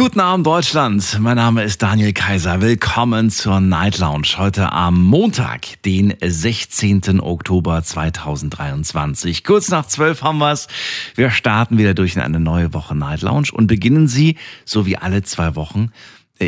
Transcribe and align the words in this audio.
Guten 0.00 0.20
Abend 0.20 0.46
Deutschland, 0.46 1.18
mein 1.20 1.36
Name 1.36 1.62
ist 1.62 1.82
Daniel 1.82 2.14
Kaiser. 2.14 2.62
Willkommen 2.62 3.28
zur 3.28 3.60
Night 3.60 3.98
Lounge 3.98 4.28
heute 4.38 4.72
am 4.72 4.98
Montag, 4.98 5.82
den 5.82 6.14
16. 6.18 7.20
Oktober 7.20 7.82
2023. 7.82 9.44
Kurz 9.44 9.68
nach 9.68 9.86
12 9.86 10.22
haben 10.22 10.38
wir's. 10.38 10.68
Wir 11.16 11.30
starten 11.30 11.76
wieder 11.76 11.92
durch 11.92 12.16
in 12.16 12.22
eine 12.22 12.40
neue 12.40 12.72
Woche 12.72 12.96
Night 12.96 13.20
Lounge 13.20 13.48
und 13.52 13.66
beginnen 13.66 14.08
sie, 14.08 14.38
so 14.64 14.86
wie 14.86 14.96
alle 14.96 15.22
zwei 15.22 15.54
Wochen, 15.54 15.92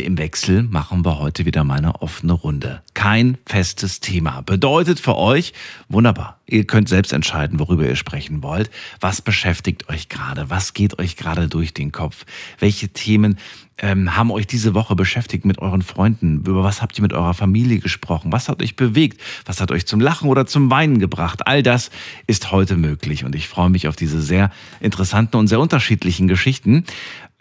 im 0.01 0.17
Wechsel 0.17 0.63
machen 0.63 1.05
wir 1.05 1.19
heute 1.19 1.45
wieder 1.45 1.65
mal 1.65 1.77
eine 1.77 2.01
offene 2.01 2.33
Runde. 2.33 2.83
Kein 2.95 3.37
festes 3.45 4.01
Thema. 4.01 4.41
Bedeutet 4.41 4.99
für 4.99 5.17
euch, 5.17 5.53
wunderbar, 5.89 6.39
ihr 6.47 6.65
könnt 6.65 6.89
selbst 6.89 7.13
entscheiden, 7.13 7.59
worüber 7.59 7.87
ihr 7.87 7.97
sprechen 7.97 8.43
wollt. 8.43 8.71
Was 9.01 9.21
beschäftigt 9.21 9.91
euch 9.91 10.09
gerade? 10.09 10.49
Was 10.49 10.73
geht 10.73 10.99
euch 10.99 11.17
gerade 11.17 11.49
durch 11.49 11.75
den 11.75 11.93
Kopf? 11.93 12.25
Welche 12.59 12.89
Themen 12.89 13.39
ähm, 13.79 14.17
haben 14.17 14.31
euch 14.31 14.47
diese 14.47 14.73
Woche 14.73 14.95
beschäftigt 14.97 15.45
mit 15.45 15.59
euren 15.59 15.83
Freunden? 15.83 16.39
Über 16.39 16.65
was 16.65 16.81
habt 16.81 16.99
ihr 16.99 17.03
mit 17.03 17.13
eurer 17.13 17.35
Familie 17.35 17.79
gesprochen? 17.79 18.33
Was 18.33 18.49
hat 18.49 18.63
euch 18.63 18.77
bewegt? 18.77 19.21
Was 19.45 19.61
hat 19.61 19.71
euch 19.73 19.87
zum 19.87 20.01
Lachen 20.01 20.31
oder 20.31 20.47
zum 20.47 20.71
Weinen 20.71 21.01
gebracht? 21.01 21.47
All 21.47 21.63
das 21.63 21.91
ist 22.27 22.51
heute 22.51 22.77
möglich 22.77 23.25
und 23.25 23.35
ich 23.35 23.47
freue 23.47 23.69
mich 23.69 23.89
auf 23.89 23.97
diese 23.97 24.23
sehr 24.23 24.51
interessanten 24.81 25.37
und 25.37 25.49
sehr 25.49 25.61
unterschiedlichen 25.61 26.29
Geschichten. 26.29 26.85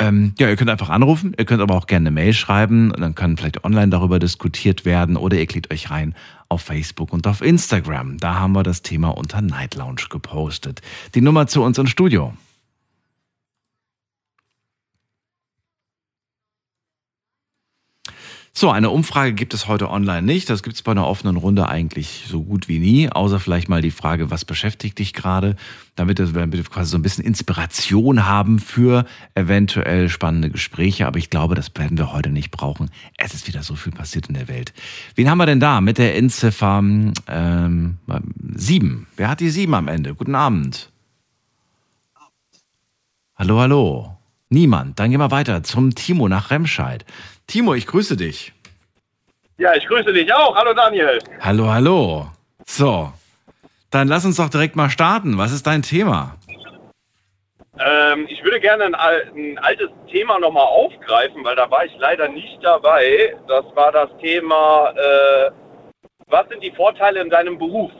Ähm, 0.01 0.33
ja, 0.39 0.49
ihr 0.49 0.55
könnt 0.55 0.71
einfach 0.71 0.89
anrufen, 0.89 1.35
ihr 1.37 1.45
könnt 1.45 1.61
aber 1.61 1.75
auch 1.75 1.85
gerne 1.85 2.09
eine 2.09 2.15
Mail 2.15 2.33
schreiben, 2.33 2.91
dann 2.97 3.13
kann 3.13 3.37
vielleicht 3.37 3.63
online 3.63 3.89
darüber 3.89 4.17
diskutiert 4.17 4.83
werden 4.83 5.15
oder 5.15 5.37
ihr 5.37 5.45
klickt 5.45 5.71
euch 5.71 5.91
rein 5.91 6.15
auf 6.49 6.63
Facebook 6.63 7.13
und 7.13 7.27
auf 7.27 7.41
Instagram. 7.41 8.17
Da 8.17 8.39
haben 8.39 8.53
wir 8.53 8.63
das 8.63 8.81
Thema 8.81 9.09
unter 9.09 9.41
Night 9.41 9.75
Lounge 9.75 10.07
gepostet. 10.09 10.81
Die 11.13 11.21
Nummer 11.21 11.45
zu 11.45 11.61
uns 11.61 11.77
ins 11.77 11.91
Studio. 11.91 12.33
So, 18.53 18.69
eine 18.69 18.89
Umfrage 18.89 19.31
gibt 19.33 19.53
es 19.53 19.69
heute 19.69 19.89
online 19.89 20.23
nicht. 20.23 20.49
Das 20.49 20.61
gibt 20.61 20.75
es 20.75 20.81
bei 20.81 20.91
einer 20.91 21.07
offenen 21.07 21.37
Runde 21.37 21.69
eigentlich 21.69 22.25
so 22.27 22.43
gut 22.43 22.67
wie 22.67 22.79
nie, 22.79 23.09
außer 23.09 23.39
vielleicht 23.39 23.69
mal 23.69 23.81
die 23.81 23.91
Frage, 23.91 24.29
was 24.29 24.43
beschäftigt 24.43 24.99
dich 24.99 25.13
gerade, 25.13 25.55
damit 25.95 26.19
wir 26.19 26.63
quasi 26.65 26.91
so 26.91 26.97
ein 26.97 27.01
bisschen 27.01 27.23
Inspiration 27.23 28.25
haben 28.25 28.59
für 28.59 29.05
eventuell 29.35 30.09
spannende 30.09 30.49
Gespräche. 30.49 31.07
Aber 31.07 31.17
ich 31.17 31.29
glaube, 31.29 31.55
das 31.55 31.71
werden 31.75 31.97
wir 31.97 32.11
heute 32.11 32.29
nicht 32.29 32.51
brauchen. 32.51 32.89
Es 33.17 33.33
ist 33.33 33.47
wieder 33.47 33.63
so 33.63 33.75
viel 33.75 33.93
passiert 33.93 34.27
in 34.27 34.33
der 34.33 34.49
Welt. 34.49 34.73
Wen 35.15 35.29
haben 35.29 35.37
wir 35.37 35.45
denn 35.45 35.61
da 35.61 35.79
mit 35.79 35.97
der 35.97 36.17
Endziffer 36.17 36.83
ähm, 37.27 37.97
7? 38.53 39.07
Wer 39.15 39.29
hat 39.29 39.39
die 39.39 39.49
7 39.49 39.73
am 39.73 39.87
Ende? 39.87 40.13
Guten 40.13 40.35
Abend. 40.35 40.91
Hallo, 43.37 43.59
hallo. 43.61 44.17
Niemand. 44.53 44.99
Dann 44.99 45.11
gehen 45.11 45.21
wir 45.21 45.31
weiter 45.31 45.63
zum 45.63 45.95
Timo 45.95 46.27
nach 46.27 46.51
Remscheid. 46.51 47.05
Timo, 47.51 47.73
ich 47.73 47.85
grüße 47.85 48.15
dich. 48.15 48.53
Ja, 49.57 49.75
ich 49.75 49.85
grüße 49.85 50.13
dich 50.13 50.33
auch. 50.33 50.55
Hallo 50.55 50.73
Daniel. 50.73 51.19
Hallo, 51.41 51.69
hallo. 51.69 52.27
So, 52.65 53.11
dann 53.89 54.07
lass 54.07 54.23
uns 54.23 54.37
doch 54.37 54.47
direkt 54.47 54.77
mal 54.77 54.89
starten. 54.89 55.37
Was 55.37 55.51
ist 55.51 55.67
dein 55.67 55.81
Thema? 55.81 56.37
Ähm, 57.77 58.25
ich 58.29 58.41
würde 58.45 58.61
gerne 58.61 58.85
ein, 58.85 58.95
ein 58.95 59.57
altes 59.57 59.89
Thema 60.09 60.39
nochmal 60.39 60.65
aufgreifen, 60.65 61.43
weil 61.43 61.57
da 61.57 61.69
war 61.69 61.83
ich 61.83 61.91
leider 61.97 62.29
nicht 62.29 62.57
dabei. 62.63 63.35
Das 63.49 63.65
war 63.75 63.91
das 63.91 64.09
Thema, 64.21 64.93
äh, 64.95 65.51
was 66.27 66.47
sind 66.47 66.63
die 66.63 66.71
Vorteile 66.71 67.19
in 67.19 67.29
deinem 67.29 67.57
Beruf? 67.57 67.91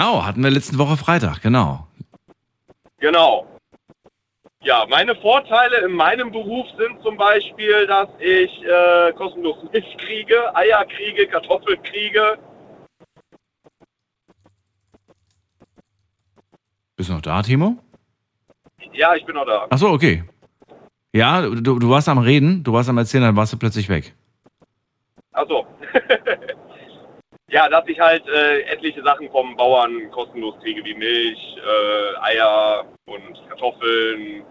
Oh, 0.00 0.24
hatten 0.24 0.42
wir 0.42 0.50
letzte 0.50 0.78
Woche 0.78 0.96
Freitag, 0.96 1.42
genau. 1.42 1.86
Genau. 2.98 3.46
Ja, 4.66 4.84
meine 4.90 5.14
Vorteile 5.14 5.76
in 5.86 5.92
meinem 5.92 6.32
Beruf 6.32 6.66
sind 6.76 7.00
zum 7.00 7.16
Beispiel, 7.16 7.86
dass 7.86 8.08
ich 8.18 8.50
äh, 8.64 9.12
kostenlos 9.12 9.58
Milch 9.72 9.96
kriege, 9.98 10.52
Eier 10.56 10.84
kriege, 10.86 11.28
Kartoffeln 11.28 11.80
kriege. 11.84 12.36
Bist 16.96 17.10
du 17.10 17.12
noch 17.12 17.20
da, 17.20 17.42
Timo? 17.42 17.76
Ja, 18.92 19.14
ich 19.14 19.24
bin 19.24 19.36
noch 19.36 19.46
da. 19.46 19.68
Ach 19.70 19.78
so, 19.78 19.90
okay. 19.90 20.24
Ja, 21.12 21.42
du, 21.42 21.78
du 21.78 21.88
warst 21.88 22.08
am 22.08 22.18
Reden, 22.18 22.64
du 22.64 22.72
warst 22.72 22.88
am 22.88 22.98
Erzählen, 22.98 23.22
dann 23.22 23.36
warst 23.36 23.52
du 23.52 23.58
plötzlich 23.58 23.88
weg. 23.88 24.16
Ach 25.32 25.46
so. 25.48 25.64
ja, 27.50 27.68
dass 27.68 27.86
ich 27.86 28.00
halt 28.00 28.26
äh, 28.26 28.62
etliche 28.62 29.04
Sachen 29.04 29.30
vom 29.30 29.56
Bauern 29.56 30.10
kostenlos 30.10 30.58
kriege, 30.60 30.84
wie 30.84 30.94
Milch, 30.94 31.56
äh, 31.56 32.32
Eier 32.32 32.84
und 33.04 33.48
Kartoffeln, 33.48 34.42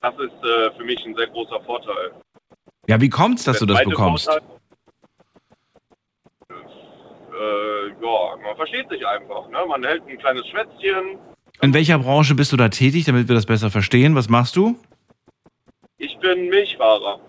das 0.00 0.14
ist 0.14 0.44
äh, 0.44 0.70
für 0.76 0.84
mich 0.84 1.04
ein 1.04 1.14
sehr 1.14 1.26
großer 1.28 1.60
Vorteil. 1.64 2.12
Ja, 2.86 3.00
wie 3.00 3.08
kommt 3.08 3.38
es, 3.38 3.44
dass 3.44 3.58
Der 3.58 3.66
du 3.66 3.74
das 3.74 3.84
bekommst? 3.84 4.26
Vorteil, 4.26 4.48
äh, 7.40 7.88
ja, 7.88 8.36
man 8.42 8.56
versteht 8.56 8.88
sich 8.88 9.06
einfach. 9.06 9.48
Ne? 9.48 9.58
Man 9.68 9.84
hält 9.84 10.02
ein 10.06 10.18
kleines 10.18 10.46
Schwätzchen. 10.48 11.18
In 11.62 11.74
welcher 11.74 11.98
Branche 11.98 12.34
bist 12.34 12.52
du 12.52 12.56
da 12.56 12.68
tätig, 12.68 13.04
damit 13.04 13.28
wir 13.28 13.34
das 13.34 13.46
besser 13.46 13.70
verstehen? 13.70 14.14
Was 14.14 14.28
machst 14.28 14.56
du? 14.56 14.78
Ich 15.98 16.18
bin 16.18 16.48
Milchfahrer. 16.48 17.20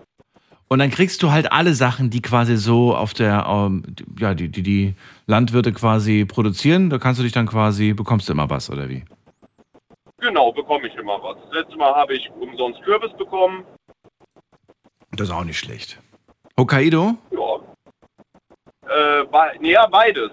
Und 0.68 0.78
dann 0.78 0.90
kriegst 0.90 1.22
du 1.22 1.30
halt 1.30 1.52
alle 1.52 1.74
Sachen, 1.74 2.08
die 2.08 2.22
quasi 2.22 2.56
so 2.56 2.96
auf 2.96 3.12
der, 3.12 3.44
ähm, 3.46 3.82
ja, 4.18 4.32
die, 4.32 4.48
die 4.48 4.62
die 4.62 4.94
Landwirte 5.26 5.70
quasi 5.72 6.24
produzieren. 6.24 6.88
Da 6.88 6.96
kannst 6.96 7.20
du 7.20 7.24
dich 7.24 7.32
dann 7.32 7.46
quasi, 7.46 7.92
bekommst 7.92 8.28
du 8.28 8.32
immer 8.32 8.48
was, 8.48 8.70
oder 8.70 8.88
wie? 8.88 9.04
Genau, 10.22 10.52
bekomme 10.52 10.86
ich 10.86 10.94
immer 10.94 11.20
was. 11.20 11.36
Das 11.46 11.62
letzte 11.62 11.76
Mal 11.76 11.92
habe 11.94 12.14
ich 12.14 12.30
umsonst 12.30 12.80
Kürbis 12.82 13.12
bekommen. 13.18 13.64
Das 15.10 15.28
ist 15.28 15.34
auch 15.34 15.42
nicht 15.42 15.58
schlecht. 15.58 15.98
Hokkaido? 16.58 17.16
Ja. 17.32 17.56
Äh, 18.88 19.24
be 19.24 19.52
nee, 19.60 19.72
ja, 19.72 19.86
beides. 19.86 20.30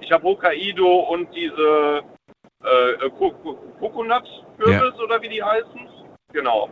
Ich 0.00 0.12
habe 0.12 0.24
Hokkaido 0.24 1.00
und 1.10 1.34
diese 1.34 2.02
äh, 2.62 3.10
Coconut-Kürbis 3.80 4.94
ja. 4.98 5.04
oder 5.04 5.22
wie 5.22 5.30
die 5.30 5.42
heißen. 5.42 5.88
Genau. 6.34 6.68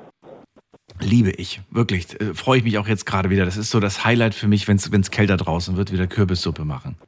Liebe 1.01 1.31
ich, 1.31 1.63
wirklich. 1.71 2.21
Äh, 2.21 2.35
Freue 2.35 2.59
ich 2.59 2.65
mich 2.65 2.77
auch 2.77 2.87
jetzt 2.87 3.07
gerade 3.07 3.31
wieder. 3.31 3.47
Das 3.47 3.57
ist 3.57 3.71
so 3.71 3.81
das 3.81 4.05
Highlight 4.05 4.35
für 4.35 4.47
mich, 4.47 4.69
wenn 4.69 4.77
es 4.77 5.11
kälter 5.11 5.39
draußen 5.39 5.79
wird, 5.79 5.91
wieder 5.91 6.07
Kürbissuppe 6.07 6.67
machen. 6.67 6.99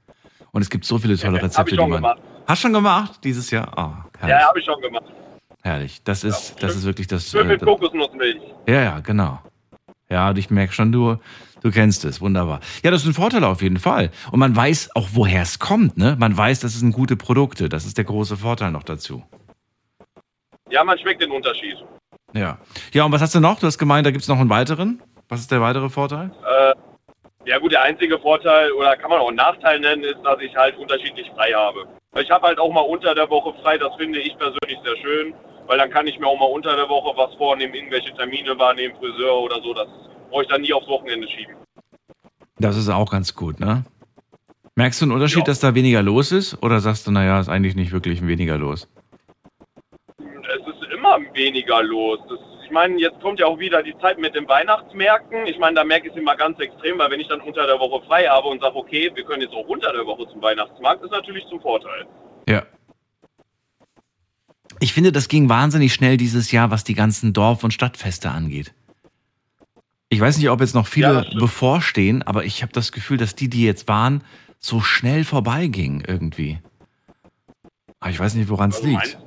Und 0.52 0.62
es 0.62 0.70
gibt 0.70 0.86
so 0.86 0.96
viele 0.96 1.18
tolle 1.18 1.36
ja, 1.36 1.42
Rezepte, 1.44 1.76
die 1.76 1.82
man. 1.82 1.90
Gemacht. 1.90 2.20
Hast 2.46 2.62
schon 2.62 2.72
gemacht 2.72 3.22
dieses 3.22 3.50
Jahr? 3.50 3.70
Oh, 3.76 4.26
ja, 4.26 4.48
habe 4.48 4.58
ich 4.58 4.64
schon 4.64 4.80
gemacht. 4.80 5.04
Herrlich. 5.62 6.02
Das 6.04 6.24
ist, 6.24 6.50
ja, 6.50 6.56
das 6.60 6.76
ist 6.76 6.84
wirklich 6.84 7.06
das. 7.06 7.30
Schön 7.30 7.48
mit 7.48 7.62
äh, 7.62 7.64
Kokosnussmilch. 7.64 8.40
Ja, 8.66 8.82
ja, 8.82 9.00
genau. 9.00 9.40
Ja, 10.08 10.32
ich 10.34 10.50
merke 10.50 10.72
schon, 10.72 10.90
du, 10.90 11.16
du 11.62 11.70
kennst 11.70 12.04
es. 12.04 12.20
Wunderbar. 12.20 12.60
Ja, 12.82 12.90
das 12.90 13.02
ist 13.02 13.08
ein 13.08 13.14
Vorteil 13.14 13.44
auf 13.44 13.62
jeden 13.62 13.78
Fall. 13.78 14.10
Und 14.32 14.40
man 14.40 14.56
weiß 14.56 14.90
auch, 14.96 15.08
woher 15.12 15.42
es 15.42 15.58
kommt, 15.58 15.96
ne? 15.96 16.16
Man 16.18 16.36
weiß, 16.36 16.60
das 16.60 16.74
sind 16.74 16.92
gute 16.92 17.16
Produkte. 17.16 17.68
Das 17.68 17.84
ist 17.84 17.98
der 17.98 18.04
große 18.04 18.36
Vorteil 18.36 18.70
noch 18.70 18.82
dazu. 18.82 19.22
Ja, 20.70 20.82
man 20.82 20.98
schmeckt 20.98 21.22
den 21.22 21.30
Unterschied. 21.30 21.76
Ja. 22.32 22.58
Ja, 22.92 23.04
und 23.04 23.12
was 23.12 23.20
hast 23.20 23.34
du 23.34 23.40
noch? 23.40 23.58
Du 23.58 23.66
hast 23.66 23.78
gemeint, 23.78 24.06
da 24.06 24.10
gibt 24.10 24.22
es 24.22 24.28
noch 24.28 24.38
einen 24.38 24.50
weiteren. 24.50 25.02
Was 25.28 25.40
ist 25.40 25.50
der 25.50 25.60
weitere 25.60 25.88
Vorteil? 25.88 26.30
Äh, 26.44 26.74
ja 27.46 27.58
gut, 27.58 27.72
der 27.72 27.82
einzige 27.82 28.18
Vorteil, 28.18 28.72
oder 28.72 28.96
kann 28.96 29.10
man 29.10 29.20
auch 29.20 29.28
einen 29.28 29.36
Nachteil 29.36 29.80
nennen, 29.80 30.04
ist, 30.04 30.18
dass 30.24 30.40
ich 30.40 30.54
halt 30.56 30.76
unterschiedlich 30.76 31.30
frei 31.34 31.52
habe. 31.52 31.86
Ich 32.18 32.30
habe 32.30 32.46
halt 32.48 32.58
auch 32.58 32.72
mal 32.72 32.80
unter 32.80 33.14
der 33.14 33.30
Woche 33.30 33.54
frei, 33.62 33.78
das 33.78 33.94
finde 33.96 34.18
ich 34.20 34.36
persönlich 34.36 34.78
sehr 34.84 34.96
schön 34.96 35.34
weil 35.70 35.78
dann 35.78 35.90
kann 35.90 36.04
ich 36.08 36.18
mir 36.18 36.26
auch 36.26 36.36
mal 36.36 36.46
unter 36.46 36.74
der 36.74 36.88
Woche 36.88 37.16
was 37.16 37.32
vornehmen, 37.36 37.72
irgendwelche 37.72 38.12
Termine 38.14 38.58
wahrnehmen, 38.58 38.92
Friseur 38.96 39.40
oder 39.40 39.62
so. 39.62 39.72
Das 39.72 39.86
brauche 40.28 40.42
ich 40.42 40.48
dann 40.48 40.62
nie 40.62 40.72
aufs 40.72 40.88
Wochenende 40.88 41.28
schieben. 41.28 41.54
Das 42.58 42.76
ist 42.76 42.88
auch 42.88 43.12
ganz 43.12 43.36
gut, 43.36 43.60
ne? 43.60 43.84
Merkst 44.74 45.00
du 45.00 45.04
einen 45.04 45.12
Unterschied, 45.12 45.38
ja. 45.38 45.44
dass 45.44 45.60
da 45.60 45.76
weniger 45.76 46.02
los 46.02 46.32
ist? 46.32 46.60
Oder 46.60 46.80
sagst 46.80 47.06
du, 47.06 47.12
naja, 47.12 47.38
ist 47.38 47.48
eigentlich 47.48 47.76
nicht 47.76 47.92
wirklich 47.92 48.26
weniger 48.26 48.58
los? 48.58 48.88
Es 50.18 50.66
ist 50.66 50.92
immer 50.92 51.18
weniger 51.34 51.84
los. 51.84 52.18
Das, 52.28 52.40
ich 52.70 52.74
meine, 52.74 53.00
jetzt 53.00 53.20
kommt 53.20 53.40
ja 53.40 53.46
auch 53.46 53.58
wieder 53.58 53.82
die 53.82 53.98
Zeit 53.98 54.18
mit 54.18 54.34
den 54.36 54.46
Weihnachtsmärkten. 54.46 55.46
Ich 55.46 55.58
meine, 55.58 55.74
da 55.74 55.84
merke 55.84 56.06
ich 56.06 56.12
es 56.12 56.18
immer 56.18 56.36
ganz 56.36 56.56
extrem, 56.60 56.98
weil 56.98 57.10
wenn 57.10 57.18
ich 57.18 57.26
dann 57.26 57.40
unter 57.40 57.66
der 57.66 57.80
Woche 57.80 58.06
frei 58.06 58.26
habe 58.26 58.46
und 58.46 58.62
sage, 58.62 58.76
okay, 58.76 59.10
wir 59.12 59.24
können 59.24 59.42
jetzt 59.42 59.54
auch 59.54 59.66
unter 59.66 59.92
der 59.92 60.06
Woche 60.06 60.28
zum 60.30 60.40
Weihnachtsmarkt, 60.40 61.02
ist 61.02 61.10
natürlich 61.10 61.44
zum 61.48 61.60
Vorteil. 61.60 62.06
Ja, 62.48 62.62
ich 64.78 64.94
finde, 64.94 65.12
das 65.12 65.28
ging 65.28 65.48
wahnsinnig 65.48 65.92
schnell 65.92 66.16
dieses 66.16 66.52
Jahr, 66.52 66.70
was 66.70 66.84
die 66.84 66.94
ganzen 66.94 67.32
Dorf- 67.32 67.64
und 67.64 67.72
Stadtfeste 67.72 68.30
angeht. 68.30 68.72
Ich 70.08 70.20
weiß 70.20 70.38
nicht, 70.38 70.48
ob 70.48 70.60
jetzt 70.60 70.74
noch 70.74 70.86
viele 70.86 71.26
ja, 71.28 71.38
bevorstehen, 71.38 72.22
aber 72.22 72.44
ich 72.44 72.62
habe 72.62 72.72
das 72.72 72.90
Gefühl, 72.90 73.18
dass 73.18 73.34
die, 73.34 73.48
die 73.48 73.64
jetzt 73.64 73.88
waren, 73.88 74.24
so 74.58 74.80
schnell 74.80 75.24
vorbeigingen 75.24 76.02
irgendwie. 76.06 76.58
Aber 78.00 78.10
ich 78.10 78.18
weiß 78.18 78.34
nicht, 78.34 78.48
woran 78.48 78.70
es 78.70 78.76
also 78.76 78.88
liegt. 78.88 79.18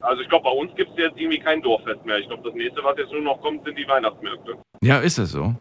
Also 0.00 0.22
ich 0.22 0.28
glaube, 0.28 0.44
bei 0.44 0.50
uns 0.50 0.74
gibt 0.76 0.90
es 0.92 0.98
jetzt 0.98 1.18
irgendwie 1.18 1.38
kein 1.38 1.62
Dorffest 1.62 2.04
mehr. 2.04 2.18
Ich 2.18 2.28
glaube, 2.28 2.42
das 2.44 2.54
nächste, 2.54 2.82
was 2.84 2.96
jetzt 2.98 3.12
nur 3.12 3.22
noch 3.22 3.40
kommt, 3.40 3.64
sind 3.64 3.76
die 3.76 3.86
Weihnachtsmärkte. 3.88 4.56
Ja, 4.80 4.98
ist 4.98 5.18
es 5.18 5.32
so. 5.32 5.54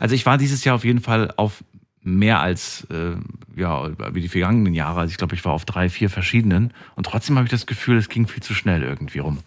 Also 0.00 0.14
ich 0.14 0.26
war 0.26 0.38
dieses 0.38 0.64
Jahr 0.64 0.74
auf 0.74 0.84
jeden 0.84 1.00
Fall 1.00 1.32
auf 1.36 1.62
mehr 2.02 2.40
als 2.40 2.86
äh, 2.90 3.16
ja 3.56 3.90
wie 4.14 4.20
die 4.20 4.28
vergangenen 4.28 4.74
Jahre. 4.74 5.00
Also 5.00 5.10
ich 5.10 5.18
glaube, 5.18 5.34
ich 5.34 5.44
war 5.44 5.52
auf 5.52 5.64
drei, 5.64 5.88
vier 5.88 6.08
verschiedenen 6.08 6.72
und 6.94 7.06
trotzdem 7.06 7.36
habe 7.36 7.46
ich 7.46 7.50
das 7.50 7.66
Gefühl, 7.66 7.96
es 7.96 8.08
ging 8.08 8.26
viel 8.26 8.42
zu 8.42 8.54
schnell 8.54 8.82
irgendwie 8.82 9.18
rum. 9.18 9.40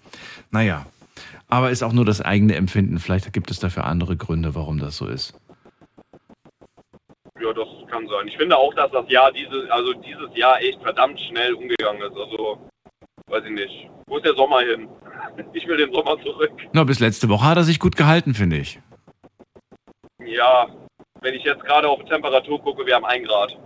Naja, 0.52 0.86
aber 1.48 1.72
ist 1.72 1.84
auch 1.84 1.94
nur 1.94 2.06
das 2.06 2.22
eigene 2.22 2.56
Empfinden. 2.56 3.00
Vielleicht 3.00 3.32
gibt 3.34 3.50
es 3.50 3.60
dafür 3.60 3.86
andere 3.86 4.18
Gründe, 4.18 4.56
warum 4.56 4.80
das 4.80 4.98
so 4.98 5.08
ist. 5.08 5.34
Ja, 7.42 7.54
das 7.54 7.68
kann 7.90 8.08
sein. 8.08 8.28
Ich 8.28 8.38
finde 8.38 8.58
auch, 8.58 8.74
dass 8.74 8.92
das 8.92 9.10
Jahr 9.10 9.32
dieses, 9.32 9.70
also 9.70 9.94
dieses 9.94 10.36
Jahr 10.36 10.62
echt 10.62 10.82
verdammt 10.82 11.20
schnell 11.22 11.54
umgegangen 11.54 12.02
ist. 12.02 12.18
Also, 12.18 12.70
weiß 13.30 13.44
ich 13.46 13.52
nicht. 13.52 13.90
Wo 14.08 14.18
ist 14.18 14.26
der 14.26 14.36
Sommer 14.36 14.60
hin? 14.62 14.88
Ich 15.54 15.68
will 15.68 15.78
den 15.78 15.94
Sommer 15.94 16.18
zurück. 16.24 16.52
Na, 16.74 16.84
bis 16.84 17.00
letzte 17.00 17.30
Woche 17.30 17.46
hat 17.46 17.58
er 17.58 17.64
sich 17.64 17.80
gut 17.80 17.96
gehalten, 17.96 18.34
finde 18.34 18.58
ich. 18.58 18.80
Ja, 20.26 20.68
wenn 21.22 21.34
ich 21.34 21.44
jetzt 21.44 21.64
gerade 21.64 21.88
auf 21.88 22.04
Temperatur 22.06 22.62
gucke, 22.62 22.86
wir 22.86 22.96
haben 22.96 23.06
ein 23.06 23.24
Grad. 23.24 23.58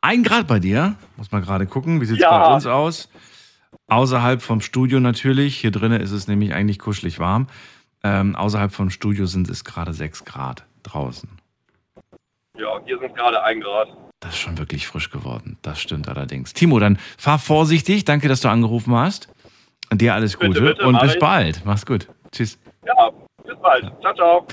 Ein 0.00 0.22
Grad 0.22 0.46
bei 0.46 0.58
dir? 0.58 0.96
Muss 1.16 1.30
man 1.32 1.42
gerade 1.42 1.66
gucken. 1.66 2.00
Wie 2.00 2.04
sieht 2.06 2.16
es 2.16 2.22
Ja. 2.22 2.46
bei 2.48 2.54
uns 2.54 2.66
aus? 2.66 3.08
Außerhalb 3.88 4.42
vom 4.42 4.60
Studio 4.60 5.00
natürlich. 5.00 5.56
Hier 5.58 5.70
drinnen 5.70 6.00
ist 6.00 6.10
es 6.12 6.28
nämlich 6.28 6.54
eigentlich 6.54 6.78
kuschelig 6.78 7.18
warm. 7.18 7.46
Ähm, 8.04 8.34
außerhalb 8.36 8.72
vom 8.72 8.90
Studio 8.90 9.26
sind 9.26 9.48
es 9.48 9.64
gerade 9.64 9.92
6 9.94 10.24
Grad 10.24 10.64
draußen. 10.82 11.28
Ja, 12.58 12.80
hier 12.84 12.98
sind 12.98 13.14
gerade 13.14 13.42
ein 13.42 13.60
Grad. 13.60 13.88
Das 14.22 14.34
ist 14.34 14.38
schon 14.38 14.56
wirklich 14.56 14.86
frisch 14.86 15.10
geworden. 15.10 15.58
Das 15.62 15.80
stimmt 15.80 16.08
allerdings. 16.08 16.52
Timo, 16.54 16.78
dann 16.78 16.96
fahr 17.18 17.40
vorsichtig. 17.40 18.04
Danke, 18.04 18.28
dass 18.28 18.40
du 18.40 18.48
angerufen 18.48 18.94
hast. 18.94 19.28
Und 19.90 20.00
dir 20.00 20.14
alles 20.14 20.36
Bitte, 20.36 20.46
Gute 20.46 20.60
bitte, 20.62 20.86
und 20.86 20.98
bis 21.00 21.14
ich. 21.14 21.18
bald. 21.18 21.62
Mach's 21.64 21.84
gut. 21.84 22.08
Tschüss. 22.30 22.56
Ja, 22.86 23.10
bis 23.44 23.56
bald. 23.60 23.92
Ciao, 24.00 24.14
ciao. 24.14 24.46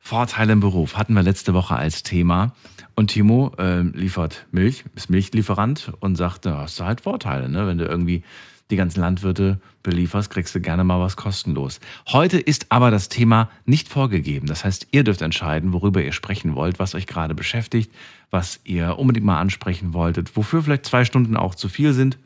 Vorteile 0.00 0.54
im 0.54 0.60
Beruf 0.60 0.96
hatten 0.96 1.12
wir 1.12 1.22
letzte 1.22 1.52
Woche 1.52 1.76
als 1.76 2.02
Thema. 2.02 2.54
Und 2.96 3.08
Timo 3.08 3.52
ähm, 3.58 3.92
liefert 3.94 4.46
Milch, 4.52 4.84
ist 4.96 5.10
Milchlieferant 5.10 5.92
und 6.00 6.16
sagt, 6.16 6.46
da 6.46 6.58
hast 6.62 6.80
du 6.80 6.84
halt 6.84 7.02
Vorteile. 7.02 7.50
Ne? 7.50 7.66
Wenn 7.66 7.76
du 7.76 7.84
irgendwie 7.84 8.24
die 8.70 8.76
ganzen 8.76 9.00
Landwirte 9.00 9.60
belieferst, 9.82 10.30
kriegst 10.30 10.54
du 10.54 10.60
gerne 10.60 10.84
mal 10.84 11.00
was 11.00 11.16
kostenlos. 11.16 11.80
Heute 12.08 12.38
ist 12.38 12.66
aber 12.70 12.90
das 12.90 13.08
Thema 13.08 13.50
nicht 13.64 13.88
vorgegeben. 13.88 14.46
Das 14.46 14.64
heißt, 14.64 14.88
ihr 14.90 15.04
dürft 15.04 15.22
entscheiden, 15.22 15.72
worüber 15.72 16.02
ihr 16.02 16.12
sprechen 16.12 16.54
wollt, 16.54 16.78
was 16.78 16.94
euch 16.94 17.06
gerade 17.06 17.34
beschäftigt, 17.34 17.90
was 18.30 18.60
ihr 18.64 18.98
unbedingt 18.98 19.26
mal 19.26 19.40
ansprechen 19.40 19.94
wolltet, 19.94 20.36
wofür 20.36 20.62
vielleicht 20.62 20.86
zwei 20.86 21.04
Stunden 21.04 21.36
auch 21.36 21.54
zu 21.54 21.68
viel 21.68 21.92
sind. 21.92 22.18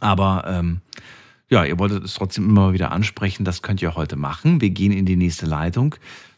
Aber 0.00 0.44
ähm, 0.46 0.80
ja, 1.48 1.64
ihr 1.64 1.78
wolltet 1.78 2.04
es 2.04 2.14
trotzdem 2.14 2.48
immer 2.48 2.72
wieder 2.72 2.92
ansprechen. 2.92 3.44
Das 3.44 3.62
könnt 3.62 3.82
ihr 3.82 3.94
heute 3.94 4.16
machen. 4.16 4.60
Wir 4.60 4.70
gehen 4.70 4.92
in 4.92 5.06
die 5.06 5.16
nächste 5.16 5.46
Leitung 5.46 5.96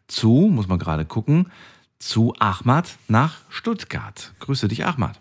zu, 0.09 0.51
muss 0.53 0.69
man 0.69 0.79
gerade 0.79 1.05
gucken, 1.05 1.47
zu 1.99 2.35
Ahmad 2.39 2.97
nach 3.09 3.37
Stuttgart. 3.49 4.33
Grüße 4.41 4.69
dich, 4.69 4.85
Ahmad. 4.85 5.21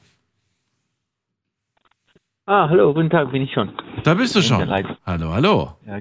Ah, 2.53 2.67
hallo, 2.67 2.93
guten 2.93 3.09
Tag, 3.09 3.31
bin 3.31 3.43
ich 3.43 3.53
schon. 3.53 3.71
Da 4.03 4.13
bist 4.13 4.35
du 4.35 4.41
schon. 4.41 4.69
Hallo, 5.05 5.31
hallo. 5.33 5.77
Ja. 5.87 5.99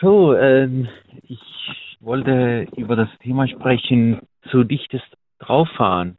So, 0.00 0.34
ähm, 0.34 0.88
ich 1.22 1.38
wollte 2.00 2.66
über 2.76 2.96
das 2.96 3.08
Thema 3.20 3.46
sprechen, 3.46 4.18
zu 4.50 4.64
dichtes 4.64 5.00
Drauffahren 5.38 6.18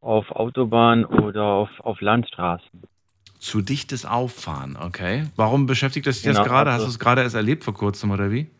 auf 0.00 0.28
Autobahn 0.32 1.04
oder 1.04 1.44
auf, 1.44 1.68
auf 1.78 2.00
Landstraßen. 2.00 2.82
Zu 3.38 3.62
dichtes 3.62 4.04
Auffahren, 4.04 4.76
okay. 4.76 5.26
Warum 5.36 5.66
beschäftigt 5.66 6.08
das 6.08 6.16
dich 6.16 6.32
das 6.32 6.38
Genau, 6.38 6.48
gerade? 6.48 6.70
Hast 6.72 6.80
also- 6.80 6.86
du 6.86 6.90
es 6.90 6.98
gerade 6.98 7.22
erst 7.22 7.36
erlebt 7.36 7.62
vor 7.62 7.74
kurzem 7.74 8.10
oder 8.10 8.32
wie? 8.32 8.50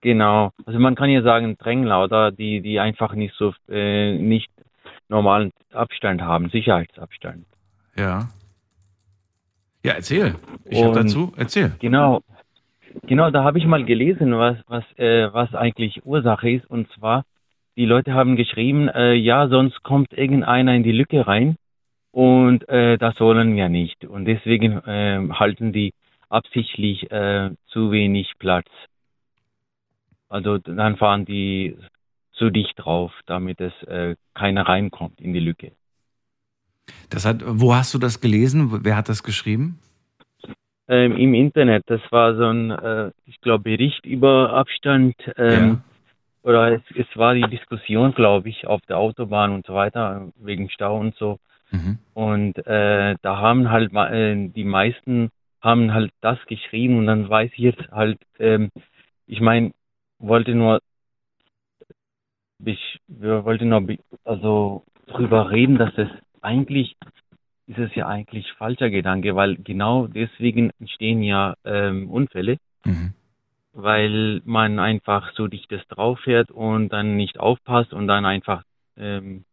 Genau. 0.00 0.50
Also 0.66 0.80
man 0.80 0.96
kann 0.96 1.10
ja 1.10 1.22
sagen 1.22 1.56
Drängler 1.58 2.02
oder 2.02 2.32
die, 2.32 2.60
die 2.60 2.80
einfach 2.80 3.14
nicht 3.14 3.36
so 3.38 3.54
äh, 3.68 4.18
nicht 4.18 4.50
normalen 5.08 5.52
Abstand 5.72 6.22
haben, 6.22 6.50
Sicherheitsabstand. 6.50 7.46
Ja. 7.96 8.28
Ja, 9.84 9.92
erzähl. 9.92 10.34
Ich 10.64 10.82
habe 10.82 10.94
dazu, 10.94 11.32
erzähl. 11.36 11.72
Genau. 11.78 12.22
Genau, 13.06 13.30
da 13.30 13.44
habe 13.44 13.58
ich 13.58 13.66
mal 13.66 13.84
gelesen, 13.84 14.36
was, 14.38 14.56
was, 14.66 14.84
äh, 14.96 15.32
was 15.32 15.54
eigentlich 15.54 16.06
Ursache 16.06 16.50
ist. 16.50 16.70
Und 16.70 16.90
zwar, 16.92 17.24
die 17.76 17.84
Leute 17.84 18.14
haben 18.14 18.36
geschrieben, 18.36 18.88
äh, 18.88 19.14
ja, 19.14 19.48
sonst 19.48 19.82
kommt 19.82 20.12
irgendeiner 20.12 20.74
in 20.74 20.84
die 20.84 20.92
Lücke 20.92 21.26
rein 21.26 21.56
und 22.12 22.68
äh, 22.68 22.96
das 22.96 23.18
wollen 23.20 23.56
wir 23.56 23.68
nicht. 23.68 24.04
Und 24.04 24.24
deswegen 24.24 24.78
äh, 24.86 25.28
halten 25.32 25.72
die 25.72 25.92
absichtlich 26.28 27.10
äh, 27.10 27.50
zu 27.66 27.90
wenig 27.90 28.32
Platz. 28.38 28.68
Also 30.28 30.58
dann 30.58 30.96
fahren 30.96 31.24
die 31.24 31.76
zu 32.32 32.50
dicht 32.50 32.74
drauf, 32.76 33.12
damit 33.26 33.60
es 33.60 33.72
äh, 33.84 34.16
keiner 34.34 34.62
reinkommt 34.68 35.20
in 35.20 35.32
die 35.32 35.40
Lücke. 35.40 35.72
Das 37.10 37.24
hat, 37.24 37.42
wo 37.44 37.74
hast 37.74 37.94
du 37.94 37.98
das 37.98 38.20
gelesen? 38.20 38.80
Wer 38.84 38.96
hat 38.96 39.08
das 39.08 39.22
geschrieben? 39.22 39.78
ähm, 40.88 41.16
im 41.16 41.34
Internet. 41.34 41.84
Das 41.86 42.00
war 42.10 42.34
so 42.36 42.44
ein, 42.44 42.70
äh, 42.70 43.10
ich 43.26 43.40
glaube, 43.40 43.64
Bericht 43.64 44.04
über 44.04 44.52
Abstand. 44.52 45.14
Ähm, 45.36 45.82
Oder 46.42 46.72
es, 46.72 46.82
es 46.94 47.06
war 47.16 47.34
die 47.34 47.48
Diskussion, 47.48 48.12
glaube 48.12 48.50
ich, 48.50 48.66
auf 48.66 48.82
der 48.82 48.98
Autobahn 48.98 49.52
und 49.52 49.66
so 49.66 49.74
weiter, 49.74 50.28
wegen 50.36 50.68
Stau 50.68 50.98
und 50.98 51.14
so. 51.16 51.38
Mhm. 51.70 51.98
Und 52.12 52.66
äh, 52.66 53.16
da 53.22 53.38
haben 53.38 53.70
halt 53.70 53.94
äh, 53.94 54.48
die 54.48 54.64
meisten 54.64 55.30
haben 55.62 55.94
halt 55.94 56.12
das 56.20 56.38
geschrieben 56.46 56.98
und 56.98 57.06
dann 57.06 57.30
weiß 57.30 57.50
ich 57.54 57.60
jetzt 57.60 57.90
halt, 57.90 58.18
ähm, 58.38 58.68
ich 59.26 59.40
meine, 59.40 59.72
wollte 60.18 60.54
nur, 60.54 60.80
ich 62.62 63.00
wir 63.08 63.46
wollten 63.46 63.70
nur 63.70 63.82
also 64.24 64.84
drüber 65.06 65.50
reden, 65.50 65.78
dass 65.78 65.96
es 65.96 66.08
eigentlich 66.44 66.96
ist 67.66 67.78
es 67.78 67.94
ja 67.94 68.06
eigentlich 68.06 68.52
falscher 68.52 68.90
Gedanke, 68.90 69.34
weil 69.36 69.56
genau 69.56 70.06
deswegen 70.06 70.70
entstehen 70.78 71.22
ja 71.22 71.54
ähm, 71.64 72.10
Unfälle, 72.10 72.58
Mhm. 72.84 73.14
weil 73.72 74.42
man 74.44 74.78
einfach 74.78 75.32
so 75.34 75.48
dichtes 75.48 75.80
drauf 75.88 76.20
fährt 76.20 76.50
und 76.50 76.90
dann 76.90 77.16
nicht 77.16 77.40
aufpasst 77.40 77.92
und 77.94 78.06
dann 78.06 78.26
einfach 78.26 78.62
ähm, 78.96 79.44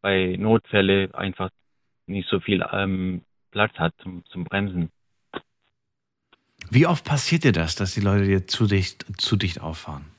bei 0.00 0.36
Notfälle 0.38 1.10
einfach 1.14 1.50
nicht 2.06 2.28
so 2.28 2.38
viel 2.38 2.64
ähm, 2.72 3.22
Platz 3.50 3.74
hat 3.74 3.92
zum, 4.02 4.24
zum 4.26 4.44
Bremsen. 4.44 4.90
Wie 6.70 6.86
oft 6.86 7.04
passiert 7.04 7.44
dir 7.44 7.52
das, 7.52 7.74
dass 7.74 7.94
die 7.94 8.00
Leute 8.00 8.24
dir 8.26 8.46
zu 8.46 8.66
dicht, 8.66 9.04
zu 9.18 9.36
dicht 9.36 9.60
auffahren? 9.60 10.15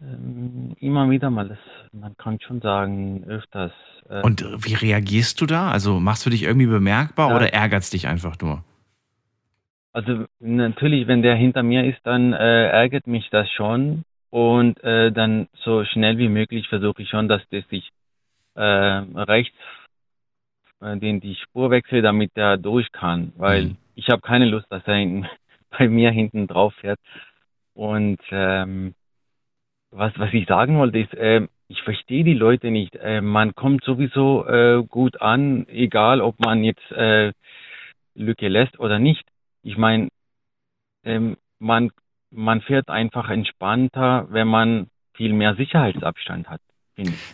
Ähm, 0.00 0.74
immer 0.78 1.08
wieder 1.10 1.30
mal, 1.30 1.48
das, 1.48 1.58
man 1.92 2.16
kann 2.16 2.38
schon 2.40 2.60
sagen, 2.60 3.24
öfters. 3.26 3.72
Äh, 4.08 4.22
Und 4.22 4.44
wie 4.64 4.74
reagierst 4.74 5.40
du 5.40 5.46
da? 5.46 5.70
Also 5.70 6.00
machst 6.00 6.26
du 6.26 6.30
dich 6.30 6.42
irgendwie 6.42 6.66
bemerkbar 6.66 7.30
Ja. 7.30 7.36
oder 7.36 7.52
ärgert's 7.52 7.90
dich 7.90 8.06
einfach 8.06 8.36
nur? 8.40 8.62
Also 9.92 10.26
natürlich, 10.40 11.06
wenn 11.06 11.22
der 11.22 11.36
hinter 11.36 11.62
mir 11.62 11.84
ist, 11.84 12.00
dann 12.04 12.34
äh, 12.34 12.68
ärgert 12.68 13.06
mich 13.06 13.30
das 13.30 13.50
schon 13.50 14.02
und 14.28 14.82
äh, 14.84 15.10
dann 15.10 15.48
so 15.64 15.84
schnell 15.86 16.18
wie 16.18 16.28
möglich 16.28 16.68
versuche 16.68 17.00
ich 17.02 17.08
schon, 17.08 17.28
dass 17.28 17.40
das 17.50 17.66
sich 17.68 17.88
äh, 18.56 18.60
rechts 18.62 19.56
äh, 20.80 20.98
den 20.98 21.20
die 21.20 21.36
Spur 21.36 21.70
wechselt, 21.70 22.04
damit 22.04 22.36
der 22.36 22.58
durch 22.58 22.92
kann, 22.92 23.32
weil 23.36 23.62
Mhm. 23.62 23.76
ich 23.94 24.08
habe 24.10 24.20
keine 24.20 24.44
Lust, 24.46 24.66
dass 24.70 24.82
er 24.86 24.96
bei 25.70 25.88
mir 25.88 26.10
hinten 26.10 26.46
drauf 26.46 26.74
fährt. 26.74 27.00
Und 27.74 28.20
ähm, 28.30 28.94
was 29.90 30.12
was 30.16 30.32
ich 30.32 30.46
sagen 30.46 30.78
wollte 30.78 30.98
ist, 30.98 31.14
ähm, 31.16 31.48
ich 31.68 31.82
verstehe 31.82 32.24
die 32.24 32.34
Leute 32.34 32.70
nicht. 32.70 32.94
Äh, 32.96 33.20
man 33.20 33.54
kommt 33.54 33.84
sowieso 33.84 34.46
äh, 34.46 34.84
gut 34.88 35.20
an, 35.20 35.66
egal 35.68 36.20
ob 36.20 36.38
man 36.38 36.62
jetzt 36.62 36.90
äh, 36.92 37.32
Lücke 38.14 38.48
lässt 38.48 38.78
oder 38.78 38.98
nicht. 38.98 39.24
Ich 39.62 39.76
meine, 39.76 40.08
ähm, 41.04 41.36
man, 41.58 41.90
man 42.30 42.60
fährt 42.60 42.88
einfach 42.88 43.28
entspannter, 43.30 44.28
wenn 44.30 44.48
man 44.48 44.88
viel 45.14 45.32
mehr 45.32 45.54
Sicherheitsabstand 45.56 46.48
hat. 46.48 46.60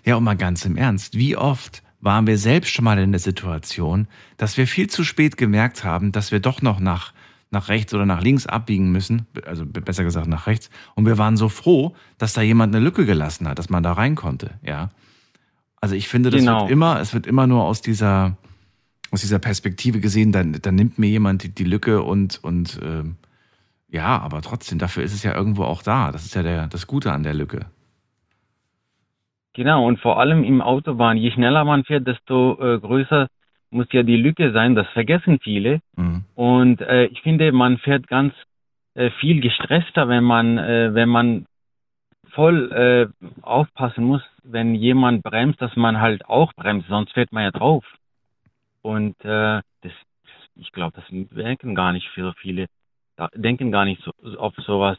Ja, 0.04 0.16
und 0.16 0.25
mal 0.25 0.37
ganz 0.37 0.64
im 0.64 0.76
Ernst, 0.76 1.16
wie 1.16 1.37
oft 1.37 1.82
waren 2.00 2.26
wir 2.26 2.37
selbst 2.37 2.73
schon 2.73 2.85
mal 2.85 2.99
in 2.99 3.12
der 3.12 3.21
Situation, 3.21 4.09
dass 4.37 4.56
wir 4.56 4.66
viel 4.66 4.88
zu 4.88 5.04
spät 5.04 5.37
gemerkt 5.37 5.85
haben, 5.85 6.11
dass 6.11 6.32
wir 6.32 6.40
doch 6.40 6.61
noch 6.62 6.80
nach, 6.80 7.12
nach 7.52 7.68
rechts 7.68 7.92
oder 7.94 8.06
nach 8.06 8.23
links 8.23 8.47
abbiegen 8.47 8.90
müssen, 8.92 9.26
also 9.47 9.64
besser 9.66 10.04
gesagt 10.04 10.26
nach 10.26 10.47
rechts, 10.47 10.71
und 10.94 11.06
wir 11.06 11.18
waren 11.18 11.37
so 11.37 11.49
froh, 11.49 11.94
dass 12.18 12.32
da 12.32 12.42
jemand 12.42 12.75
eine 12.75 12.85
Lücke 12.85 13.06
gelassen 13.06 13.47
hat, 13.49 13.59
dass 13.59 13.71
man 13.71 13.82
da 13.82 13.92
rein 13.92 14.14
konnte, 14.14 14.52
ja. 14.62 14.90
Also 15.80 15.94
ich 15.94 16.09
finde, 16.09 16.30
das 16.30 16.40
Genau. 16.40 16.62
wird 16.62 16.71
immer, 16.71 17.00
es 17.00 17.12
wird 17.12 17.26
immer 17.26 17.47
nur 17.47 17.64
aus 17.64 17.82
dieser, 17.82 18.37
aus 19.11 19.21
dieser 19.21 19.38
Perspektive 19.38 20.00
gesehen, 20.00 20.32
dann, 20.32 20.52
dann 20.62 20.75
nimmt 20.75 20.99
mir 20.99 21.09
jemand 21.09 21.42
die, 21.42 21.54
die 21.54 21.64
Lücke 21.64 22.02
und, 22.02 22.42
und 22.42 22.80
ähm, 22.82 23.16
ja, 23.88 24.18
aber 24.21 24.40
trotzdem, 24.40 24.78
dafür 24.78 25.02
ist 25.02 25.12
es 25.12 25.23
ja 25.23 25.35
irgendwo 25.35 25.64
auch 25.64 25.82
da. 25.82 26.12
Das 26.12 26.25
ist 26.25 26.35
ja 26.35 26.42
der, 26.42 26.66
das 26.68 26.87
Gute 26.87 27.12
an 27.12 27.23
der 27.25 27.35
Lücke. 27.35 27.66
Genau, 29.54 29.87
und 29.87 30.00
vor 30.00 30.18
allem 30.18 30.44
im 30.44 30.62
Autobahn, 30.62 31.18
je 31.18 31.30
schneller 31.30 31.64
man 31.64 31.85
fährt, 31.85 32.06
desto 32.06 32.59
äh, 32.59 32.78
größer 32.80 33.28
muss 33.73 33.87
ja 33.93 34.02
die 34.02 34.17
Lücke 34.17 34.52
sein, 34.52 34.75
das 34.75 34.88
vergessen 34.88 35.38
viele. 35.43 35.81
Mhm. 35.97 36.25
Und 36.35 36.81
äh, 36.81 37.07
ich 37.07 37.21
finde, 37.23 37.52
man 37.52 37.79
fährt 37.79 38.07
ganz 38.09 38.35
äh, 38.95 39.11
viel 39.21 39.41
gestresster, 39.41 40.09
wenn 40.09 40.25
man, 40.25 40.59
äh, 40.59 40.95
wenn 40.95 41.09
man 41.09 41.47
voll 42.31 42.73
äh, 42.73 43.26
aufpassen 43.43 44.05
muss, 44.05 44.23
wenn 44.43 44.75
jemand 44.75 45.23
bremst, 45.23 45.61
dass 45.61 45.75
man 45.76 46.00
halt 46.00 46.26
auch 46.26 46.52
bremst, 46.55 46.88
sonst 46.88 47.12
fährt 47.12 47.33
man 47.33 47.45
ja 47.45 47.50
drauf. 47.50 47.85
Und 48.83 49.17
äh, 49.25 49.61
das, 49.83 49.93
ich 50.57 50.73
glaube, 50.73 50.97
das 50.97 51.05
denken 51.11 51.75
gar 51.75 51.93
nicht 51.93 52.09
so 52.17 52.33
viele, 52.41 52.67
denken 53.35 53.71
gar 53.71 53.85
nicht 53.85 54.02
so 54.02 54.38
auf 54.38 54.55
sowas. 54.57 54.99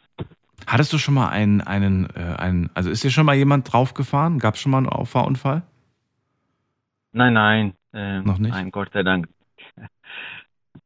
Hattest 0.67 0.93
du 0.93 0.97
schon 0.97 1.15
mal 1.15 1.29
einen, 1.29 1.61
einen, 1.61 2.07
äh, 2.15 2.35
einen, 2.37 2.69
also 2.73 2.89
ist 2.89 3.03
dir 3.03 3.11
schon 3.11 3.25
mal 3.25 3.35
jemand 3.35 3.71
draufgefahren? 3.71 4.39
Gab 4.39 4.55
es 4.55 4.61
schon 4.61 4.71
mal 4.71 4.77
einen 4.77 4.89
Auffahrunfall? 4.89 5.63
Nein, 7.11 7.33
nein. 7.33 7.73
Äh, 7.93 8.19
Noch 8.21 8.37
nicht? 8.39 8.51
Nein, 8.53 8.71
Gott 8.71 8.89
sei 8.93 9.03
Dank. 9.03 9.27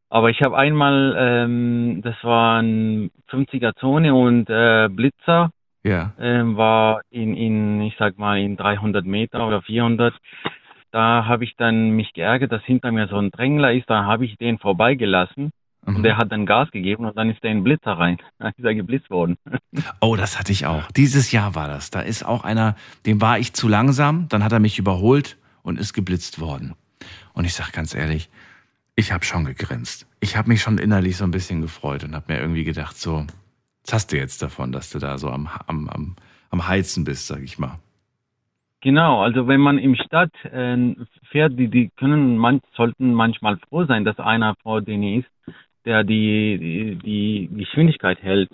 Aber 0.10 0.30
ich 0.30 0.42
habe 0.42 0.58
einmal, 0.58 1.16
ähm, 1.18 2.02
das 2.04 2.16
war 2.24 2.62
ein 2.62 3.12
50er 3.30 3.76
Zone 3.76 4.14
und 4.16 4.50
äh, 4.50 4.88
Blitzer 4.90 5.52
Ja. 5.84 6.14
ähm, 6.20 6.56
war 6.56 7.02
in, 7.10 7.36
in, 7.36 7.82
ich 7.82 7.96
sag 8.00 8.18
mal, 8.18 8.40
in 8.40 8.56
300 8.56 9.06
Meter 9.06 9.46
oder 9.46 9.62
400. 9.62 10.14
Da 10.92 11.26
habe 11.26 11.44
ich 11.44 11.56
dann 11.58 11.90
mich 11.92 12.14
geärgert, 12.14 12.52
dass 12.54 12.64
hinter 12.64 12.92
mir 12.94 13.08
so 13.10 13.18
ein 13.18 13.32
Drängler 13.32 13.74
ist. 13.74 13.90
Da 13.90 14.06
habe 14.06 14.26
ich 14.26 14.38
den 14.38 14.58
vorbeigelassen 14.60 15.52
Mhm. 15.86 15.96
und 15.98 16.04
der 16.04 16.18
hat 16.18 16.32
dann 16.34 16.46
Gas 16.46 16.70
gegeben 16.72 17.06
und 17.06 17.16
dann 17.16 17.30
ist 17.30 17.42
der 17.44 17.52
in 17.52 17.60
den 17.60 17.64
Blitzer 17.64 17.94
rein. 17.94 18.18
Da 18.40 18.50
ist 18.50 18.60
er 18.64 18.76
geblitzt 18.76 19.10
worden. 19.10 19.38
Oh, 20.02 20.16
das 20.16 20.40
hatte 20.40 20.52
ich 20.52 20.66
auch. 20.66 20.90
Dieses 20.92 21.32
Jahr 21.32 21.54
war 21.56 21.68
das. 21.68 21.92
Da 21.92 22.02
ist 22.02 22.24
auch 22.26 22.44
einer, 22.44 22.76
dem 23.06 23.22
war 23.22 23.38
ich 23.40 23.54
zu 23.54 23.68
langsam, 23.68 24.28
dann 24.30 24.44
hat 24.44 24.52
er 24.52 24.60
mich 24.60 24.80
überholt 24.80 25.38
und 25.64 25.78
ist 25.80 25.94
geblitzt 25.94 26.40
worden. 26.42 26.74
Und 27.38 27.46
ich 27.46 27.54
sag 27.54 27.72
ganz 27.72 27.94
ehrlich, 27.94 28.30
ich 28.96 29.12
habe 29.12 29.24
schon 29.24 29.46
gegrinst. 29.46 30.08
Ich 30.22 30.36
habe 30.36 30.50
mich 30.50 30.60
schon 30.60 30.80
innerlich 30.80 31.18
so 31.18 31.24
ein 31.24 31.30
bisschen 31.30 31.62
gefreut 31.62 32.04
und 32.04 32.16
habe 32.16 32.34
mir 32.34 32.40
irgendwie 32.40 32.64
gedacht, 32.64 32.98
so, 32.98 33.28
was 33.86 33.94
hast 33.94 34.12
du 34.12 34.18
jetzt 34.18 34.42
davon, 34.42 34.72
dass 34.72 34.90
du 34.90 34.98
da 34.98 35.20
so 35.20 35.30
am, 35.30 35.48
am, 35.68 35.88
am, 35.88 36.16
am 36.50 36.68
Heizen 36.68 37.04
bist, 37.04 37.28
sag 37.28 37.44
ich 37.44 37.60
mal. 37.60 37.78
Genau, 38.82 39.22
also 39.22 39.48
wenn 39.48 39.62
man 39.62 39.78
im 39.78 39.96
Stadt 39.96 40.34
äh, 40.46 40.96
fährt, 41.30 41.60
die, 41.60 41.68
die 41.68 41.92
können 41.96 42.38
man, 42.38 42.60
sollten 42.76 43.14
manchmal 43.14 43.60
froh 43.70 43.86
sein, 43.86 44.04
dass 44.04 44.18
einer 44.18 44.56
vor 44.64 44.82
denen 44.82 45.20
ist, 45.20 45.30
der 45.86 46.04
die, 46.04 46.58
die, 46.60 47.50
die 47.50 47.56
Geschwindigkeit 47.56 48.20
hält. 48.24 48.50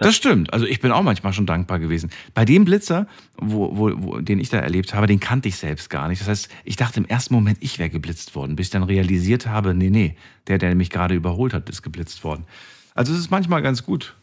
Das 0.00 0.14
stimmt. 0.16 0.52
Also 0.52 0.66
ich 0.66 0.80
bin 0.80 0.92
auch 0.92 1.02
manchmal 1.02 1.32
schon 1.32 1.46
dankbar 1.46 1.78
gewesen. 1.78 2.10
Bei 2.34 2.44
dem 2.44 2.64
Blitzer, 2.64 3.06
wo, 3.36 3.76
wo, 3.76 3.92
wo, 3.96 4.18
den 4.20 4.38
ich 4.38 4.50
da 4.50 4.58
erlebt 4.58 4.92
habe, 4.94 5.06
den 5.06 5.18
kannte 5.20 5.48
ich 5.48 5.56
selbst 5.56 5.88
gar 5.88 6.08
nicht. 6.08 6.20
Das 6.20 6.28
heißt, 6.28 6.48
ich 6.64 6.76
dachte 6.76 7.00
im 7.00 7.06
ersten 7.06 7.32
Moment, 7.34 7.58
ich 7.60 7.78
wäre 7.78 7.88
geblitzt 7.88 8.34
worden, 8.34 8.54
bis 8.56 8.66
ich 8.66 8.70
dann 8.70 8.82
realisiert 8.82 9.46
habe, 9.46 9.74
nee, 9.74 9.90
nee, 9.90 10.16
der, 10.46 10.58
der 10.58 10.74
mich 10.74 10.90
gerade 10.90 11.14
überholt 11.14 11.54
hat, 11.54 11.68
ist 11.70 11.82
geblitzt 11.82 12.22
worden. 12.24 12.44
Also 12.94 13.12
es 13.12 13.18
ist 13.18 13.30
manchmal 13.30 13.62
ganz 13.62 13.84
gut, 13.84 14.14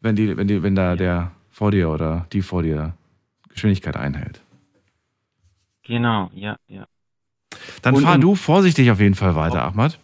wenn, 0.00 0.14
die, 0.16 0.36
wenn, 0.36 0.46
die, 0.46 0.62
wenn 0.62 0.74
da 0.76 0.94
der 0.96 1.32
vor 1.50 1.70
dir 1.72 1.90
oder 1.90 2.26
die 2.32 2.42
vor 2.42 2.62
dir 2.62 2.94
Geschwindigkeit 3.48 3.96
einhält. 3.96 4.40
genau, 5.82 6.30
ja, 6.34 6.56
ja. 6.68 6.86
Dann 7.82 7.96
Und- 7.96 8.02
fahr 8.04 8.18
du 8.18 8.34
vorsichtig 8.36 8.90
auf 8.90 9.00
jeden 9.00 9.14
Fall 9.16 9.34
weiter, 9.34 9.64
Ahmad. 9.64 9.98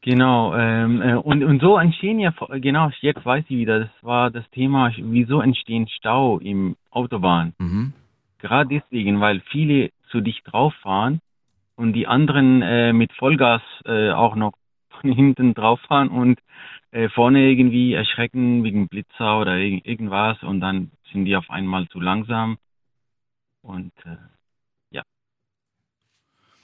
Genau, 0.00 0.54
ähm, 0.54 1.02
äh, 1.02 1.14
und, 1.14 1.42
und 1.42 1.60
so 1.60 1.76
entstehen 1.76 2.20
ja, 2.20 2.32
genau, 2.60 2.90
jetzt 3.00 3.24
weiß 3.24 3.44
ich 3.48 3.56
wieder, 3.56 3.80
das 3.80 3.90
war 4.02 4.30
das 4.30 4.48
Thema, 4.50 4.92
wieso 4.96 5.40
entstehen 5.40 5.88
Stau 5.88 6.38
im 6.38 6.76
Autobahn. 6.90 7.54
Mhm. 7.58 7.92
Gerade 8.38 8.68
deswegen, 8.68 9.20
weil 9.20 9.40
viele 9.50 9.90
zu 10.10 10.20
dicht 10.20 10.42
drauf 10.44 10.72
fahren 10.82 11.20
und 11.74 11.94
die 11.94 12.06
anderen 12.06 12.62
äh, 12.62 12.92
mit 12.92 13.12
Vollgas 13.12 13.62
äh, 13.86 14.10
auch 14.10 14.36
noch 14.36 14.52
von 15.00 15.12
hinten 15.12 15.54
drauf 15.54 15.80
fahren 15.80 16.08
und 16.08 16.38
äh, 16.92 17.08
vorne 17.08 17.50
irgendwie 17.50 17.92
erschrecken 17.92 18.62
wegen 18.62 18.88
Blitzer 18.88 19.40
oder 19.40 19.58
irg 19.58 19.84
irgendwas 19.84 20.40
und 20.42 20.60
dann 20.60 20.92
sind 21.12 21.24
die 21.24 21.36
auf 21.36 21.50
einmal 21.50 21.88
zu 21.88 22.00
langsam. 22.00 22.58
Und 23.62 23.92
äh. 24.04 24.16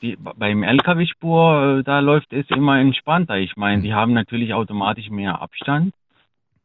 Die, 0.05 0.19
beim 0.19 0.63
LKW-Spur, 0.63 1.79
äh, 1.79 1.83
da 1.83 2.01
läuft 2.01 2.31
es 2.35 2.47
immer 2.51 2.79
entspannter. 2.79 3.39
Ich 3.39 3.57
meine, 3.57 3.81
die 3.81 3.95
haben 3.95 4.13
natürlich 4.13 4.53
automatisch 4.53 5.09
mehr 5.09 5.41
Abstand, 5.41 5.95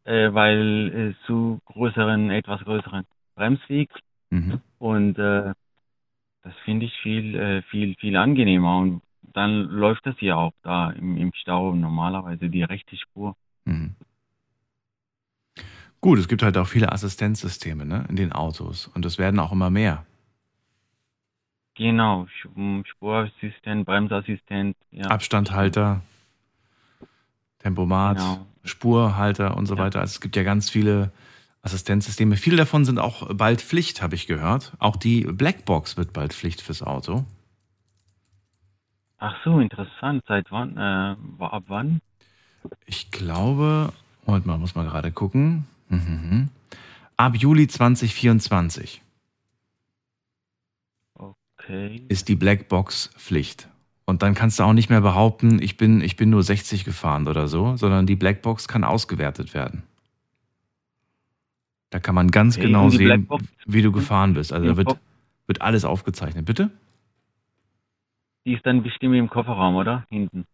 äh, 0.03 0.33
weil 0.33 1.15
äh, 1.15 1.25
zu 1.25 1.61
größeren, 1.63 2.31
etwas 2.31 2.59
größeren 2.65 3.05
Bremsweg 3.35 3.89
Mhm. 4.31 4.59
und 4.77 5.17
äh, 5.17 5.53
das 6.43 6.53
finde 6.65 6.85
ich 6.85 6.93
viel, 7.01 7.35
äh, 7.35 7.61
viel, 7.63 7.95
viel 7.95 8.17
angenehmer. 8.17 8.79
Und 8.79 9.01
dann 9.21 9.69
läuft 9.69 10.05
das 10.05 10.17
hier 10.19 10.37
auch 10.37 10.51
da 10.61 10.91
im, 10.91 11.15
im 11.17 11.31
Stau 11.33 11.73
normalerweise 11.73 12.49
die 12.49 12.63
rechte 12.63 12.97
Spur. 12.97 13.35
Mhm. 13.63 13.95
Gut, 16.01 16.19
es 16.19 16.27
gibt 16.27 16.43
halt 16.43 16.57
auch 16.57 16.67
viele 16.67 16.91
Assistenzsysteme 16.91 17.85
ne, 17.85 18.05
in 18.09 18.17
den 18.17 18.33
Autos 18.33 18.87
und 18.87 19.05
es 19.05 19.17
werden 19.17 19.39
auch 19.39 19.53
immer 19.53 19.69
mehr. 19.69 20.05
Genau, 21.79 22.25
Sch- 22.25 22.55
m, 22.57 22.83
Spurassistent, 22.85 23.85
Bremsassistent, 23.85 24.75
ja. 24.91 25.05
Abstandhalter, 25.07 26.01
Tempomat, 27.59 28.17
Genau. 28.17 28.45
Spurhalter 28.65 29.55
und 29.55 29.65
so 29.65 29.75
Ja. 29.75 29.83
weiter. 29.83 30.01
Also 30.01 30.11
es 30.11 30.21
gibt 30.21 30.35
ja 30.35 30.43
ganz 30.43 30.69
viele 30.69 31.11
Assistenzsysteme. 31.61 32.35
Viele 32.35 32.57
davon 32.57 32.83
sind 32.83 32.99
auch 32.99 33.33
bald 33.33 33.61
Pflicht, 33.61 34.01
habe 34.01 34.15
ich 34.15 34.27
gehört. 34.27 34.73
Auch 34.79 34.97
die 34.97 35.21
Blackbox 35.21 35.95
wird 35.95 36.11
bald 36.11 36.33
Pflicht 36.33 36.61
fürs 36.61 36.83
Auto. 36.83 37.23
Ach 39.17 39.35
so, 39.45 39.59
interessant. 39.59 40.23
Seit 40.27 40.51
wann? 40.51 40.75
Äh, 40.77 41.15
ab 41.43 41.63
wann? 41.67 42.01
Ich 42.85 43.09
glaube, 43.11 43.93
Moment 44.25 44.45
mal, 44.45 44.57
muss 44.57 44.75
mal 44.75 44.85
gerade 44.85 45.11
gucken. 45.13 45.65
Mhm. 45.87 46.49
Ab 47.15 47.35
Juli 47.37 47.67
2024 47.67 49.01
Okay. 51.69 52.01
ist 52.09 52.27
die 52.29 52.35
Blackbox 52.35 53.11
Pflicht. 53.15 53.69
Und 54.05 54.23
dann 54.23 54.33
kannst 54.33 54.57
du 54.59 54.63
auch 54.63 54.73
nicht 54.73 54.89
mehr 54.89 55.01
behaupten, 55.01 55.61
ich 55.61 55.77
bin, 55.77 56.01
ich 56.01 56.15
bin 56.15 56.31
nur 56.31 56.41
60 56.41 56.83
gefahren 56.83 57.27
oder 57.27 57.47
so, 57.47 57.77
sondern 57.77 58.07
die 58.07 58.15
Blackbox 58.15 58.67
kann 58.67 58.83
ausgewertet 58.83 59.53
werden. 59.53 59.83
Da 61.91 61.99
kann 61.99 62.15
man 62.15 62.31
ganz 62.31 62.57
Okay, 62.57 62.67
genau 62.67 62.89
sehen, 62.89 63.27
Blackbox- 63.27 63.45
wie 63.67 63.83
du 63.83 63.91
gefahren 63.91 64.33
bist. 64.33 64.51
Also 64.51 64.67
da 64.67 64.77
wird, 64.77 64.97
wird 65.45 65.61
alles 65.61 65.85
aufgezeichnet. 65.85 66.45
Bitte? 66.45 66.71
Die 68.45 68.53
ist 68.53 68.65
dann 68.65 68.81
bestimmt 68.81 69.15
im 69.15 69.29
Kofferraum, 69.29 69.75
oder? 69.75 70.05
Hinten 70.09 70.45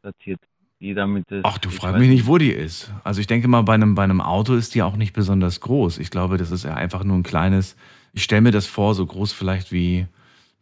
platziert. 0.00 0.40
Die 0.80 0.94
damit 0.94 1.26
Ach, 1.42 1.58
du 1.58 1.70
ich 1.70 1.76
frag 1.76 1.94
weiß 1.94 2.00
mich 2.00 2.10
nicht, 2.10 2.26
wo 2.26 2.38
die 2.38 2.50
ist. 2.50 2.92
Also 3.02 3.20
ich 3.20 3.26
denke 3.26 3.48
mal, 3.48 3.62
bei 3.62 3.74
einem, 3.74 3.96
bei 3.96 4.04
einem 4.04 4.20
Auto 4.20 4.54
ist 4.54 4.74
die 4.76 4.82
auch 4.82 4.96
nicht 4.96 5.14
besonders 5.14 5.60
groß. 5.60 5.98
Ich 5.98 6.10
glaube, 6.10 6.36
das 6.36 6.52
ist 6.52 6.64
ja 6.64 6.74
einfach 6.74 7.02
nur 7.02 7.16
ein 7.16 7.22
kleines, 7.24 7.76
ich 8.12 8.22
stelle 8.22 8.42
mir 8.42 8.50
das 8.52 8.66
vor, 8.66 8.94
so 8.94 9.04
groß 9.04 9.32
vielleicht 9.32 9.72
wie, 9.72 10.06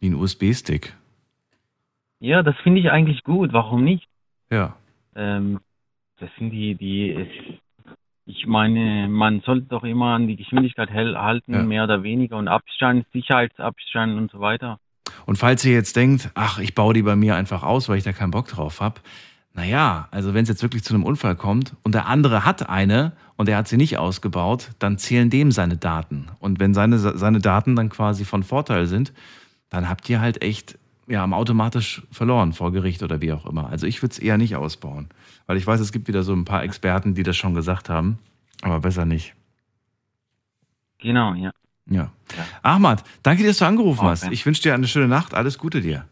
wie 0.03 0.09
ein 0.09 0.15
USB-Stick. 0.15 0.93
Ja, 2.19 2.43
das 2.43 2.55
finde 2.61 2.81
ich 2.81 2.91
eigentlich 2.91 3.23
gut. 3.23 3.53
Warum 3.53 3.83
nicht? 3.83 4.05
Ja. 4.51 4.75
Ähm, 5.15 5.59
das 6.19 6.29
sind 6.37 6.51
die, 6.51 6.75
die, 6.75 7.27
ich 8.25 8.45
meine, 8.45 9.07
man 9.07 9.41
sollte 9.41 9.67
doch 9.67 9.83
immer 9.83 10.13
an 10.15 10.27
die 10.27 10.35
Geschwindigkeit 10.35 10.91
halten, 10.91 11.53
Ja. 11.53 11.63
mehr 11.63 11.85
oder 11.85 12.03
weniger 12.03 12.37
und 12.37 12.47
Abstand, 12.49 13.05
Sicherheitsabstand 13.13 14.17
und 14.17 14.29
so 14.31 14.39
weiter. 14.39 14.77
Und 15.25 15.37
falls 15.37 15.63
ihr 15.65 15.73
jetzt 15.73 15.95
denkt, 15.95 16.29
ach, 16.35 16.59
ich 16.59 16.75
baue 16.75 16.93
die 16.93 17.01
bei 17.03 17.15
mir 17.15 17.35
einfach 17.35 17.63
aus, 17.63 17.87
weil 17.87 17.97
ich 17.97 18.03
da 18.03 18.11
keinen 18.11 18.31
Bock 18.31 18.47
drauf 18.47 18.81
habe, 18.81 18.99
naja, 19.53 20.07
also 20.11 20.33
wenn 20.33 20.43
es 20.43 20.49
jetzt 20.49 20.63
wirklich 20.63 20.83
zu 20.83 20.93
einem 20.93 21.03
Unfall 21.03 21.35
kommt 21.35 21.75
und 21.83 21.93
der 21.93 22.07
andere 22.07 22.43
hat 22.43 22.67
eine 22.69 23.13
und 23.37 23.47
er 23.47 23.57
hat 23.57 23.67
sie 23.67 23.77
nicht 23.77 23.97
ausgebaut, 23.97 24.71
dann 24.79 24.97
zählen 24.97 25.29
dem 25.29 25.51
seine 25.51 25.77
Daten. 25.77 26.27
Und 26.39 26.59
wenn 26.59 26.73
seine, 26.73 26.97
seine 26.97 27.39
Daten 27.39 27.75
dann 27.75 27.89
quasi 27.89 28.25
von 28.25 28.43
Vorteil 28.43 28.87
sind, 28.87 29.13
dann 29.73 29.89
habt 29.89 30.07
ihr 30.07 30.21
halt 30.21 30.43
echt 30.43 30.77
ja, 31.07 31.25
automatisch 31.25 32.03
verloren 32.11 32.53
vor 32.53 32.71
Gericht 32.71 33.01
oder 33.01 33.21
wie 33.21 33.33
auch 33.33 33.47
immer. 33.47 33.69
Also 33.69 33.87
ich 33.87 34.03
würde 34.03 34.13
es 34.13 34.19
eher 34.19 34.37
nicht 34.37 34.55
ausbauen, 34.55 35.09
weil 35.47 35.57
ich 35.57 35.65
weiß, 35.65 35.79
es 35.79 35.91
gibt 35.91 36.07
wieder 36.07 36.21
so 36.21 36.31
ein 36.31 36.45
paar 36.45 36.63
Experten, 36.63 37.15
die 37.15 37.23
das 37.23 37.35
schon 37.35 37.55
gesagt 37.55 37.89
haben, 37.89 38.19
aber 38.61 38.79
besser 38.79 39.05
nicht. 39.05 39.33
Genau, 40.99 41.33
ja. 41.33 41.51
Ja. 41.89 42.11
Ja. 42.37 42.45
Ahmad, 42.61 43.03
danke 43.23 43.41
dir, 43.41 43.49
dass 43.49 43.57
du 43.57 43.65
angerufen 43.65 44.01
Okay. 44.01 44.09
hast. 44.09 44.31
Ich 44.31 44.45
wünsche 44.45 44.61
dir 44.61 44.75
eine 44.75 44.87
schöne 44.87 45.07
Nacht. 45.07 45.33
Alles 45.33 45.57
Gute 45.57 45.81
dir. 45.81 46.05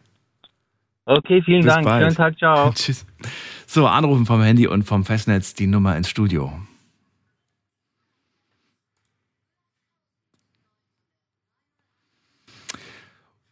Okay, 1.06 1.44
vielen 1.44 1.62
Bis 1.62 1.74
Dank. 1.74 1.86
bald. 1.86 2.02
Schönen 2.04 2.16
Tag, 2.16 2.38
ciao. 2.40 2.72
Tschüss. 2.74 3.06
So, 3.68 3.86
anrufen 3.88 4.26
vom 4.26 4.42
Handy 4.42 4.66
und 4.66 4.84
vom 4.84 5.06
Festnetz 5.06 5.54
die 5.54 5.68
Nummer 5.68 5.96
ins 5.96 6.10
Studio. 6.10 6.52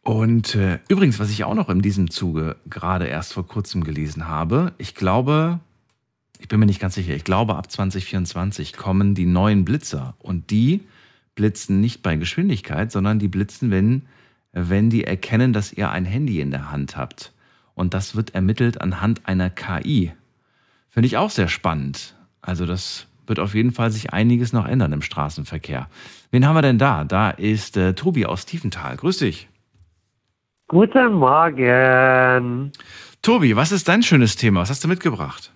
Und 0.02 0.54
äh, 0.54 0.78
übrigens, 0.88 1.18
was 1.18 1.30
ich 1.30 1.44
auch 1.44 1.54
noch 1.54 1.68
in 1.68 1.82
diesem 1.82 2.10
Zuge 2.10 2.56
gerade 2.68 3.06
erst 3.06 3.34
vor 3.34 3.46
kurzem 3.46 3.84
gelesen 3.84 4.28
habe, 4.28 4.72
ich 4.78 4.94
glaube, 4.94 5.60
ich 6.38 6.48
bin 6.48 6.58
mir 6.58 6.66
nicht 6.66 6.80
ganz 6.80 6.94
sicher, 6.94 7.14
ich 7.14 7.24
glaube, 7.24 7.56
ab 7.56 7.70
2024 7.70 8.72
kommen 8.74 9.14
die 9.14 9.26
neuen 9.26 9.64
Blitzer 9.64 10.14
und 10.18 10.50
die 10.50 10.80
blitzen 11.34 11.80
nicht 11.80 12.02
bei 12.02 12.16
Geschwindigkeit, 12.16 12.90
sondern 12.90 13.18
die 13.18 13.28
blitzen, 13.28 13.70
wenn, 13.70 14.02
wenn 14.52 14.90
die 14.90 15.04
erkennen, 15.04 15.52
dass 15.52 15.72
ihr 15.72 15.90
ein 15.90 16.04
Handy 16.04 16.40
in 16.40 16.50
der 16.50 16.70
Hand 16.70 16.96
habt. 16.96 17.32
und 17.74 17.94
das 17.94 18.14
wird 18.14 18.34
ermittelt 18.34 18.80
anhand 18.80 19.26
einer 19.26 19.48
KI. 19.48 20.12
Finde 20.90 21.06
ich 21.06 21.16
auch 21.16 21.30
sehr 21.30 21.48
spannend. 21.48 22.14
Also 22.42 22.66
das 22.66 23.06
wird 23.26 23.38
auf 23.38 23.54
jeden 23.54 23.72
Fall 23.72 23.90
sich 23.90 24.12
einiges 24.12 24.52
noch 24.52 24.66
ändern 24.66 24.92
im 24.92 25.02
Straßenverkehr. 25.02 25.88
Wen 26.30 26.46
haben 26.46 26.56
wir 26.56 26.62
denn 26.62 26.78
da? 26.78 27.04
Da 27.04 27.30
ist 27.30 27.78
äh, 27.78 27.94
Tobi 27.94 28.26
aus 28.26 28.44
Tiefenthal. 28.44 28.96
Grüß 28.96 29.18
dich. 29.18 29.48
Guten 30.70 31.14
Morgen. 31.14 32.70
Tobi, 33.22 33.56
was 33.56 33.72
ist 33.72 33.88
dein 33.88 34.04
schönes 34.04 34.36
Thema? 34.36 34.60
Was 34.60 34.70
hast 34.70 34.84
du 34.84 34.86
mitgebracht? 34.86 35.52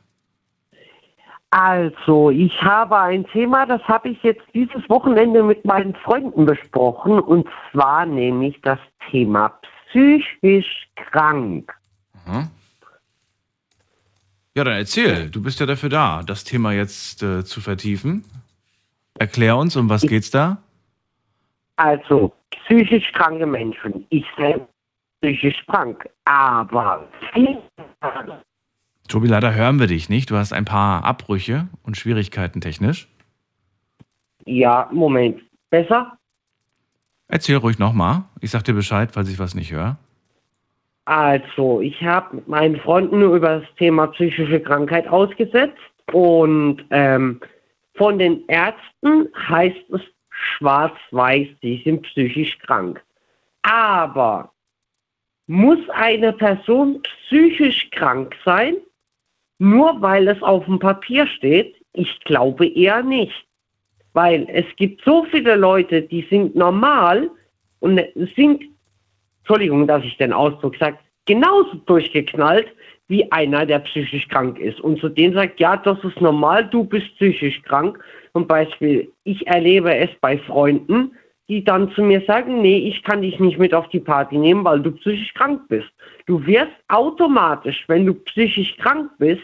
Also, 1.50 2.30
ich 2.30 2.60
habe 2.60 2.98
ein 2.98 3.24
Thema, 3.28 3.64
das 3.64 3.80
habe 3.84 4.08
ich 4.08 4.20
jetzt 4.24 4.42
dieses 4.54 4.82
Wochenende 4.90 5.44
mit 5.44 5.64
meinen 5.64 5.94
Freunden 5.94 6.46
besprochen, 6.46 7.20
und 7.20 7.46
zwar 7.70 8.06
nämlich 8.06 8.60
das 8.62 8.80
Thema 9.08 9.56
psychisch 9.86 10.88
krank. 10.96 11.72
Mhm. 12.26 12.48
Ja, 14.56 14.64
dann 14.64 14.74
erzähl. 14.74 15.30
Du 15.30 15.40
bist 15.40 15.60
ja 15.60 15.66
dafür 15.66 15.90
da, 15.90 16.24
das 16.26 16.42
Thema 16.42 16.72
jetzt 16.72 17.22
äh, 17.22 17.44
zu 17.44 17.60
vertiefen. 17.60 18.24
Erklär 19.16 19.56
uns, 19.56 19.76
um 19.76 19.88
was 19.88 20.02
geht's 20.02 20.32
da? 20.32 20.58
Also, 21.76 22.32
psychisch 22.50 23.12
kranke 23.12 23.46
Menschen. 23.46 24.06
Ich 24.08 24.26
selbst 24.36 24.73
psychisch 25.24 25.64
krank, 25.66 26.06
aber 26.26 27.08
Tobi, 29.08 29.26
leider 29.26 29.54
hören 29.54 29.78
wir 29.78 29.86
dich 29.86 30.08
nicht. 30.10 30.30
Du 30.30 30.36
hast 30.36 30.52
ein 30.52 30.64
paar 30.66 31.04
Abbrüche 31.04 31.68
und 31.82 31.96
Schwierigkeiten 31.96 32.60
technisch. 32.60 33.08
Ja, 34.44 34.88
Moment. 34.92 35.40
Besser? 35.70 36.18
Erzähl 37.28 37.56
ruhig 37.56 37.78
nochmal. 37.78 38.24
Ich 38.40 38.50
sag 38.50 38.64
dir 38.64 38.74
Bescheid, 38.74 39.10
falls 39.12 39.30
ich 39.30 39.38
was 39.38 39.54
nicht 39.54 39.72
höre. 39.72 39.96
Also, 41.06 41.80
ich 41.80 42.02
habe 42.02 42.36
mit 42.36 42.48
meinen 42.48 42.76
Freunden 42.80 43.22
über 43.22 43.60
das 43.60 43.74
Thema 43.78 44.06
psychische 44.08 44.60
Krankheit 44.60 45.08
ausgesetzt 45.08 45.78
und 46.12 46.84
ähm, 46.90 47.40
von 47.94 48.18
den 48.18 48.46
Ärzten 48.48 49.28
heißt 49.48 49.90
es 49.90 50.00
schwarz-weiß, 50.28 51.48
sie 51.62 51.82
sind 51.84 52.02
psychisch 52.02 52.58
krank. 52.60 53.02
Aber 53.62 54.53
muss 55.46 55.78
eine 55.90 56.32
Person 56.32 57.02
psychisch 57.02 57.90
krank 57.90 58.34
sein, 58.44 58.76
nur 59.58 60.00
weil 60.00 60.28
es 60.28 60.42
auf 60.42 60.64
dem 60.64 60.78
Papier 60.78 61.26
steht? 61.26 61.76
Ich 61.92 62.20
glaube 62.20 62.66
eher 62.66 63.02
nicht. 63.02 63.46
Weil 64.12 64.46
es 64.50 64.64
gibt 64.76 65.02
so 65.04 65.24
viele 65.30 65.56
Leute, 65.56 66.02
die 66.02 66.26
sind 66.30 66.54
normal 66.54 67.30
und 67.80 68.00
sind 68.36 68.64
Entschuldigung, 69.44 69.86
dass 69.86 70.02
ich 70.04 70.16
den 70.16 70.32
Ausdruck 70.32 70.74
sage, 70.76 70.98
genauso 71.26 71.74
durchgeknallt 71.84 72.66
wie 73.08 73.30
einer, 73.30 73.66
der 73.66 73.80
psychisch 73.80 74.26
krank 74.28 74.58
ist. 74.58 74.80
Und 74.80 74.98
zu 75.00 75.10
denen 75.10 75.34
sagt, 75.34 75.60
ja, 75.60 75.76
das 75.76 76.02
ist 76.02 76.18
normal, 76.20 76.66
du 76.66 76.84
bist 76.84 77.14
psychisch 77.16 77.60
krank. 77.62 78.02
Zum 78.32 78.46
Beispiel, 78.46 79.12
ich 79.24 79.46
erlebe 79.46 79.94
es 79.94 80.08
bei 80.22 80.38
Freunden, 80.38 81.12
die 81.48 81.62
dann 81.62 81.92
zu 81.92 82.02
mir 82.02 82.22
sagen, 82.26 82.62
nee, 82.62 82.88
ich 82.88 83.02
kann 83.02 83.22
dich 83.22 83.38
nicht 83.38 83.58
mit 83.58 83.74
auf 83.74 83.88
die 83.90 84.00
Party 84.00 84.36
nehmen, 84.38 84.64
weil 84.64 84.80
du 84.80 84.92
psychisch 84.92 85.34
krank 85.34 85.62
bist. 85.68 85.90
Du 86.26 86.44
wirst 86.46 86.72
automatisch, 86.88 87.84
wenn 87.86 88.06
du 88.06 88.14
psychisch 88.14 88.76
krank 88.78 89.10
bist, 89.18 89.42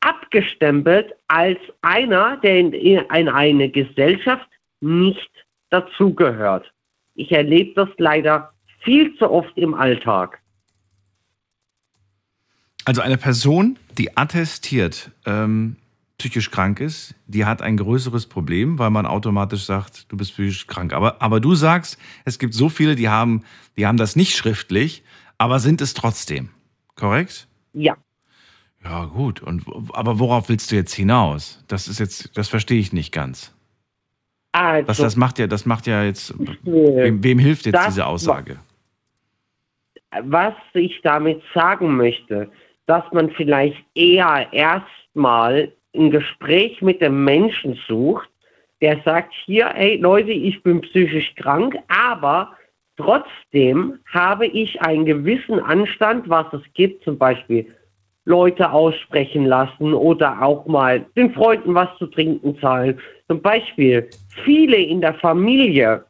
abgestempelt 0.00 1.14
als 1.28 1.58
einer, 1.80 2.36
der 2.38 2.58
in, 2.58 2.72
in 2.72 3.28
eine 3.28 3.70
Gesellschaft 3.70 4.48
nicht 4.80 5.30
dazugehört. 5.70 6.70
Ich 7.14 7.32
erlebe 7.32 7.72
das 7.74 7.88
leider 7.98 8.52
viel 8.80 9.14
zu 9.16 9.30
oft 9.30 9.56
im 9.56 9.74
Alltag. 9.74 10.40
Also 12.84 13.00
eine 13.00 13.16
Person, 13.16 13.78
die 13.96 14.16
attestiert 14.16 15.12
ähm, 15.24 15.76
psychisch 16.22 16.52
krank 16.52 16.78
ist, 16.78 17.16
die 17.26 17.44
hat 17.44 17.62
ein 17.62 17.76
größeres 17.76 18.26
Problem, 18.26 18.78
weil 18.78 18.90
man 18.90 19.06
automatisch 19.06 19.64
sagt, 19.64 20.10
du 20.12 20.16
bist 20.16 20.32
psychisch 20.34 20.68
krank. 20.68 20.92
Aber, 20.92 21.20
aber 21.20 21.40
du 21.40 21.56
sagst, 21.56 21.98
es 22.24 22.38
gibt 22.38 22.54
so 22.54 22.68
viele, 22.68 22.94
die 22.94 23.08
haben, 23.08 23.42
die 23.76 23.86
haben 23.86 23.96
das 23.96 24.14
nicht 24.14 24.36
schriftlich, 24.36 25.02
aber 25.36 25.58
sind 25.58 25.80
es 25.80 25.94
trotzdem. 25.94 26.50
Korrekt? 26.94 27.48
Ja. 27.72 27.96
Ja, 28.84 29.06
gut. 29.06 29.42
Und, 29.42 29.64
aber 29.92 30.20
worauf 30.20 30.48
willst 30.48 30.70
du 30.70 30.76
jetzt 30.76 30.94
hinaus? 30.94 31.64
Das 31.66 31.88
ist 31.88 31.98
jetzt, 31.98 32.36
das 32.36 32.48
verstehe 32.48 32.78
ich 32.78 32.92
nicht 32.92 33.12
ganz. 33.12 33.52
Also, 34.52 34.86
Was 34.86 34.98
das 34.98 35.16
macht 35.16 35.40
ja, 35.40 35.48
das 35.48 35.66
macht 35.66 35.88
ja 35.88 36.04
jetzt. 36.04 36.34
Wem, 36.62 37.24
wem 37.24 37.38
hilft 37.38 37.66
jetzt 37.66 37.86
diese 37.88 38.06
Aussage? 38.06 38.58
was 40.24 40.54
ich 40.74 41.00
damit 41.02 41.42
sagen 41.54 41.96
möchte, 41.96 42.50
dass 42.86 43.04
man 43.12 43.30
vielleicht 43.30 43.82
eher 43.94 44.52
erstmal 44.52 45.72
ein 45.96 46.10
Gespräch 46.10 46.80
mit 46.82 47.00
dem 47.00 47.24
Menschen 47.24 47.78
sucht, 47.88 48.28
der 48.80 49.00
sagt 49.04 49.32
hier, 49.44 49.70
hey 49.74 49.96
Leute, 49.96 50.32
ich 50.32 50.62
bin 50.62 50.80
psychisch 50.80 51.34
krank, 51.36 51.76
aber 51.88 52.52
trotzdem 52.96 53.98
habe 54.12 54.46
ich 54.46 54.80
einen 54.82 55.04
gewissen 55.04 55.60
Anstand, 55.60 56.28
was 56.28 56.46
es 56.52 56.62
gibt, 56.74 57.04
zum 57.04 57.18
Beispiel 57.18 57.66
Leute 58.24 58.70
aussprechen 58.70 59.46
lassen 59.46 59.94
oder 59.94 60.40
auch 60.42 60.66
mal 60.66 61.04
den 61.16 61.32
Freunden 61.32 61.74
was 61.74 61.88
zu 61.98 62.06
trinken 62.06 62.56
zahlen. 62.58 63.00
Zum 63.28 63.42
Beispiel 63.42 64.08
viele 64.44 64.76
in 64.76 65.00
der 65.00 65.14
Familie 65.14 66.04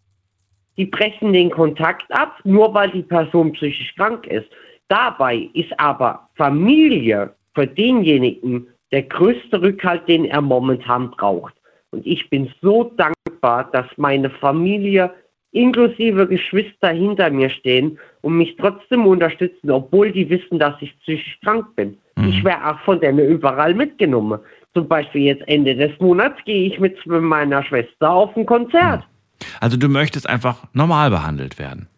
die 0.76 0.86
brechen 0.86 1.32
den 1.32 1.50
Kontakt 1.50 2.10
ab, 2.10 2.38
nur 2.44 2.72
weil 2.72 2.90
die 2.90 3.02
Person 3.02 3.52
psychisch 3.52 3.94
krank 3.94 4.26
ist. 4.26 4.48
Dabei 4.88 5.48
ist 5.54 5.72
aber 5.78 6.28
Familie 6.34 7.34
für 7.54 7.66
denjenigen 7.66 8.66
der 8.92 9.02
größte 9.02 9.60
Rückhalt, 9.60 10.06
den 10.06 10.26
er 10.26 10.40
momentan 10.40 11.10
braucht. 11.10 11.54
Und 11.90 12.06
ich 12.06 12.28
bin 12.30 12.52
so 12.60 12.92
dankbar, 12.96 13.70
dass 13.72 13.86
meine 13.96 14.30
Familie 14.30 15.12
inklusive 15.52 16.26
Geschwister 16.26 16.88
hinter 16.88 17.30
mir 17.30 17.50
stehen 17.50 17.98
und 18.22 18.38
mich 18.38 18.56
trotzdem 18.56 19.06
unterstützen, 19.06 19.70
obwohl 19.70 20.10
die 20.10 20.28
wissen, 20.28 20.58
dass 20.58 20.74
ich 20.80 20.98
psychisch 21.00 21.38
krank 21.42 21.76
bin. 21.76 21.98
Mhm. 22.16 22.28
Ich 22.28 22.44
wäre 22.44 22.70
auch 22.70 22.80
von 22.80 23.00
denen 23.00 23.18
überall 23.18 23.74
mitgenommen. 23.74 24.40
Zum 24.74 24.88
Beispiel 24.88 25.22
jetzt 25.22 25.46
Ende 25.48 25.74
des 25.74 25.98
Monats 26.00 26.42
gehe 26.44 26.68
ich 26.68 26.80
mit 26.80 26.96
meiner 27.06 27.62
Schwester 27.64 28.10
auf 28.10 28.34
ein 28.36 28.46
Konzert. 28.46 29.00
Mhm. 29.00 29.46
Also 29.60 29.76
du 29.76 29.88
möchtest 29.88 30.28
einfach 30.28 30.64
normal 30.72 31.10
behandelt 31.10 31.58
werden. 31.58 31.88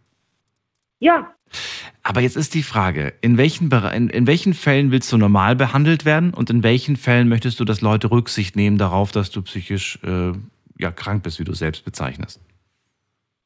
Ja. 0.99 1.31
Aber 2.03 2.21
jetzt 2.21 2.37
ist 2.37 2.55
die 2.55 2.63
Frage, 2.63 3.15
in 3.23 3.39
welchen, 3.39 3.71
in, 3.71 4.11
in 4.11 4.27
welchen 4.27 4.53
Fällen 4.53 4.91
willst 4.91 5.11
du 5.11 5.17
normal 5.17 5.57
behandelt 5.57 6.05
werden 6.05 6.35
und 6.35 6.51
in 6.51 6.63
welchen 6.63 6.97
Fällen 6.97 7.29
möchtest 7.29 7.61
du, 7.61 7.65
dass 7.65 7.81
Leute 7.81 8.11
Rücksicht 8.11 8.57
nehmen 8.57 8.77
darauf, 8.77 9.11
dass 9.11 9.31
du 9.31 9.41
psychisch 9.43 9.99
äh, 10.05 10.33
ja, 10.79 10.91
krank 10.91 11.23
bist, 11.23 11.41
wie 11.41 11.45
du 11.45 11.55
selbst 11.55 11.85
bezeichnest? 11.85 12.41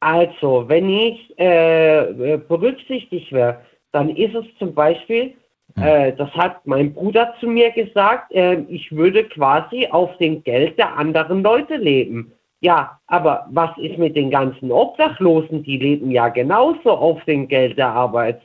Also, 0.00 0.64
wenn 0.68 0.88
ich 0.88 1.38
äh, 1.38 2.38
berücksichtigt 2.48 3.32
wäre, 3.32 3.60
dann 3.92 4.10
ist 4.10 4.34
es 4.34 4.44
zum 4.58 4.74
Beispiel, 4.74 5.34
hm. 5.74 5.82
äh, 5.82 6.12
das 6.16 6.30
hat 6.32 6.66
mein 6.66 6.92
Bruder 6.94 7.34
zu 7.40 7.46
mir 7.46 7.70
gesagt, 7.70 8.32
äh, 8.32 8.60
ich 8.68 8.90
würde 8.92 9.24
quasi 9.24 9.88
auf 9.90 10.16
dem 10.18 10.42
Geld 10.44 10.78
der 10.78 10.96
anderen 10.96 11.42
Leute 11.42 11.76
leben. 11.76 12.32
Ja, 12.60 12.98
aber 13.06 13.46
was 13.52 13.70
ist 13.78 13.98
mit 13.98 14.16
den 14.16 14.30
ganzen 14.30 14.72
Obdachlosen? 14.72 15.62
Die 15.62 15.78
leben 15.78 16.10
ja 16.10 16.28
genauso 16.28 16.90
auf 16.90 17.24
dem 17.24 17.46
Geld 17.46 17.78
der 17.78 17.88
Arbeit, 17.88 18.42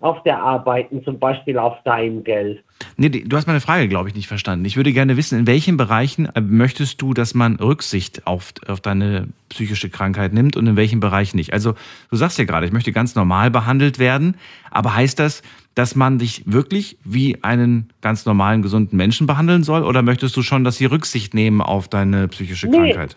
auf 0.00 0.22
der 0.24 0.42
Arbeiten, 0.42 1.02
zum 1.02 1.18
Beispiel 1.18 1.56
auf 1.56 1.82
deinem 1.84 2.22
Geld. 2.24 2.62
Nee, 2.98 3.08
du 3.08 3.36
hast 3.36 3.46
meine 3.46 3.60
Frage, 3.60 3.88
glaube 3.88 4.10
ich, 4.10 4.14
nicht 4.14 4.28
verstanden. 4.28 4.66
Ich 4.66 4.76
würde 4.76 4.92
gerne 4.92 5.16
wissen, 5.16 5.38
in 5.38 5.46
welchen 5.46 5.78
Bereichen 5.78 6.26
äh, 6.26 6.42
möchtest 6.42 7.00
du, 7.00 7.14
dass 7.14 7.32
man 7.32 7.56
Rücksicht 7.56 8.26
auf, 8.26 8.52
auf 8.68 8.82
deine 8.82 9.28
psychische 9.48 9.88
Krankheit 9.88 10.34
nimmt 10.34 10.56
und 10.56 10.66
in 10.66 10.76
welchen 10.76 11.00
Bereichen 11.00 11.38
nicht? 11.38 11.54
Also, 11.54 11.72
du 12.10 12.16
sagst 12.16 12.38
ja 12.38 12.44
gerade, 12.44 12.66
ich 12.66 12.72
möchte 12.72 12.92
ganz 12.92 13.14
normal 13.14 13.50
behandelt 13.50 13.98
werden, 13.98 14.36
aber 14.70 14.94
heißt 14.94 15.18
das, 15.18 15.42
dass 15.74 15.96
man 15.96 16.18
dich 16.18 16.42
wirklich 16.44 16.98
wie 17.02 17.42
einen 17.42 17.88
ganz 18.02 18.26
normalen, 18.26 18.60
gesunden 18.60 18.96
Menschen 18.98 19.26
behandeln 19.26 19.64
soll? 19.64 19.84
Oder 19.84 20.02
möchtest 20.02 20.36
du 20.36 20.42
schon, 20.42 20.64
dass 20.64 20.76
sie 20.76 20.84
Rücksicht 20.84 21.32
nehmen 21.32 21.62
auf 21.62 21.88
deine 21.88 22.28
psychische 22.28 22.68
nee. 22.68 22.76
Krankheit? 22.76 23.16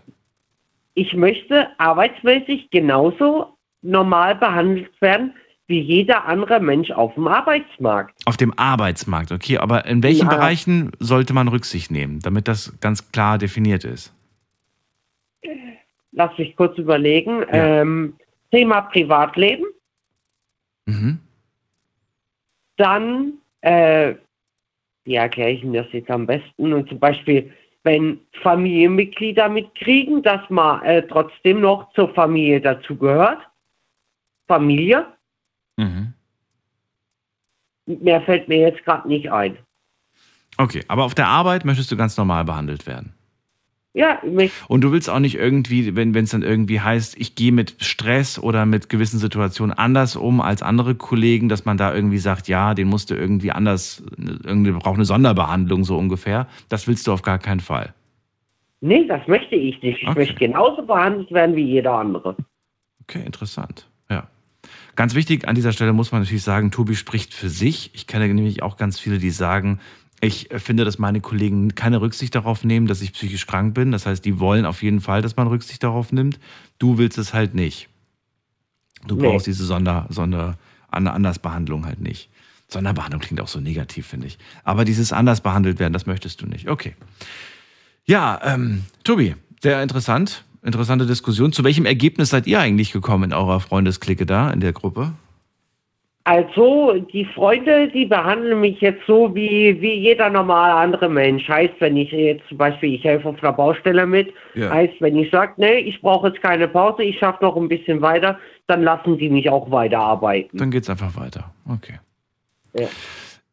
Ich 0.97 1.13
möchte 1.13 1.67
arbeitsmäßig 1.77 2.71
genauso 2.71 3.55
normal 3.83 4.35
behandelt 4.35 4.89
werden 4.99 5.35
wie 5.67 5.79
jeder 5.79 6.25
andere 6.25 6.59
Mensch 6.59 6.89
auf 6.91 7.13
dem 7.13 7.27
Arbeitsmarkt. 7.27 8.19
Auf 8.25 8.37
dem 8.37 8.57
Arbeitsmarkt, 8.57 9.31
okay. 9.31 9.59
Aber 9.59 9.85
in 9.85 10.01
welchen 10.01 10.27
ja. 10.27 10.35
Bereichen 10.35 10.91
sollte 10.99 11.33
man 11.33 11.49
Rücksicht 11.49 11.91
nehmen, 11.91 12.19
damit 12.21 12.47
das 12.47 12.79
ganz 12.79 13.11
klar 13.11 13.37
definiert 13.37 13.83
ist? 13.83 14.11
Lass 16.13 16.35
mich 16.37 16.55
kurz 16.55 16.77
überlegen. 16.79 17.41
Ja. 17.41 17.81
Ähm, 17.81 18.15
Thema 18.49 18.81
Privatleben. 18.81 19.65
Mhm. 20.85 21.19
Dann, 22.77 23.33
äh, 23.61 24.15
wie 25.03 25.15
erkläre 25.15 25.51
ich 25.51 25.63
Ihnen 25.63 25.73
das 25.73 25.87
jetzt 25.91 26.09
am 26.09 26.25
besten? 26.25 26.73
Und 26.73 26.89
zum 26.89 26.97
Beispiel 26.97 27.53
wenn 27.87 28.19
Familienmitglieder 28.43 29.47
mitkriegen, 29.47 30.21
dass 30.21 30.41
man 30.49 30.83
äh, 30.83 31.07
trotzdem 31.07 31.61
noch 31.61 31.89
zur 31.93 32.13
Familie 32.13 32.59
dazugehört. 32.59 33.39
Familie. 34.47 35.07
Mhm. 35.77 36.13
mehr 37.85 38.21
fällt 38.23 38.47
mir 38.49 38.59
jetzt 38.59 38.83
gerade 38.83 39.07
nicht 39.07 39.31
ein. 39.31 39.57
Okay, 40.57 40.83
aber 40.87 41.05
auf 41.05 41.15
der 41.15 41.27
Arbeit 41.27 41.63
möchtest 41.63 41.91
du 41.91 41.95
ganz 41.95 42.17
normal 42.17 42.43
behandelt 42.43 42.87
werden. 42.87 43.13
Ja, 43.97 44.19
mich, 44.23 44.51
Und 44.67 44.81
du 44.81 44.91
willst 44.91 45.09
auch 45.09 45.17
nicht 45.17 45.35
irgendwie, 45.35 45.95
wenn 45.95 46.15
es 46.15 46.29
dann 46.29 46.43
irgendwie 46.43 46.79
heißt, 46.81 47.19
ich 47.19 47.33
gehe 47.33 47.51
mit 47.51 47.77
Stress 47.83 48.37
oder 48.37 48.67
mit 48.67 48.89
gewissen 48.89 49.17
Situationen 49.17 49.75
anders 49.75 50.15
um 50.15 50.39
als 50.39 50.61
andere 50.61 50.93
Kollegen, 50.93 51.49
dass 51.49 51.65
man 51.65 51.77
da 51.77 51.95
irgendwie 51.95 52.19
sagt, 52.19 52.47
ja, 52.47 52.75
den 52.75 52.89
musst 52.89 53.09
du 53.09 53.15
irgendwie 53.15 53.51
anders, 53.51 54.03
irgendwie 54.43 54.71
braucht 54.71 54.97
eine 54.97 55.05
Sonderbehandlung 55.05 55.83
so 55.83 55.97
ungefähr. 55.97 56.47
Das 56.69 56.87
willst 56.87 57.07
du 57.07 57.11
auf 57.11 57.23
gar 57.23 57.39
keinen 57.39 57.59
Fall. 57.59 57.95
nee, 58.81 59.03
das 59.07 59.27
möchte 59.27 59.55
ich 59.55 59.81
nicht. 59.81 60.03
Ich 60.03 60.07
Okay. 60.07 60.19
möchte 60.19 60.35
genauso 60.35 60.83
behandelt 60.85 61.31
werden 61.31 61.55
wie 61.55 61.63
jeder 61.65 61.93
andere. 61.93 62.35
Okay, 63.01 63.23
interessant. 63.25 63.87
Ja. 64.11 64.27
Ganz 64.95 65.15
wichtig 65.15 65.47
an 65.47 65.55
dieser 65.55 65.71
Stelle 65.71 65.93
muss 65.93 66.11
man 66.11 66.21
natürlich 66.21 66.43
sagen, 66.43 66.69
Tobi 66.69 66.95
spricht 66.95 67.33
für 67.33 67.49
sich. 67.49 67.89
Ich 67.95 68.05
kenne 68.05 68.27
nämlich 68.27 68.61
auch 68.61 68.77
ganz 68.77 68.99
viele, 68.99 69.17
die 69.17 69.31
sagen, 69.31 69.79
ich 70.19 70.49
finde, 70.57 70.83
dass 70.85 70.97
meine 70.97 71.21
Kollegen 71.21 71.75
keine 71.75 72.01
Rücksicht 72.01 72.33
darauf 72.33 72.63
nehmen, 72.63 72.87
dass 72.87 73.01
ich 73.01 73.13
psychisch 73.13 73.45
krank 73.45 73.73
bin. 73.75 73.91
Das 73.91 74.05
heißt, 74.05 74.25
die 74.25 74.39
wollen 74.39 74.65
auf 74.65 74.81
jeden 74.81 74.99
Fall, 75.01 75.21
dass 75.21 75.35
man 75.35 75.47
Rücksicht 75.47 75.83
darauf 75.83 76.11
nimmt. 76.11 76.39
Du 76.79 76.97
willst 76.97 77.17
es 77.17 77.33
halt 77.33 77.53
nicht. 77.53 77.87
Du 79.07 79.15
Nee. 79.15 79.27
brauchst 79.27 79.45
diese 79.47 79.65
Sonder, 79.65 80.07
Sonder, 80.09 80.57
An- 80.89 81.07
Andersbehandlung 81.07 81.85
halt 81.85 81.99
nicht. 82.01 82.29
Sonderbehandlung 82.67 83.21
klingt 83.21 83.39
auch 83.41 83.47
so 83.47 83.59
negativ, 83.59 84.07
finde 84.07 84.27
ich. 84.27 84.37
Aber 84.63 84.85
dieses 84.85 85.13
anders 85.13 85.41
behandelt 85.41 85.79
werden, 85.79 85.93
das 85.93 86.05
möchtest 86.05 86.41
du 86.41 86.47
nicht. 86.47 86.67
Okay. 86.67 86.95
Ja, 88.05 88.39
ähm, 88.43 88.83
Tobi, 89.03 89.35
sehr 89.61 89.81
interessant. 89.83 90.43
Interessante 90.63 91.05
Diskussion. 91.05 91.53
Zu 91.53 91.63
welchem 91.63 91.85
Ergebnis 91.85 92.29
seid 92.29 92.47
ihr 92.47 92.59
eigentlich 92.59 92.91
gekommen 92.91 93.25
in 93.25 93.33
eurer 93.33 93.59
Freundesklicke 93.59 94.25
da, 94.25 94.49
in 94.51 94.59
der 94.59 94.73
Gruppe? 94.73 95.13
Also, 96.29 96.93
die 97.13 97.23
Freunde, 97.23 97.87
die 97.87 98.05
behandeln 98.05 98.59
mich 98.59 98.81
jetzt 98.81 99.01
so 99.07 99.33
wie, 99.33 99.79
wie 99.79 99.93
jeder 99.93 100.29
normale 100.29 100.73
andere 100.73 101.07
Mensch. 101.07 101.47
Heißt, 101.47 101.75
wenn 101.79 101.95
ich 101.95 102.11
jetzt 102.11 102.45
zum 102.49 102.57
Beispiel, 102.57 102.95
ich 102.95 103.03
helfe 103.05 103.29
auf 103.29 103.41
einer 103.41 103.53
Baustelle 103.53 104.05
mit, 104.05 104.33
Ja. 104.53 104.69
heißt, 104.69 104.95
wenn 104.99 105.17
ich 105.17 105.31
sage, 105.31 105.53
nee, 105.55 105.77
ich 105.77 106.01
brauche 106.01 106.27
jetzt 106.27 106.41
keine 106.41 106.67
Pause, 106.67 107.03
ich 107.03 107.17
schaffe 107.17 107.45
noch 107.45 107.55
ein 107.55 107.69
bisschen 107.69 108.01
weiter, 108.01 108.37
dann 108.67 108.83
lassen 108.83 109.17
die 109.17 109.29
mich 109.29 109.49
auch 109.49 109.71
weiterarbeiten. 109.71 110.57
Dann 110.57 110.69
geht's 110.69 110.89
einfach 110.89 111.15
weiter. 111.15 111.53
Okay. 111.65 111.99
Ja. 112.77 112.87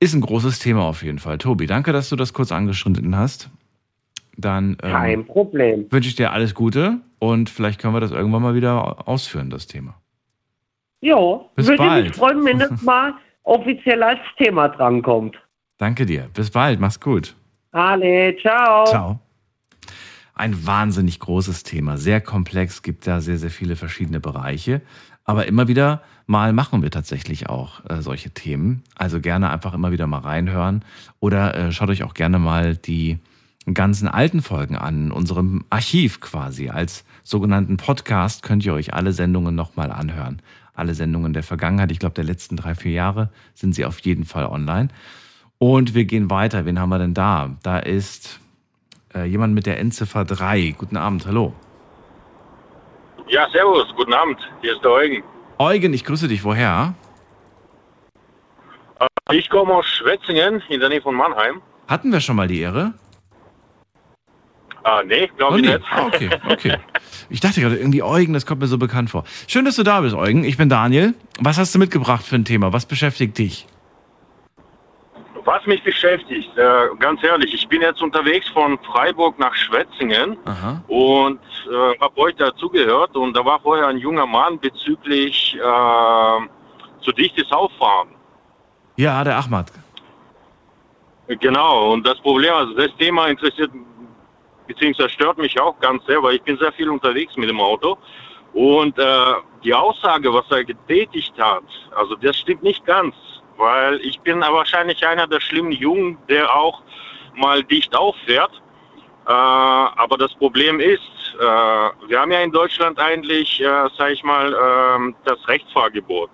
Ist 0.01 0.15
ein 0.15 0.21
großes 0.21 0.59
Thema 0.59 0.83
auf 0.83 1.05
jeden 1.05 1.21
Fall. 1.21 1.39
Tobi, 1.39 1.67
danke, 1.69 1.93
dass 1.93 2.09
du 2.09 2.17
das 2.17 2.33
kurz 2.33 2.51
angeschnitten 2.51 3.17
hast. 3.17 3.51
Dann 4.37 4.77
ähm, 4.83 4.91
Kein 4.91 5.25
Problem. 5.27 5.87
wünsche 5.91 6.09
ich 6.09 6.17
dir 6.17 6.33
alles 6.33 6.55
Gute 6.57 6.99
und 7.21 7.49
vielleicht 7.51 7.81
können 7.81 7.95
wir 7.95 8.01
das 8.01 8.11
irgendwann 8.11 8.43
mal 8.43 8.57
wieder 8.57 9.09
ausführen, 9.09 9.49
das 9.49 9.69
Thema. 9.69 9.95
Ja, 11.05 11.41
Bis 11.55 11.67
würde 11.67 11.83
bald. 11.83 12.07
mich 12.07 12.17
freuen, 12.17 12.45
wenn 12.47 12.59
das 12.59 12.81
mal 12.83 13.13
offiziell 13.43 14.03
als 14.03 14.21
Thema 14.39 14.69
drankommt. 14.69 15.37
Danke 15.77 16.07
dir. 16.07 16.31
Bis 16.33 16.51
bald. 16.51 16.81
Mach's 16.81 16.99
gut. 16.99 17.35
Alle, 17.73 18.35
ciao. 18.39 18.87
Ciao. 18.87 19.21
Ein 20.35 20.67
wahnsinnig 20.67 21.21
großes 21.21 21.63
Thema, 21.63 21.97
sehr 21.97 22.21
komplex, 22.21 22.83
gibt 22.83 23.07
da 23.07 23.21
sehr, 23.21 23.37
sehr 23.37 23.51
viele 23.51 23.77
verschiedene 23.77 24.19
Bereiche. 24.19 24.81
Aber 25.25 25.47
immer 25.47 25.69
wieder 25.69 26.03
mal 26.27 26.53
machen 26.53 26.83
wir 26.83 26.91
tatsächlich 26.91 27.49
auch 27.49 27.85
äh, 27.89 28.01
solche 28.01 28.31
Themen. 28.31 28.83
Also 28.97 29.21
gerne 29.21 29.51
einfach 29.51 29.75
immer 29.75 29.93
wieder 29.93 30.07
mal 30.07 30.21
reinhören 30.21 30.85
oder 31.21 31.55
äh, 31.55 31.73
schaut 31.73 31.91
euch 31.91 32.03
auch 32.03 32.15
gerne 32.15 32.39
mal 32.39 32.77
die 32.77 33.19
ganzen 33.73 34.09
alten 34.09 34.43
Folgen 34.43 34.77
an, 34.77 35.07
in 35.07 35.13
unserem 35.13 35.65
Archiv 35.71 36.21
quasi. 36.21 36.69
Als 36.69 37.05
sogenannten 37.23 37.77
Podcast 37.77 38.43
könnt 38.43 38.65
ihr 38.67 38.75
euch 38.75 38.93
alle 38.93 39.13
Sendungen 39.13 39.55
nochmal 39.55 39.91
anhören. 39.91 40.43
Alle 40.75 40.95
Sendungen 40.95 41.33
der 41.33 41.43
Vergangenheit, 41.43 41.93
ich 41.93 42.01
glaube 42.01 42.15
der 42.15 42.25
letzten 42.25 42.57
drei, 42.57 42.75
vier 42.75 42.93
Jahre, 42.93 43.31
sind 43.55 43.75
sie 43.75 43.85
auf 43.85 44.01
jeden 44.01 44.25
Fall 44.25 44.47
online. 44.47 44.89
Und 45.59 45.95
wir 45.95 46.05
gehen 46.05 46.31
weiter. 46.31 46.67
Wen 46.67 46.81
haben 46.81 46.91
wir 46.91 46.99
denn 46.99 47.15
da? 47.15 47.57
Da 47.63 47.79
ist 47.79 48.41
äh, 49.15 49.25
jemand 49.25 49.55
mit 49.55 49.67
der 49.67 49.79
Endziffer 49.79 50.25
3. 50.25 50.75
Guten 50.77 50.97
Abend, 50.97 51.27
hallo. 51.27 51.55
Ja, 53.29 53.49
servus, 53.51 53.87
guten 53.97 54.13
Abend. 54.13 54.39
Hier 54.61 54.75
ist 54.75 54.83
der 54.83 54.91
Eugen. 54.91 55.23
Eugen, 55.59 55.95
ich 55.95 56.05
grüße 56.05 56.29
dich. 56.29 56.45
Woher? 56.45 56.95
Ich 59.31 59.49
komme 59.49 59.75
aus 59.75 59.87
Schwetzingen 59.87 60.63
in 60.69 60.81
der 60.81 60.89
Nähe 60.89 61.01
von 61.01 61.15
Mannheim. 61.15 61.63
Hatten 61.89 62.13
wir 62.13 62.21
schon 62.21 62.37
mal 62.37 62.49
die 62.49 62.61
Ehre? 62.61 62.93
Ah, 64.85 65.03
nee, 65.05 65.31
glaube 65.37 65.55
Oh, 65.55 65.57
ich 65.57 65.63
nee. 65.63 65.75
nicht. 65.75 65.85
Ah, 65.91 66.07
okay, 66.07 66.31
okay. 66.51 66.77
Ich 67.31 67.41
dachte 67.41 67.61
gerade 67.61 67.77
irgendwie 67.77 68.03
Eugen, 68.03 68.35
das 68.35 68.45
kommt 68.47 68.61
mir 68.61 68.67
so 68.67 68.77
bekannt 68.79 69.11
vor. 69.11 69.25
Schön, 69.49 69.65
dass 69.65 69.77
du 69.77 69.83
da 69.83 70.01
bist, 70.03 70.15
Eugen. 70.15 70.45
Ich 70.45 70.57
bin 70.59 70.69
Daniel. 70.69 71.15
Was 71.41 71.59
hast 71.59 71.75
du 71.75 71.79
mitgebracht 71.79 72.25
für 72.25 72.37
ein 72.37 72.45
Thema? 72.45 72.73
Was 72.73 72.85
beschäftigt 72.87 73.39
dich? 73.39 73.67
Was 75.47 75.67
mich 75.67 75.83
beschäftigt, 75.83 76.57
äh, 76.57 76.87
ganz 76.99 77.23
ehrlich, 77.23 77.53
ich 77.53 77.69
bin 77.69 77.83
jetzt 77.83 78.01
unterwegs 78.01 78.49
von 78.49 78.79
Freiburg 78.79 79.39
nach 79.39 79.55
Schwetzingen 79.55 80.39
Aha. 80.47 80.83
und 80.89 81.39
äh, 81.71 81.99
habe 82.01 82.17
euch 82.19 82.35
dazugehört 82.37 83.15
und 83.15 83.37
da 83.37 83.45
war 83.45 83.61
vorher 83.61 83.89
ein 83.89 83.99
junger 83.99 84.27
Mann 84.27 84.59
bezüglich 84.59 85.55
äh, 85.57 87.03
zu 87.05 87.13
dichtes 87.13 87.51
Auffahren. 87.53 88.09
Ja, 88.97 89.23
der 89.23 89.37
Ahmad. 89.37 89.71
Genau, 91.29 91.93
und 91.93 92.07
das 92.07 92.19
Problem, 92.21 92.53
also 92.55 92.73
das 92.75 92.95
Thema 92.99 93.27
interessiert 93.29 93.71
beziehungsweise 94.67 95.11
stört 95.11 95.39
mich 95.39 95.61
auch 95.61 95.79
ganz 95.81 96.05
sehr, 96.07 96.23
weil 96.23 96.37
ich 96.37 96.43
bin 96.43 96.59
sehr 96.59 96.73
viel 96.73 96.89
unterwegs 96.89 97.37
mit 97.37 97.49
dem 97.49 97.61
Auto. 97.61 97.99
Und 98.53 98.99
äh, 98.99 99.35
die 99.65 99.75
Aussage, 99.75 100.33
was 100.33 100.45
er 100.51 100.65
getätigt 100.65 101.35
hat, 101.39 101.65
also 101.97 102.15
das 102.17 102.37
stimmt 102.37 102.63
nicht 102.63 102.85
ganz, 102.87 103.15
weil 103.57 104.01
ich 104.01 104.21
bin 104.21 104.41
wahrscheinlich 104.41 105.05
einer 105.07 105.27
der 105.27 105.41
schlimmen 105.41 105.73
Jungen, 105.73 106.19
der 106.29 106.55
auch 106.55 106.83
mal 107.35 107.63
dicht 107.65 107.97
auffährt. 107.97 108.53
Äh, 109.27 109.33
aber 109.33 110.19
das 110.19 110.33
Problem 110.35 110.81
ist, 110.81 111.01
äh, 111.39 112.09
wir 112.09 112.21
haben 112.21 112.31
ja 112.31 112.41
in 112.41 112.53
Deutschland 112.53 112.99
eigentlich, 112.99 113.61
äh, 113.61 113.89
sag 113.97 114.13
ich 114.13 114.23
mal, 114.23 114.55
ähm, 114.55 115.17
das 115.25 115.39
Rechtsfahrgebot. 115.49 116.31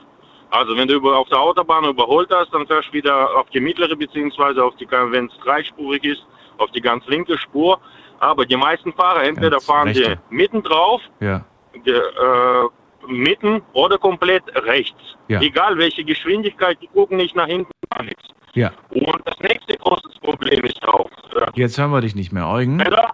Also 0.51 0.77
wenn 0.77 0.89
du 0.89 0.95
über, 0.95 1.17
auf 1.17 1.29
der 1.29 1.41
Autobahn 1.41 1.85
überholt 1.85 2.29
hast, 2.33 2.53
dann 2.53 2.67
fährst 2.67 2.89
du 2.89 2.95
wieder 2.95 3.37
auf 3.37 3.49
die 3.51 3.61
mittlere 3.61 3.95
beziehungsweise 3.95 4.65
auf 4.65 4.75
die, 4.77 4.91
wenn 4.91 5.27
es 5.27 5.39
dreispurig 5.45 6.05
ist, 6.05 6.27
auf 6.59 6.71
die 6.73 6.81
ganz 6.81 7.07
linke 7.07 7.39
Spur. 7.39 7.81
Aber 8.21 8.47
die 8.47 8.57
meisten 8.57 8.93
Fahrer, 8.93 9.25
entweder 9.25 9.51
Ganz 9.51 9.65
fahren 9.65 9.89
rechte. 9.89 10.19
die 10.31 10.35
mitten 10.35 10.63
drauf, 10.63 11.01
Ja. 11.21 11.45
die, 11.75 11.91
äh, 11.91 12.69
mitten 13.09 13.63
oder 13.73 13.99
komplett 13.99 14.45
rechts. 14.67 15.01
Ja. 15.29 15.41
Egal 15.41 15.77
welche 15.79 16.05
Geschwindigkeit, 16.05 16.79
die 16.83 16.87
gucken 16.89 17.17
nicht 17.17 17.35
nach 17.35 17.47
hinten, 17.47 17.71
gar 17.91 18.03
nichts. 18.05 18.23
Ja. 18.53 18.73
Und 18.91 19.21
das 19.25 19.39
nächste 19.41 19.77
große 19.79 20.09
Problem 20.21 20.65
ist 20.65 20.83
auch, 20.87 21.09
äh, 21.35 21.47
Jetzt 21.55 21.79
hören 21.79 21.91
wir 21.93 22.01
dich 22.03 22.15
nicht 22.15 22.31
mehr. 22.33 22.47
Eugen? 22.49 22.79
Schneller, 22.81 23.11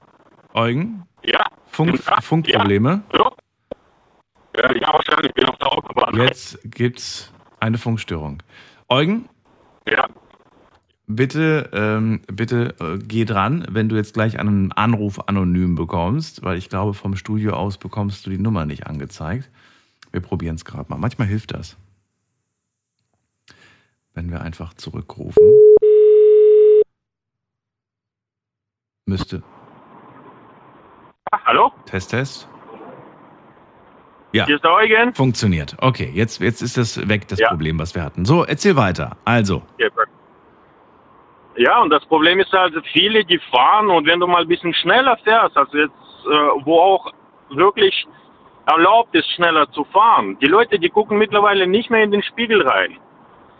Eugen? 0.55 1.07
ja, 1.25 1.45
Funk, 1.67 2.01
Ja. 2.07 2.21
Funkprobleme? 2.21 3.03
ja, 3.13 3.31
ja, 4.57 4.73
ja, 4.75 4.93
wahrscheinlich, 4.93 5.29
ich 5.29 5.35
bin 5.35 5.47
auf 5.47 5.57
der 5.59 5.73
Autobahn. 5.73 6.17
Jetzt 6.21 6.59
gibt's 6.65 7.33
eine 7.61 7.79
Funkstörung. 7.79 8.43
Eugen, 8.89 9.29
Ja, 9.89 10.07
Bitte, 11.09 11.71
ähm, 11.73 12.21
bitte 12.27 12.75
äh, 12.81 12.99
geh 12.99 13.25
dran, 13.25 13.65
wenn 13.71 13.89
du 13.89 13.95
jetzt 13.95 14.15
gleich 14.15 14.41
einen 14.41 14.73
Anruf 14.73 15.29
anonym 15.29 15.77
bekommst, 15.77 16.43
weil 16.43 16.59
ich 16.59 16.69
glaube, 16.69 16.95
vom 16.95 17.15
Studio 17.15 17.53
aus 17.53 17.79
bekommst 17.79 18.27
du 18.27 18.31
die 18.31 18.39
Nummer 18.39 18.67
nicht 18.67 18.89
angezeigt. 18.89 19.49
Wir 20.11 20.21
probieren 20.21 20.57
es 20.57 20.65
gerade 20.65 20.91
mal. 20.91 20.99
Manchmal 20.99 21.29
hilft 21.29 21.55
das. 21.55 21.77
Wenn 24.15 24.31
wir 24.31 24.41
einfach 24.41 24.75
zurückrufen. 24.75 25.41
Müsste. 29.05 29.45
Hallo, 31.45 31.71
Test, 31.87 32.11
Test. 32.11 32.49
Ja, 34.33 34.45
hier 34.47 34.57
ist 34.57 34.65
der 34.65 34.73
Eugen. 34.73 35.15
funktioniert. 35.15 35.77
Okay, 35.79 36.11
jetzt, 36.13 36.41
jetzt 36.41 36.63
ist 36.63 36.77
das 36.77 37.09
weg, 37.09 37.29
das 37.29 37.39
Ja. 37.39 37.49
Problem, 37.49 37.79
was 37.79 37.95
wir 37.95 38.03
hatten. 38.03 38.25
So, 38.25 38.45
erzähl 38.45 38.75
weiter. 38.75 39.17
Also, 39.25 39.63
Ja, 41.57 41.81
und 41.81 41.91
das 41.91 42.05
Problem 42.07 42.39
ist 42.39 42.53
halt, 42.53 42.75
viele, 42.93 43.25
die 43.25 43.39
fahren 43.51 43.89
und 43.89 44.07
wenn 44.07 44.21
du 44.21 44.27
mal 44.27 44.43
ein 44.43 44.49
bisschen 44.49 44.75
schneller 44.75 45.17
fährst, 45.25 45.57
also 45.57 45.79
jetzt, 45.79 45.93
äh, 46.27 46.65
wo 46.65 46.79
auch 46.79 47.13
wirklich 47.51 48.07
erlaubt 48.67 49.15
ist, 49.15 49.31
schneller 49.33 49.71
zu 49.71 49.85
fahren, 49.85 50.37
die 50.41 50.47
Leute, 50.47 50.79
die 50.79 50.91
gucken 50.91 51.19
mittlerweile 51.19 51.67
nicht 51.67 51.89
mehr 51.91 52.03
in 52.03 52.11
den 52.11 52.23
Spiegel 52.23 52.67
rein. 52.67 52.99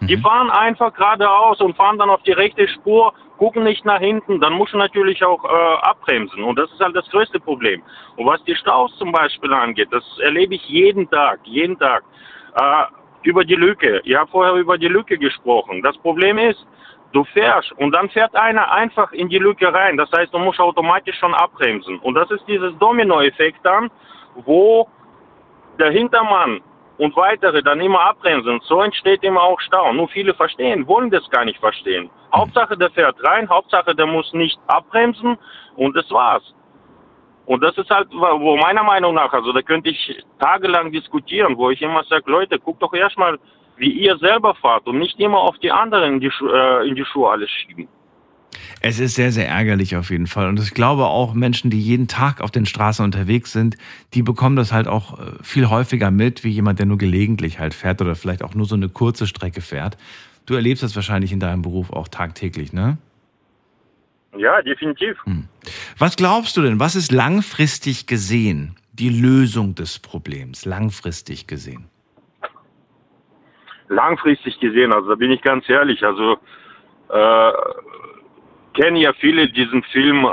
Die 0.03 0.17
Mhm. 0.17 0.23
fahren 0.23 0.51
einfach 0.51 0.93
geradeaus 0.93 1.61
und 1.61 1.75
fahren 1.75 1.99
dann 1.99 2.11
auf 2.11 2.23
die 2.25 2.33
rechte 2.33 2.69
Spur, 2.69 3.15
gucken 3.39 3.65
nicht 3.65 3.85
nach 3.87 4.01
hinten, 4.01 4.41
dann 4.41 4.53
musst 4.53 4.75
du 4.75 4.79
natürlich 4.79 5.25
auch 5.25 5.43
äh, 5.45 5.77
abbremsen. 5.83 6.45
Und 6.45 6.59
das 6.59 6.71
ist 6.71 6.81
halt 6.81 6.95
das 6.95 7.09
größte 7.09 7.41
Problem. 7.41 7.83
Und 8.17 8.27
was 8.27 8.43
die 8.45 8.55
Staus 8.57 8.95
zum 8.99 9.11
Beispiel 9.11 9.53
angeht, 9.55 9.89
das 9.91 10.05
erlebe 10.19 10.55
ich 10.55 10.69
jeden 10.69 11.09
Tag, 11.09 11.41
jeden 11.45 11.79
Tag. 11.79 12.03
Äh, 12.57 12.85
über 13.23 13.45
die 13.45 13.57
Lücke. 13.57 14.01
Ich 14.05 14.15
habe 14.15 14.31
vorher 14.31 14.55
über 14.55 14.79
die 14.79 14.89
Lücke 14.89 15.19
gesprochen. 15.19 15.83
Das 15.83 15.97
Problem 15.99 16.39
ist, 16.39 16.65
du 17.13 17.25
fährst 17.25 17.73
und 17.73 17.93
dann 17.93 18.09
fährt 18.11 18.35
einer 18.35 18.71
einfach 18.71 19.13
in 19.13 19.29
die 19.29 19.39
Lücke 19.39 19.73
rein. 19.73 19.97
Das 19.97 20.11
heißt, 20.13 20.33
du 20.33 20.39
musst 20.39 20.61
automatisch 20.61 21.19
schon 21.19 21.35
abbremsen. 21.35 21.99
Und 22.01 22.15
das 22.15 22.31
ist 22.31 22.45
dieses 22.47 22.77
Dominoeffekt 22.79 23.65
dann, 23.65 23.91
wo 24.45 24.89
der 25.79 25.91
Hintermann 25.91 26.61
und 26.99 27.17
weitere 27.17 27.63
dann 27.63 27.81
immer 27.81 28.01
abbremsen. 28.01 28.61
So 28.65 28.81
entsteht 28.83 29.23
immer 29.23 29.43
auch 29.43 29.61
Stau. 29.61 29.93
Nur 29.93 30.09
viele 30.09 30.35
verstehen, 30.35 30.87
wollen 30.87 31.11
das 31.11 31.29
gar 31.31 31.45
nicht 31.45 31.59
verstehen. 31.59 32.11
Hauptsache, 32.35 32.77
der 32.77 32.91
fährt 32.91 33.23
rein, 33.25 33.49
Hauptsache, 33.49 33.95
der 33.95 34.07
muss 34.07 34.33
nicht 34.33 34.59
abbremsen 34.67 35.39
und 35.77 35.97
das 35.97 36.11
war's. 36.11 36.55
Und 37.47 37.63
das 37.63 37.79
ist 37.79 37.89
halt, 37.91 38.09
wo 38.11 38.57
meiner 38.57 38.83
Meinung 38.83 39.15
nach, 39.15 39.33
also 39.33 39.53
da 39.53 39.63
könnte 39.63 39.91
ich 39.91 40.25
tagelang 40.41 40.91
diskutieren, 40.91 41.57
wo 41.57 41.71
ich 41.71 41.81
immer 41.81 42.03
sage, 42.05 42.29
Leute, 42.31 42.59
guckt 42.59 42.83
doch 42.83 42.93
erstmal, 42.93 43.39
wie 43.77 43.91
ihr 43.91 44.17
selber 44.19 44.55
fahrt 44.55 44.87
und 44.87 44.99
nicht 44.99 45.19
immer 45.21 45.39
auf 45.39 45.59
die 45.59 45.71
anderen 45.71 46.15
in 46.15 46.21
die, 46.21 46.31
Schu 46.31 46.49
äh, 46.49 46.89
in 46.89 46.95
die 46.95 47.05
Schuhe 47.05 47.31
alles 47.31 47.51
schieben. 47.51 47.89
Es 48.81 49.01
ist 49.01 49.15
sehr, 49.15 49.33
sehr 49.33 49.49
ärgerlich 49.49 49.97
auf 49.97 50.11
jeden 50.11 50.27
Fall. 50.27 50.49
Und 50.49 50.61
ich 50.61 50.73
glaube 50.73 51.07
auch, 51.07 51.35
Menschen, 51.35 51.71
die 51.71 51.81
jeden 51.81 52.09
Tag 52.09 52.41
auf 52.41 52.51
den 52.51 52.67
Straßen 52.67 53.05
unterwegs 53.05 53.53
sind, 53.53 53.77
die 54.15 54.23
bekommen 54.23 54.57
das 54.57 54.73
halt 54.73 54.87
auch 54.89 55.19
äh, 55.19 55.33
viel 55.43 55.69
häufiger 55.69 56.11
mit, 56.11 56.45
wie 56.45 56.51
jemand, 56.51 56.79
der 56.79 56.87
nur 56.87 56.99
gelegentlich 56.99 57.59
halt 57.59 57.75
fährt 57.75 58.01
oder 58.01 58.15
vielleicht 58.15 58.43
auch 58.43 58.55
nur 58.55 58.67
so 58.67 58.75
eine 58.75 58.89
kurze 58.89 59.27
Strecke 59.27 59.61
fährt. 59.61 59.97
Du 60.47 60.55
erlebst 60.55 60.83
das 60.83 60.95
wahrscheinlich 60.95 61.33
in 61.33 61.41
deinem 61.41 61.63
Beruf 61.63 61.91
auch 61.93 62.09
tagtäglich, 62.09 62.73
ne? 62.73 62.99
Ja, 64.37 64.61
definitiv. 64.63 65.17
Hm. 65.25 65.49
Was 65.99 66.17
glaubst 66.17 66.57
du 66.57 66.63
denn, 66.63 66.79
was 66.79 66.95
ist 66.95 67.11
langfristig 67.11 68.07
gesehen 68.07 68.77
die 68.93 69.09
Lösung 69.09 69.75
des 69.75 69.99
Problems, 69.99 70.65
langfristig 70.65 71.47
gesehen? 71.47 71.89
Langfristig 73.89 74.59
gesehen, 74.59 74.93
also 74.93 75.11
da 75.11 75.15
bin 75.15 75.31
ich 75.31 75.43
ganz 75.43 75.69
ehrlich, 75.69 76.03
also 76.03 76.39
äh, 77.09 77.53
kennen 78.75 78.97
ja 78.97 79.13
viele 79.15 79.49
diesen 79.49 79.83
Film, 79.85 80.25
äh, 80.25 80.29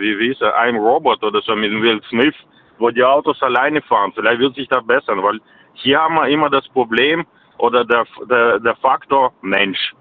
wie, 0.00 0.18
wie 0.18 0.32
ist 0.32 0.42
er, 0.42 0.54
I'm 0.58 0.76
Robot 0.76 1.22
oder 1.22 1.40
so 1.42 1.54
mit 1.56 1.70
Will 1.72 2.00
Smith, 2.08 2.34
wo 2.78 2.90
die 2.90 3.04
Autos 3.04 3.40
alleine 3.42 3.80
fahren. 3.82 4.12
Vielleicht 4.14 4.40
wird 4.40 4.54
sich 4.54 4.68
da 4.68 4.80
bessern, 4.80 5.22
weil 5.22 5.40
hier 5.74 6.00
haben 6.00 6.14
wir 6.14 6.28
immer 6.28 6.50
das 6.50 6.66
Problem 6.68 7.24
oder 7.58 7.84
der, 7.84 8.04
der, 8.28 8.58
der 8.58 8.76
Faktor 8.76 9.32
Mensch. 9.42 9.94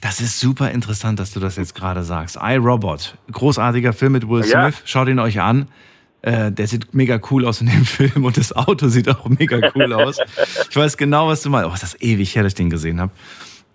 Das 0.00 0.20
ist 0.20 0.40
super 0.40 0.70
interessant, 0.70 1.18
dass 1.18 1.32
du 1.32 1.40
das 1.40 1.56
jetzt 1.56 1.74
gerade 1.74 2.02
sagst. 2.02 2.38
I, 2.42 2.56
Robot, 2.56 3.16
großartiger 3.30 3.92
Film 3.92 4.12
mit 4.12 4.28
Will 4.28 4.44
ja. 4.44 4.62
Smith. 4.62 4.82
Schaut 4.84 5.08
ihn 5.08 5.18
euch 5.18 5.40
an. 5.40 5.68
Äh, 6.22 6.50
der 6.50 6.66
sieht 6.66 6.94
mega 6.94 7.20
cool 7.30 7.46
aus 7.46 7.60
in 7.60 7.68
dem 7.68 7.84
Film 7.84 8.24
und 8.24 8.36
das 8.36 8.54
Auto 8.54 8.88
sieht 8.88 9.08
auch 9.08 9.28
mega 9.28 9.70
cool 9.74 9.92
aus. 9.92 10.18
Ich 10.68 10.76
weiß 10.76 10.96
genau, 10.96 11.28
was 11.28 11.42
du 11.42 11.50
meinst. 11.50 11.70
Oh, 11.70 11.74
ist 11.74 11.82
das 11.82 12.00
ewig 12.00 12.34
her, 12.34 12.42
dass 12.42 12.52
ich 12.52 12.56
den 12.56 12.70
gesehen 12.70 13.00
habe. 13.00 13.12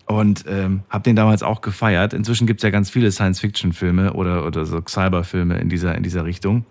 Und 0.06 0.43
ähm, 0.47 0.82
habe 0.89 1.04
den 1.04 1.15
damals 1.15 1.43
auch 1.43 1.62
gefeiert. 1.62 2.13
Inzwischen 2.13 2.45
gibt 2.45 2.60
es 2.60 2.63
ja 2.63 2.69
ganz 2.69 2.89
viele 2.89 3.12
Science-Fiction-Filme 3.12 4.13
oder, 4.13 4.45
oder 4.45 4.65
so 4.65 4.82
Cyber-Filme 4.86 5.58
in 5.60 5.69
dieser, 5.69 5.95
in 5.95 6.04
dieser 6.04 6.25
Richtung. 6.25 6.65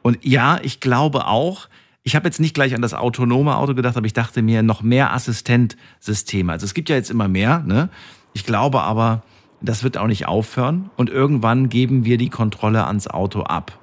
Und 0.00 0.24
ja, 0.24 0.58
ich 0.62 0.80
glaube 0.80 1.26
auch, 1.26 1.68
ich 2.02 2.16
habe 2.16 2.26
jetzt 2.26 2.40
nicht 2.40 2.54
gleich 2.54 2.74
an 2.74 2.80
das 2.80 2.94
autonome 2.94 3.56
Auto 3.56 3.74
gedacht, 3.74 3.96
aber 3.96 4.06
ich 4.06 4.14
dachte 4.14 4.40
mir 4.40 4.62
noch 4.62 4.82
mehr 4.82 5.12
Assistent-Systeme. 5.12 6.52
Also 6.52 6.64
es 6.64 6.72
gibt 6.72 6.88
ja 6.88 6.96
jetzt 6.96 7.10
immer 7.10 7.28
mehr, 7.28 7.62
ne? 7.66 7.90
Ich 8.32 8.46
glaube 8.46 8.80
aber, 8.80 9.22
das 9.60 9.82
wird 9.82 9.98
auch 9.98 10.06
nicht 10.06 10.26
aufhören 10.26 10.88
und 10.96 11.10
irgendwann 11.10 11.68
geben 11.68 12.04
wir 12.04 12.16
die 12.16 12.30
Kontrolle 12.30 12.86
ans 12.86 13.08
Auto 13.08 13.42
ab. 13.42 13.78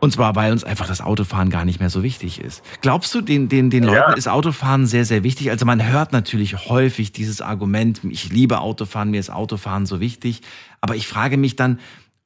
Und 0.00 0.12
zwar, 0.12 0.34
weil 0.34 0.50
uns 0.50 0.64
einfach 0.64 0.88
das 0.88 1.02
Autofahren 1.02 1.50
gar 1.50 1.66
nicht 1.66 1.78
mehr 1.78 1.90
so 1.90 2.02
wichtig 2.02 2.40
ist. 2.40 2.62
Glaubst 2.80 3.14
du, 3.14 3.20
den, 3.20 3.50
den, 3.50 3.68
den 3.68 3.84
Leuten 3.84 4.14
ist 4.14 4.28
Autofahren 4.28 4.86
sehr, 4.86 5.04
sehr 5.04 5.22
wichtig? 5.22 5.50
Also 5.50 5.66
man 5.66 5.86
hört 5.86 6.12
natürlich 6.12 6.68
häufig 6.68 7.12
dieses 7.12 7.42
Argument, 7.42 8.00
ich 8.08 8.30
liebe 8.30 8.60
Autofahren, 8.60 9.10
mir 9.10 9.20
ist 9.20 9.30
Autofahren 9.30 9.84
so 9.84 10.00
wichtig. 10.00 10.40
Aber 10.80 10.96
ich 10.96 11.06
frage 11.06 11.36
mich 11.36 11.54
dann, 11.54 11.78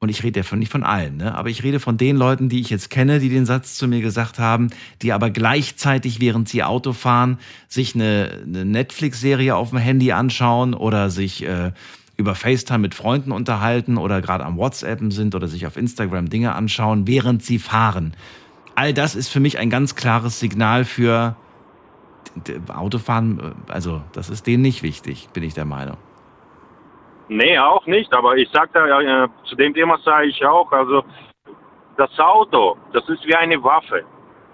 und 0.04 0.10
ich 0.10 0.22
rede 0.22 0.40
ja 0.40 0.56
nicht 0.56 0.70
von 0.70 0.84
allen, 0.84 1.16
ne? 1.16 1.34
aber 1.34 1.48
ich 1.48 1.62
rede 1.62 1.80
von 1.80 1.96
den 1.96 2.16
Leuten, 2.16 2.50
die 2.50 2.60
ich 2.60 2.68
jetzt 2.68 2.90
kenne, 2.90 3.20
die 3.20 3.30
den 3.30 3.46
Satz 3.46 3.76
zu 3.76 3.88
mir 3.88 4.02
gesagt 4.02 4.38
haben, 4.38 4.68
die 5.00 5.12
aber 5.12 5.30
gleichzeitig, 5.30 6.20
während 6.20 6.46
sie 6.46 6.62
Auto 6.62 6.92
fahren, 6.92 7.38
sich 7.68 7.94
eine, 7.94 8.42
eine 8.44 8.66
Netflix-Serie 8.66 9.56
auf 9.56 9.70
dem 9.70 9.78
Handy 9.78 10.12
anschauen 10.12 10.74
oder 10.74 11.08
sich 11.08 11.44
äh, 11.44 11.72
über 12.16 12.34
FaceTime 12.34 12.78
mit 12.78 12.94
Freunden 12.94 13.32
unterhalten 13.32 13.96
oder 13.96 14.20
gerade 14.20 14.44
am 14.44 14.56
WhatsAppen 14.56 15.10
sind 15.10 15.34
oder 15.34 15.48
sich 15.48 15.66
auf 15.66 15.76
Instagram 15.76 16.30
Dinge 16.30 16.54
anschauen, 16.54 17.06
während 17.06 17.42
sie 17.42 17.58
fahren. 17.58 18.14
All 18.74 18.92
das 18.92 19.14
ist 19.14 19.28
für 19.28 19.40
mich 19.40 19.58
ein 19.58 19.70
ganz 19.70 19.94
klares 19.96 20.40
Signal 20.40 20.84
für 20.84 21.36
Autofahren, 22.74 23.54
äh, 23.68 23.72
also 23.72 24.02
das 24.12 24.30
ist 24.30 24.46
denen 24.46 24.62
nicht 24.62 24.82
wichtig, 24.82 25.28
bin 25.32 25.42
ich 25.42 25.54
der 25.54 25.64
Meinung. 25.64 25.96
Nee, 27.28 27.58
auch 27.58 27.86
nicht. 27.86 28.12
Aber 28.12 28.36
ich 28.36 28.48
sagte, 28.50 28.78
äh, 28.78 29.28
zu 29.48 29.56
dem 29.56 29.72
Thema 29.74 29.98
sage 30.04 30.26
ich 30.26 30.44
auch, 30.44 30.70
also 30.72 31.04
das 31.96 32.10
Auto, 32.18 32.76
das 32.92 33.08
ist 33.08 33.24
wie 33.26 33.34
eine 33.34 33.62
Waffe. 33.62 34.04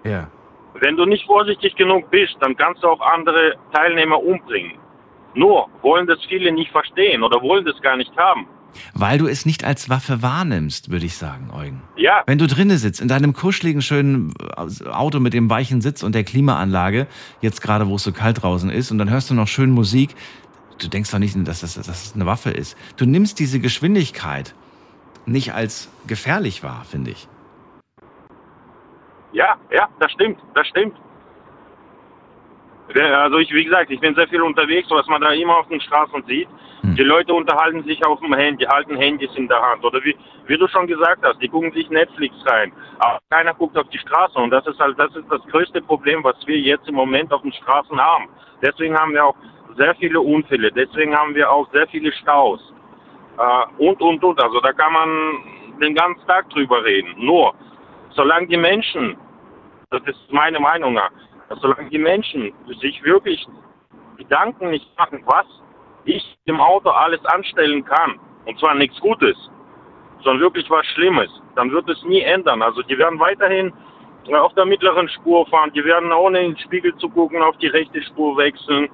Ja. 0.04 0.28
Wenn 0.74 0.96
du 0.96 1.04
nicht 1.04 1.26
vorsichtig 1.26 1.74
genug 1.74 2.10
bist, 2.10 2.36
dann 2.40 2.56
kannst 2.56 2.82
du 2.82 2.88
auch 2.88 3.00
andere 3.00 3.54
Teilnehmer 3.72 4.22
umbringen. 4.22 4.78
Nur 5.34 5.68
wollen 5.82 6.06
das 6.06 6.18
viele 6.28 6.52
nicht 6.52 6.70
verstehen 6.70 7.22
oder 7.22 7.40
wollen 7.40 7.64
das 7.64 7.80
gar 7.82 7.96
nicht 7.96 8.16
haben. 8.16 8.46
Weil 8.94 9.18
du 9.18 9.26
es 9.26 9.46
nicht 9.46 9.64
als 9.64 9.88
Waffe 9.88 10.22
wahrnimmst, 10.22 10.90
würde 10.90 11.06
ich 11.06 11.16
sagen, 11.16 11.50
Eugen. 11.52 11.82
Ja. 11.96 12.22
Wenn 12.26 12.38
du 12.38 12.46
drinnen 12.46 12.78
sitzt, 12.78 13.00
in 13.00 13.08
deinem 13.08 13.32
kuscheligen, 13.32 13.82
schönen 13.82 14.32
Auto 14.90 15.18
mit 15.20 15.34
dem 15.34 15.50
weichen 15.50 15.80
Sitz 15.80 16.02
und 16.02 16.14
der 16.14 16.24
Klimaanlage, 16.24 17.06
jetzt 17.40 17.62
gerade, 17.62 17.88
wo 17.88 17.96
es 17.96 18.04
so 18.04 18.12
kalt 18.12 18.42
draußen 18.42 18.70
ist, 18.70 18.90
und 18.90 18.98
dann 18.98 19.10
hörst 19.10 19.30
du 19.30 19.34
noch 19.34 19.48
schön 19.48 19.70
Musik, 19.70 20.14
du 20.78 20.88
denkst 20.88 21.10
doch 21.10 21.18
nicht, 21.18 21.36
dass 21.46 21.60
das, 21.60 21.74
dass 21.74 21.86
das 21.86 22.12
eine 22.14 22.26
Waffe 22.26 22.50
ist. 22.50 22.76
Du 22.96 23.06
nimmst 23.06 23.38
diese 23.38 23.60
Geschwindigkeit 23.60 24.54
nicht 25.26 25.52
als 25.52 25.90
gefährlich 26.06 26.62
wahr, 26.62 26.84
finde 26.88 27.10
ich. 27.10 27.28
Ja, 29.32 29.56
ja, 29.70 29.88
das 30.00 30.10
stimmt, 30.12 30.40
das 30.54 30.66
stimmt. 30.66 30.96
Also 32.94 33.38
ich, 33.38 33.52
wie 33.52 33.64
gesagt, 33.64 33.90
ich 33.90 34.00
bin 34.00 34.14
sehr 34.14 34.28
viel 34.28 34.42
unterwegs, 34.42 34.88
was 34.90 35.06
man 35.06 35.20
da 35.20 35.30
immer 35.32 35.58
auf 35.58 35.68
den 35.68 35.80
Straßen 35.80 36.24
sieht. 36.26 36.48
Hm. 36.82 36.96
Die 36.96 37.02
Leute 37.02 37.32
unterhalten 37.32 37.84
sich 37.84 38.04
auf 38.04 38.18
dem 38.20 38.34
Handy, 38.34 38.64
halten 38.64 38.96
Handys 38.96 39.30
in 39.36 39.46
der 39.48 39.60
Hand. 39.60 39.84
Oder 39.84 40.02
wie, 40.02 40.16
wie 40.46 40.56
du 40.56 40.66
schon 40.68 40.86
gesagt 40.86 41.24
hast, 41.24 41.40
die 41.40 41.48
gucken 41.48 41.72
sich 41.72 41.88
Netflix 41.90 42.34
rein. 42.46 42.72
Aber 42.98 43.20
keiner 43.30 43.54
guckt 43.54 43.76
auf 43.78 43.88
die 43.90 43.98
Straße. 43.98 44.38
Und 44.38 44.50
das 44.50 44.66
ist 44.66 44.78
halt, 44.80 44.98
das 44.98 45.14
ist 45.14 45.30
das 45.30 45.42
größte 45.48 45.82
Problem, 45.82 46.24
was 46.24 46.36
wir 46.46 46.58
jetzt 46.58 46.88
im 46.88 46.96
Moment 46.96 47.32
auf 47.32 47.42
den 47.42 47.52
Straßen 47.52 48.00
haben. 48.00 48.28
Deswegen 48.62 48.98
haben 48.98 49.12
wir 49.12 49.24
auch 49.24 49.36
sehr 49.76 49.94
viele 49.96 50.20
Unfälle. 50.20 50.72
Deswegen 50.72 51.16
haben 51.16 51.34
wir 51.34 51.50
auch 51.50 51.70
sehr 51.72 51.86
viele 51.88 52.10
Staus. 52.12 52.60
Äh, 53.38 53.82
und, 53.84 54.00
und, 54.00 54.24
und. 54.24 54.42
Also 54.42 54.60
da 54.60 54.72
kann 54.72 54.92
man 54.92 55.78
den 55.80 55.94
ganzen 55.94 56.26
Tag 56.26 56.50
drüber 56.50 56.84
reden. 56.84 57.14
Nur, 57.18 57.54
solange 58.10 58.48
die 58.48 58.56
Menschen, 58.56 59.16
das 59.90 60.02
ist 60.06 60.32
meine 60.32 60.60
Meinung 60.60 60.94
nach, 60.94 61.10
solange 61.56 61.90
die 61.90 61.98
Menschen 61.98 62.52
sich 62.80 63.02
wirklich 63.02 63.46
Gedanken 64.16 64.70
nicht 64.70 64.86
machen, 64.98 65.22
was 65.26 65.46
ich 66.04 66.38
im 66.44 66.60
Auto 66.60 66.90
alles 66.90 67.24
anstellen 67.26 67.84
kann, 67.84 68.18
und 68.46 68.58
zwar 68.58 68.74
nichts 68.74 68.98
Gutes, 69.00 69.36
sondern 70.22 70.40
wirklich 70.40 70.68
was 70.70 70.86
Schlimmes, 70.86 71.30
dann 71.56 71.70
wird 71.70 71.88
es 71.88 72.02
nie 72.04 72.20
ändern. 72.20 72.62
Also 72.62 72.82
die 72.82 72.96
werden 72.98 73.18
weiterhin 73.18 73.72
auf 74.32 74.54
der 74.54 74.66
mittleren 74.66 75.08
Spur 75.08 75.46
fahren, 75.46 75.72
die 75.74 75.84
werden 75.84 76.12
ohne 76.12 76.40
in 76.40 76.52
den 76.52 76.58
Spiegel 76.58 76.94
zu 76.96 77.08
gucken 77.08 77.42
auf 77.42 77.56
die 77.58 77.68
rechte 77.68 78.02
Spur 78.02 78.36
wechseln, 78.36 78.88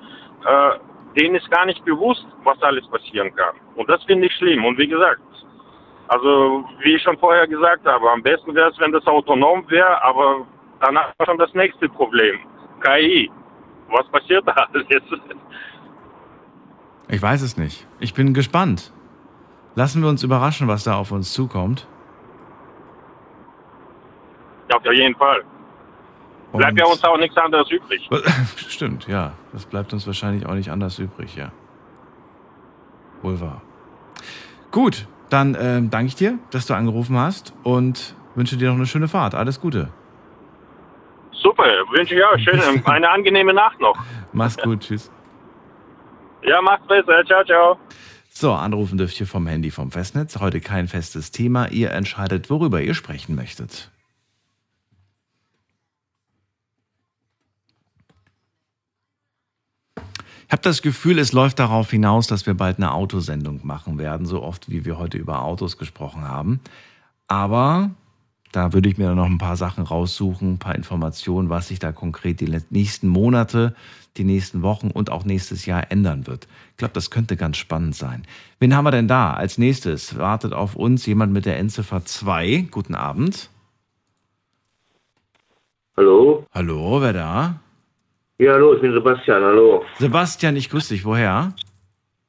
äh, 0.44 0.70
denen 1.18 1.34
ist 1.34 1.50
gar 1.50 1.66
nicht 1.66 1.84
bewusst, 1.84 2.26
was 2.44 2.60
alles 2.62 2.86
passieren 2.88 3.34
kann. 3.34 3.54
Und 3.74 3.88
das 3.90 4.02
finde 4.04 4.26
ich 4.26 4.34
schlimm. 4.34 4.64
Und 4.64 4.78
wie 4.78 4.88
gesagt, 4.88 5.20
also 6.08 6.64
wie 6.80 6.94
ich 6.94 7.02
schon 7.02 7.18
vorher 7.18 7.46
gesagt 7.46 7.84
habe, 7.86 8.10
am 8.10 8.22
besten 8.22 8.54
wäre 8.54 8.70
es, 8.70 8.78
wenn 8.78 8.92
das 8.92 9.06
autonom 9.06 9.68
wäre, 9.68 10.02
aber 10.04 10.46
danach 10.80 11.12
schon 11.24 11.38
das 11.38 11.52
nächste 11.54 11.88
Problem. 11.88 12.38
KI. 12.80 13.30
Was 13.88 14.08
passiert 14.08 14.46
da 14.46 14.52
alles 14.52 14.86
jetzt? 14.88 15.06
Ich 17.08 17.22
weiß 17.22 17.42
es 17.42 17.56
nicht. 17.56 17.86
Ich 18.00 18.14
bin 18.14 18.34
gespannt. 18.34 18.92
Lassen 19.74 20.02
wir 20.02 20.08
uns 20.08 20.22
überraschen, 20.22 20.68
was 20.68 20.84
da 20.84 20.96
auf 20.96 21.12
uns 21.12 21.32
zukommt. 21.32 21.86
Ja, 24.70 24.76
auf 24.76 24.84
jeden 24.92 25.14
Fall. 25.14 25.44
Bleibt 26.52 26.78
ja 26.78 26.86
uns 26.86 27.04
auch 27.04 27.18
nichts 27.18 27.36
anderes 27.36 27.70
übrig. 27.70 28.08
Stimmt, 28.68 29.06
ja. 29.06 29.32
Das 29.52 29.66
bleibt 29.66 29.92
uns 29.92 30.06
wahrscheinlich 30.06 30.46
auch 30.46 30.54
nicht 30.54 30.70
anders 30.70 30.98
übrig, 30.98 31.36
ja. 31.36 31.52
Wohl 33.22 33.40
wahr. 33.40 33.62
Gut, 34.70 35.06
dann 35.28 35.54
äh, 35.54 35.82
danke 35.82 36.06
ich 36.06 36.14
dir, 36.14 36.38
dass 36.50 36.66
du 36.66 36.74
angerufen 36.74 37.16
hast 37.16 37.52
und 37.62 38.14
wünsche 38.34 38.56
dir 38.56 38.68
noch 38.68 38.76
eine 38.76 38.86
schöne 38.86 39.08
Fahrt. 39.08 39.34
Alles 39.34 39.60
Gute. 39.60 39.90
Super, 41.46 41.62
wünsche 41.92 42.16
ich 42.16 42.24
auch. 42.24 42.36
Schön, 42.40 42.84
eine 42.86 43.08
angenehme 43.08 43.54
Nacht 43.54 43.78
noch. 43.78 43.96
Mach's 44.32 44.56
gut, 44.56 44.80
tschüss. 44.80 45.12
Ja, 46.42 46.60
macht's 46.60 46.88
besser. 46.88 47.24
Ciao, 47.24 47.44
ciao. 47.44 47.78
So, 48.30 48.52
anrufen 48.52 48.98
dürft 48.98 49.20
ihr 49.20 49.28
vom 49.28 49.46
Handy 49.46 49.70
vom 49.70 49.92
Festnetz. 49.92 50.40
Heute 50.40 50.60
kein 50.60 50.88
festes 50.88 51.30
Thema. 51.30 51.68
Ihr 51.68 51.92
entscheidet, 51.92 52.50
worüber 52.50 52.80
ihr 52.80 52.94
sprechen 52.94 53.36
möchtet. 53.36 53.92
Ich 59.94 60.52
habe 60.52 60.62
das 60.62 60.82
Gefühl, 60.82 61.20
es 61.20 61.32
läuft 61.32 61.60
darauf 61.60 61.88
hinaus, 61.88 62.26
dass 62.26 62.46
wir 62.46 62.54
bald 62.54 62.78
eine 62.78 62.90
Autosendung 62.90 63.60
machen 63.62 63.98
werden, 63.98 64.26
so 64.26 64.42
oft 64.42 64.68
wie 64.68 64.84
wir 64.84 64.98
heute 64.98 65.16
über 65.16 65.42
Autos 65.42 65.78
gesprochen 65.78 66.26
haben. 66.26 66.60
Aber 67.28 67.90
Da 68.56 68.72
würde 68.72 68.88
ich 68.88 68.96
mir 68.96 69.04
dann 69.08 69.16
noch 69.16 69.26
ein 69.26 69.36
paar 69.36 69.56
Sachen 69.56 69.84
raussuchen, 69.84 70.54
ein 70.54 70.58
paar 70.58 70.74
Informationen, 70.74 71.50
was 71.50 71.68
sich 71.68 71.78
da 71.78 71.92
konkret 71.92 72.40
die 72.40 72.58
nächsten 72.70 73.06
Monate, 73.06 73.74
die 74.16 74.24
nächsten 74.24 74.62
Wochen 74.62 74.90
und 74.90 75.12
auch 75.12 75.26
nächstes 75.26 75.66
Jahr 75.66 75.92
ändern 75.92 76.26
wird. 76.26 76.48
Ich 76.70 76.78
glaube, 76.78 76.94
das 76.94 77.10
könnte 77.10 77.36
ganz 77.36 77.58
spannend 77.58 77.94
sein. 77.94 78.22
Wen 78.58 78.74
haben 78.74 78.86
wir 78.86 78.92
denn 78.92 79.08
da? 79.08 79.34
Als 79.34 79.58
nächstes 79.58 80.16
wartet 80.16 80.54
auf 80.54 80.74
uns 80.74 81.04
jemand 81.04 81.34
mit 81.34 81.44
der 81.44 81.58
Endziffer 81.58 82.06
2. 82.06 82.68
Guten 82.70 82.94
Abend. 82.94 83.50
Hallo? 85.98 86.46
Hallo, 86.54 87.02
wer 87.02 87.12
da? 87.12 87.60
Ja, 88.38 88.52
hallo, 88.54 88.72
ich 88.74 88.80
bin 88.80 88.94
Sebastian, 88.94 89.42
hallo. 89.42 89.84
Sebastian, 89.98 90.56
ich 90.56 90.70
grüße 90.70 90.94
dich. 90.94 91.04
Woher? 91.04 91.52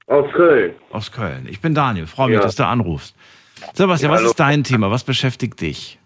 Aus 0.07 0.29
Köln. 0.33 0.75
Aus 0.91 1.09
Köln. 1.13 1.47
Ich 1.49 1.61
bin 1.61 1.73
Daniel. 1.73 2.05
Freue 2.05 2.27
mich, 2.27 2.35
Ja. 2.35 2.41
dass 2.43 2.55
du 2.57 2.65
anrufst. 2.65 3.15
Sebastian, 3.73 4.11
Ja, 4.11 4.17
was 4.17 4.25
ist 4.25 4.39
dein 4.41 4.65
Thema? 4.65 4.91
Was 4.91 5.05
beschäftigt 5.05 5.61
dich? 5.61 5.99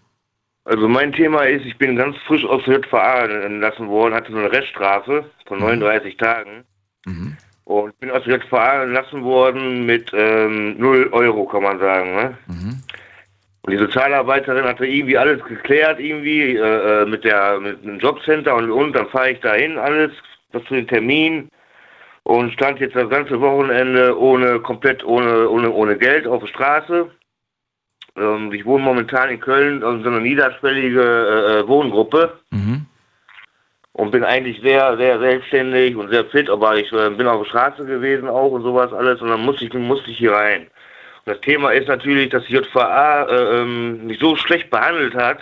Also 0.64 0.88
mein 0.88 1.12
Thema 1.12 1.42
ist, 1.42 1.66
ich 1.66 1.76
bin 1.76 1.96
ganz 1.96 2.16
frisch 2.26 2.44
aus 2.44 2.62
der 2.64 2.78
JVA 2.78 3.24
entlassen 3.24 3.88
worden, 3.88 4.14
hatte 4.14 4.30
so 4.30 4.38
eine 4.38 4.52
Reststrafe 4.52 5.24
von 5.46 5.58
39 5.58 6.16
Tagen. 6.16 6.64
Mhm. 7.04 7.36
Und 7.64 7.98
bin 8.00 8.10
aus 8.10 8.22
der 8.24 8.38
JVA 8.38 8.84
entlassen 8.84 9.24
worden 9.24 9.86
mit 9.86 10.12
ähm, 10.14 10.76
0 10.78 11.08
Euro, 11.12 11.46
kann 11.46 11.62
man 11.62 11.78
sagen. 11.78 12.14
Ne? 12.14 12.38
Mhm. 12.46 12.82
Und 13.62 13.72
die 13.72 13.78
Sozialarbeiterin 13.78 14.64
hatte 14.64 14.86
irgendwie 14.86 15.16
alles 15.16 15.42
geklärt, 15.44 16.00
irgendwie 16.00 16.56
äh, 16.56 17.02
äh, 17.02 17.06
mit, 17.06 17.24
der, 17.24 17.60
mit 17.60 17.84
dem 17.84 17.98
Jobcenter 17.98 18.56
und, 18.56 18.70
und 18.70 18.92
dann 18.92 19.08
fahre 19.08 19.32
ich 19.32 19.40
dahin, 19.40 19.78
alles, 19.78 20.10
was 20.52 20.64
zu 20.64 20.74
den 20.74 20.88
Termin. 20.88 21.48
Und 22.24 22.52
stand 22.52 22.78
jetzt 22.78 22.94
das 22.94 23.08
ganze 23.10 23.40
Wochenende 23.40 24.16
ohne, 24.18 24.60
komplett 24.60 25.04
ohne, 25.04 25.48
ohne, 25.48 25.70
ohne 25.72 25.96
Geld 25.96 26.26
auf 26.26 26.40
der 26.40 26.48
Straße. 26.48 27.10
Ähm, 28.16 28.52
ich 28.52 28.64
wohne 28.64 28.84
momentan 28.84 29.30
in 29.30 29.40
Köln 29.40 29.82
in 29.82 30.02
so 30.02 30.08
einer 30.08 30.20
niederschwellige 30.20 31.00
äh, 31.02 31.60
äh, 31.60 31.68
Wohngruppe 31.68 32.38
Mhm. 32.50 32.86
und 33.92 34.10
bin 34.10 34.24
eigentlich 34.24 34.60
sehr, 34.62 34.96
sehr 34.96 35.18
selbstständig 35.18 35.96
und 35.96 36.10
sehr 36.10 36.24
fit, 36.26 36.50
aber 36.50 36.76
ich 36.76 36.92
äh, 36.92 37.10
bin 37.10 37.26
auf 37.26 37.42
der 37.42 37.48
Straße 37.50 37.84
gewesen 37.84 38.28
auch 38.28 38.50
und 38.50 38.62
sowas 38.62 38.92
alles 38.92 39.20
und 39.22 39.28
dann 39.28 39.40
musste 39.44 39.64
ich, 39.64 39.72
musste 39.74 40.10
ich 40.10 40.18
hier 40.18 40.32
rein. 40.32 40.62
Und 41.24 41.32
das 41.34 41.40
Thema 41.40 41.70
ist 41.70 41.88
natürlich, 41.88 42.30
dass 42.30 42.44
die 42.46 42.52
JVA 42.54 43.24
äh, 43.24 43.60
ähm, 43.62 44.06
mich 44.06 44.18
so 44.18 44.36
schlecht 44.36 44.70
behandelt 44.70 45.14
hat, 45.14 45.38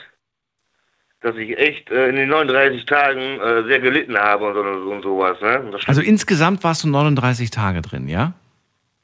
dass 1.23 1.37
ich 1.37 1.59
echt 1.59 1.91
äh, 1.91 2.09
in 2.09 2.17
den 2.17 2.29
39 2.29 2.85
Tagen 2.87 3.41
äh, 3.41 3.63
sehr 3.65 3.81
gelitten 3.81 4.17
habe 4.17 4.47
und, 4.47 4.55
so, 4.55 4.61
und 4.91 5.03
sowas. 5.03 5.41
Ne? 5.41 5.61
Und 5.61 5.89
Also 5.89 6.01
insgesamt 6.03 6.63
warst 6.65 6.85
du 6.85 6.89
39 6.89 7.51
Tage 7.51 7.83
drin, 7.83 8.09
ja? 8.09 8.33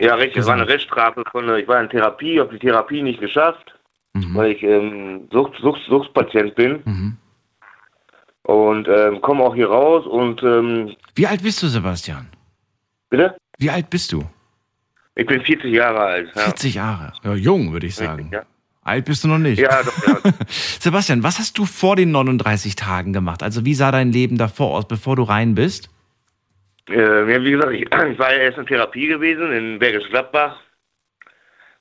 Ja, 0.01 0.15
richtig. 0.15 0.39
Es 0.39 0.47
war 0.47 0.55
eine 0.55 0.65
Gesamt. 0.65 0.81
Reststrafe 0.81 1.25
von, 1.31 1.49
ich 1.57 1.67
war 1.69 1.81
in 1.81 1.89
Therapie, 1.89 2.39
habe 2.41 2.53
die 2.53 2.59
Therapie 2.59 3.03
nicht 3.03 3.21
geschafft, 3.21 3.75
weil 4.13 4.53
ich 4.53 4.63
ähm, 4.63 5.29
Sucht, 5.33 5.55
Sucht, 5.61 5.81
Suchtpatient 5.89 6.55
bin 6.55 6.83
Mhm. 6.85 7.17
und 8.43 8.89
ähm, 8.89 9.21
komme 9.21 9.43
auch 9.45 9.55
hier 9.55 9.69
raus 9.69 10.07
und 10.07 10.43
ähm, 10.43 10.95
Wie 11.15 11.27
alt 11.27 11.43
bist 11.43 11.63
du, 11.63 11.67
Sebastian? 11.69 12.27
bitte? 13.11 13.37
Wie 13.59 13.71
alt 13.71 13.89
bist 13.91 14.13
du? 14.13 14.25
Ich 15.15 15.27
bin 15.27 15.41
40 15.41 15.73
Jahre 15.73 16.01
alt. 16.01 16.29
Ja. 16.35 16.43
40 16.43 16.75
Jahre. 16.75 17.13
Ja, 17.25 17.35
jung, 17.35 17.73
würde 17.73 17.87
ich 17.87 17.95
sagen. 17.95 18.25
Richtig, 18.25 18.33
ja. 18.33 18.43
Alt 18.83 19.05
bist 19.07 19.25
du 19.25 19.29
noch 19.29 19.39
nicht. 19.39 19.59
Ja, 19.59 19.83
doch, 19.83 20.07
ja. 20.25 20.31
Sebastian, 20.49 21.23
was 21.23 21.39
hast 21.39 21.57
du 21.59 21.65
vor 21.65 21.97
den 21.97 22.11
39 22.11 22.77
Tagen 22.77 23.13
gemacht? 23.15 23.43
Also 23.43 23.65
wie 23.65 23.75
sah 23.75 23.91
dein 23.91 24.13
Leben 24.13 24.37
davor 24.37 24.77
aus, 24.77 24.87
bevor 24.87 25.17
du 25.17 25.23
rein 25.23 25.55
bist? 25.55 25.89
Äh, 26.89 27.27
wie 27.45 27.51
gesagt, 27.51 27.73
ich, 27.73 27.83
ich 28.13 28.19
war 28.19 28.33
ja 28.33 28.39
erst 28.39 28.59
in 28.59 28.67
Therapie 28.67 29.09
gewesen 29.09 29.53
in 29.53 29.79
Bergisch 29.79 30.09
Gladbach. 30.11 30.61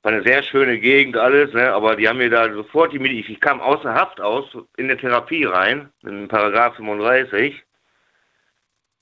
War 0.02 0.12
eine 0.12 0.22
sehr 0.22 0.42
schöne 0.42 0.78
Gegend, 0.78 1.16
alles, 1.16 1.52
ne? 1.52 1.72
aber 1.72 1.96
die 1.96 2.08
haben 2.08 2.18
mir 2.18 2.30
da 2.30 2.52
sofort 2.52 2.92
die 2.92 2.98
Medi 2.98 3.24
Ich 3.28 3.40
kam 3.40 3.60
außer 3.60 3.92
Haft 3.92 4.20
aus, 4.20 4.44
in 4.76 4.88
der 4.88 4.98
Therapie 4.98 5.44
rein, 5.44 5.88
in 6.04 6.28
Paragraph 6.28 6.76
35. 6.76 7.60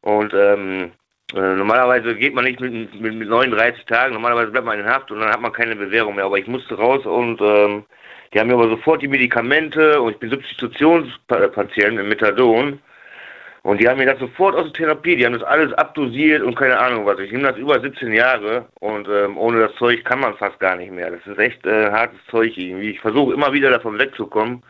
Und 0.00 0.32
ähm, 0.34 0.92
äh, 1.34 1.54
normalerweise 1.56 2.14
geht 2.14 2.34
man 2.34 2.44
nicht 2.44 2.60
mit, 2.60 2.72
mit, 3.00 3.14
mit 3.14 3.28
39 3.28 3.84
Tagen, 3.86 4.14
normalerweise 4.14 4.50
bleibt 4.50 4.66
man 4.66 4.78
in 4.78 4.86
Haft 4.86 5.10
und 5.10 5.20
dann 5.20 5.30
hat 5.30 5.40
man 5.40 5.52
keine 5.52 5.76
Bewährung 5.76 6.14
mehr. 6.14 6.26
Aber 6.26 6.38
ich 6.38 6.46
musste 6.46 6.74
raus 6.74 7.04
und 7.06 7.40
ähm, 7.40 7.84
die 8.32 8.40
haben 8.40 8.48
mir 8.48 8.54
aber 8.54 8.68
sofort 8.68 9.02
die 9.02 9.08
Medikamente 9.08 10.00
und 10.00 10.12
ich 10.12 10.18
bin 10.18 10.30
Substitutionspatient 10.30 11.96
mit 11.96 12.06
Methadon. 12.06 12.80
Und 13.64 13.80
die 13.80 13.88
haben 13.88 13.96
mir 13.96 14.04
das 14.04 14.18
sofort 14.18 14.54
aus 14.54 14.64
der 14.64 14.72
Therapie, 14.74 15.16
die 15.16 15.24
haben 15.24 15.32
das 15.32 15.42
alles 15.42 15.72
abdosiert 15.72 16.42
und 16.42 16.54
keine 16.54 16.78
Ahnung 16.78 17.06
was. 17.06 17.18
Ich 17.18 17.32
nehme 17.32 17.48
das 17.48 17.56
über 17.56 17.80
17 17.80 18.12
Jahre 18.12 18.66
und 18.78 19.08
ähm, 19.08 19.38
ohne 19.38 19.60
das 19.60 19.74
Zeug 19.76 20.04
kann 20.04 20.20
man 20.20 20.36
fast 20.36 20.60
gar 20.60 20.76
nicht 20.76 20.92
mehr. 20.92 21.10
Das 21.10 21.26
ist 21.26 21.38
echt 21.38 21.64
äh, 21.64 21.90
hartes 21.90 22.18
Zeug 22.30 22.52
irgendwie. 22.58 22.90
Ich 22.90 23.00
versuche 23.00 23.32
immer 23.32 23.54
wieder 23.54 23.70
davon 23.70 23.98
wegzukommen, 23.98 24.62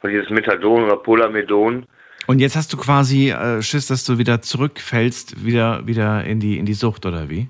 von 0.00 0.10
dieses 0.10 0.28
Methadon 0.28 0.82
oder 0.82 0.96
Polamedon. 0.96 1.86
Und 2.26 2.40
jetzt 2.40 2.56
hast 2.56 2.72
du 2.72 2.76
quasi 2.76 3.30
äh, 3.30 3.62
Schiss, 3.62 3.86
dass 3.86 4.04
du 4.04 4.18
wieder 4.18 4.42
zurückfällst, 4.42 5.46
wieder, 5.46 5.86
wieder 5.86 6.24
in, 6.24 6.40
die, 6.40 6.58
in 6.58 6.66
die 6.66 6.74
Sucht, 6.74 7.06
oder 7.06 7.30
wie? 7.30 7.48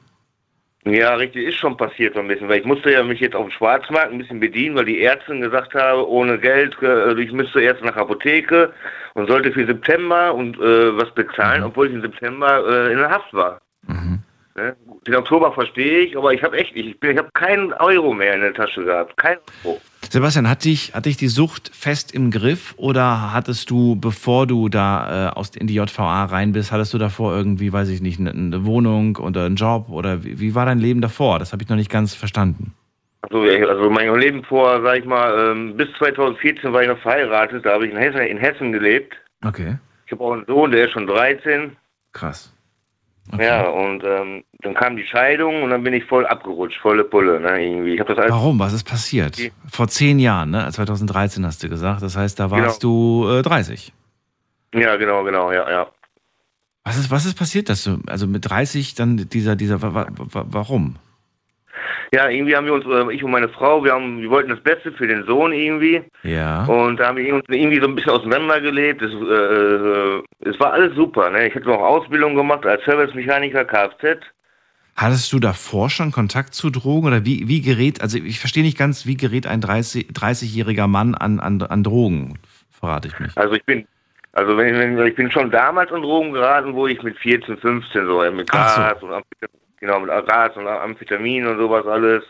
Ja, 0.89 1.15
richtig, 1.15 1.49
ist 1.49 1.57
schon 1.57 1.77
passiert 1.77 2.15
so 2.15 2.21
ein 2.21 2.29
bisschen, 2.29 2.49
weil 2.49 2.61
ich 2.61 2.65
musste 2.65 2.93
ja 2.93 3.03
mich 3.03 3.19
jetzt 3.19 3.35
auf 3.35 3.49
dem 3.49 3.51
Schwarzmarkt 3.51 4.13
ein 4.13 4.19
bisschen 4.19 4.39
bedienen, 4.39 4.77
weil 4.77 4.85
die 4.85 5.03
Ärztin 5.03 5.41
gesagt 5.41 5.75
habe, 5.75 6.09
ohne 6.09 6.39
Geld, 6.39 6.77
äh, 6.81 7.21
ich 7.21 7.33
müsste 7.33 7.61
erst 7.61 7.83
nach 7.83 7.97
Apotheke 7.97 8.73
und 9.15 9.29
sollte 9.29 9.51
für 9.51 9.67
September 9.67 10.33
und 10.33 10.57
äh, 10.59 10.97
was 10.97 11.13
bezahlen, 11.13 11.65
obwohl 11.65 11.89
ich 11.89 11.95
im 11.95 12.03
September 12.03 12.63
äh, 12.69 12.93
in 12.93 12.99
der 12.99 13.11
Haft 13.11 13.35
war. 13.35 13.61
Ne? 14.57 14.75
Den 15.07 15.15
Oktober 15.17 15.53
verstehe 15.53 16.01
ich, 16.01 16.17
aber 16.17 16.33
ich 16.33 16.43
habe 16.43 16.57
echt, 16.57 16.75
ich, 16.75 16.99
bin- 16.99 17.11
ich 17.13 17.19
habe 17.19 17.29
keinen 17.35 17.73
Euro 17.75 18.15
mehr 18.15 18.35
in 18.35 18.41
der 18.41 18.55
Tasche 18.55 18.85
gehabt, 18.85 19.17
kein 19.17 19.37
Euro. 19.65 19.81
Sebastian, 20.09 20.49
hat 20.49 20.65
dich, 20.65 20.95
hat 20.95 21.05
dich 21.07 21.17
die 21.17 21.27
Sucht 21.29 21.71
fest 21.75 22.15
im 22.15 22.31
Griff 22.31 22.75
oder 22.77 23.33
hattest 23.33 23.71
du, 23.71 23.97
bevor 23.97 24.47
du 24.47 24.69
da 24.69 25.29
äh, 25.29 25.31
aus, 25.33 25.51
in 25.57 25.67
die 25.67 25.75
JVA 25.75 26.25
rein 26.27 26.53
bist, 26.53 26.71
hattest 26.73 26.95
du 26.95 26.99
davor 26.99 27.37
irgendwie, 27.37 27.73
weiß 27.73 27.89
ich 27.91 28.01
nicht, 28.01 28.19
eine, 28.21 28.31
eine 28.31 28.65
Wohnung 28.65 29.17
oder 29.17 29.45
einen 29.45 29.57
Job 29.57 29.89
oder 29.91 30.23
wie, 30.25 30.39
wie 30.41 30.55
war 30.55 30.65
dein 30.65 30.79
Leben 30.79 31.01
davor? 31.01 31.39
Das 31.39 31.53
habe 31.53 31.63
ich 31.65 31.69
noch 31.69 31.77
nicht 31.77 31.91
ganz 31.91 32.15
verstanden. 32.15 32.73
Also, 33.23 33.41
also 33.43 33.91
mein 33.91 34.15
Leben 34.21 34.45
vor, 34.45 34.81
sag 34.83 34.99
ich 35.01 35.05
mal, 35.05 35.51
ähm, 35.51 35.77
bis 35.77 35.89
2014 35.99 36.73
war 36.73 36.83
ich 36.83 36.89
noch 36.89 36.99
verheiratet, 37.01 37.67
da 37.67 37.73
habe 37.73 37.87
ich 37.87 37.93
in 37.93 37.99
Hessen, 37.99 38.21
in 38.21 38.39
Hessen 38.39 38.71
gelebt. 38.73 39.15
Okay, 39.45 39.77
Ich 40.07 40.13
habe 40.13 40.23
auch 40.23 40.33
einen 40.33 40.47
Sohn, 40.47 40.71
der 40.71 40.85
ist 40.87 40.93
schon 40.93 41.07
13. 41.09 41.77
krass. 42.13 42.53
Ja, 43.39 43.69
und 43.69 44.05
ähm, 44.05 44.45
dann 44.61 44.75
kam 44.75 44.97
die 44.97 45.05
Scheidung 45.05 45.63
und 45.63 45.71
dann 45.71 45.83
bin 45.83 45.95
ich 45.95 46.05
voll 46.05 46.27
abgerutscht, 46.27 46.81
volle 46.81 47.05
Pulle, 47.05 47.41
ne, 47.41 47.63
irgendwie. 47.63 47.95
Ich 47.95 48.01
habe 48.01 48.15
das 48.15 48.31
Warum? 48.31 48.59
Was 48.59 48.73
ist 48.73 48.85
passiert? 48.85 49.37
Vor 49.71 49.89
zehn 49.89 50.19
Jahren, 50.19 50.51
ne? 50.51 50.69
2013 50.71 51.45
hast 51.45 51.63
du 51.63 51.69
gesagt. 51.69 52.03
Das 52.03 52.17
heißt, 52.17 52.39
da 52.39 52.51
warst 52.51 52.83
du 52.83 53.29
äh, 53.29 53.43
30. 53.43 53.93
ja, 54.75 54.97
genau, 54.97 55.25
genau, 55.25 55.53
ja, 55.53 55.69
ja. 55.69 55.87
Was 56.85 56.99
ist, 56.99 57.11
was 57.11 57.27
ist 57.27 57.37
passiert, 57.37 57.69
dass 57.69 57.83
du, 57.83 57.99
also 58.07 58.29
mit 58.29 58.49
30 58.49 58.95
dann 58.95 59.17
dieser, 59.17 59.57
dieser, 59.57 59.83
wa, 59.83 60.07
wa, 60.09 60.47
warum? 60.49 60.97
Ja, 62.15 62.29
irgendwie 62.29 62.55
haben 62.55 62.67
wir 62.67 62.75
uns, 62.75 62.85
äh, 62.87 63.13
ich 63.15 63.23
und 63.25 63.31
meine 63.33 63.49
Frau, 63.49 63.83
wir 63.83 63.93
haben, 63.93 64.21
wir 64.23 64.31
wollten 64.31 64.51
das 64.51 64.61
Beste 64.61 64.93
für 64.93 65.07
den 65.07 65.25
Sohn 65.25 65.53
irgendwie 65.53 66.03
Ja. 66.23 66.65
und 66.67 66.99
da 66.99 67.09
haben 67.09 67.17
wir 67.19 67.35
uns 67.35 67.45
irgendwie 67.49 67.81
so 67.81 67.87
ein 67.89 67.95
bisschen 67.95 68.13
auseinandergelebt. 68.13 69.03
Es, 69.03 69.13
äh, 69.13 69.15
äh, 69.15 70.23
es 70.41 70.61
war 70.61 70.73
alles 70.73 70.95
super, 70.95 71.31
ne. 71.31 71.49
Ich 71.49 71.55
hatte 71.55 71.67
noch 71.67 71.81
Ausbildung 71.81 72.35
gemacht 72.37 72.65
als 72.65 72.85
Servicemechaniker, 72.85 73.65
Kfz. 73.65 74.19
Hattest 74.95 75.31
du 75.33 75.39
davor 75.41 75.91
schon 75.91 76.11
Kontakt 76.11 76.55
zu 76.55 76.71
Drogen 76.71 77.09
oder 77.09 77.25
wie, 77.27 77.49
wie 77.49 77.61
gerät, 77.61 78.01
also 78.01 78.17
ich 78.19 78.41
verstehe 78.41 78.63
nicht 78.63 78.79
ganz, 78.79 79.05
wie 79.05 79.17
gerät 79.17 79.47
ein 79.47 79.61
30 79.61 80.09
30-jähriger 80.13 80.87
Mann 80.87 81.15
an, 81.15 81.39
an, 81.39 81.61
an 81.61 81.83
Drogen, 81.83 82.39
verrate 82.71 83.09
ich 83.09 83.19
mich. 83.21 83.37
Also 83.37 83.55
ich 83.55 83.65
bin, 83.65 83.87
also 84.33 84.57
wenn, 84.57 84.75
wenn, 84.79 85.07
ich 85.07 85.15
bin 85.15 85.31
schon 85.31 85.51
damals 85.51 85.93
an 85.93 86.03
Drogen 86.03 86.33
geraten, 86.33 86.73
wo 86.75 86.87
ich 86.87 87.03
mit 87.03 87.19
14, 87.19 87.59
15 87.59 88.07
so, 88.07 88.23
mit 88.31 88.49
Ach 88.53 88.69
so. 88.71 88.81
Gras 88.81 89.03
und 89.03 89.11
genau, 89.81 90.01
mit 90.01 90.09
Gras 90.27 90.57
und 90.57 90.67
Amphetamin 90.67 91.47
und 91.47 91.59
sowas 91.59 91.87
alles. 91.87 92.23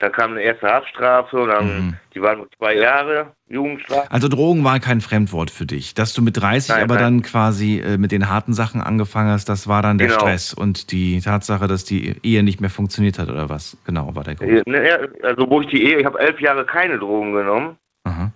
Dann 0.00 0.12
kam 0.12 0.30
eine 0.30 0.42
erste 0.42 0.68
Haftstrafe 0.68 1.36
und 1.42 1.48
dann, 1.48 1.66
Mhm. 1.66 1.94
die 2.14 2.22
waren 2.22 2.46
zwei 2.56 2.76
Jahre 2.76 3.32
Jugendstrafe. 3.48 4.08
Also 4.12 4.28
Drogen 4.28 4.62
war 4.62 4.78
kein 4.78 5.00
Fremdwort 5.00 5.50
für 5.50 5.66
dich. 5.66 5.92
Dass 5.92 6.14
du 6.14 6.22
mit 6.22 6.36
30 6.40 6.68
Nein, 6.68 6.84
aber 6.84 6.94
nein. 6.94 7.02
dann 7.02 7.22
quasi 7.22 7.80
äh, 7.80 7.98
mit 7.98 8.12
den 8.12 8.28
harten 8.28 8.52
Sachen 8.52 8.80
angefangen 8.80 9.30
hast, 9.30 9.48
das 9.48 9.66
war 9.66 9.82
dann 9.82 9.98
der 9.98 10.06
Genau. 10.06 10.20
Stress 10.20 10.54
und 10.54 10.92
die 10.92 11.20
Tatsache, 11.20 11.66
dass 11.66 11.84
die 11.84 12.14
Ehe 12.22 12.44
nicht 12.44 12.60
mehr 12.60 12.70
funktioniert 12.70 13.18
hat 13.18 13.28
oder 13.28 13.48
was? 13.48 13.76
Genau, 13.86 14.14
war 14.14 14.22
der 14.22 14.36
Grund. 14.36 14.68
Ne, 14.68 15.08
Also 15.24 15.50
wo 15.50 15.62
ich 15.62 15.66
die 15.66 15.82
Ehe, 15.82 15.98
ich 15.98 16.06
habe 16.06 16.20
elf 16.20 16.40
Jahre 16.40 16.64
keine 16.64 16.96
Drogen 17.00 17.32
genommen, 17.32 17.76
Aha, 18.04 18.30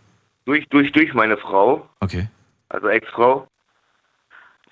durch, 0.46 0.66
durch, 0.68 0.90
durch 0.90 1.14
meine 1.14 1.36
Frau, 1.36 1.88
okay. 2.00 2.26
also 2.70 2.88
Ex-Frau. 2.88 3.46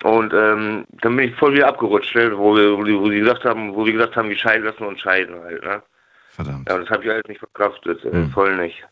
Und 0.03 0.33
ähm, 0.33 0.85
dann 1.01 1.15
bin 1.15 1.29
ich 1.29 1.35
voll 1.35 1.53
wieder 1.53 1.67
abgerutscht, 1.67 2.15
ne, 2.15 2.35
wo, 2.37 2.55
wir, 2.55 2.77
wo, 2.77 2.83
die, 2.83 2.97
wo 2.97 3.09
sie 3.09 3.19
gesagt 3.19 3.45
haben, 3.45 3.75
wo 3.75 3.85
wir 3.85 3.93
gesagt 3.93 4.15
haben, 4.15 4.29
wir 4.29 4.37
scheiden 4.37 4.65
lassen 4.65 4.83
uns 4.83 4.99
scheiden 4.99 5.39
halt, 5.41 5.63
ne? 5.63 5.81
Verdammt. 6.29 6.67
Ja, 6.69 6.77
das 6.79 6.89
habe 6.89 7.03
ich 7.03 7.11
alles 7.11 7.27
nicht 7.27 7.39
verkraftet, 7.39 8.03
äh, 8.05 8.11
Hm. 8.11 8.29
voll 8.31 8.55
nicht. 8.57 8.83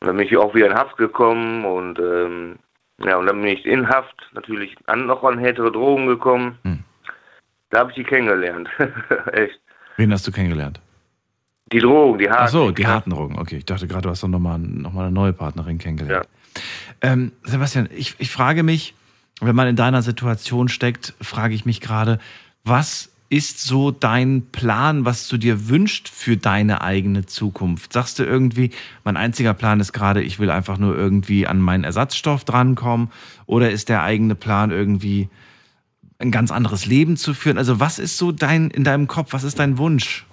Und 0.00 0.08
dann 0.08 0.16
bin 0.16 0.26
ich 0.26 0.36
auch 0.36 0.54
wieder 0.54 0.66
in 0.66 0.74
Haft 0.74 0.96
gekommen 0.96 1.64
und 1.64 1.98
ähm, 1.98 2.56
ja, 2.98 3.16
und 3.16 3.26
dann 3.26 3.40
bin 3.40 3.50
ich 3.52 3.64
in 3.66 3.88
Haft 3.88 4.16
natürlich 4.32 4.74
an, 4.86 5.06
noch 5.06 5.22
an 5.22 5.38
härtere 5.38 5.70
Drogen 5.70 6.06
gekommen. 6.06 6.58
Hm. 6.64 6.80
Da 7.70 7.80
habe 7.80 7.90
ich 7.90 7.96
die 7.96 8.04
kennengelernt. 8.04 8.68
Echt. 9.32 9.60
Wen 9.96 10.12
hast 10.12 10.26
du 10.26 10.32
kennengelernt? 10.32 10.80
Die 11.72 11.78
Drogen, 11.78 12.18
die 12.18 12.28
harten. 12.28 12.42
Ach 12.44 12.48
so, 12.48 12.70
die 12.72 12.86
harten 12.86 13.10
Drogen. 13.10 13.38
Okay, 13.38 13.58
ich 13.58 13.64
dachte 13.64 13.86
gerade, 13.86 14.02
du 14.02 14.08
hast 14.10 14.22
doch 14.24 14.28
nochmal 14.28 14.58
noch 14.58 14.92
mal 14.92 15.02
eine 15.04 15.12
neue 15.12 15.32
Partnerin 15.32 15.78
kennengelernt. 15.78 16.26
Ähm, 17.00 17.30
Sebastian, 17.44 17.88
ich, 17.92 18.16
ich 18.18 18.30
frage 18.30 18.64
mich, 18.64 18.94
wenn 19.40 19.56
man 19.56 19.68
in 19.68 19.76
deiner 19.76 20.02
Situation 20.02 20.68
steckt, 20.68 21.14
frage 21.20 21.54
ich 21.54 21.64
mich 21.64 21.80
gerade, 21.80 22.18
was 22.64 23.10
ist 23.30 23.62
so 23.62 23.92
dein 23.92 24.48
Plan, 24.50 25.04
was 25.04 25.28
du 25.28 25.38
dir 25.38 25.68
wünscht 25.68 26.08
für 26.08 26.36
deine 26.36 26.80
eigene 26.82 27.26
Zukunft? 27.26 27.92
Sagst 27.92 28.18
du 28.18 28.24
irgendwie, 28.24 28.70
mein 29.04 29.16
einziger 29.16 29.54
Plan 29.54 29.78
ist 29.78 29.92
gerade, 29.92 30.20
ich 30.20 30.40
will 30.40 30.50
einfach 30.50 30.78
nur 30.78 30.96
irgendwie 30.96 31.46
an 31.46 31.60
meinen 31.60 31.84
Ersatzstoff 31.84 32.44
drankommen? 32.44 33.10
Oder 33.46 33.70
ist 33.70 33.88
der 33.88 34.02
eigene 34.02 34.34
Plan 34.34 34.72
irgendwie 34.72 35.28
ein 36.18 36.32
ganz 36.32 36.50
anderes 36.50 36.86
Leben 36.86 37.16
zu 37.16 37.32
führen? 37.32 37.56
Also 37.56 37.78
was 37.78 38.00
ist 38.00 38.18
so 38.18 38.32
dein, 38.32 38.68
in 38.68 38.82
deinem 38.82 39.06
Kopf, 39.06 39.32
was 39.32 39.44
ist 39.44 39.60
dein 39.60 39.78
Wunsch? 39.78 40.26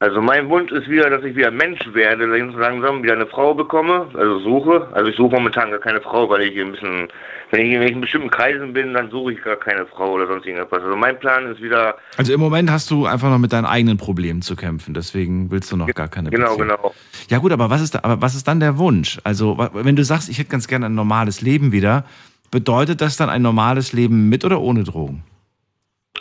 Also 0.00 0.20
mein 0.22 0.48
Wunsch 0.48 0.70
ist 0.70 0.88
wieder, 0.88 1.10
dass 1.10 1.24
ich 1.24 1.34
wieder 1.34 1.50
Mensch 1.50 1.80
werde, 1.92 2.26
langsam 2.26 3.02
wieder 3.02 3.14
eine 3.14 3.26
Frau 3.26 3.52
bekomme, 3.52 4.06
also 4.14 4.38
suche. 4.38 4.86
Also 4.92 5.10
ich 5.10 5.16
suche 5.16 5.34
momentan 5.34 5.70
gar 5.72 5.80
keine 5.80 6.00
Frau, 6.00 6.30
weil 6.30 6.42
ich 6.42 6.56
ein 6.60 6.70
bisschen, 6.70 7.08
wenn 7.50 7.66
ich 7.66 7.90
in 7.92 8.00
bestimmten 8.00 8.30
Kreisen 8.30 8.72
bin, 8.72 8.94
dann 8.94 9.10
suche 9.10 9.32
ich 9.32 9.42
gar 9.42 9.56
keine 9.56 9.86
Frau 9.86 10.12
oder 10.12 10.28
sonst 10.28 10.46
irgendwas. 10.46 10.70
Also 10.84 10.94
mein 10.94 11.18
Plan 11.18 11.50
ist 11.50 11.60
wieder. 11.60 11.96
Also 12.16 12.32
im 12.32 12.38
Moment 12.38 12.70
hast 12.70 12.92
du 12.92 13.06
einfach 13.06 13.28
noch 13.28 13.38
mit 13.40 13.52
deinen 13.52 13.64
eigenen 13.64 13.96
Problemen 13.96 14.40
zu 14.40 14.54
kämpfen, 14.54 14.94
deswegen 14.94 15.50
willst 15.50 15.72
du 15.72 15.76
noch 15.76 15.92
gar 15.92 16.06
keine 16.06 16.30
Genau, 16.30 16.50
Beziehung. 16.56 16.68
genau. 16.68 16.94
Ja 17.28 17.38
gut, 17.38 17.50
aber 17.50 17.68
was 17.68 17.80
ist 17.82 17.96
da, 17.96 18.00
aber 18.04 18.22
was 18.22 18.36
ist 18.36 18.46
dann 18.46 18.60
der 18.60 18.78
Wunsch? 18.78 19.18
Also 19.24 19.58
wenn 19.72 19.96
du 19.96 20.04
sagst, 20.04 20.28
ich 20.28 20.38
hätte 20.38 20.50
ganz 20.50 20.68
gerne 20.68 20.86
ein 20.86 20.94
normales 20.94 21.40
Leben 21.40 21.72
wieder, 21.72 22.04
bedeutet 22.52 23.00
das 23.00 23.16
dann 23.16 23.30
ein 23.30 23.42
normales 23.42 23.92
Leben 23.92 24.28
mit 24.28 24.44
oder 24.44 24.60
ohne 24.60 24.84
Drogen? 24.84 25.24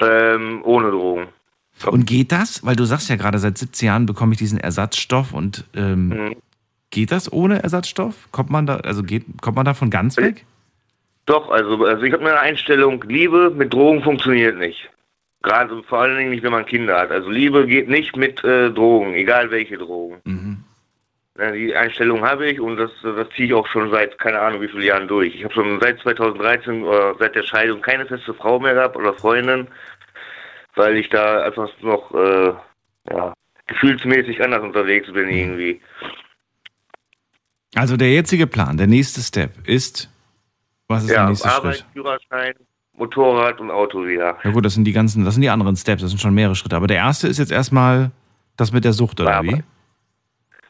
Ähm, 0.01 0.61
ohne 0.63 0.89
Drogen. 0.89 1.28
Und 1.86 2.05
geht 2.07 2.32
das? 2.32 2.65
Weil 2.65 2.75
du 2.75 2.86
sagst 2.86 3.09
ja 3.09 3.15
gerade, 3.15 3.38
seit 3.39 3.57
17 3.57 3.88
Jahren 3.88 4.05
bekomme 4.05 4.34
ich 4.34 4.39
diesen 4.39 4.59
Ersatzstoff 4.59 5.34
und 5.34 5.63
ähm, 5.75 6.09
Mhm. 6.09 6.36
geht 6.89 7.11
das 7.11 7.32
ohne 7.32 7.61
Ersatzstoff? 7.61 8.15
Kommt 8.32 8.49
man 8.49 8.65
da, 8.65 8.78
also 8.78 9.03
geht, 9.03 9.25
kommt 9.41 9.55
man 9.57 9.65
davon 9.65 9.89
ganz 9.89 10.17
weg? 10.17 10.45
Doch, 11.28 11.49
also, 11.51 11.86
also 11.86 12.03
ich 12.03 12.13
habe 12.13 12.28
eine 12.28 12.39
Einstellung, 12.39 13.03
Liebe 13.07 13.51
mit 13.51 13.73
Drogen 13.73 14.01
funktioniert 14.01 14.57
nicht. 14.57 14.89
Gerade 15.43 15.84
vor 15.84 15.99
allen 15.99 16.17
Dingen 16.17 16.32
nicht, 16.32 16.43
wenn 16.43 16.51
man 16.51 16.65
Kinder 16.65 16.97
hat. 16.97 17.11
Also 17.11 17.30
Liebe 17.30 17.67
geht 17.67 17.89
nicht 17.89 18.15
mit 18.15 18.43
äh, 18.43 18.71
Drogen, 18.71 19.13
egal 19.13 19.51
welche 19.51 19.78
Drogen. 19.78 20.17
Mhm. 20.23 20.57
Ja, 21.38 21.51
die 21.51 21.75
Einstellung 21.75 22.21
habe 22.21 22.49
ich 22.49 22.59
und 22.59 22.78
das, 22.78 22.89
das 23.03 23.28
ziehe 23.36 23.47
ich 23.49 23.53
auch 23.53 23.67
schon 23.67 23.91
seit 23.91 24.17
keine 24.17 24.39
Ahnung 24.39 24.61
wie 24.61 24.67
vielen 24.67 24.84
Jahren 24.84 25.07
durch. 25.07 25.36
Ich 25.36 25.43
habe 25.43 25.53
schon 25.53 25.80
seit 25.80 25.99
2013 25.99 26.84
oder 26.84 27.13
seit 27.19 27.36
der 27.36 27.43
Scheidung 27.43 27.82
keine 27.82 28.07
feste 28.07 28.34
Frau 28.34 28.59
mehr 28.59 28.73
gehabt 28.73 28.95
oder 28.95 29.13
Freundin, 29.13 29.67
weil 30.78 30.97
ich 30.97 31.09
da 31.09 31.43
einfach 31.43 31.69
noch 31.82 32.13
äh, 32.13 32.53
ja, 33.11 33.34
gefühlsmäßig 33.67 34.43
anders 34.43 34.63
unterwegs 34.63 35.11
bin 35.11 35.30
irgendwie. 35.30 35.82
Also 37.75 37.97
der 37.97 38.11
jetzige 38.11 38.47
Plan, 38.47 38.78
der 38.78 38.88
nächste 38.88 39.21
Step 39.21 39.67
ist, 39.67 40.09
was 40.88 41.03
ist 41.03 41.09
der 41.09 41.17
Ja, 41.17 41.30
nächste 41.30 41.49
Arbeit, 41.49 41.75
Schritt? 41.75 41.86
Führerschein, 41.93 42.53
Motorrad 42.93 43.59
und 43.59 43.69
Auto 43.71 44.05
wieder. 44.05 44.38
Ja 44.43 44.51
gut, 44.51 44.65
das 44.65 44.73
sind 44.73 44.86
die 44.86 44.93
ganzen, 44.93 45.25
das 45.25 45.36
sind 45.36 45.41
die 45.41 45.49
anderen 45.49 45.75
Steps, 45.75 46.01
das 46.01 46.11
sind 46.11 46.19
schon 46.19 46.34
mehrere 46.34 46.55
Schritte. 46.55 46.75
Aber 46.75 46.88
der 46.88 46.97
erste 46.97 47.28
ist 47.28 47.38
jetzt 47.38 47.51
erstmal 47.51 48.11
das 48.55 48.71
mit 48.71 48.86
der 48.86 48.93
Sucht, 48.93 49.19
oder 49.19 49.43
wie? 49.43 49.63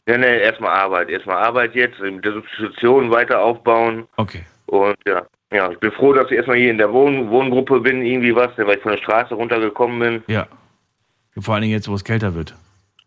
Ja, 0.06 0.18
ne, 0.18 0.38
erstmal 0.38 0.70
Arbeit. 0.72 1.10
Erstmal 1.10 1.36
Arbeit 1.36 1.74
jetzt, 1.74 1.98
mit 2.00 2.24
der 2.24 2.32
Substitution 2.32 3.10
weiter 3.10 3.40
aufbauen. 3.40 4.06
Okay. 4.16 4.44
Und 4.66 4.96
ja, 5.06 5.26
ja, 5.52 5.70
ich 5.70 5.78
bin 5.78 5.92
froh, 5.92 6.12
dass 6.12 6.30
ich 6.30 6.36
erstmal 6.36 6.58
hier 6.58 6.70
in 6.70 6.78
der 6.78 6.92
Wohn 6.92 7.30
Wohngruppe 7.30 7.80
bin, 7.80 8.02
irgendwie 8.02 8.34
was, 8.34 8.50
weil 8.58 8.76
ich 8.76 8.82
von 8.82 8.92
der 8.92 8.98
Straße 8.98 9.34
runtergekommen 9.34 9.98
bin. 9.98 10.22
Ja. 10.26 10.46
Vor 11.38 11.54
allen 11.54 11.62
Dingen 11.62 11.72
jetzt, 11.74 11.88
wo 11.88 11.94
es 11.94 12.04
kälter 12.04 12.34
wird. 12.34 12.54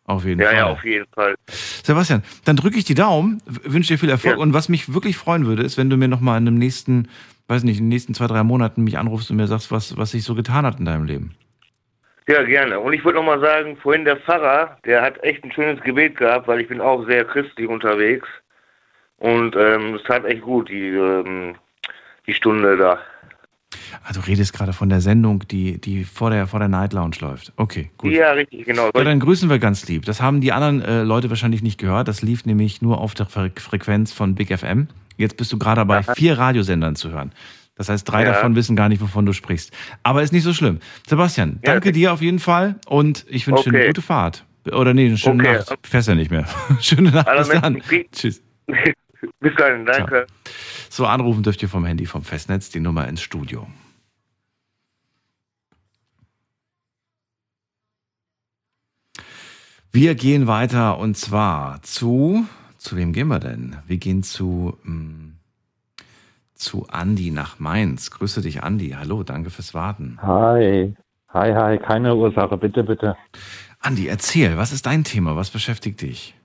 Auf 0.06 0.26
jeden 0.26 0.42
Ja, 0.42 0.48
Fall. 0.48 0.56
ja, 0.58 0.66
auf 0.68 0.84
jeden 0.84 1.06
Fall. 1.14 1.36
Sebastian, 1.48 2.24
dann 2.46 2.56
drücke 2.56 2.78
ich 2.78 2.84
die 2.86 2.96
Daumen, 2.96 3.42
wünsche 3.46 3.94
dir 3.94 4.00
viel 4.00 4.10
Erfolg. 4.10 4.38
Und 4.38 4.54
was 4.54 4.68
mich 4.70 4.94
wirklich 4.94 5.18
freuen 5.18 5.46
würde, 5.46 5.64
ist, 5.64 5.78
wenn 5.78 5.90
du 5.90 5.98
mir 5.98 6.08
nochmal 6.08 6.38
in 6.40 6.46
dem 6.46 6.56
nächsten, 6.58 7.08
weiß 7.48 7.64
nicht, 7.64 7.78
in 7.78 7.86
den 7.86 7.90
nächsten 7.90 8.14
zwei, 8.14 8.28
drei 8.28 8.44
Monaten 8.44 8.84
mich 8.84 8.98
anrufst 8.98 9.30
und 9.30 9.38
mir 9.38 9.48
sagst, 9.48 9.72
was, 9.72 9.98
was 9.98 10.12
sich 10.12 10.24
so 10.24 10.34
getan 10.36 10.66
hat 10.66 10.80
in 10.80 10.86
deinem 10.86 11.06
Leben. 11.06 11.36
Ja, 12.28 12.44
gerne. 12.44 12.80
Und 12.80 12.94
ich 12.94 13.04
würde 13.04 13.20
noch 13.20 13.26
mal 13.26 13.40
sagen, 13.40 13.78
vorhin 13.78 14.06
der 14.06 14.18
Pfarrer, 14.18 14.78
der 14.86 15.02
hat 15.02 15.24
echt 15.24 15.44
ein 15.44 15.52
schönes 15.52 15.82
Gebet 15.82 16.18
gehabt, 16.18 16.48
weil 16.48 16.62
ich 16.62 16.68
bin 16.68 16.82
auch 16.82 17.06
sehr 17.06 17.26
christlich 17.26 17.68
unterwegs. 17.68 18.28
Und 19.18 19.56
ähm, 19.56 19.96
es 19.96 20.04
tat 20.04 20.26
echt 20.26 20.42
gut, 20.42 20.70
die, 20.70 20.88
ähm, 20.90 21.56
die 22.28 22.34
Stunde 22.34 22.78
da. 22.78 23.00
Also 24.04 24.20
du 24.22 24.28
redest 24.28 24.54
gerade 24.54 24.74
von 24.74 24.90
der 24.90 25.00
Sendung, 25.00 25.48
die, 25.48 25.80
die 25.80 26.04
vor, 26.04 26.30
der, 26.30 26.48
vor 26.48 26.60
der 26.60 26.68
Night 26.68 26.92
Lounge 26.94 27.16
läuft. 27.22 27.54
Okay, 27.56 27.90
gut. 27.98 28.12
Ja, 28.12 28.32
richtig, 28.32 28.66
genau. 28.66 28.90
Ja, 28.96 29.04
dann 29.04 29.20
grüßen 29.20 29.50
wir 29.50 29.60
ganz 29.60 29.88
lieb. 29.88 30.06
Das 30.06 30.22
haben 30.22 30.42
die 30.42 30.52
anderen 30.52 30.82
äh, 30.82 31.04
Leute 31.04 31.30
wahrscheinlich 31.30 31.62
nicht 31.62 31.78
gehört. 31.78 32.08
Das 32.08 32.22
lief 32.22 32.46
nämlich 32.46 32.82
nur 32.82 33.00
auf 33.00 33.14
der 33.14 33.28
Fre 33.28 33.52
Frequenz 33.56 34.12
von 34.12 34.36
Big 34.36 34.58
FM. 34.58 34.88
Jetzt 35.18 35.38
bist 35.38 35.54
du 35.54 35.58
gerade 35.60 35.86
bei 35.86 36.04
vier 36.04 36.38
Radiosendern 36.38 36.96
zu 36.96 37.12
hören. 37.12 37.32
Das 37.76 37.88
heißt, 37.90 38.10
drei 38.10 38.24
Ja. 38.24 38.34
davon 38.34 38.56
wissen 38.56 38.76
gar 38.76 38.90
nicht, 38.90 39.02
wovon 39.02 39.26
du 39.26 39.34
sprichst. 39.34 39.72
Aber 40.04 40.22
ist 40.22 40.34
nicht 40.34 40.44
so 40.44 40.54
schlimm. 40.54 40.80
Sebastian, 41.08 41.60
Ja, 41.64 41.74
danke 41.74 41.92
dir 41.92 42.12
auf 42.14 42.22
jeden 42.22 42.40
Fall 42.40 42.76
und 42.88 43.26
ich 43.30 43.48
wünsche 43.48 43.64
dir 43.66 43.70
eine 43.70 43.78
Okay. 43.80 43.88
gute 43.88 44.02
Fahrt. 44.02 44.46
Oder 44.72 44.94
nee, 44.94 45.06
eine 45.08 45.18
schöne 45.18 45.44
Okay. 45.44 45.58
Nacht. 45.58 45.74
Fährst 45.88 46.08
ja 46.10 46.16
nicht 46.16 46.30
mehr. 46.32 46.46
schöne 46.82 47.12
Nacht. 47.12 47.30
Bis 47.38 47.50
dann. 47.50 47.82
Tschüss. 48.12 48.42
Bis 49.40 49.54
dann, 49.58 49.86
danke. 49.86 50.28
So, 50.90 51.06
anrufen 51.06 51.44
dürft 51.44 51.62
ihr 51.62 51.70
vom 51.70 51.86
Handy 51.86 52.06
vom 52.06 52.24
Festnetz 52.24 52.70
die 52.70 52.80
Nummer 52.80 53.08
ins 53.08 53.22
Studio. 53.22 53.68
Wir 59.94 60.16
gehen 60.16 60.48
weiter 60.48 60.98
und 61.00 61.18
zwar 61.18 61.82
zu, 61.82 62.46
zu 62.78 62.96
wem 62.96 63.12
gehen 63.12 63.28
wir 63.28 63.40
denn? 63.40 63.76
Wir 63.88 63.98
gehen 63.98 64.24
zu, 64.24 64.78
mh, 64.84 65.34
zu 66.54 66.88
Andi 66.88 67.32
nach 67.32 67.60
Mainz. 67.60 68.10
Grüße 68.12 68.42
dich, 68.42 68.64
Andi. 68.64 68.96
Hallo, 68.98 69.24
danke 69.24 69.50
fürs 69.50 69.74
Warten. 69.74 70.18
Hi. 70.22 70.96
Hi, 71.34 71.54
hi, 71.54 71.78
keine 71.78 72.16
Ursache, 72.16 72.58
bitte, 72.58 72.84
bitte. 72.84 73.16
Andi, 73.80 74.08
erzähl, 74.08 74.58
was 74.58 74.72
ist 74.72 74.86
dein 74.86 75.04
Thema? 75.04 75.36
Was 75.36 75.50
beschäftigt 75.50 76.02
dich? 76.02 76.36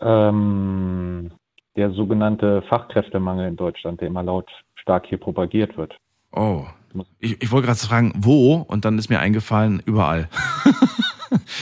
Ähm, 0.00 1.30
der 1.76 1.90
sogenannte 1.90 2.62
Fachkräftemangel 2.62 3.48
in 3.48 3.56
Deutschland, 3.56 4.00
der 4.00 4.08
immer 4.08 4.22
laut 4.22 4.50
stark 4.76 5.06
hier 5.06 5.18
propagiert 5.18 5.76
wird. 5.76 5.96
Oh, 6.32 6.64
ich, 7.18 7.42
ich 7.42 7.52
wollte 7.52 7.66
gerade 7.66 7.78
fragen, 7.78 8.12
wo? 8.16 8.56
Und 8.56 8.84
dann 8.84 8.98
ist 8.98 9.10
mir 9.10 9.20
eingefallen, 9.20 9.82
überall. 9.84 10.28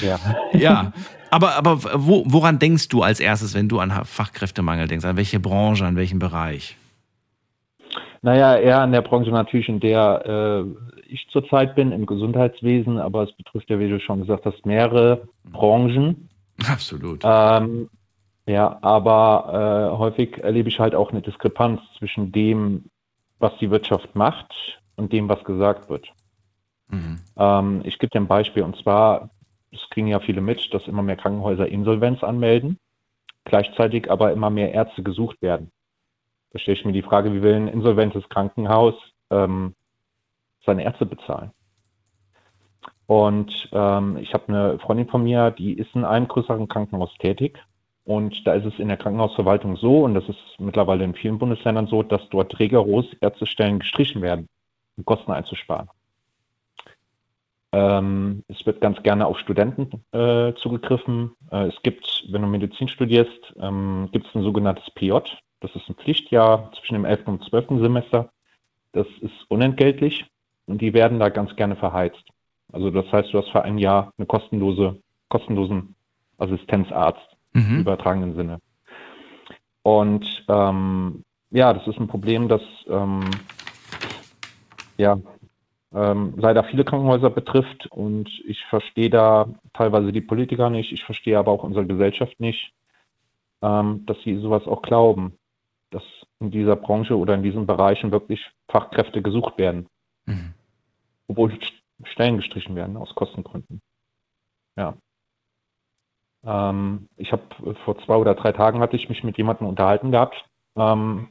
Ja. 0.03 0.19
Ja, 0.53 0.93
aber, 1.31 1.57
aber 1.57 1.81
wo, 1.95 2.23
woran 2.27 2.61
denkst 2.61 2.89
du 2.89 3.03
als 3.03 3.19
erstes, 3.19 3.55
wenn 3.55 3.69
du 3.69 3.81
an 3.81 3.91
Fachkräftemangel 3.91 4.87
denkst? 4.87 5.05
An 5.05 5.17
welche 5.17 5.41
Branche, 5.41 5.85
an 5.85 5.97
welchen 5.97 6.21
Bereich? 6.21 6.77
Naja, 8.23 8.57
eher 8.57 8.81
an 8.81 8.93
der 8.93 9.03
Branche 9.03 9.31
natürlich, 9.31 9.69
in 9.69 9.81
der 9.81 10.65
äh, 10.65 11.13
ich 11.13 11.27
zurzeit 11.33 11.75
bin, 11.75 11.91
im 11.91 12.07
Gesundheitswesen, 12.07 12.99
aber 12.99 13.25
es 13.25 13.33
betrifft 13.33 13.69
ja, 13.69 13.81
wie 13.81 13.89
du 13.89 13.99
schon 13.99 14.21
gesagt 14.21 14.45
hast, 14.45 14.65
mehrere 14.65 15.27
Branchen. 15.45 16.29
Absolut. 16.69 17.23
Ähm, 17.25 17.91
ja, 18.47 18.79
aber 18.83 19.93
äh, 19.95 19.99
häufig 19.99 20.39
erlebe 20.39 20.69
ich 20.69 20.79
halt 20.79 20.95
auch 20.95 21.11
eine 21.11 21.23
Diskrepanz 21.23 21.81
zwischen 21.99 22.31
dem, 22.31 22.87
was 23.39 23.57
die 23.59 23.71
Wirtschaft 23.71 24.15
macht 24.15 24.53
und 24.97 25.13
dem, 25.13 25.29
was 25.29 25.43
gesagt 25.45 25.89
wird. 25.89 26.09
Mhm. 26.89 27.21
Ähm, 27.37 27.81
ich 27.85 27.99
gebe 27.99 28.11
dir 28.11 28.21
ein 28.21 28.29
Beispiel 28.29 28.63
und 28.63 28.77
zwar, 28.77 29.31
es 29.73 29.81
kriegen 29.91 30.09
ja 30.09 30.21
viele 30.21 30.41
mit, 30.41 30.73
dass 30.75 30.87
immer 30.87 31.03
mehr 31.03 31.17
Krankenhäuser 31.17 31.67
Insolvenz 31.67 32.23
anmelden, 32.23 32.79
gleichzeitig 33.45 34.11
aber 34.11 34.33
immer 34.33 34.51
mehr 34.51 34.73
Ärzte 34.73 35.03
gesucht 35.03 35.41
werden. 35.41 35.71
Da 36.53 36.59
stelle 36.59 36.77
ich 36.77 36.85
mir 36.85 36.93
die 36.93 37.03
Frage, 37.03 37.33
wie 37.33 37.43
will 37.43 37.55
ein 37.55 37.69
insolventes 37.69 38.29
Krankenhaus 38.29 38.95
ähm, 39.31 39.75
seine 40.65 40.85
Ärzte 40.85 41.07
bezahlen? 41.07 41.51
Und 43.07 43.69
ähm, 43.73 44.17
ich 44.19 44.33
habe 44.33 44.49
eine 44.49 44.79
Freundin 44.79 45.09
von 45.09 45.25
mir, 45.25 45.51
die 45.51 45.75
ist 45.75 45.95
in 45.95 46.05
einem 46.05 46.29
größeren 46.29 46.69
Krankenhaus 46.69 47.13
tätig. 47.19 47.59
Und 48.05 48.47
da 48.47 48.53
ist 48.55 48.67
es 48.67 48.79
in 48.79 48.89
der 48.89 48.99
Krankenhausverwaltung 48.99 49.77
so, 49.77 50.05
und 50.05 50.15
das 50.15 50.29
ist 50.29 50.39
mittlerweile 50.59 51.05
in 51.05 51.15
vielen 51.15 51.39
Bundesländern 51.39 51.87
so, 51.87 52.03
dass 52.03 52.29
dort 52.29 52.59
rigoros 52.59 53.07
Ärztestellen 53.21 53.79
gestrichen 53.79 54.21
werden, 54.21 54.49
um 54.97 55.05
Kosten 55.05 55.33
einzusparen. 55.33 55.89
Ähm, 57.73 58.45
es 58.49 58.65
wird 58.67 58.81
ganz 58.81 59.03
gerne 59.03 59.27
auf 59.27 59.39
Studenten 59.39 60.05
äh, 60.13 60.53
zugegriffen. 60.55 61.33
Äh, 61.51 61.69
es 61.69 61.83
gibt, 61.83 62.25
wenn 62.29 62.43
du 62.43 62.49
Medizin 62.49 62.89
studierst, 62.89 63.53
ähm, 63.59 64.11
gibt 64.13 64.27
es 64.27 64.35
ein 64.35 64.43
sogenanntes 64.43 64.89
PJ. 64.91 65.13
Das 65.61 65.75
ist 65.75 65.89
ein 65.89 65.97
Pflichtjahr 65.97 66.71
zwischen 66.79 66.95
dem 66.95 67.05
11. 67.07 67.27
und 67.27 67.45
12. 67.49 67.81
Semester. 67.81 68.31
Das 68.93 69.07
ist 69.23 69.35
unentgeltlich 69.49 70.27
und 70.67 70.83
die 70.83 70.95
werden 70.95 71.19
da 71.19 71.31
ganz 71.31 71.57
gerne 71.57 71.75
verheizt. 71.75 72.23
Also 72.71 72.91
das 72.91 73.11
heißt, 73.11 73.33
du 73.33 73.39
hast 73.39 73.51
für 73.51 73.63
ein 73.63 73.79
Jahr 73.79 74.13
eine 74.19 74.27
kostenlose, 74.27 74.97
kostenlosen 75.29 75.97
Assistenzarzt 76.39 77.34
im 77.55 77.81
übertragenen 77.81 78.35
Sinne. 78.35 78.59
Und 79.83 80.45
ähm, 80.49 81.25
ja, 81.51 81.73
das 81.73 81.87
ist 81.87 81.99
ein 81.99 82.09
Problem, 82.09 82.49
das 82.49 82.63
ähm, 82.89 83.31
ja 84.97 85.19
ähm, 85.95 86.35
leider 86.37 86.65
viele 86.65 86.85
Krankenhäuser 86.85 87.31
betrifft 87.31 87.87
und 87.87 88.29
ich 88.47 88.65
verstehe 88.65 89.11
da 89.11 89.49
teilweise 89.73 90.13
die 90.13 90.21
Politiker 90.21 90.69
nicht, 90.69 90.93
ich 90.93 91.05
verstehe 91.05 91.39
aber 91.39 91.53
auch 91.53 91.63
unsere 91.63 91.87
Gesellschaft 91.87 92.41
nicht, 92.41 92.73
ähm, 93.63 94.05
dass 94.07 94.17
sie 94.25 94.37
sowas 94.39 94.67
auch 94.67 94.83
glauben, 94.83 95.39
dass 95.91 96.03
in 96.41 96.51
dieser 96.51 96.75
Branche 96.75 97.17
oder 97.17 97.35
in 97.35 97.45
diesen 97.45 97.67
Bereichen 97.67 98.11
wirklich 98.11 98.41
Fachkräfte 98.69 99.23
gesucht 99.23 99.57
werden, 99.57 99.87
mhm. 100.27 100.55
obwohl 101.29 101.57
Stellen 102.03 102.39
gestrichen 102.39 102.75
werden 102.75 102.97
aus 102.97 103.15
Kostengründen. 103.15 103.81
Ja. 104.77 104.97
Ähm, 106.47 107.09
ich 107.17 107.33
habe 107.33 107.43
vor 107.85 107.99
zwei 108.05 108.17
oder 108.17 108.35
drei 108.35 108.53
Tagen 108.53 108.81
hatte 108.81 108.97
ich 108.97 109.09
mich 109.09 109.25
mit 109.25 109.39
jemandem 109.39 109.67
unterhalten 109.67 110.11
gehabt. 110.11 110.45
Ähm, 110.77 111.29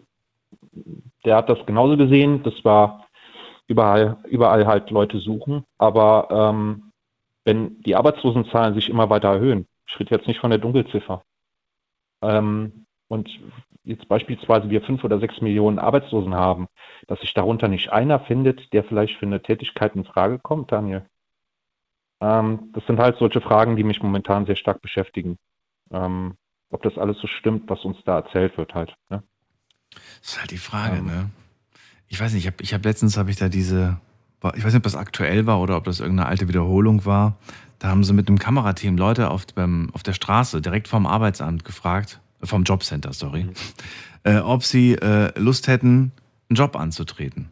der 1.26 1.38
hat 1.38 1.50
das 1.50 1.66
genauso 1.66 1.98
gesehen. 1.98 2.44
Das 2.44 2.54
war 2.64 3.08
überall, 3.68 4.18
überall 4.28 4.66
halt 4.68 4.90
Leute 4.90 5.20
suchen. 5.20 5.64
Aber 5.78 6.28
ähm, 6.32 6.92
wenn 7.46 7.82
die 7.82 7.96
Arbeitslosenzahlen 7.96 8.74
sich 8.74 8.90
immer 8.90 9.10
weiter 9.10 9.30
erhöhen, 9.30 9.68
ich 9.88 10.00
rede 10.00 10.16
jetzt 10.16 10.28
nicht 10.28 10.40
von 10.40 10.50
der 10.50 10.60
Dunkelziffer, 10.60 11.24
ähm, 12.24 12.86
und 13.10 13.30
jetzt 13.84 14.08
beispielsweise 14.08 14.70
wir 14.70 14.82
fünf 14.82 15.04
oder 15.04 15.20
sechs 15.20 15.42
Millionen 15.42 15.78
Arbeitslosen 15.78 16.34
haben, 16.34 16.68
dass 17.08 17.20
sich 17.20 17.34
darunter 17.34 17.68
nicht 17.68 17.92
einer 17.92 18.20
findet, 18.22 18.72
der 18.74 18.84
vielleicht 18.84 19.18
für 19.18 19.26
eine 19.26 19.42
Tätigkeit 19.42 19.96
in 19.96 20.06
Frage 20.06 20.40
kommt, 20.40 20.72
Daniel. 20.72 21.06
Ähm, 22.24 22.70
das 22.74 22.86
sind 22.88 23.00
halt 23.00 23.18
solche 23.20 23.42
Fragen, 23.42 23.76
die 23.76 23.84
mich 23.84 24.02
momentan 24.02 24.46
sehr 24.46 24.56
stark 24.56 24.82
beschäftigen. 24.82 25.38
Ähm, 25.92 26.36
ob 26.70 26.82
das 26.82 26.98
alles 26.98 27.18
so 27.20 27.28
stimmt, 27.28 27.70
was 27.70 27.84
uns 27.84 27.98
da 28.06 28.20
erzählt 28.20 28.58
wird 28.58 28.74
halt. 28.74 28.96
Ne? 29.10 29.22
Das 30.22 30.32
ist 30.32 30.40
halt 30.40 30.52
die 30.52 30.58
Frage, 30.58 30.98
ähm, 30.98 31.06
ne? 31.06 31.30
Ich 32.08 32.22
weiß 32.22 32.34
nicht, 32.34 32.46
ich 32.46 32.48
habe 32.48 32.64
ich 32.64 32.74
hab 32.74 32.86
letztens 32.86 33.18
habe 33.18 33.30
ich 33.30 33.36
da 33.36 33.50
diese, 33.50 34.00
ich 34.56 34.64
weiß 34.64 34.66
nicht, 34.66 34.78
ob 34.78 34.84
das 34.84 34.96
aktuell 34.96 35.46
war 35.48 35.60
oder 35.60 35.76
ob 35.76 35.84
das 35.84 36.00
irgendeine 36.00 36.30
alte 36.30 36.48
Wiederholung 36.48 37.06
war. 37.06 37.38
Da 37.80 37.90
haben 37.90 38.04
sie 38.04 38.14
mit 38.14 38.30
einem 38.30 38.40
Kamerateam 38.40 38.98
Leute 38.98 39.30
auf, 39.30 39.46
beim, 39.48 39.90
auf 39.94 40.04
der 40.04 40.14
Straße 40.14 40.62
direkt 40.62 40.88
vom 40.88 41.06
Arbeitsamt 41.06 41.66
gefragt, 41.66 42.22
vom 42.42 42.64
Jobcenter, 42.64 43.12
sorry, 43.14 43.46
mhm. 43.46 43.54
äh, 44.24 44.38
ob 44.38 44.64
sie 44.64 44.94
äh, 44.94 45.38
Lust 45.38 45.68
hätten, 45.68 46.14
einen 46.50 46.56
Job 46.56 46.78
anzutreten. 46.78 47.52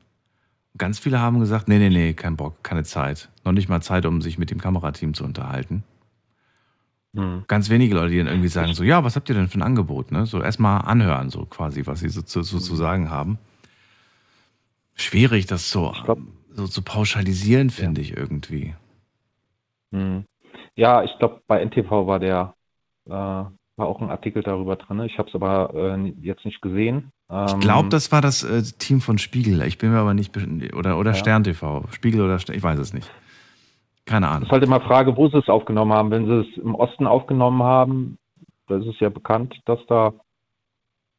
Ganz 0.81 0.97
viele 0.97 1.19
haben 1.19 1.39
gesagt, 1.39 1.67
nee, 1.67 1.77
nee, 1.77 1.91
nee, 1.91 2.13
kein 2.13 2.35
Bock, 2.35 2.63
keine 2.63 2.83
Zeit. 2.83 3.29
Noch 3.45 3.51
nicht 3.51 3.69
mal 3.69 3.83
Zeit, 3.83 4.03
um 4.07 4.19
sich 4.19 4.39
mit 4.39 4.49
dem 4.49 4.59
Kamerateam 4.59 5.13
zu 5.13 5.23
unterhalten. 5.23 5.83
Mhm. 7.13 7.43
Ganz 7.47 7.69
wenige 7.69 7.93
Leute, 7.93 8.09
die 8.09 8.17
dann 8.17 8.25
irgendwie 8.25 8.47
sagen, 8.47 8.73
so, 8.73 8.83
ja, 8.83 9.03
was 9.03 9.15
habt 9.15 9.29
ihr 9.29 9.35
denn 9.35 9.47
für 9.47 9.59
ein 9.59 9.61
Angebot? 9.61 10.11
Ne? 10.11 10.25
So 10.25 10.41
erstmal 10.41 10.81
anhören, 10.81 11.29
so 11.29 11.45
quasi, 11.45 11.85
was 11.85 11.99
sie 11.99 12.09
so, 12.09 12.21
so, 12.25 12.41
so 12.41 12.57
zu 12.57 12.73
mhm. 12.73 12.77
sagen 12.77 13.09
haben. 13.11 13.37
Schwierig, 14.95 15.45
das 15.45 15.69
so, 15.69 15.93
glaub, 16.03 16.17
so 16.49 16.65
zu 16.65 16.81
pauschalisieren, 16.81 17.69
finde 17.69 18.01
ja. 18.01 18.07
ich 18.07 18.17
irgendwie. 18.17 18.73
Mhm. 19.91 20.25
Ja, 20.73 21.03
ich 21.03 21.11
glaube, 21.19 21.43
bei 21.45 21.63
NTV 21.63 22.07
war 22.07 22.17
der, 22.17 22.55
äh, 23.05 23.43
war 23.77 23.87
auch 23.87 24.01
ein 24.01 24.09
Artikel 24.09 24.43
darüber 24.43 24.75
drin. 24.75 25.01
Ich 25.01 25.17
habe 25.17 25.29
es 25.29 25.35
aber 25.35 25.73
äh, 25.73 26.13
jetzt 26.21 26.45
nicht 26.45 26.61
gesehen. 26.61 27.11
ich 27.29 27.59
glaube, 27.59 27.85
ähm, 27.85 27.89
das 27.89 28.11
war 28.11 28.21
das 28.21 28.43
äh, 28.43 28.61
Team 28.77 29.01
von 29.01 29.17
Spiegel. 29.17 29.61
Ich 29.63 29.77
bin 29.77 29.91
mir 29.91 29.99
aber 29.99 30.13
nicht 30.13 30.35
oder 30.73 30.97
oder 30.97 31.11
ja. 31.11 31.15
Stern 31.15 31.43
TV, 31.43 31.85
Spiegel 31.91 32.21
oder 32.21 32.39
Stern, 32.39 32.55
ich 32.55 32.63
weiß 32.63 32.79
es 32.79 32.93
nicht. 32.93 33.09
Keine 34.05 34.27
Ahnung. 34.27 34.43
Es 34.43 34.47
ist 34.47 34.51
halt 34.51 34.63
immer 34.63 34.81
Frage, 34.81 35.15
wo 35.15 35.29
sie 35.29 35.37
es 35.37 35.47
aufgenommen 35.47 35.93
haben. 35.93 36.11
Wenn 36.11 36.25
sie 36.25 36.39
es 36.41 36.57
im 36.57 36.75
Osten 36.75 37.07
aufgenommen 37.07 37.63
haben, 37.63 38.17
da 38.67 38.77
ist 38.77 38.87
es 38.87 38.99
ja 38.99 39.09
bekannt, 39.09 39.59
dass 39.65 39.79
da 39.87 40.13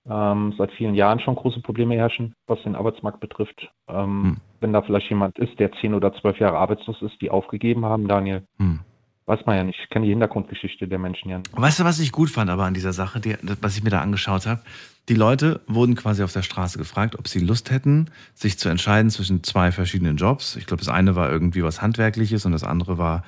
ähm, 0.09 0.55
seit 0.59 0.73
vielen 0.73 0.95
Jahren 0.95 1.21
schon 1.21 1.37
große 1.37 1.61
Probleme 1.61 1.95
herrschen, 1.95 2.35
was 2.47 2.63
den 2.63 2.75
Arbeitsmarkt 2.75 3.21
betrifft. 3.21 3.71
Ähm, 3.89 4.23
hm. 4.23 4.37
Wenn 4.61 4.73
da 4.73 4.83
vielleicht 4.83 5.09
jemand 5.11 5.39
ist, 5.39 5.59
der 5.59 5.73
zehn 5.81 5.95
oder 5.95 6.13
zwölf 6.15 6.39
Jahre 6.39 6.59
arbeitslos 6.59 7.01
ist, 7.03 7.21
die 7.21 7.31
aufgegeben 7.31 7.85
haben, 7.85 8.09
Daniel, 8.09 8.47
hm. 8.59 8.81
Weiß 9.27 9.41
man 9.47 9.57
ja 9.57 9.65
nicht. 9.65 9.79
Ich 9.83 9.89
kenne 9.91 10.05
die 10.05 10.11
Hintergrundgeschichte 10.11 10.89
der 10.89 10.99
Menschen 10.99 11.31
ja 11.31 11.39
nicht. 11.39 11.51
Weißt 11.53 11.79
du, 11.79 11.85
was 11.85 12.01
ich 12.01 12.11
gut 12.11 12.29
fand 12.31 12.51
aber 12.51 12.65
an 12.65 12.75
dieser 12.75 12.93
Sache, 12.93 13.21
die, 13.21 13.37
was 13.61 13.77
ich 13.77 13.85
mir 13.85 13.91
da 13.91 14.01
angeschaut 14.01 14.47
habe? 14.47 14.63
Die 15.09 15.15
Leute 15.15 15.61
wurden 15.67 15.95
quasi 15.95 16.23
auf 16.23 16.33
der 16.33 16.43
Straße 16.43 16.79
gefragt, 16.79 17.19
ob 17.19 17.27
sie 17.29 17.41
Lust 17.41 17.71
hätten, 17.71 18.11
sich 18.35 18.59
zu 18.59 18.69
entscheiden 18.69 19.11
zwischen 19.11 19.43
zwei 19.43 19.73
verschiedenen 19.73 20.17
Jobs. 20.17 20.57
Ich 20.57 20.67
glaube, 20.67 20.83
das 20.83 20.93
eine 20.93 21.17
war 21.17 21.31
irgendwie 21.31 21.63
was 21.63 21.83
Handwerkliches 21.83 22.47
und 22.47 22.53
das 22.53 22.63
andere 22.63 22.99
war 22.99 23.25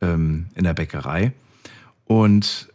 ähm, 0.00 0.46
in 0.54 0.64
der 0.64 0.74
Bäckerei. 0.74 1.32
Und 2.04 2.68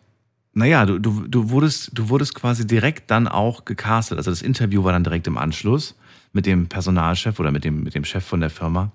naja, 0.53 0.85
du, 0.85 0.99
du, 0.99 1.27
du, 1.27 1.49
wurdest, 1.49 1.91
du 1.93 2.09
wurdest 2.09 2.35
quasi 2.35 2.67
direkt 2.67 3.09
dann 3.09 3.27
auch 3.29 3.63
gecastet. 3.63 4.17
Also 4.17 4.31
das 4.31 4.41
Interview 4.41 4.83
war 4.83 4.91
dann 4.91 5.05
direkt 5.05 5.27
im 5.27 5.37
Anschluss 5.37 5.95
mit 6.33 6.45
dem 6.45 6.67
Personalchef 6.67 7.39
oder 7.39 7.51
mit 7.51 7.63
dem, 7.63 7.83
mit 7.83 7.95
dem 7.95 8.03
Chef 8.03 8.25
von 8.25 8.41
der 8.41 8.49
Firma. 8.49 8.91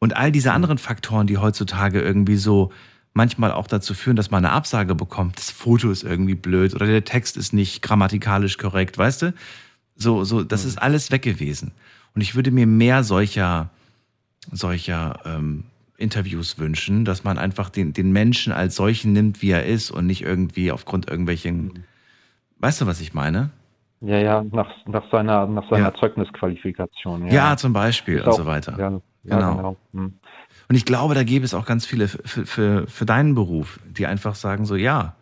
Und 0.00 0.16
all 0.16 0.32
diese 0.32 0.52
anderen 0.52 0.78
Faktoren, 0.78 1.26
die 1.26 1.38
heutzutage 1.38 2.00
irgendwie 2.00 2.36
so 2.36 2.72
manchmal 3.12 3.52
auch 3.52 3.66
dazu 3.66 3.94
führen, 3.94 4.16
dass 4.16 4.30
man 4.30 4.44
eine 4.44 4.54
Absage 4.54 4.94
bekommt. 4.94 5.38
Das 5.38 5.50
Foto 5.50 5.90
ist 5.90 6.04
irgendwie 6.04 6.34
blöd 6.34 6.74
oder 6.74 6.86
der 6.86 7.04
Text 7.04 7.36
ist 7.36 7.52
nicht 7.52 7.82
grammatikalisch 7.82 8.58
korrekt, 8.58 8.98
weißt 8.98 9.22
du? 9.22 9.34
So, 9.96 10.24
so, 10.24 10.44
das 10.44 10.64
ist 10.64 10.80
alles 10.80 11.10
weg 11.10 11.22
gewesen. 11.22 11.72
Und 12.14 12.22
ich 12.22 12.34
würde 12.34 12.50
mir 12.50 12.66
mehr 12.66 13.02
solcher, 13.04 13.70
solcher 14.50 15.20
ähm, 15.24 15.64
Interviews 15.96 16.58
wünschen, 16.58 17.04
dass 17.04 17.24
man 17.24 17.36
einfach 17.36 17.68
den, 17.68 17.92
den 17.92 18.12
Menschen 18.12 18.52
als 18.52 18.76
solchen 18.76 19.12
nimmt, 19.12 19.42
wie 19.42 19.50
er 19.50 19.66
ist 19.66 19.90
und 19.90 20.06
nicht 20.06 20.22
irgendwie 20.22 20.72
aufgrund 20.72 21.10
irgendwelchen, 21.10 21.84
weißt 22.60 22.80
du, 22.80 22.86
was 22.86 23.00
ich 23.00 23.12
meine? 23.12 23.50
Ja, 24.00 24.18
ja, 24.18 24.42
nach, 24.50 24.70
nach 24.86 25.10
seiner, 25.10 25.46
nach 25.46 25.68
seiner 25.68 25.92
ja. 25.92 25.94
Zeugnisqualifikation. 25.94 27.26
Ja. 27.26 27.32
ja, 27.32 27.56
zum 27.58 27.74
Beispiel 27.74 28.22
und 28.22 28.34
so 28.34 28.46
weiter. 28.46 28.78
Ja 28.78 29.00
genau. 29.24 29.56
genau. 29.56 29.76
Hm. 29.92 30.14
Und 30.70 30.76
ich 30.76 30.84
glaube, 30.84 31.16
da 31.16 31.24
gäbe 31.24 31.44
es 31.44 31.52
auch 31.52 31.66
ganz 31.66 31.84
viele 31.84 32.06
für, 32.06 32.46
für, 32.46 32.86
für 32.86 33.04
deinen 33.04 33.34
Beruf, 33.34 33.80
die 33.90 34.06
einfach 34.06 34.36
sagen 34.36 34.66
so, 34.66 34.76
ja, 34.76 35.16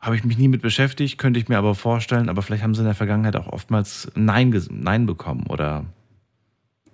habe 0.00 0.16
ich 0.16 0.24
mich 0.24 0.36
nie 0.36 0.48
mit 0.48 0.62
beschäftigt, 0.62 1.16
könnte 1.16 1.38
ich 1.38 1.48
mir 1.48 1.58
aber 1.58 1.76
vorstellen, 1.76 2.28
aber 2.28 2.42
vielleicht 2.42 2.64
haben 2.64 2.74
sie 2.74 2.80
in 2.80 2.86
der 2.86 2.96
Vergangenheit 2.96 3.36
auch 3.36 3.46
oftmals 3.46 4.10
Nein, 4.16 4.52
Nein 4.68 5.06
bekommen 5.06 5.46
oder 5.48 5.84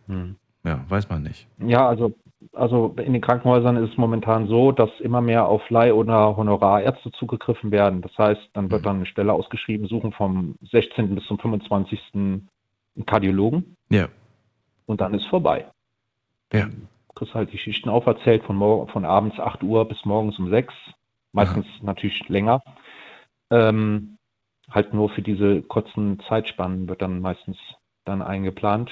hm. 0.08 0.36
ja, 0.62 0.84
weiß 0.90 1.08
man 1.08 1.22
nicht. 1.22 1.46
Ja, 1.56 1.88
also, 1.88 2.12
also 2.52 2.94
in 3.02 3.14
den 3.14 3.22
Krankenhäusern 3.22 3.78
ist 3.78 3.92
es 3.92 3.96
momentan 3.96 4.46
so, 4.46 4.70
dass 4.70 4.90
immer 5.00 5.22
mehr 5.22 5.46
auf 5.46 5.62
Leih- 5.70 5.94
oder 5.94 6.36
Honorarärzte 6.36 7.12
zugegriffen 7.12 7.70
werden. 7.70 8.02
Das 8.02 8.12
heißt, 8.18 8.42
dann 8.52 8.70
wird 8.70 8.80
hm. 8.80 8.84
dann 8.84 8.96
eine 8.96 9.06
Stelle 9.06 9.32
ausgeschrieben, 9.32 9.86
suchen 9.86 10.12
vom 10.12 10.56
16. 10.70 11.14
bis 11.14 11.24
zum 11.24 11.38
25. 11.38 11.98
Kardiologen. 13.06 13.74
Ja. 13.88 14.08
Und 14.84 15.00
dann 15.00 15.14
ist 15.14 15.24
vorbei. 15.28 15.64
Ja 16.52 16.68
kriegst 17.14 17.34
halt 17.34 17.52
die 17.52 17.58
Schichten 17.58 17.88
auferzählt 17.88 18.44
von, 18.44 18.56
morgen, 18.56 18.90
von 18.90 19.04
abends 19.04 19.38
8 19.38 19.62
Uhr 19.62 19.86
bis 19.86 20.04
morgens 20.04 20.38
um 20.38 20.48
6. 20.50 20.72
Meistens 21.32 21.66
ja. 21.78 21.84
natürlich 21.84 22.28
länger. 22.28 22.62
Ähm, 23.50 24.18
halt 24.70 24.94
nur 24.94 25.10
für 25.10 25.22
diese 25.22 25.62
kurzen 25.62 26.20
Zeitspannen 26.28 26.88
wird 26.88 27.02
dann 27.02 27.20
meistens 27.20 27.56
dann 28.04 28.22
eingeplant. 28.22 28.90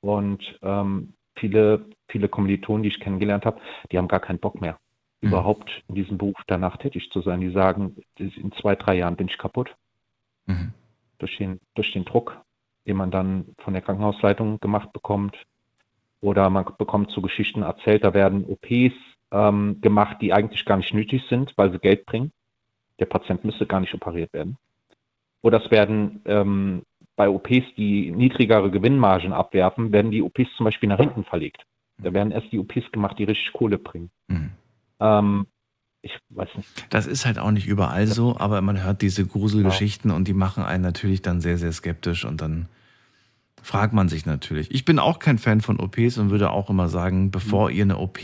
Und 0.00 0.58
ähm, 0.62 1.14
viele, 1.36 1.86
viele 2.08 2.28
Kommilitonen, 2.28 2.82
die 2.82 2.88
ich 2.88 3.00
kennengelernt 3.00 3.46
habe, 3.46 3.60
die 3.90 3.98
haben 3.98 4.08
gar 4.08 4.20
keinen 4.20 4.38
Bock 4.38 4.60
mehr, 4.60 4.78
mhm. 5.20 5.28
überhaupt 5.28 5.82
in 5.88 5.94
diesem 5.94 6.18
Beruf 6.18 6.36
danach 6.46 6.76
tätig 6.76 7.10
zu 7.12 7.20
sein. 7.22 7.40
Die 7.40 7.50
sagen, 7.50 7.96
in 8.18 8.52
zwei, 8.52 8.74
drei 8.74 8.94
Jahren 8.94 9.16
bin 9.16 9.28
ich 9.28 9.38
kaputt. 9.38 9.74
Mhm. 10.46 10.72
Durch, 11.18 11.36
den, 11.38 11.60
durch 11.74 11.92
den 11.92 12.04
Druck, 12.04 12.40
den 12.86 12.96
man 12.96 13.10
dann 13.12 13.54
von 13.58 13.74
der 13.74 13.82
Krankenhausleitung 13.82 14.58
gemacht 14.58 14.92
bekommt, 14.92 15.36
oder 16.22 16.48
man 16.48 16.64
bekommt 16.78 17.10
so 17.10 17.20
Geschichten 17.20 17.62
erzählt, 17.62 18.04
da 18.04 18.14
werden 18.14 18.46
OPs 18.46 18.94
ähm, 19.32 19.80
gemacht, 19.80 20.18
die 20.22 20.32
eigentlich 20.32 20.64
gar 20.64 20.76
nicht 20.76 20.94
nötig 20.94 21.22
sind, 21.28 21.52
weil 21.56 21.72
sie 21.72 21.78
Geld 21.78 22.06
bringen. 22.06 22.32
Der 23.00 23.06
Patient 23.06 23.44
müsste 23.44 23.66
gar 23.66 23.80
nicht 23.80 23.92
operiert 23.92 24.32
werden. 24.32 24.56
Oder 25.42 25.62
es 25.62 25.70
werden 25.70 26.22
ähm, 26.24 26.82
bei 27.16 27.28
OPs, 27.28 27.74
die 27.76 28.12
niedrigere 28.12 28.70
Gewinnmargen 28.70 29.32
abwerfen, 29.32 29.92
werden 29.92 30.12
die 30.12 30.22
OPs 30.22 30.48
zum 30.56 30.64
Beispiel 30.64 30.88
nach 30.88 30.98
hinten 30.98 31.24
verlegt. 31.24 31.64
Da 31.98 32.14
werden 32.14 32.30
erst 32.30 32.52
die 32.52 32.58
OPs 32.58 32.92
gemacht, 32.92 33.18
die 33.18 33.24
richtig 33.24 33.52
Kohle 33.52 33.78
bringen. 33.78 34.10
Mhm. 34.28 34.50
Ähm, 35.00 35.46
ich 36.02 36.16
weiß 36.30 36.48
nicht. 36.56 36.68
Das 36.90 37.06
ist 37.06 37.26
halt 37.26 37.38
auch 37.38 37.50
nicht 37.50 37.66
überall 37.66 38.06
so, 38.06 38.36
aber 38.38 38.60
man 38.60 38.82
hört 38.82 39.02
diese 39.02 39.26
Gruselgeschichten 39.26 40.10
ja. 40.10 40.16
und 40.16 40.28
die 40.28 40.34
machen 40.34 40.62
einen 40.62 40.82
natürlich 40.82 41.22
dann 41.22 41.40
sehr, 41.40 41.58
sehr 41.58 41.72
skeptisch 41.72 42.24
und 42.24 42.40
dann 42.40 42.68
fragt 43.62 43.94
man 43.94 44.08
sich 44.08 44.26
natürlich. 44.26 44.70
Ich 44.70 44.84
bin 44.84 44.98
auch 44.98 45.18
kein 45.18 45.38
Fan 45.38 45.60
von 45.60 45.80
OPs 45.80 46.18
und 46.18 46.30
würde 46.30 46.50
auch 46.50 46.68
immer 46.68 46.88
sagen, 46.88 47.30
bevor 47.30 47.70
mhm. 47.70 47.76
ihr 47.76 47.82
eine 47.84 47.98
OP 47.98 48.18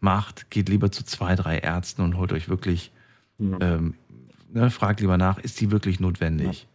macht, 0.00 0.50
geht 0.50 0.68
lieber 0.68 0.90
zu 0.90 1.04
zwei, 1.04 1.36
drei 1.36 1.58
Ärzten 1.58 2.02
und 2.02 2.16
holt 2.16 2.32
euch 2.32 2.48
wirklich, 2.48 2.90
mhm. 3.38 3.58
ähm, 3.60 3.94
ne, 4.52 4.70
fragt 4.70 5.00
lieber 5.00 5.18
nach, 5.18 5.38
ist 5.38 5.60
die 5.60 5.70
wirklich 5.70 6.00
notwendig? 6.00 6.66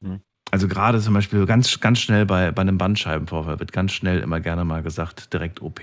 Mhm. 0.00 0.20
Also 0.50 0.68
gerade 0.68 1.00
zum 1.00 1.14
Beispiel 1.14 1.46
ganz, 1.46 1.80
ganz 1.80 1.98
schnell 1.98 2.26
bei, 2.26 2.52
bei 2.52 2.62
einem 2.62 2.78
Bandscheibenvorfall 2.78 3.58
wird 3.58 3.72
ganz 3.72 3.92
schnell 3.92 4.20
immer 4.20 4.40
gerne 4.40 4.64
mal 4.64 4.82
gesagt, 4.82 5.32
direkt 5.32 5.60
OP. 5.60 5.80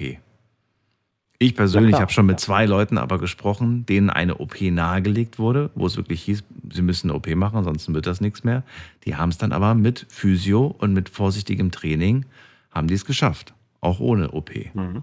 Ich 1.43 1.55
persönlich 1.55 1.93
ja, 1.93 2.01
habe 2.01 2.11
schon 2.11 2.27
mit 2.27 2.39
zwei 2.39 2.67
Leuten 2.67 2.99
aber 2.99 3.17
gesprochen, 3.17 3.83
denen 3.87 4.11
eine 4.11 4.37
OP 4.37 4.61
nahegelegt 4.61 5.39
wurde, 5.39 5.71
wo 5.73 5.87
es 5.87 5.97
wirklich 5.97 6.21
hieß, 6.21 6.43
sie 6.71 6.81
müssen 6.83 7.09
eine 7.09 7.17
OP 7.17 7.33
machen, 7.33 7.57
ansonsten 7.57 7.95
wird 7.95 8.05
das 8.05 8.21
nichts 8.21 8.43
mehr. 8.43 8.61
Die 9.05 9.15
haben 9.15 9.29
es 9.29 9.39
dann 9.39 9.51
aber 9.51 9.73
mit 9.73 10.05
Physio 10.07 10.67
und 10.77 10.93
mit 10.93 11.09
vorsichtigem 11.09 11.71
Training 11.71 12.25
haben 12.69 12.87
die 12.87 12.93
es 12.93 13.05
geschafft. 13.05 13.55
auch 13.79 13.99
ohne 13.99 14.29
OP. 14.33 14.51
Mhm. 14.75 15.01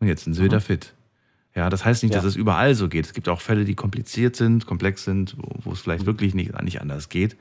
Und 0.00 0.06
jetzt 0.06 0.24
sind 0.24 0.34
sie 0.34 0.44
wieder 0.44 0.60
fit. 0.60 0.92
Ja, 1.54 1.70
das 1.70 1.86
heißt 1.86 2.02
nicht, 2.02 2.12
Ja. 2.12 2.18
dass 2.20 2.26
es 2.26 2.36
überall 2.36 2.74
so 2.74 2.90
geht. 2.90 3.06
Es 3.06 3.14
gibt 3.14 3.26
auch 3.30 3.40
Fälle, 3.40 3.64
die 3.64 3.74
kompliziert 3.74 4.36
sind, 4.36 4.66
komplex 4.66 5.04
sind, 5.04 5.36
wo, 5.38 5.48
wo 5.64 5.72
es 5.72 5.80
vielleicht 5.80 6.04
wirklich 6.04 6.34
nicht, 6.34 6.52
nicht 6.62 6.82
anders 6.82 7.08
geht. 7.08 7.38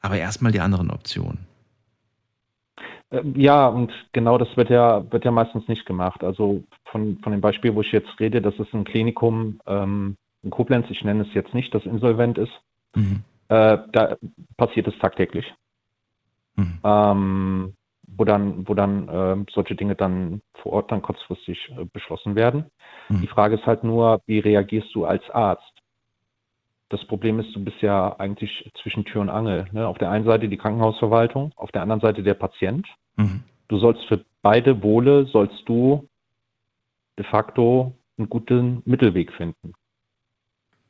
Aber 0.00 0.16
erstmal 0.16 0.52
die 0.52 0.60
anderen 0.60 0.92
Optionen. 0.92 1.38
Äh, 3.12 3.22
Ja, 3.36 3.68
und 3.68 3.92
genau 4.12 4.38
das 4.38 4.56
wird 4.56 4.70
ja, 4.70 5.10
wird 5.12 5.24
ja 5.24 5.30
meistens 5.30 5.68
nicht 5.68 5.86
gemacht. 5.86 6.24
Also 6.24 6.64
von, 6.86 7.18
von 7.22 7.32
dem 7.32 7.40
Beispiel, 7.40 7.74
wo 7.74 7.82
ich 7.82 7.92
jetzt 7.92 8.18
rede, 8.18 8.42
das 8.42 8.58
ist 8.58 8.72
ein 8.74 8.84
Klinikum 8.84 9.60
ähm, 9.66 10.16
in 10.42 10.50
Koblenz, 10.50 10.86
ich 10.90 11.04
nenne 11.04 11.22
es 11.22 11.34
jetzt 11.34 11.54
nicht, 11.54 11.72
das 11.74 11.86
insolvent 11.86 12.38
ist. 12.38 12.52
Mhm. 12.96 13.22
Äh, 13.48 13.78
da 13.92 14.16
passiert 14.56 14.88
es 14.88 14.98
tagtäglich. 14.98 15.46
Mhm. 16.56 16.78
Ähm, 16.84 17.74
wo 18.14 18.24
dann, 18.24 18.68
wo 18.68 18.74
dann 18.74 19.08
ähm, 19.10 19.46
solche 19.52 19.74
Dinge 19.74 19.94
dann 19.94 20.42
vor 20.54 20.72
Ort 20.72 20.92
dann 20.92 21.02
kurzfristig 21.02 21.72
äh, 21.78 21.84
beschlossen 21.84 22.34
werden. 22.34 22.66
Mhm. 23.08 23.22
Die 23.22 23.26
Frage 23.26 23.56
ist 23.56 23.66
halt 23.66 23.84
nur, 23.84 24.20
wie 24.26 24.38
reagierst 24.38 24.94
du 24.94 25.06
als 25.06 25.28
Arzt? 25.30 25.72
Das 26.90 27.02
Problem 27.06 27.40
ist, 27.40 27.54
du 27.56 27.64
bist 27.64 27.80
ja 27.80 28.16
eigentlich 28.18 28.70
zwischen 28.82 29.06
Tür 29.06 29.22
und 29.22 29.30
Angel. 29.30 29.66
Ne? 29.72 29.86
Auf 29.88 29.96
der 29.96 30.10
einen 30.10 30.26
Seite 30.26 30.48
die 30.48 30.58
Krankenhausverwaltung, 30.58 31.52
auf 31.56 31.72
der 31.72 31.80
anderen 31.80 32.02
Seite 32.02 32.22
der 32.22 32.34
Patient. 32.34 32.86
Mhm. 33.16 33.42
Du 33.68 33.78
sollst 33.78 34.04
für 34.06 34.24
beide 34.42 34.82
Wohle, 34.82 35.26
sollst 35.26 35.62
du 35.66 36.08
de 37.18 37.24
facto 37.26 37.94
einen 38.18 38.28
guten 38.28 38.82
Mittelweg 38.84 39.32
finden. 39.32 39.72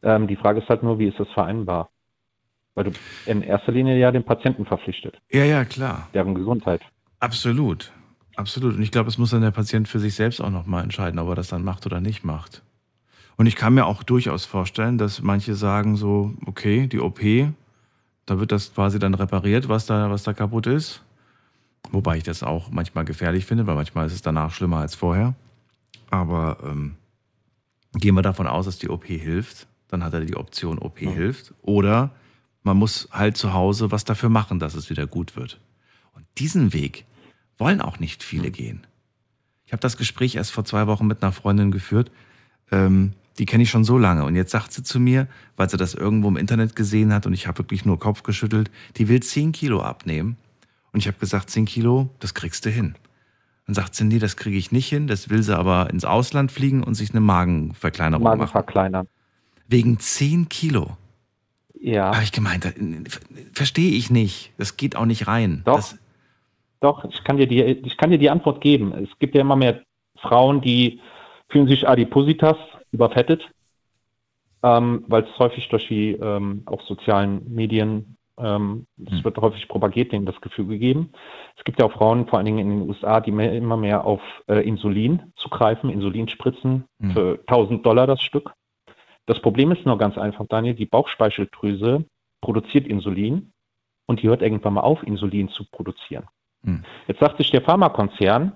Ähm, 0.03 0.27
die 0.27 0.37
Frage 0.37 0.61
ist 0.61 0.69
halt 0.69 0.83
nur, 0.83 0.99
wie 0.99 1.07
ist 1.09 1.19
das 1.19 1.29
vereinbar? 1.31 1.91
Weil 2.75 2.85
du 2.85 2.91
in 3.27 3.43
erster 3.43 3.73
Linie 3.73 3.99
ja 3.99 4.11
den 4.11 4.25
Patienten 4.25 4.65
verpflichtet, 4.65 5.19
Ja, 5.31 5.45
ja, 5.45 5.65
klar. 5.65 6.09
deren 6.15 6.35
Gesundheit. 6.35 6.81
Absolut. 7.21 7.93
Absolut. 8.35 8.77
Und 8.77 8.83
ich 8.83 8.91
glaube, 8.91 9.09
es 9.11 9.19
muss 9.19 9.31
dann 9.31 9.43
der 9.43 9.51
Patient 9.51 9.87
für 9.89 9.99
sich 10.01 10.15
selbst 10.15 10.41
auch 10.41 10.51
nochmal 10.51 10.83
entscheiden, 10.83 11.19
ob 11.21 11.29
er 11.29 11.35
das 11.35 11.49
dann 11.49 11.63
macht 11.65 11.85
oder 11.87 12.01
nicht 12.01 12.25
macht. 12.25 12.63
Und 13.37 13.47
ich 13.47 13.57
kann 13.57 13.75
mir 13.75 13.87
auch 13.87 14.03
durchaus 14.03 14.47
vorstellen, 14.47 14.97
dass 14.99 15.21
manche 15.23 15.55
sagen 15.55 15.97
so, 15.97 16.33
okay, 16.47 16.87
die 16.87 16.99
OP, 16.99 17.21
da 18.25 18.39
wird 18.41 18.53
das 18.53 18.75
quasi 18.75 18.99
dann 18.99 19.15
repariert, 19.15 19.69
was 19.69 19.85
da, 19.87 20.11
was 20.11 20.23
da 20.23 20.33
kaputt 20.33 20.67
ist. 20.67 21.05
Wobei 21.91 22.17
ich 22.17 22.23
das 22.23 22.43
auch 22.43 22.71
manchmal 22.71 23.05
gefährlich 23.05 23.45
finde, 23.45 23.67
weil 23.67 23.75
manchmal 23.75 24.07
ist 24.07 24.15
es 24.15 24.23
danach 24.23 24.53
schlimmer 24.53 24.79
als 24.79 24.95
vorher. 24.95 25.35
Aber 26.11 26.59
ähm, 26.63 26.95
gehen 27.95 28.15
wir 28.15 28.23
davon 28.23 28.47
aus, 28.47 28.67
dass 28.67 28.79
die 28.79 28.89
OP 28.89 29.05
hilft, 29.05 29.67
dann 29.89 30.03
hat 30.03 30.15
er 30.15 30.25
die 30.25 30.37
Option, 30.37 30.79
OP 30.79 30.99
hilft. 30.99 31.53
Oder 31.63 32.11
man 32.63 32.77
muss 32.77 33.09
halt 33.13 33.37
zu 33.37 33.53
Hause 33.53 33.91
was 33.91 34.05
dafür 34.05 34.29
machen, 34.29 34.59
dass 34.59 34.75
es 34.75 34.89
wieder 34.89 35.07
gut 35.07 35.37
wird. 35.37 35.61
Und 36.15 36.25
diesen 36.39 36.73
Weg 36.73 37.05
wollen 37.59 37.81
auch 37.81 37.99
nicht 37.99 38.23
viele 38.23 38.51
gehen. 38.51 38.87
Ich 39.67 39.73
habe 39.73 39.81
das 39.81 39.97
Gespräch 39.97 40.35
erst 40.35 40.53
vor 40.53 40.65
zwei 40.65 40.87
Wochen 40.87 41.07
mit 41.07 41.23
einer 41.23 41.33
Freundin 41.33 41.71
geführt. 41.71 42.11
Ähm, 42.71 43.13
die 43.39 43.47
kenne 43.47 43.63
ich 43.63 43.71
schon 43.71 43.85
so 43.85 43.99
lange. 43.99 44.25
Und 44.25 44.37
jetzt 44.37 44.51
sagt 44.51 44.73
sie 44.73 44.83
zu 44.83 45.01
mir, 45.01 45.27
weil 45.57 45.71
sie 45.71 45.77
das 45.77 45.95
irgendwo 45.95 46.29
im 46.29 46.37
Internet 46.37 46.77
gesehen 46.77 47.13
hat 47.13 47.27
und 47.27 47.33
ich 47.33 47.47
habe 47.47 47.59
wirklich 47.59 47.85
nur 47.85 47.99
Kopf 47.99 48.23
geschüttelt, 48.23 48.71
die 48.97 49.09
will 49.09 49.21
10 49.21 49.53
Kilo 49.53 49.81
abnehmen. 49.83 50.37
Und 50.93 51.01
ich 51.01 51.07
habe 51.07 51.19
gesagt, 51.19 51.51
10 51.51 51.65
Kilo, 51.65 52.11
das 52.21 52.35
kriegst 52.35 52.65
du 52.67 52.71
hin. 52.71 52.95
Dann 53.67 53.75
sagt 53.75 53.95
sie, 53.95 54.05
nee, 54.05 54.19
das 54.19 54.37
kriege 54.37 54.57
ich 54.57 54.73
nicht 54.73 54.89
hin. 54.89 55.07
Das 55.07 55.31
will 55.31 55.43
sie 55.43 55.57
aber 55.57 55.91
ins 55.91 56.05
Ausland 56.05 56.53
fliegen 56.53 56.83
und 56.83 56.95
sich 56.95 57.11
eine 57.11 57.21
Magenverkleinerung 57.21 58.25
Magen 58.25 58.41
machen. 58.41 58.51
verkleinern. 58.51 59.09
Wegen 59.69 59.99
10 59.99 60.49
Kilo. 60.49 60.97
Ja, 61.81 62.13
Habe 62.13 62.23
ich 62.23 62.33
gemeint, 62.33 62.65
äh, 62.65 62.73
verstehe 63.53 63.93
ich 63.93 64.11
nicht. 64.11 64.53
Das 64.59 64.77
geht 64.77 64.95
auch 64.97 65.07
nicht 65.07 65.27
rein. 65.27 65.63
Doch. 65.65 65.77
Das, 65.77 65.99
doch, 66.81 67.05
ich 67.05 67.23
kann, 67.25 67.37
dir 67.37 67.47
die, 67.47 67.63
ich 67.63 67.97
kann 67.97 68.11
dir 68.11 68.19
die 68.19 68.31
Antwort 68.31 68.61
geben. 68.61 68.93
Es 68.93 69.09
gibt 69.19 69.35
ja 69.35 69.41
immer 69.41 69.57
mehr 69.57 69.83
Frauen, 70.21 70.61
die 70.61 71.01
fühlen 71.49 71.69
sich 71.69 71.89
Adipositas 71.89 72.57
überfettet, 72.91 73.49
ähm, 74.63 75.05
weil 75.07 75.25
es 75.25 75.39
häufig 75.39 75.69
durch 75.69 75.87
die 75.89 76.13
ähm, 76.13 76.63
auch 76.67 76.83
sozialen 76.87 77.53
Medien, 77.53 78.17
ähm, 78.43 78.87
es 79.05 79.13
Hm. 79.13 79.25
wird 79.25 79.39
häufig 79.39 79.69
propagiert, 79.69 80.13
denen 80.13 80.27
das 80.27 80.41
Gefühl 80.41 80.67
gegeben. 80.67 81.13
Es 81.57 81.65
gibt 81.65 81.79
ja 81.79 81.87
auch 81.87 81.93
Frauen, 81.93 82.27
vor 82.27 82.39
allen 82.39 82.47
Dingen 82.47 82.59
in 82.59 82.71
den 82.71 82.89
USA, 82.89 83.21
die 83.21 83.31
mehr, 83.31 83.53
immer 83.53 83.77
mehr 83.77 84.05
auf 84.05 84.21
äh, 84.49 84.67
Insulin 84.67 85.33
zugreifen, 85.37 85.91
Insulinspritzen 85.91 86.85
Hm. 87.01 87.11
für 87.13 87.39
1000 87.47 87.85
Dollar 87.85 88.07
das 88.07 88.23
Stück. 88.23 88.53
Das 89.27 89.41
Problem 89.41 89.71
ist 89.73 89.87
nur 89.87 89.99
ganz 89.99 90.19
einfach, 90.19 90.47
Daniel, 90.49 90.75
die 90.75 90.87
Bauchspeicheldrüse 90.87 92.05
produziert 92.41 92.87
Insulin 92.87 93.53
und 94.07 94.21
die 94.23 94.29
hört 94.29 94.43
irgendwann 94.43 94.75
mal 94.75 94.81
auf, 94.81 95.03
Insulin 95.05 95.49
zu 95.49 95.65
produzieren. 95.71 96.27
Hm. 96.65 96.85
Jetzt 97.07 97.21
sagt 97.21 97.39
sich 97.39 97.51
der 97.51 97.63
Pharmakonzern, 97.63 98.53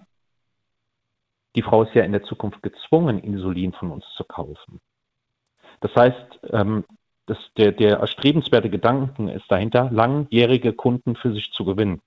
die 1.54 1.62
Frau 1.62 1.82
ist 1.84 1.94
ja 1.94 2.02
in 2.04 2.12
der 2.12 2.22
Zukunft 2.24 2.62
gezwungen, 2.62 3.18
Insulin 3.18 3.72
von 3.72 3.90
uns 3.90 4.04
zu 4.16 4.24
kaufen. 4.24 4.80
Das 5.80 5.94
heißt, 5.94 6.40
ähm, 6.52 6.84
das, 7.26 7.38
der, 7.56 7.72
der 7.72 7.98
erstrebenswerte 7.98 8.70
Gedanken 8.70 9.28
ist 9.28 9.50
dahinter, 9.50 9.90
langjährige 9.90 10.72
Kunden 10.72 11.16
für 11.16 11.32
sich 11.32 11.52
zu 11.52 11.64
gewinnen. 11.64 12.00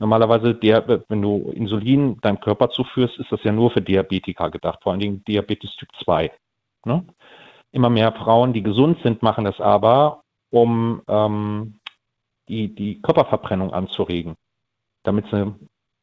Normalerweise, 0.00 0.54
der, 0.54 1.04
wenn 1.08 1.22
du 1.22 1.50
Insulin 1.54 2.20
deinem 2.20 2.40
Körper 2.40 2.70
zuführst, 2.70 3.18
ist 3.18 3.32
das 3.32 3.42
ja 3.42 3.52
nur 3.52 3.70
für 3.70 3.80
Diabetiker 3.80 4.50
gedacht, 4.50 4.80
vor 4.82 4.92
allen 4.92 5.00
Dingen 5.00 5.24
Diabetes 5.24 5.74
Typ 5.76 5.88
2. 6.04 6.30
Ne? 6.84 7.04
Immer 7.72 7.90
mehr 7.90 8.12
Frauen, 8.12 8.52
die 8.52 8.62
gesund 8.62 8.98
sind, 9.02 9.22
machen 9.22 9.44
das 9.44 9.60
aber, 9.60 10.22
um 10.50 11.02
ähm, 11.08 11.74
die, 12.48 12.74
die 12.74 13.02
Körperverbrennung 13.02 13.72
anzuregen, 13.72 14.36
damit 15.02 15.26
sie 15.30 15.54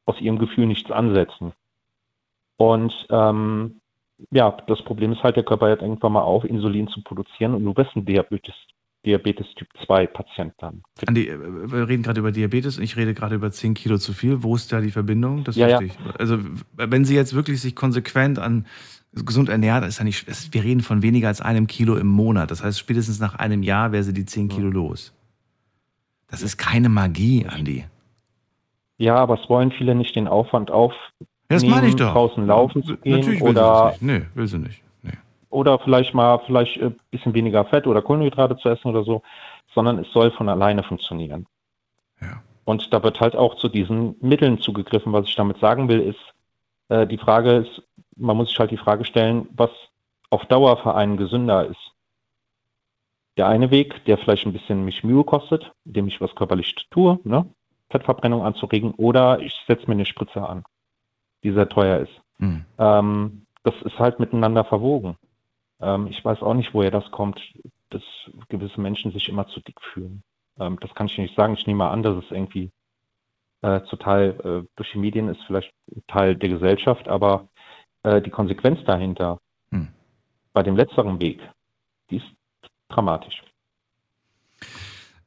aus 0.06 0.20
ihrem 0.22 0.40
Gefühl 0.40 0.68
nichts 0.68 0.92
ansetzen. 0.92 1.54
Und 2.58 2.94
ähm, 3.10 3.82
ja, 4.32 4.56
das 4.68 4.82
Problem 4.84 5.12
ist 5.14 5.24
halt, 5.24 5.36
der 5.36 5.44
Körper 5.44 5.68
hört 5.68 5.82
irgendwann 5.82 6.14
mal 6.14 6.22
auf, 6.22 6.44
Insulin 6.44 6.88
zu 6.88 7.02
produzieren 7.02 7.54
und 7.54 7.64
du 7.66 7.76
wirst 7.76 7.96
ein 7.96 8.06
Diabetes, 8.06 8.56
Diabetes 9.06 9.46
Typ 9.56 9.68
2 9.86 10.08
Patient 10.08 10.54
dann. 10.58 10.82
Andi, 11.06 11.28
äh, 11.28 11.38
wir 11.72 11.88
reden 11.88 12.02
gerade 12.04 12.20
über 12.20 12.32
Diabetes 12.32 12.78
und 12.78 12.84
ich 12.84 12.96
rede 12.98 13.14
gerade 13.14 13.36
über 13.36 13.52
10 13.52 13.74
Kilo 13.76 13.98
zu 13.98 14.14
viel. 14.14 14.42
Wo 14.42 14.56
ist 14.56 14.72
da 14.74 14.82
die 14.82 14.92
Verbindung? 14.92 15.44
Das 15.44 15.56
Ja, 15.56 15.68
ja. 15.68 15.78
verstehe 15.78 15.96
ich. 16.10 16.20
Also, 16.20 16.40
wenn 16.76 17.06
sie 17.06 17.16
jetzt 17.16 17.36
wirklich 17.36 17.62
sich 17.62 17.76
konsequent 17.76 18.40
an 18.40 18.66
gesund 19.14 19.48
ernährt, 19.50 19.86
ist 19.86 20.00
ja 20.00 20.04
nicht, 20.04 20.28
es- 20.28 20.52
wir 20.54 20.64
reden 20.64 20.82
von 20.82 21.02
weniger 21.04 21.28
als 21.28 21.40
einem 21.40 21.68
Kilo 21.68 21.96
im 21.98 22.08
Monat. 22.08 22.50
Das 22.52 22.64
heißt, 22.64 22.80
spätestens 22.80 23.20
nach 23.20 23.36
einem 23.36 23.64
Jahr 23.64 23.92
wäre 23.92 24.04
sie 24.04 24.14
die 24.14 24.26
10 24.26 24.50
Kilo 24.50 24.70
los. 24.70 25.14
Das 26.28 26.42
ist 26.42 26.58
keine 26.58 26.90
Magie, 26.90 27.46
Andi. 27.46 27.86
Ja, 28.98 29.16
aber 29.18 29.40
es 29.42 29.50
wollen 29.50 29.72
viele 29.72 29.94
nicht 29.94 30.16
den 30.16 30.28
Aufwand 30.28 30.72
auf, 30.72 30.94
Das 31.48 31.64
meine 31.64 31.88
ich 31.88 31.96
nehmen, 31.96 32.08
doch. 32.08 32.14
draußen 32.14 32.46
laufen 32.48 32.84
zu 32.84 32.98
gehen 32.98 33.18
Natürlich 33.20 33.42
will 33.42 33.50
oder- 33.50 33.62
sie 33.62 33.92
das 33.92 34.02
nicht. 34.02 34.20
Nee, 34.20 34.26
will 34.36 34.48
sie 34.48 34.58
nicht. 34.60 34.82
Nee. 35.04 35.12
oder 35.50 35.78
vielleicht 35.80 36.14
mal 36.14 36.40
vielleicht 36.46 36.82
ein 36.82 36.96
bisschen 37.12 37.34
weniger 37.34 37.66
Fett 37.66 37.86
oder 37.88 38.02
Kohlenhydrate 38.02 38.58
zu 38.58 38.70
essen 38.70 38.88
oder 38.88 39.04
so, 39.04 39.22
sondern 39.74 40.00
es 40.00 40.12
soll 40.12 40.32
von 40.32 40.50
alleine 40.50 40.84
funktionieren. 40.84 41.46
Ja. 42.22 42.42
Und 42.64 42.92
da 42.94 43.04
wird 43.04 43.20
halt 43.20 43.36
auch 43.36 43.56
zu 43.56 43.70
diesen 43.70 44.16
Mitteln 44.22 44.60
zugegriffen. 44.60 45.14
Was 45.14 45.28
ich 45.28 45.36
damit 45.36 45.60
sagen 45.60 45.88
will, 45.88 46.00
ist, 46.00 46.20
äh, 46.90 47.06
die 47.06 47.18
Frage 47.20 47.58
ist, 47.58 47.84
man 48.18 48.36
muss 48.38 48.50
sich 48.50 48.58
halt 48.60 48.72
die 48.72 48.78
Frage 48.78 49.06
stellen, 49.06 49.48
was 49.56 49.70
auf 50.32 50.46
Dauer 50.46 50.78
für 50.78 50.96
einen 50.96 51.16
gesünder 51.18 51.66
ist. 51.68 51.92
Der 53.38 53.48
eine 53.48 53.70
Weg, 53.70 54.04
der 54.06 54.18
vielleicht 54.18 54.46
ein 54.46 54.54
bisschen 54.54 54.86
mich 54.86 55.04
Mühe 55.04 55.24
kostet, 55.24 55.74
indem 55.86 56.08
ich 56.08 56.22
was 56.22 56.34
körperlich 56.36 56.74
tue, 56.90 57.20
ne? 57.24 57.46
Fettverbrennung 57.92 58.42
anzuregen, 58.44 58.92
oder 58.96 59.40
ich 59.42 59.54
setze 59.68 59.86
mir 59.88 59.94
eine 59.94 60.06
Spritze 60.06 60.42
an, 60.48 60.64
die 61.46 61.54
sehr 61.54 61.70
teuer 61.70 62.00
ist. 62.00 62.22
Hm. 62.40 62.66
Ähm, 62.80 63.46
das 63.64 63.76
ist 63.84 63.98
halt 64.00 64.20
miteinander 64.20 64.66
verwogen. 64.66 65.16
Ähm, 65.80 66.08
ich 66.08 66.26
weiß 66.26 66.42
auch 66.42 66.56
nicht, 66.56 66.74
woher 66.74 66.92
das 66.92 67.10
kommt, 67.12 67.40
dass 67.92 68.02
gewisse 68.50 68.82
Menschen 68.82 69.12
sich 69.12 69.30
immer 69.30 69.48
zu 69.48 69.60
dick 69.62 69.80
fühlen. 69.94 70.24
Ähm, 70.60 70.78
das 70.82 70.94
kann 70.96 71.06
ich 71.06 71.18
nicht 71.18 71.36
sagen. 71.36 71.54
Ich 71.54 71.68
nehme 71.68 71.88
an, 71.88 72.02
dass 72.02 72.18
es 72.24 72.32
irgendwie 72.32 72.72
äh, 73.62 73.82
zu 73.84 73.96
Teil 73.96 74.40
äh, 74.44 74.68
durch 74.76 74.92
die 74.92 74.98
Medien 74.98 75.30
ist, 75.30 75.42
vielleicht 75.46 75.72
Teil 76.08 76.36
der 76.36 76.50
Gesellschaft, 76.50 77.08
aber 77.08 77.48
äh, 78.04 78.22
die 78.22 78.32
Konsequenz 78.32 78.84
dahinter 78.86 79.40
Hm. 79.72 79.90
bei 80.54 80.64
dem 80.64 80.76
letzteren 80.76 81.20
Weg, 81.22 81.40
die 82.10 82.18
ist 82.18 82.32
dramatisch. 82.90 83.44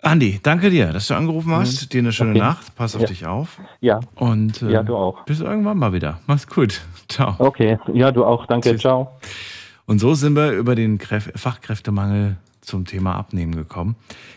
Andi, 0.00 0.38
danke 0.42 0.70
dir, 0.70 0.92
dass 0.92 1.08
du 1.08 1.14
angerufen 1.14 1.50
hast. 1.52 1.92
Dir 1.92 1.98
eine 2.00 2.12
schöne 2.12 2.30
Mhm. 2.30 2.36
Okay. 2.36 2.44
Nacht. 2.46 2.74
Pass 2.76 2.94
auf 2.94 3.02
Ja. 3.02 3.08
dich 3.08 3.26
auf. 3.26 3.60
Ja, 3.80 4.00
Und 4.14 4.62
äh, 4.62 4.70
ja, 4.70 4.82
du 4.82 4.96
auch. 4.96 5.24
bis 5.24 5.40
irgendwann 5.40 5.76
mal 5.78 5.92
wieder. 5.92 6.20
Mach's 6.26 6.46
gut. 6.46 6.82
Ciao. 7.08 7.34
Okay, 7.38 7.78
ja, 7.92 8.12
du 8.12 8.24
auch. 8.24 8.46
Danke, 8.46 8.70
Tschüss. 8.70 8.82
ciao. 8.82 9.10
Und 9.86 9.98
so 9.98 10.14
sind 10.14 10.36
wir 10.36 10.52
über 10.52 10.74
den 10.76 10.98
Kräf 10.98 11.32
Fachkräftemangel 11.34 12.36
zum 12.60 12.84
Thema 12.84 13.16
Abnehmen 13.16 13.56
gekommen. 13.56 13.96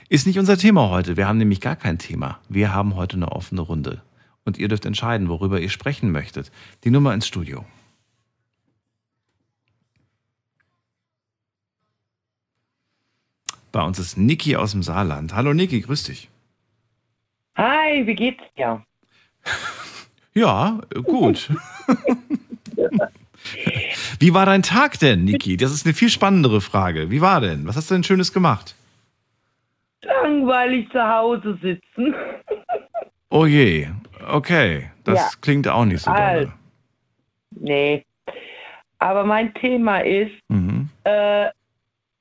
Ist 0.10 0.26
nicht 0.26 0.40
unser 0.40 0.58
Thema 0.58 0.90
heute. 0.90 1.16
Wir 1.18 1.28
haben 1.28 1.38
nämlich 1.38 1.62
gar 1.62 1.76
kein 1.76 2.00
Thema. 2.00 2.40
Wir 2.50 2.74
haben 2.74 2.96
heute 2.96 3.18
eine 3.18 3.32
offene 3.32 3.62
Runde. 3.62 4.02
Und 4.46 4.58
ihr 4.58 4.68
dürft 4.68 4.86
entscheiden, 4.86 5.30
worüber 5.30 5.60
ihr 5.60 5.70
sprechen 5.70 6.12
möchtet. 6.12 6.52
Die 6.86 6.90
Nummer 6.90 7.14
ins 7.14 7.28
Studio. 7.28 7.66
Bei 13.72 13.82
uns 13.84 14.00
ist 14.00 14.18
Niki 14.18 14.56
aus 14.56 14.72
dem 14.72 14.84
Saarland. 14.84 15.34
Hallo 15.34 15.54
Niki, 15.54 15.80
grüß 15.82 16.04
dich. 16.04 16.30
Hi, 17.58 18.06
wie 18.06 18.16
geht's 18.16 18.44
dir? 18.58 18.84
Ja, 20.34 20.80
gut. 21.04 21.50
Wie 24.20 24.34
war 24.34 24.46
dein 24.46 24.64
Tag 24.64 24.98
denn, 25.00 25.26
Niki? 25.26 25.58
Das 25.58 25.74
ist 25.74 25.86
eine 25.86 25.94
viel 25.94 26.08
spannendere 26.08 26.62
Frage. 26.62 27.10
Wie 27.12 27.20
war 27.20 27.42
denn? 27.42 27.68
Was 27.68 27.76
hast 27.76 27.92
du 27.92 27.96
denn 27.96 28.06
Schönes 28.06 28.32
gemacht? 28.32 28.74
Langweilig 30.04 30.90
zu 30.92 31.02
Hause 31.06 31.58
sitzen. 31.62 32.16
Oh 33.34 33.46
je, 33.46 33.88
okay. 34.30 34.90
Das 35.06 35.20
Ja. 35.20 35.30
klingt 35.42 35.68
auch 35.68 35.84
nicht 35.86 36.02
so 36.02 36.12
dolle. 36.14 36.52
Nee. 37.52 38.06
Aber 39.00 39.24
mein 39.26 39.54
Thema 39.56 40.00
ist, 40.00 40.32
Mhm. 40.50 40.90
äh, 41.06 41.48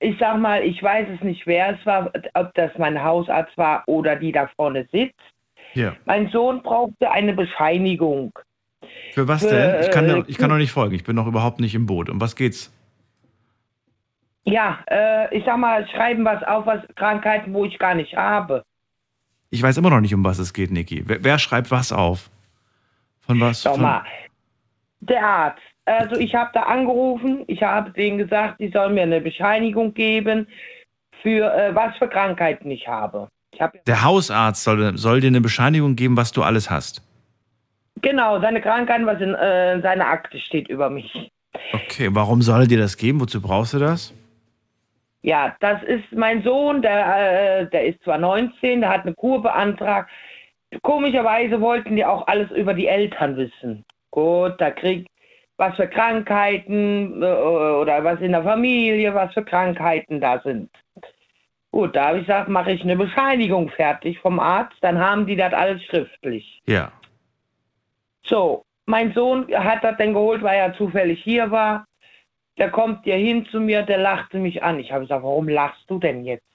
ich 0.00 0.16
sag 0.18 0.38
mal, 0.38 0.62
ich 0.62 0.82
weiß 0.82 1.08
es 1.14 1.22
nicht, 1.22 1.46
wer 1.46 1.78
es 1.78 1.86
war, 1.86 2.10
ob 2.34 2.54
das 2.54 2.70
mein 2.78 3.02
Hausarzt 3.02 3.56
war 3.56 3.82
oder 3.86 4.16
die 4.16 4.32
da 4.32 4.48
vorne 4.56 4.86
sitzt. 4.90 5.20
Ja. 5.74 5.94
Mein 6.06 6.28
Sohn 6.30 6.62
brauchte 6.62 7.10
eine 7.10 7.32
Bescheinigung. 7.32 8.32
Für 9.12 9.28
was 9.28 9.42
Für, 9.42 9.50
denn? 9.50 9.82
Ich 9.82 9.90
kann, 9.90 10.08
äh, 10.08 10.12
noch- 10.16 10.28
ich 10.28 10.36
kann 10.38 10.50
noch 10.50 10.56
nicht 10.56 10.72
folgen. 10.72 10.94
Ich 10.94 11.04
bin 11.04 11.14
noch 11.14 11.26
überhaupt 11.26 11.60
nicht 11.60 11.74
im 11.74 11.86
Boot. 11.86 12.08
Um 12.10 12.20
was 12.20 12.34
geht's? 12.34 12.72
Ja, 14.44 14.78
äh, 14.90 15.36
ich 15.36 15.44
sag 15.44 15.58
mal, 15.58 15.86
schreiben 15.88 16.24
was 16.24 16.42
auf, 16.42 16.66
was 16.66 16.80
Krankheiten, 16.96 17.52
wo 17.52 17.64
ich 17.66 17.78
gar 17.78 17.94
nicht 17.94 18.16
habe. 18.16 18.64
Ich 19.50 19.62
weiß 19.62 19.76
immer 19.76 19.90
noch 19.90 20.00
nicht, 20.00 20.14
um 20.14 20.24
was 20.24 20.38
es 20.38 20.52
geht, 20.54 20.70
Niki. 20.70 21.02
Wer, 21.06 21.22
wer 21.22 21.38
schreibt 21.38 21.70
was 21.70 21.92
auf? 21.92 22.30
Von 23.20 23.38
was? 23.40 23.62
Schau 23.62 23.72
Von, 23.74 23.82
mal, 23.82 24.02
der 25.00 25.24
Arzt. 25.24 25.62
Also 25.86 26.16
ich 26.16 26.34
habe 26.34 26.50
da 26.54 26.62
angerufen, 26.62 27.44
ich 27.46 27.62
habe 27.62 27.90
denen 27.90 28.18
gesagt, 28.18 28.60
die 28.60 28.68
sollen 28.68 28.94
mir 28.94 29.02
eine 29.02 29.20
Bescheinigung 29.20 29.94
geben 29.94 30.46
für 31.22 31.52
äh, 31.52 31.74
was 31.74 31.96
für 31.96 32.08
Krankheiten 32.08 32.70
ich 32.70 32.86
habe. 32.86 33.28
Ich 33.52 33.60
habe 33.60 33.80
der 33.86 34.04
Hausarzt 34.04 34.62
soll, 34.62 34.96
soll 34.96 35.20
dir 35.20 35.28
eine 35.28 35.40
Bescheinigung 35.40 35.96
geben, 35.96 36.16
was 36.16 36.32
du 36.32 36.42
alles 36.42 36.70
hast. 36.70 37.02
genau 38.02 38.40
seine 38.40 38.60
Krankheiten, 38.60 39.06
was 39.06 39.20
in 39.20 39.34
äh, 39.34 39.80
seiner 39.80 40.06
Akte 40.06 40.38
steht 40.38 40.68
über 40.68 40.90
mich. 40.90 41.30
Okay, 41.72 42.08
warum 42.12 42.42
soll 42.42 42.62
er 42.62 42.66
dir 42.66 42.78
das 42.78 42.96
geben? 42.96 43.20
Wozu 43.20 43.40
brauchst 43.42 43.74
du 43.74 43.78
das? 43.78 44.14
Ja, 45.22 45.54
das 45.60 45.82
ist 45.82 46.10
mein 46.12 46.42
Sohn, 46.42 46.80
der, 46.80 47.60
äh, 47.60 47.66
der 47.66 47.86
ist 47.86 48.02
zwar 48.02 48.18
19, 48.18 48.80
der 48.80 48.90
hat 48.90 49.02
eine 49.02 49.14
Kur 49.14 49.42
beantragt. 49.42 50.10
Komischerweise 50.82 51.60
wollten 51.60 51.96
die 51.96 52.04
auch 52.04 52.26
alles 52.26 52.50
über 52.52 52.72
die 52.72 52.86
Eltern 52.86 53.36
wissen. 53.36 53.84
Gut, 54.10 54.54
da 54.58 54.70
kriegt 54.70 55.08
was 55.60 55.76
für 55.76 55.88
Krankheiten 55.88 57.22
äh, 57.22 57.26
oder 57.26 58.02
was 58.02 58.18
in 58.20 58.32
der 58.32 58.42
Familie, 58.42 59.14
was 59.14 59.32
für 59.34 59.44
Krankheiten 59.44 60.18
da 60.18 60.40
sind. 60.40 60.70
Gut, 61.70 61.94
da 61.94 62.08
habe 62.08 62.18
ich 62.18 62.26
gesagt, 62.26 62.48
mache 62.48 62.72
ich 62.72 62.82
eine 62.82 62.96
Bescheinigung 62.96 63.68
fertig 63.68 64.18
vom 64.20 64.40
Arzt, 64.40 64.76
dann 64.80 64.98
haben 64.98 65.26
die 65.26 65.36
das 65.36 65.52
alles 65.52 65.84
schriftlich. 65.84 66.62
Ja. 66.66 66.90
So, 68.24 68.64
mein 68.86 69.12
Sohn 69.12 69.46
hat 69.54 69.84
das 69.84 69.98
dann 69.98 70.14
geholt, 70.14 70.42
weil 70.42 70.58
er 70.58 70.74
zufällig 70.74 71.22
hier 71.22 71.50
war. 71.50 71.86
Der 72.56 72.70
kommt 72.70 73.04
hier 73.04 73.16
hin 73.16 73.46
zu 73.50 73.60
mir, 73.60 73.82
der 73.82 73.98
lachte 73.98 74.38
mich 74.38 74.62
an. 74.62 74.80
Ich 74.80 74.90
habe 74.90 75.02
gesagt, 75.02 75.22
warum 75.22 75.46
lachst 75.46 75.84
du 75.88 75.98
denn 75.98 76.24
jetzt? 76.24 76.46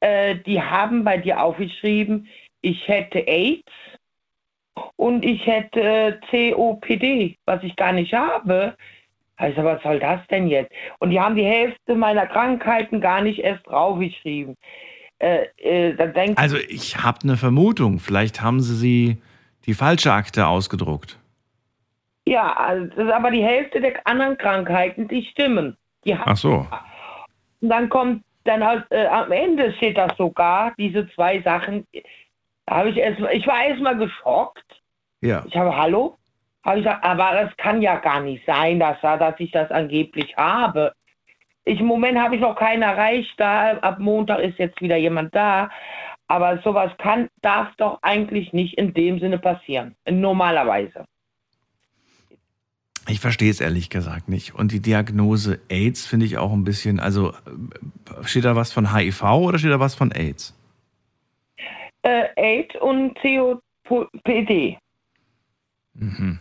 Äh, 0.00 0.36
die 0.36 0.62
haben 0.62 1.04
bei 1.04 1.18
dir 1.18 1.42
aufgeschrieben, 1.42 2.26
ich 2.62 2.88
hätte 2.88 3.18
AIDS 3.18 3.70
und 4.96 5.24
ich 5.24 5.46
hätte 5.46 5.80
äh, 5.80 6.52
COPD, 6.52 7.36
was 7.44 7.62
ich 7.62 7.76
gar 7.76 7.92
nicht 7.92 8.12
habe. 8.12 8.76
Also 9.36 9.64
was 9.64 9.82
soll 9.82 9.98
das 9.98 10.20
denn 10.28 10.46
jetzt? 10.48 10.72
Und 11.00 11.10
die 11.10 11.20
haben 11.20 11.34
die 11.34 11.44
Hälfte 11.44 11.94
meiner 11.94 12.26
Krankheiten 12.26 13.00
gar 13.00 13.20
nicht 13.20 13.40
erst 13.40 13.66
draufgeschrieben. 13.66 14.56
Äh, 15.18 15.46
äh, 15.58 16.34
Also 16.36 16.56
ich 16.68 17.02
habe 17.02 17.18
eine 17.24 17.36
Vermutung. 17.36 17.98
Vielleicht 17.98 18.42
haben 18.42 18.60
sie 18.60 18.74
sie 18.76 19.22
die 19.66 19.74
falsche 19.74 20.12
Akte 20.12 20.46
ausgedruckt. 20.46 21.18
ja, 22.26 22.52
also 22.52 22.86
das 22.86 23.06
ist 23.06 23.12
aber 23.12 23.30
die 23.30 23.42
Hälfte 23.42 23.80
der 23.80 24.06
anderen 24.06 24.36
Krankheiten, 24.38 25.08
die 25.08 25.24
stimmen. 25.24 25.76
Die 26.04 26.14
Ach 26.14 26.36
so. 26.36 26.66
Und 27.60 27.68
dann 27.70 27.88
kommt, 27.88 28.22
dann 28.44 28.62
halt, 28.62 28.84
äh, 28.90 29.06
am 29.06 29.32
Ende 29.32 29.72
steht 29.74 29.96
das 29.96 30.16
sogar, 30.16 30.74
diese 30.78 31.08
zwei 31.14 31.40
Sachen. 31.42 31.86
Habe 32.68 32.90
ich 32.90 32.96
erst, 32.96 33.20
ich 33.32 33.46
war 33.46 33.64
erstmal 33.64 33.96
geschockt. 33.96 34.64
Ja. 35.20 35.44
Ich 35.46 35.56
habe, 35.56 35.76
hallo? 35.76 36.16
Habe 36.64 36.78
ich 36.78 36.84
gesagt, 36.84 37.04
aber 37.04 37.32
das 37.32 37.56
kann 37.58 37.82
ja 37.82 37.96
gar 37.96 38.20
nicht 38.20 38.44
sein, 38.46 38.80
dass, 38.80 39.00
dass 39.00 39.34
ich 39.38 39.50
das 39.50 39.70
angeblich 39.70 40.34
habe. 40.36 40.92
Ich, 41.64 41.80
Im 41.80 41.86
Moment 41.86 42.18
habe 42.18 42.36
ich 42.36 42.40
noch 42.40 42.56
keinen 42.56 42.82
erreicht, 42.82 43.32
da 43.38 43.78
ab 43.78 43.98
Montag 43.98 44.40
ist 44.40 44.58
jetzt 44.58 44.80
wieder 44.80 44.96
jemand 44.96 45.34
da. 45.34 45.70
Aber 46.26 46.58
sowas 46.62 46.90
kann, 46.98 47.28
darf 47.42 47.68
doch 47.76 47.98
eigentlich 48.02 48.52
nicht 48.52 48.78
in 48.78 48.94
dem 48.94 49.18
Sinne 49.18 49.38
passieren. 49.38 49.94
Normalerweise. 50.08 51.04
Ich 53.06 53.20
verstehe 53.20 53.50
es 53.50 53.60
ehrlich 53.60 53.90
gesagt 53.90 54.30
nicht. 54.30 54.54
Und 54.54 54.72
die 54.72 54.80
Diagnose 54.80 55.60
AIDS 55.68 56.06
finde 56.06 56.24
ich 56.24 56.38
auch 56.38 56.52
ein 56.52 56.64
bisschen, 56.64 57.00
also 57.00 57.34
steht 58.22 58.46
da 58.46 58.56
was 58.56 58.72
von 58.72 58.94
HIV 58.94 59.22
oder 59.22 59.58
steht 59.58 59.72
da 59.72 59.80
was 59.80 59.94
von 59.94 60.12
AIDS? 60.12 60.54
Äh, 62.04 62.28
AIDS 62.36 62.74
und 62.80 63.16
COPD. 63.18 64.78
Mhm. 65.94 66.40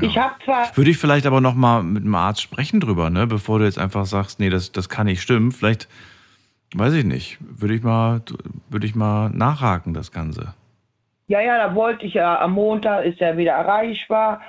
Ich 0.00 0.16
habe 0.16 0.34
zwar 0.44 0.74
Würde 0.76 0.90
ich 0.90 0.96
vielleicht 0.96 1.26
aber 1.26 1.40
noch 1.40 1.54
mal 1.54 1.82
mit 1.82 2.02
einem 2.02 2.14
Arzt 2.14 2.40
sprechen 2.40 2.80
drüber, 2.80 3.10
ne? 3.10 3.26
bevor 3.26 3.58
du 3.58 3.66
jetzt 3.66 3.78
einfach 3.78 4.06
sagst, 4.06 4.40
nee, 4.40 4.48
das, 4.48 4.72
das 4.72 4.88
kann 4.88 5.06
nicht 5.06 5.20
stimmen. 5.20 5.52
Vielleicht, 5.52 5.86
weiß 6.74 6.94
ich 6.94 7.04
nicht, 7.04 7.36
würde 7.40 7.74
ich 7.74 7.82
mal, 7.82 8.22
würde 8.70 8.86
ich 8.86 8.94
mal 8.94 9.28
nachhaken, 9.30 9.92
das 9.92 10.10
Ganze. 10.10 10.54
Ja, 11.26 11.40
ja, 11.40 11.58
da 11.58 11.74
wollte 11.74 12.06
ich 12.06 12.14
ja 12.14 12.40
am 12.40 12.52
Montag, 12.52 13.04
ist 13.04 13.20
ja 13.20 13.36
wieder 13.36 13.52
erreichbar. 13.52 14.40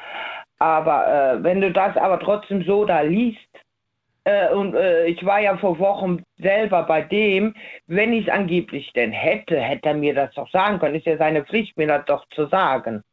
Aber 0.59 1.07
äh, 1.07 1.43
wenn 1.43 1.59
du 1.59 1.71
das 1.71 1.97
aber 1.97 2.19
trotzdem 2.19 2.63
so 2.63 2.85
da 2.85 3.01
liest, 3.01 3.39
äh, 4.25 4.53
und 4.53 4.73
äh, 4.75 5.05
ich 5.07 5.25
war 5.25 5.39
ja 5.39 5.57
vor 5.57 5.79
Wochen 5.79 6.23
selber 6.37 6.83
bei 6.83 7.01
dem, 7.01 7.53
wenn 7.87 8.13
ich 8.13 8.27
es 8.27 8.33
angeblich 8.33 8.91
denn 8.93 9.11
hätte, 9.11 9.59
hätte 9.59 9.89
er 9.89 9.95
mir 9.95 10.13
das 10.13 10.33
doch 10.35 10.49
sagen 10.51 10.79
können. 10.79 10.95
Ist 10.95 11.05
ja 11.05 11.17
seine 11.17 11.43
Pflicht, 11.43 11.77
mir 11.77 11.87
das 11.87 12.05
doch 12.05 12.25
zu 12.29 12.47
sagen. 12.47 13.03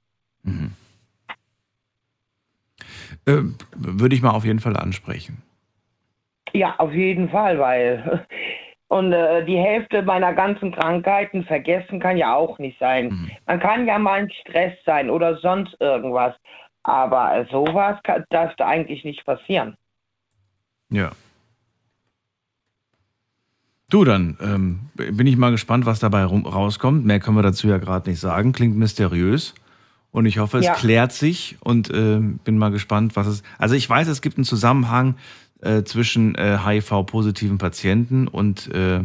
Äh, 3.27 3.43
würde 3.75 4.15
ich 4.15 4.23
mal 4.23 4.31
auf 4.31 4.45
jeden 4.45 4.61
Fall 4.61 4.77
ansprechen. 4.77 5.43
Ja, 6.53 6.75
auf 6.79 6.93
jeden 6.93 7.29
Fall, 7.29 7.59
weil. 7.59 8.27
Und 8.89 9.13
äh, 9.13 9.45
die 9.45 9.57
Hälfte 9.57 10.03
meiner 10.03 10.35
ganzen 10.35 10.73
Krankheiten 10.73 11.45
vergessen 11.45 12.01
kann 12.01 12.17
ja 12.17 12.35
auch 12.35 12.59
nicht 12.59 12.77
sein. 12.81 13.31
Man 13.47 13.61
kann 13.61 13.87
ja 13.87 14.01
mal 14.01 14.23
ein 14.23 14.33
Stress 14.33 14.73
sein 14.85 15.11
oder 15.11 15.37
sonst 15.37 15.77
irgendwas. 15.79 16.35
Aber 16.83 17.47
sowas 17.53 18.03
kann, 18.03 18.25
darf 18.31 18.53
da 18.57 18.67
eigentlich 18.67 19.05
nicht 19.05 19.25
passieren. 19.25 19.77
Ja. 20.91 21.13
Du, 23.89 24.05
dann 24.05 24.37
ähm, 24.41 24.81
bin 24.95 25.27
ich 25.27 25.37
mal 25.37 25.51
gespannt, 25.51 25.85
was 25.85 25.99
dabei 25.99 26.25
rum, 26.25 26.47
rauskommt. 26.47 27.05
Mehr 27.05 27.19
können 27.19 27.37
wir 27.37 27.43
dazu 27.43 27.67
ja 27.67 27.79
gerade 27.79 28.09
nicht 28.09 28.21
sagen. 28.21 28.53
Klingt 28.53 28.77
mysteriös. 28.77 29.55
Und 30.13 30.27
ich 30.27 30.39
hoffe, 30.39 30.59
es 30.59 30.67
Ja. 30.67 30.75
klärt 30.75 31.13
sich 31.13 31.57
und 31.61 31.91
ähm, 31.93 32.39
bin 32.45 32.57
mal 32.59 32.71
gespannt, 32.71 33.17
was 33.17 33.27
es. 33.27 33.43
Also 33.59 33.75
ich 33.75 33.89
weiß, 33.89 34.09
es 34.09 34.23
gibt 34.23 34.39
einen 34.39 34.45
Zusammenhang 34.45 35.17
äh, 35.61 35.83
zwischen 35.83 36.35
äh, 36.37 36.59
HIV-positiven 36.65 37.59
Patienten 37.59 38.27
und 38.29 38.69
äh, 38.75 39.01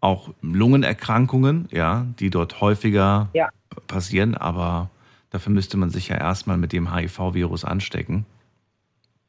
auch 0.00 0.30
Lungenerkrankungen, 0.42 1.68
ja, 1.70 2.06
die 2.18 2.28
dort 2.30 2.60
häufiger 2.60 3.28
Ja. 3.34 3.48
passieren, 3.86 4.34
aber 4.34 4.90
dafür 5.30 5.52
müsste 5.52 5.76
man 5.76 5.90
sich 5.90 6.08
ja 6.08 6.16
erstmal 6.16 6.56
mit 6.58 6.72
dem 6.72 6.92
HIV-Virus 6.94 7.64
anstecken. 7.64 8.26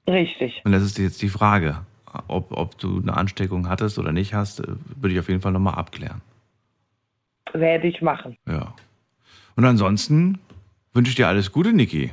Richtig. 0.08 0.62
Und 0.66 0.72
das 0.72 0.82
ist 0.84 0.98
jetzt 0.98 1.22
die 1.22 1.30
Frage, 1.30 1.78
ob, 2.28 2.52
ob 2.52 2.78
du 2.78 3.00
eine 3.02 3.16
Ansteckung 3.16 3.70
hattest 3.70 4.00
oder 4.00 4.12
nicht 4.12 4.34
hast, 4.34 4.60
äh, 4.60 4.68
würde 4.96 5.14
ich 5.14 5.20
auf 5.20 5.30
jeden 5.30 5.42
Fall 5.42 5.52
nochmal 5.52 5.76
abklären. 5.76 6.22
Werde 7.54 7.88
ich 7.88 8.02
machen. 8.02 8.38
Ja. 8.48 8.74
Und 9.56 9.66
ansonsten 9.66 10.40
wünsche 10.94 11.10
ich 11.10 11.16
dir 11.16 11.28
alles 11.28 11.52
Gute, 11.52 11.74
Niki. 11.74 12.12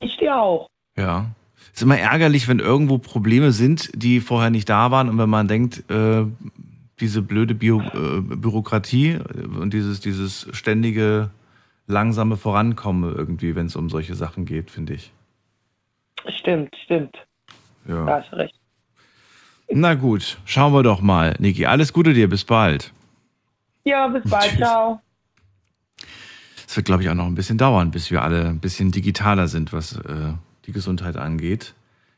Ich 0.00 0.16
dir 0.18 0.36
auch. 0.36 0.68
Ja. 0.96 1.30
Ist 1.72 1.82
immer 1.82 1.98
ärgerlich, 1.98 2.48
wenn 2.48 2.58
irgendwo 2.58 2.98
Probleme 2.98 3.52
sind, 3.52 3.90
die 3.94 4.20
vorher 4.20 4.50
nicht 4.50 4.68
da 4.68 4.90
waren 4.90 5.08
und 5.08 5.18
wenn 5.18 5.30
man 5.30 5.48
denkt, 5.48 5.88
äh, 5.90 6.24
diese 7.00 7.22
blöde 7.22 7.54
Bio, 7.54 7.80
äh, 7.80 8.20
Bürokratie 8.20 9.12
äh, 9.12 9.46
und 9.46 9.72
dieses, 9.72 10.00
dieses 10.00 10.48
ständige 10.52 11.30
langsame 11.86 12.36
Vorankommen 12.36 13.14
irgendwie, 13.14 13.54
wenn 13.54 13.66
es 13.66 13.76
um 13.76 13.88
solche 13.90 14.14
Sachen 14.14 14.44
geht, 14.44 14.70
finde 14.70 14.94
ich. 14.94 15.12
Stimmt, 16.40 16.74
stimmt. 16.84 17.16
Ja. 17.86 18.04
Da 18.04 18.20
hast 18.20 18.32
du 18.32 18.36
recht. 18.36 18.57
Na 19.70 19.94
gut, 19.94 20.38
schauen 20.44 20.72
wir 20.72 20.82
doch 20.82 21.00
mal, 21.00 21.34
Niki. 21.38 21.66
Alles 21.66 21.92
Gute 21.92 22.14
dir, 22.14 22.28
bis 22.28 22.44
bald. 22.44 22.92
Ja, 23.84 24.08
bis 24.08 24.28
bald. 24.28 24.50
Tschüss. 24.50 24.58
Ciao. 24.58 25.00
Es 26.66 26.76
wird, 26.76 26.86
glaube 26.86 27.02
ich, 27.02 27.08
auch 27.08 27.14
noch 27.14 27.26
ein 27.26 27.34
bisschen 27.34 27.58
dauern, 27.58 27.90
bis 27.90 28.10
wir 28.10 28.22
alle 28.22 28.46
ein 28.46 28.60
bisschen 28.60 28.90
digitaler 28.90 29.48
sind, 29.48 29.72
was 29.72 29.96
äh, 29.96 30.32
die 30.66 30.72
Gesundheit 30.72 31.16
angeht. 31.16 31.74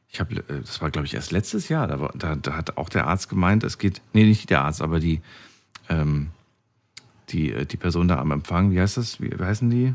Ich 0.08 0.18
habe, 0.18 0.34
äh, 0.36 0.60
das 0.60 0.80
war, 0.80 0.90
glaube 0.90 1.06
ich, 1.06 1.14
erst 1.14 1.30
letztes 1.30 1.68
Jahr. 1.68 1.86
Da, 1.86 2.00
war, 2.00 2.12
da, 2.16 2.34
da 2.34 2.56
hat 2.56 2.76
auch 2.76 2.88
der 2.88 3.06
Arzt 3.06 3.28
gemeint, 3.28 3.62
es 3.62 3.78
geht, 3.78 4.02
nee, 4.12 4.24
nicht 4.24 4.50
der 4.50 4.62
Arzt, 4.62 4.82
aber 4.82 4.98
die, 4.98 5.20
ähm, 5.88 6.30
die, 7.28 7.52
äh, 7.52 7.64
die 7.64 7.76
Person 7.76 8.08
da 8.08 8.18
am 8.18 8.32
Empfang, 8.32 8.72
wie 8.72 8.80
heißt 8.80 8.96
das? 8.96 9.20
Wie, 9.20 9.30
wie 9.30 9.44
heißen 9.44 9.70
die? 9.70 9.94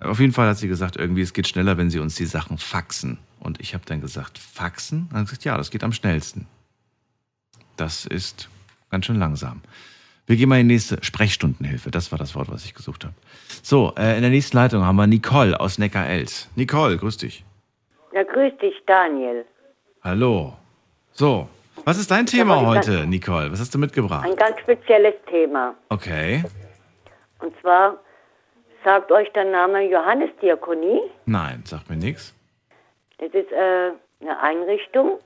Auf 0.00 0.20
jeden 0.20 0.32
Fall 0.32 0.48
hat 0.48 0.58
sie 0.58 0.68
gesagt, 0.68 0.96
irgendwie, 0.96 1.22
es 1.22 1.32
geht 1.32 1.48
schneller, 1.48 1.76
wenn 1.76 1.90
sie 1.90 1.98
uns 1.98 2.14
die 2.14 2.26
Sachen 2.26 2.58
faxen. 2.58 3.18
Und 3.40 3.60
ich 3.60 3.74
habe 3.74 3.84
dann 3.86 4.00
gesagt, 4.00 4.38
faxen? 4.38 5.08
Dann 5.12 5.24
gesagt, 5.24 5.44
ja, 5.44 5.56
das 5.56 5.70
geht 5.70 5.82
am 5.82 5.92
schnellsten. 5.92 6.46
Das 7.76 8.06
ist 8.06 8.48
ganz 8.90 9.06
schön 9.06 9.16
langsam. 9.16 9.62
Wir 10.26 10.36
gehen 10.36 10.48
mal 10.48 10.60
in 10.60 10.68
die 10.68 10.74
nächste 10.74 11.02
Sprechstundenhilfe. 11.02 11.90
Das 11.90 12.12
war 12.12 12.18
das 12.18 12.34
Wort, 12.34 12.50
was 12.50 12.64
ich 12.64 12.74
gesucht 12.74 13.04
habe. 13.04 13.14
So, 13.62 13.94
äh, 13.96 14.16
in 14.16 14.22
der 14.22 14.30
nächsten 14.30 14.56
Leitung 14.56 14.84
haben 14.84 14.96
wir 14.96 15.06
Nicole 15.06 15.58
aus 15.58 15.78
Neckar-Elz. 15.78 16.48
Nicole, 16.54 16.98
grüß 16.98 17.16
dich. 17.16 17.44
Ja, 18.12 18.22
grüß 18.24 18.52
dich, 18.60 18.74
Daniel. 18.86 19.46
Hallo. 20.02 20.56
So, 21.12 21.48
was 21.84 21.98
ist 21.98 22.10
dein 22.10 22.26
Thema 22.26 22.60
heute, 22.66 23.06
Nicole? 23.06 23.50
Was 23.50 23.60
hast 23.60 23.74
du 23.74 23.78
mitgebracht? 23.78 24.28
Ein 24.28 24.36
ganz 24.36 24.60
spezielles 24.60 25.14
Thema. 25.28 25.74
Okay. 25.88 26.44
Und 27.40 27.52
zwar 27.60 27.96
sagt 28.84 29.10
euch 29.12 29.30
der 29.32 29.44
Name 29.44 29.82
Johannesdiakonie. 29.82 31.02
Nein, 31.26 31.62
sagt 31.64 31.90
mir 31.90 31.96
nichts. 31.96 32.34
Das 33.18 33.30
ist 33.32 33.50
äh, 33.52 33.92
eine 34.20 34.40
Einrichtung. 34.40 35.18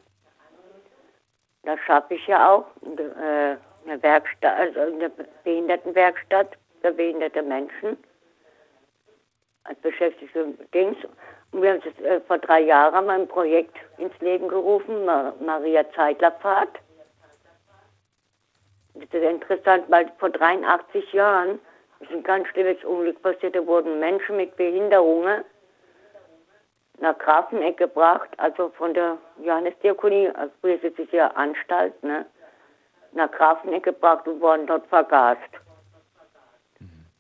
Da 1.65 1.77
schaffe 1.79 2.15
ich 2.15 2.27
ja 2.27 2.51
auch 2.51 2.65
äh, 2.97 3.57
eine 3.87 4.03
Werkstatt, 4.03 4.59
also 4.59 4.81
eine 4.81 5.11
Behindertenwerkstatt 5.45 6.57
für 6.81 6.93
behinderte 6.93 7.43
Menschen. 7.43 7.97
Als 9.65 9.79
beschäftigte 9.81 10.55
Dings. 10.75 10.97
Und 11.53 11.63
wir 11.63 11.73
haben 11.73 11.83
das 11.85 12.05
äh, 12.05 12.21
vor 12.23 12.39
drei 12.39 12.61
Jahren 12.61 12.95
haben 12.95 13.07
wir 13.07 13.13
ein 13.13 13.29
Projekt 13.29 13.77
ins 13.99 14.19
Leben 14.21 14.49
gerufen, 14.49 15.05
Ma 15.05 15.35
Maria 15.41 15.85
Zeitler 15.93 16.33
Pfad. 16.33 16.69
Das 18.95 19.05
ist 19.05 19.15
interessant, 19.15 19.85
weil 19.89 20.11
vor 20.19 20.31
83 20.31 21.13
Jahren 21.13 21.61
ist 22.03 22.13
ein 22.13 22.23
ganz 22.23 22.49
schlimmes 22.49 22.83
Unglück 22.85 23.23
passiert. 23.23 23.55
Da 23.55 23.67
wurden 23.67 24.01
Menschen 24.01 24.37
mit 24.37 24.57
Behinderungen 24.57 25.45
nach 27.01 27.19
Grafeneck 27.19 27.77
gebracht, 27.79 28.29
also 28.37 28.71
von 28.79 28.95
der 28.95 29.19
Johannesdiakonie, 29.45 30.29
also 30.35 30.53
früher 30.61 30.83
ist 30.83 31.13
ja 31.13 31.29
Anstalt, 31.29 32.01
ne? 32.03 32.27
nach 33.15 33.31
Grafeneck 33.33 33.83
gebracht 33.83 34.27
und 34.27 34.41
wurden 34.41 34.67
dort 34.67 34.87
vergast. 34.87 35.41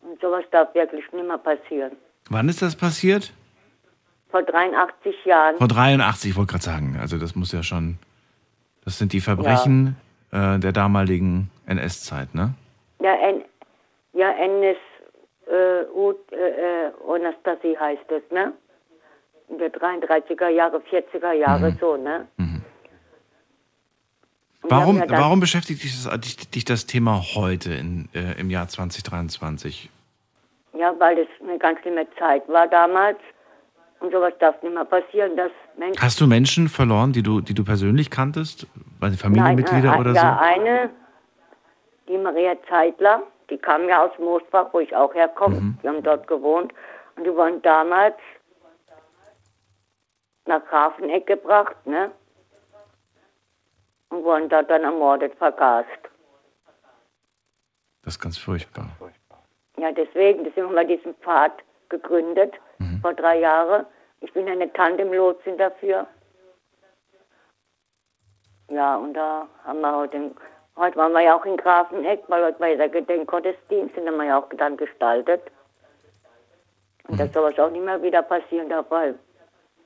Und 0.00 0.20
sowas 0.20 0.44
darf 0.50 0.74
wirklich 0.74 1.04
nicht 1.12 1.26
mehr 1.26 1.38
passieren. 1.38 1.92
Wann 2.30 2.48
ist 2.48 2.62
das 2.62 2.76
passiert? 2.76 3.32
Vor 4.30 4.42
83 4.42 5.24
Jahren. 5.24 5.58
Vor 5.58 5.68
83, 5.68 6.30
ich 6.30 6.36
wollte 6.36 6.52
gerade 6.52 6.64
sagen. 6.64 6.96
Also 7.00 7.18
das 7.18 7.34
muss 7.34 7.52
ja 7.52 7.62
schon, 7.62 7.98
das 8.84 8.98
sind 8.98 9.12
die 9.12 9.20
Verbrechen 9.20 9.96
äh, 10.30 10.58
der 10.58 10.72
damaligen 10.72 11.50
NS-Zeit, 11.66 12.34
ne? 12.34 12.54
Ja, 13.00 13.14
ja 14.12 14.30
NS 14.30 14.76
äh, 15.46 15.82
äh, 15.82 15.86
äh, 16.32 16.92
Anastasie 17.08 17.76
heißt 17.78 18.10
es, 18.10 18.22
ne? 18.30 18.52
In 19.48 19.58
der 19.58 19.72
33er 19.72 20.48
Jahre, 20.48 20.78
40er 20.78 21.32
Jahre, 21.32 21.76
so, 21.80 21.96
ne? 21.96 22.26
Wir 24.62 24.70
Warum, 24.70 24.98
ja 24.98 25.10
warum 25.10 25.40
beschäftigt 25.40 25.82
dich 25.82 26.04
das, 26.04 26.20
dich, 26.20 26.50
dich 26.50 26.64
das 26.64 26.86
Thema 26.86 27.20
heute 27.34 27.74
in, 27.74 28.08
äh, 28.14 28.38
im 28.40 28.48
Jahr 28.48 28.68
2023? 28.68 29.90
Ja, 30.74 30.94
weil 30.98 31.16
das 31.16 31.26
eine 31.42 31.58
ganz 31.58 31.80
schlimme 31.80 32.06
Zeit 32.18 32.48
war 32.48 32.68
damals. 32.68 33.18
Und 33.98 34.12
sowas 34.12 34.32
darf 34.40 34.60
nicht 34.62 34.74
mehr 34.74 34.84
passieren, 34.84 35.36
dass 35.36 35.50
Menschen. 35.76 36.00
Hast 36.00 36.20
du 36.20 36.26
Menschen 36.26 36.68
verloren, 36.68 37.12
die 37.12 37.22
du, 37.22 37.40
die 37.40 37.54
du 37.54 37.64
persönlich 37.64 38.10
kanntest? 38.10 38.66
Weil 38.98 39.12
Familienmitglieder 39.12 39.90
Nein, 39.90 39.98
äh, 39.98 40.00
oder 40.00 40.12
ja, 40.14 40.38
so? 40.38 40.44
eine, 40.44 40.90
die 42.08 42.18
Maria 42.18 42.56
Zeitler, 42.68 43.22
die 43.50 43.58
kam 43.58 43.88
ja 43.88 44.04
aus 44.04 44.18
Moosbach, 44.18 44.72
wo 44.72 44.80
ich 44.80 44.94
auch 44.94 45.12
herkomme. 45.14 45.60
Mhm. 45.60 45.78
Die 45.82 45.88
haben 45.88 46.02
dort 46.02 46.26
gewohnt. 46.26 46.72
Und 47.16 47.24
die 47.24 47.34
wurden 47.34 47.60
damals 47.62 48.16
nach 50.46 50.64
Grafeneck 50.66 51.26
gebracht, 51.26 51.76
ne? 51.86 52.10
Und 54.08 54.24
wurden 54.24 54.48
dort 54.48 54.68
dann 54.70 54.84
ermordet, 54.84 55.34
vergast. 55.36 55.88
Das 58.02 58.14
ist 58.14 58.20
ganz 58.20 58.36
furchtbar. 58.38 58.86
Ja, 59.76 59.92
deswegen, 59.92 60.44
deswegen 60.44 60.66
haben 60.68 60.74
wir 60.74 60.84
diesen 60.84 61.14
Pfad 61.16 61.52
gegründet, 61.88 62.54
Mhm. 62.78 63.00
vor 63.00 63.14
drei 63.14 63.38
Jahren. 63.38 63.86
Ich 64.20 64.32
bin 64.32 64.48
eine 64.48 64.72
Tandemlotsin 64.72 65.56
dafür. 65.58 66.06
Ja, 68.70 68.96
und 68.96 69.14
da 69.14 69.46
haben 69.64 69.80
wir 69.80 69.96
heute, 69.96 70.30
heute 70.76 70.96
waren 70.96 71.12
wir 71.12 71.20
ja 71.20 71.36
auch 71.36 71.44
in 71.44 71.56
Grafeneck, 71.56 72.24
weil 72.28 72.44
heute 72.44 72.60
war 72.60 72.68
ja 72.68 72.76
der 72.76 72.88
Gedenkgottesdienst, 72.88 73.96
den 73.96 74.06
haben 74.06 74.16
wir 74.16 74.24
ja 74.26 74.38
auch 74.38 74.48
dann 74.56 74.76
gestaltet. 74.76 75.42
Und 77.08 77.14
Mhm. 77.14 77.18
dass 77.18 77.32
sowas 77.32 77.58
auch 77.58 77.70
nicht 77.70 77.84
mehr 77.84 78.00
wieder 78.02 78.22
passieren 78.22 78.70
weil 78.88 79.18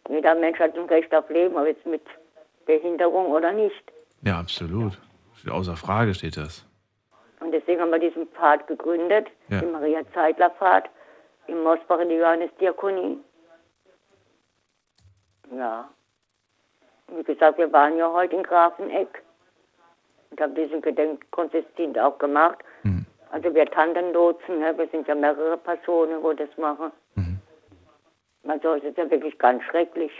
jeder 0.09 0.35
Mensch 0.35 0.59
hat 0.59 0.77
ein 0.77 0.85
Recht 0.87 1.13
auf 1.15 1.29
Leben, 1.31 1.57
ob 1.57 1.67
jetzt 1.67 1.85
mit 1.87 2.03
Behinderung 2.67 3.27
oder 3.27 3.53
nicht. 3.53 3.93
Ja, 4.23 4.39
absolut. 4.39 4.99
Außer 5.51 5.77
Frage 5.77 6.15
steht 6.15 6.37
das. 6.37 6.65
Und 7.41 7.53
deswegen 7.53 7.81
haben 7.81 7.91
wir 7.91 7.99
diesen 7.99 8.27
Pfad 8.29 8.67
gegründet, 8.67 9.29
Ja. 9.49 9.61
den 9.61 9.73
Maria 9.73 10.01
Zeitler 10.13 10.51
Pfad, 10.51 10.89
in 11.47 11.63
Mosbach 11.63 12.01
in 12.01 12.09
die 12.09 12.17
Johannesdiakonie. 12.17 13.19
Ja. 15.55 15.89
Wie 17.09 17.23
gesagt, 17.23 17.59
wir 17.59 17.73
waren 17.73 17.97
ja 17.97 18.13
heute 18.13 18.37
in 18.37 18.43
Grafeneck 18.43 19.23
und 20.37 20.43
haben 20.43 20.55
diesen 20.55 20.83
Gedenkgottesdienst 20.83 21.99
auch 21.99 22.19
gemacht. 22.19 22.59
Also 23.31 23.55
wir 23.55 23.67
Tantenlotsen, 23.67 24.61
ne? 24.61 24.75
wir 24.77 24.89
sind 24.89 25.07
ja 25.09 25.15
mehrere 25.15 25.57
Personen, 25.59 26.23
wo 26.23 26.33
das 26.33 26.49
machen. 26.59 26.93
Also 28.49 28.75
es 28.75 28.85
ist 28.85 28.97
ja 28.97 29.11
wirklich 29.11 29.37
ganz 29.39 29.63
schrecklich, 29.65 30.13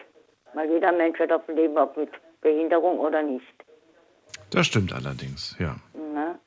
weil 0.55 0.69
jeder 0.69 0.91
Mensch 0.93 1.19
hat 1.21 1.31
auf 1.31 1.47
dem 1.47 1.57
Leben, 1.57 1.79
ob 1.79 1.97
mit 1.97 2.11
Behinderung 2.41 2.99
oder 2.99 3.23
nicht. 3.23 3.45
Das 4.51 4.67
stimmt 4.67 4.93
allerdings, 4.93 5.55
ja. 5.61 5.77
Ne? 5.95 6.39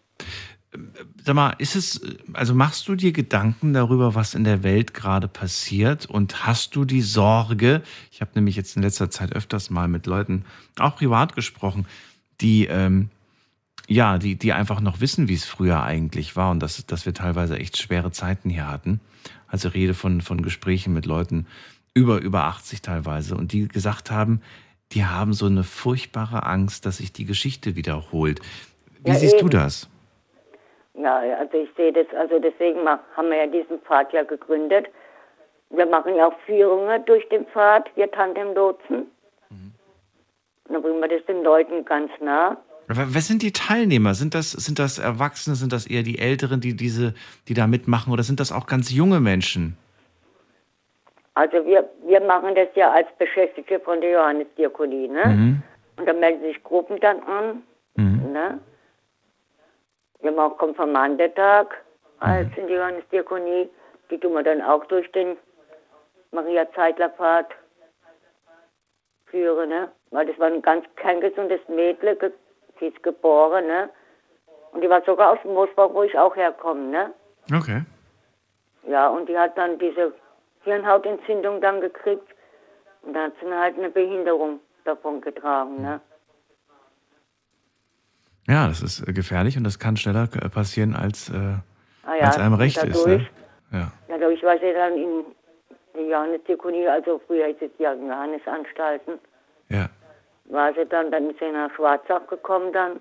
Sag 1.23 1.35
mal, 1.35 1.53
ist 1.57 1.75
es, 1.75 2.01
also 2.33 2.53
machst 2.53 2.87
du 2.89 2.95
dir 2.95 3.13
Gedanken 3.13 3.73
darüber, 3.73 4.13
was 4.13 4.35
in 4.35 4.43
der 4.43 4.61
Welt 4.61 4.93
gerade 4.93 5.29
passiert 5.29 6.05
und 6.05 6.45
hast 6.45 6.75
du 6.75 6.83
die 6.83 7.01
Sorge, 7.01 7.81
ich 8.11 8.19
habe 8.19 8.31
nämlich 8.35 8.57
jetzt 8.57 8.75
in 8.75 8.83
letzter 8.83 9.09
Zeit 9.09 9.33
öfters 9.33 9.69
mal 9.69 9.87
mit 9.87 10.05
Leuten, 10.05 10.45
auch 10.77 10.97
privat 10.97 11.33
gesprochen, 11.33 11.87
die, 12.41 12.67
ähm, 12.67 13.09
ja, 13.89 14.19
die, 14.19 14.35
die 14.35 14.53
einfach 14.53 14.81
noch 14.81 15.01
wissen, 15.01 15.27
wie 15.27 15.33
es 15.33 15.45
früher 15.45 15.83
eigentlich 15.83 16.35
war 16.35 16.51
und 16.51 16.61
dass, 16.61 16.85
dass 16.85 17.05
wir 17.05 17.13
teilweise 17.13 17.57
echt 17.57 17.77
schwere 17.77 18.11
Zeiten 18.11 18.49
hier 18.49 18.69
hatten. 18.69 19.01
Also 19.47 19.69
Rede 19.69 19.95
von, 19.95 20.21
von 20.21 20.43
Gesprächen 20.43 20.93
mit 20.93 21.07
Leuten 21.07 21.47
über, 21.95 22.19
über 22.21 22.43
80 22.43 22.83
teilweise 22.83 23.35
und 23.35 23.51
die 23.51 23.67
gesagt 23.67 24.11
haben, 24.11 24.41
die 24.91 25.05
haben 25.05 25.33
so 25.33 25.47
eine 25.47 25.63
furchtbare 25.63 26.43
Angst, 26.43 26.85
dass 26.85 26.97
sich 26.97 27.11
die 27.11 27.25
Geschichte 27.25 27.75
wiederholt. 27.75 28.39
Wie 29.03 29.09
Ja, 29.09 29.15
siehst 29.15 29.35
du 29.41 29.45
eben. 29.45 29.49
das? 29.49 29.89
Ja, 30.93 31.17
also 31.39 31.57
ich 31.57 31.69
sehe 31.75 31.91
das, 31.91 32.05
also 32.15 32.39
deswegen 32.39 32.87
haben 32.87 33.29
wir 33.29 33.37
ja 33.37 33.47
diesen 33.47 33.79
Pfad 33.79 34.13
ja 34.13 34.23
gegründet. 34.23 34.87
Wir 35.71 35.85
machen 35.85 36.15
ja 36.15 36.27
auch 36.27 36.39
Führungen 36.45 37.03
durch 37.05 37.27
den 37.29 37.45
Pfad, 37.47 37.89
wir 37.95 38.09
Tandemlotsen. 38.11 39.07
Und 39.49 40.73
dann 40.73 40.81
bringen 40.83 40.99
wir 40.99 41.07
das 41.07 41.25
den 41.25 41.43
Leuten 41.43 41.83
ganz 41.85 42.11
nah. 42.21 42.55
Wer 42.91 43.21
sind 43.21 43.43
die 43.43 43.51
Teilnehmer? 43.51 44.15
Sind 44.15 44.33
das, 44.33 44.51
sind 44.51 44.79
das 44.79 44.97
Erwachsene? 44.97 45.55
Sind 45.55 45.71
das 45.71 45.85
eher 45.85 46.01
die 46.01 46.17
Älteren, 46.17 46.59
die 46.59 46.75
diese, 46.75 47.13
die 47.47 47.53
da 47.53 47.67
mitmachen? 47.67 48.11
Oder 48.11 48.23
sind 48.23 48.39
das 48.39 48.51
auch 48.51 48.65
ganz 48.65 48.91
junge 48.91 49.19
Menschen? 49.19 49.77
Also 51.35 51.63
wir, 51.65 51.87
wir 52.07 52.19
machen 52.21 52.55
das 52.55 52.67
ja 52.73 52.91
als 52.91 53.07
Beschäftigte 53.19 53.79
von 53.79 54.01
der 54.01 54.11
Johannesdiakonie, 54.11 55.07
ne? 55.07 55.25
Mhm. 55.25 55.63
Und 55.97 56.05
da 56.07 56.13
melden 56.13 56.41
sich 56.41 56.63
Gruppen 56.63 56.99
dann 56.99 57.21
an, 57.23 57.61
ne? 57.95 58.59
Wir 60.21 60.31
haben 60.31 60.39
auch 60.39 60.57
Konfirmandetag 60.57 61.67
als 62.19 62.47
in 62.57 62.67
die 62.67 62.73
Johannesdiakonie. 62.73 63.69
Die 64.09 64.17
tun 64.17 64.33
wir 64.33 64.43
dann 64.43 64.61
auch 64.61 64.83
durch 64.85 65.09
den 65.11 65.37
Maria 66.31 66.67
Zeitler 66.73 67.09
Pfad 67.09 67.47
führen, 69.27 69.69
ne? 69.69 69.89
Weil 70.11 70.25
das 70.25 70.39
war 70.39 70.47
ein 70.47 70.61
ganz 70.61 70.85
kerngesundes 70.95 71.61
Mädel, 71.67 72.15
ge 72.15 72.31
sie 72.79 72.87
ist 72.87 73.01
geboren, 73.03 73.67
ne? 73.67 73.89
Und 74.71 74.81
die 74.81 74.89
war 74.89 75.01
sogar 75.03 75.31
aus 75.31 75.39
Moosbach, 75.43 75.89
wo 75.93 76.03
ich 76.03 76.17
auch 76.17 76.35
herkomme, 76.35 76.81
ne? 76.89 77.13
Okay. 77.55 77.81
Ja, 78.87 79.07
und 79.09 79.27
die 79.27 79.37
hat 79.37 79.57
dann 79.57 79.77
diese 79.79 80.13
Hirnhautentzündung 80.63 81.59
dann 81.61 81.81
gekriegt. 81.81 82.27
Und 83.01 83.13
dann 83.13 83.31
hat 83.31 83.33
sie 83.41 83.51
halt 83.53 83.77
eine 83.77 83.89
Behinderung 83.89 84.59
davon 84.85 85.21
getragen, 85.21 85.81
ne? 85.81 85.99
Ja, 88.47 88.67
das 88.67 88.81
ist 88.81 89.07
äh, 89.07 89.13
gefährlich 89.13 89.57
und 89.57 89.63
das 89.63 89.77
kann 89.79 89.95
schneller 89.97 90.27
äh, 90.41 90.49
passieren, 90.49 90.95
als, 90.95 91.29
äh, 91.29 91.33
Ah 92.05 92.15
ja, 92.15 92.25
als 92.27 92.37
einem 92.39 92.55
recht 92.55 92.81
ist. 92.83 93.05
dadurch- 93.05 93.29
Ne? 93.71 93.79
Ja. 93.79 93.91
Dadurch 94.07 94.41
war 94.43 94.57
sie 94.57 94.73
dann 94.73 94.93
in 94.95 95.25
die 95.95 96.09
Johannesdiakonie, 96.09 96.87
also 96.87 97.21
früher 97.27 97.45
hieß 97.47 97.57
es 97.61 97.71
Johannesanstalten, 97.77 99.19
Ja. 99.69 99.89
War 100.49 100.73
sie 100.73 100.85
dann, 100.85 101.11
dann 101.11 101.29
ist 101.29 101.39
sie 101.39 101.51
nach 101.51 101.73
Schwarzach 101.75 102.27
gekommen 102.27 102.73
dann. 102.73 102.99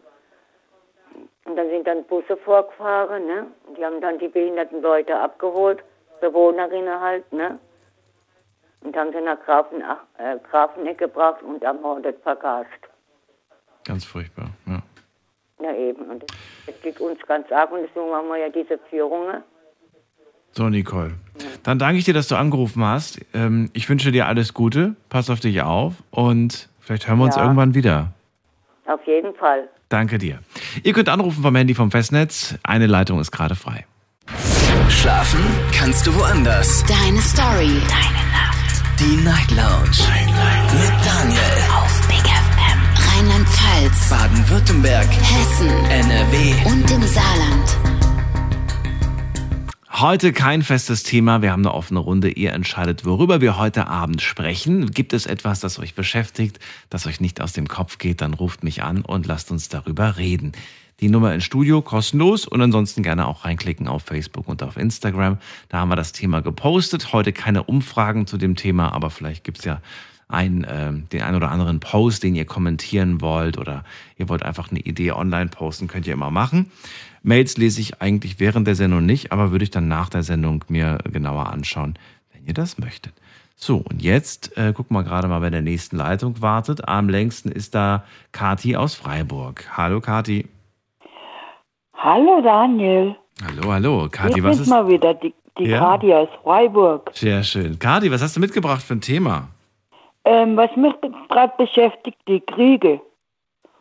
Und 1.44 1.57
dann 1.57 1.68
sind 1.70 1.86
dann 1.86 2.05
Busse 2.05 2.36
vorgefahren, 2.36 3.26
ne? 3.26 3.46
Und 3.66 3.78
die 3.78 3.84
haben 3.84 4.01
dann 4.01 4.18
die 4.18 4.28
behinderten 4.28 4.82
Leute 4.82 5.16
abgeholt, 5.16 5.82
Bewohnerinnen 6.20 7.01
halt, 7.01 7.32
ne? 7.32 7.59
und 8.80 8.96
haben 8.96 9.12
sie 9.12 9.20
nach 9.20 9.38
Grafen, 9.44 9.80
äh, 10.18 10.38
Grafeneck 10.51 10.99
gebracht 10.99 11.42
und 11.42 11.62
ermordet, 11.62 12.16
vergast. 12.22 12.68
Ganz 13.84 14.05
furchtbar, 14.05 14.51
ja. 14.66 14.82
Ja, 15.61 15.74
eben. 15.74 16.03
Und 16.03 16.22
das, 16.22 16.38
das 16.66 16.80
geht 16.82 17.01
uns 17.01 17.20
ganz 17.26 17.51
arg 17.51 17.72
und 17.72 17.80
deswegen 17.82 18.11
machen 18.11 18.28
wir 18.28 18.36
ja 18.36 18.49
diese 18.49 18.78
Führungen. 18.90 19.42
So, 20.53 20.68
Nicole. 20.68 21.14
Dann 21.64 21.78
danke 21.78 21.99
ich 21.99 22.05
dir, 22.05 22.14
dass 22.14 22.28
du 22.28 22.36
angerufen 22.36 22.84
hast. 22.84 23.20
Ähm, 23.34 23.70
ich 23.72 23.88
wünsche 23.88 24.12
dir 24.12 24.26
alles 24.26 24.55
Gute. 24.55 24.94
Pass 25.09 25.30
auf 25.30 25.40
dich 25.40 25.62
auf 25.62 25.94
und 26.11 26.68
vielleicht 26.89 27.07
hören 27.07 27.18
wir 27.18 27.24
uns 27.26 27.36
Ja. 27.36 27.43
irgendwann 27.43 27.74
wieder. 27.74 28.12
Auf 28.86 29.01
jeden 29.07 29.34
Fall. 29.34 29.68
Danke 29.91 30.18
dir. 30.18 30.41
Ihr 30.82 30.93
könnt 30.95 31.09
anrufen 31.09 31.43
vom 31.43 31.55
Handy 31.55 31.74
vom 31.74 31.91
Festnetz. 31.91 32.55
Eine 32.62 32.86
Leitung 32.86 33.20
ist 33.20 33.30
gerade 33.30 33.55
frei. 33.55 33.86
Schlafen 34.89 35.41
kannst 35.72 36.07
du 36.07 36.14
woanders. 36.14 36.84
Deine 36.86 37.20
Story. 37.20 37.80
Deine 37.89 38.24
Nacht. 38.32 38.82
Die 38.99 39.16
Night 39.24 39.51
Lounge. 39.51 39.99
Mit 40.72 41.07
Daniel. 41.07 41.57
Auf 41.76 42.09
Big 42.09 42.24
FM. 42.24 42.80
Rheinland-Pfalz. 43.09 44.11
Baden-Württemberg. 44.11 45.07
Hessen. 45.09 45.68
NRW. 45.91 46.55
Und 46.70 46.91
im 46.91 47.03
Saarland. 47.03 47.97
Heute 50.01 50.32
kein 50.32 50.62
festes 50.62 51.03
Thema, 51.03 51.42
wir 51.42 51.51
haben 51.51 51.66
eine 51.66 51.74
offene 51.74 51.99
Runde. 51.99 52.30
Ihr 52.30 52.53
entscheidet, 52.53 53.05
worüber 53.05 53.40
wir 53.40 53.59
heute 53.59 53.88
Abend 53.88 54.22
sprechen. 54.22 54.92
Gibt 54.92 55.12
es 55.12 55.26
etwas, 55.26 55.59
das 55.59 55.80
euch 55.80 55.96
beschäftigt, 55.96 56.61
das 56.88 57.09
euch 57.09 57.20
nicht 57.20 57.40
aus 57.40 57.53
dem 57.53 57.66
Kopf 57.66 57.99
geht, 57.99 58.20
dann 58.20 58.32
ruft 58.32 58.62
mich 58.62 58.84
an 58.84 59.03
und 59.03 59.26
lasst 59.26 59.51
uns 59.51 59.68
darüber 59.68 60.16
reden. 60.16 60.53
Die 61.01 61.09
Nummer 61.09 61.34
ins 61.34 61.42
Studio 61.42 61.82
kostenlos 61.82 62.46
und 62.46 62.61
ansonsten 62.62 63.03
gerne 63.03 63.26
auch 63.26 63.44
reinklicken 63.44 63.88
auf 63.88 64.05
Facebook 64.05 64.46
und 64.46 64.62
auf 64.62 64.76
Instagram. 64.76 65.38
Da 65.68 65.78
haben 65.78 65.88
wir 65.88 65.96
das 65.96 66.12
Thema 66.12 66.42
gepostet. 66.42 67.12
Heute 67.12 67.32
keine 67.32 67.64
Umfragen 67.64 68.28
zu 68.28 68.38
dem 68.38 68.55
Thema, 68.55 68.92
aber 68.92 69.11
vielleicht 69.11 69.42
gibt's 69.42 69.64
ja 69.64 69.80
ein, 70.28 70.64
ähm, 70.70 71.09
den 71.11 71.22
ein 71.22 71.34
oder 71.34 71.51
anderen 71.51 71.80
Post, 71.80 72.22
den 72.22 72.36
ihr 72.36 72.44
kommentieren 72.44 73.20
wollt 73.20 73.59
oder 73.59 73.82
ihr 74.16 74.28
wollt 74.28 74.44
einfach 74.44 74.70
eine 74.70 74.80
Idee 74.80 75.11
online 75.11 75.49
posten, 75.49 75.88
könnt 75.88 76.07
ihr 76.07 76.12
immer 76.12 76.30
machen. 76.30 76.70
Mails 77.29 77.59
lese 77.59 77.81
ich 77.83 78.01
eigentlich 78.01 78.41
während 78.41 78.66
der 78.66 78.74
Sendung 78.74 79.05
nicht, 79.05 79.33
aber 79.33 79.53
würde 79.53 79.62
ich 79.62 79.70
dann 79.70 79.87
nach 79.87 80.09
der 80.09 80.22
Sendung 80.22 80.64
mir 80.68 80.99
genauer 81.12 81.51
anschauen, 81.51 81.99
wenn 82.33 82.47
ihr 82.47 82.55
das 82.55 82.79
möchtet. 82.79 83.12
So, 83.55 83.76
und 83.76 84.01
jetzt 84.03 84.57
äh, 84.57 84.72
gucken 84.72 84.97
wir 84.97 85.05
gerade 85.05 85.29
mal, 85.29 85.43
wer 85.43 85.51
der 85.51 85.61
nächsten 85.61 85.97
Leitung 85.99 86.41
wartet. 86.41 86.89
Am 86.89 87.09
längsten 87.11 87.51
ist 87.51 87.74
da 87.74 88.05
Kati 88.33 88.76
aus 88.76 88.95
Freiburg. 88.95 89.66
Hallo 89.76 90.01
Kati. 90.01 90.49
Hallo 91.95 92.41
Daniel. 92.41 93.14
Hallo, 93.45 93.72
hallo. 93.72 94.09
Kati, 94.11 94.35
Hier 94.35 94.45
was 94.45 94.57
sind 94.57 94.62
ist... 94.62 94.70
mal 94.70 94.89
wieder 94.89 95.12
die, 95.14 95.35
die 95.59 95.64
Ja. 95.64 95.81
Kati 95.81 96.14
aus 96.14 96.29
Freiburg. 96.43 97.11
Sehr 97.12 97.43
schön. 97.43 97.79
Kati, 97.79 98.11
was 98.11 98.22
hast 98.22 98.37
du 98.37 98.41
mitgebracht 98.41 98.83
für 98.83 98.95
ein 98.95 99.03
Thema? 99.03 99.49
Ähm, 100.24 100.57
was 100.57 100.74
mich 100.76 100.95
gerade 101.29 101.53
beschäftigt, 101.59 102.18
die 102.26 102.41
Kriege. 102.41 103.01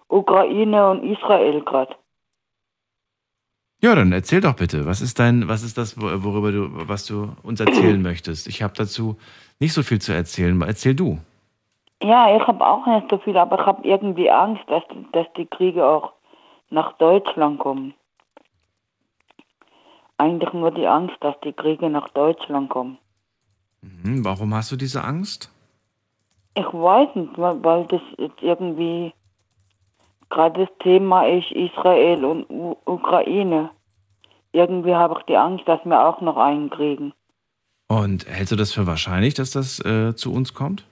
Ukraine 0.09 0.89
und 0.89 1.03
Israel 1.03 1.61
gerade. 1.61 1.95
Ja, 3.79 3.93
dann 3.93 4.11
erzähl 4.11 4.41
doch 4.41 4.55
bitte. 4.55 4.85
Was 4.87 5.01
ist 5.01 5.19
dein, 5.19 5.47
was 5.47 5.61
ist 5.63 5.77
das, 5.77 6.01
wo- 6.01 6.23
worüber 6.23 6.51
du, 6.51 6.67
was 6.87 7.05
du 7.05 7.35
uns 7.43 7.59
erzählen 7.59 8.01
möchtest? 8.01 8.47
Ich 8.47 8.63
habe 8.63 8.73
dazu 8.75 9.17
nicht 9.59 9.73
so 9.73 9.83
viel 9.83 9.99
zu 10.01 10.13
erzählen. 10.13 10.59
Erzähl 10.61 10.95
du. 10.95 11.19
Ja, 12.01 12.35
ich 12.35 12.45
habe 12.47 12.65
auch 12.65 12.85
nicht 12.87 13.07
so 13.09 13.17
viel, 13.19 13.37
aber 13.37 13.59
ich 13.59 13.65
habe 13.65 13.87
irgendwie 13.87 14.29
Angst, 14.31 14.63
dass, 14.67 14.83
dass 15.13 15.27
die 15.37 15.45
Kriege 15.45 15.85
auch 15.85 16.13
nach 16.69 16.93
Deutschland 16.97 17.59
kommen. 17.59 17.93
Eigentlich 20.17 20.51
nur 20.53 20.71
die 20.71 20.87
Angst, 20.87 21.15
dass 21.21 21.35
die 21.43 21.53
Kriege 21.53 21.89
nach 21.89 22.09
Deutschland 22.09 22.69
kommen. 22.69 22.97
Mhm, 23.81 24.25
warum 24.25 24.53
hast 24.55 24.71
du 24.71 24.75
diese 24.75 25.03
Angst? 25.03 25.51
Ich 26.55 26.65
weiß 26.65 27.09
nicht, 27.15 27.37
weil, 27.37 27.63
weil 27.63 27.85
das 27.85 28.01
jetzt 28.17 28.41
irgendwie 28.41 29.13
gerade 30.29 30.65
das 30.65 30.77
Thema 30.79 31.25
ist 31.27 31.51
Israel 31.51 32.25
und 32.25 32.49
U 32.49 32.75
Ukraine. 32.85 33.69
Irgendwie 34.51 34.95
habe 34.95 35.15
ich 35.19 35.25
die 35.25 35.37
Angst, 35.37 35.67
dass 35.67 35.83
wir 35.85 36.07
auch 36.07 36.21
noch 36.21 36.37
einen 36.37 36.69
kriegen. 36.69 37.13
Und 37.87 38.27
hältst 38.27 38.51
du 38.51 38.55
das 38.55 38.73
für 38.73 38.87
wahrscheinlich, 38.87 39.33
dass 39.33 39.51
das 39.51 39.79
äh, 39.85 40.15
zu 40.15 40.33
uns 40.33 40.53
kommt? 40.53 40.85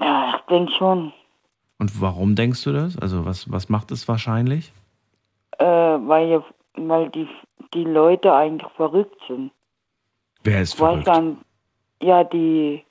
Ja, 0.00 0.34
ich 0.36 0.42
denke 0.46 0.72
schon, 0.72 1.12
Und 1.78 2.00
warum 2.00 2.34
denkst 2.34 2.64
du 2.64 2.72
das? 2.72 2.98
Also 2.98 3.24
was, 3.24 3.50
was 3.50 3.68
macht 3.68 3.90
es 3.90 4.06
wahrscheinlich? 4.08 4.72
äh, 5.58 5.64
weil, 5.64 6.42
weil 6.74 7.08
die, 7.10 7.28
die 7.72 7.84
Leute 7.84 8.32
eigentlich 8.32 8.70
verrückt 8.72 9.20
sind. 9.28 9.52
Wer 10.42 10.62
ist 10.62 10.74
verrückt? 10.74 11.06
nicht, 11.06 11.38
ja, 12.02 12.24
die, 12.24 12.84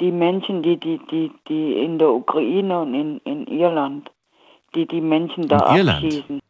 die 0.00 0.12
Menschen, 0.12 0.62
die, 0.62 0.76
die, 0.78 0.98
die, 1.10 1.30
die 1.48 1.74
in 1.84 1.98
der 1.98 2.10
Ukraine 2.10 2.80
und 2.82 2.94
in, 2.94 3.18
in 3.24 3.46
Irland, 3.46 4.10
die 4.74 4.86
die 4.86 5.00
Menschen 5.00 5.48
da 5.48 5.70
In 5.70 5.76
Irland? 5.78 6.04
abschießen. 6.04 6.40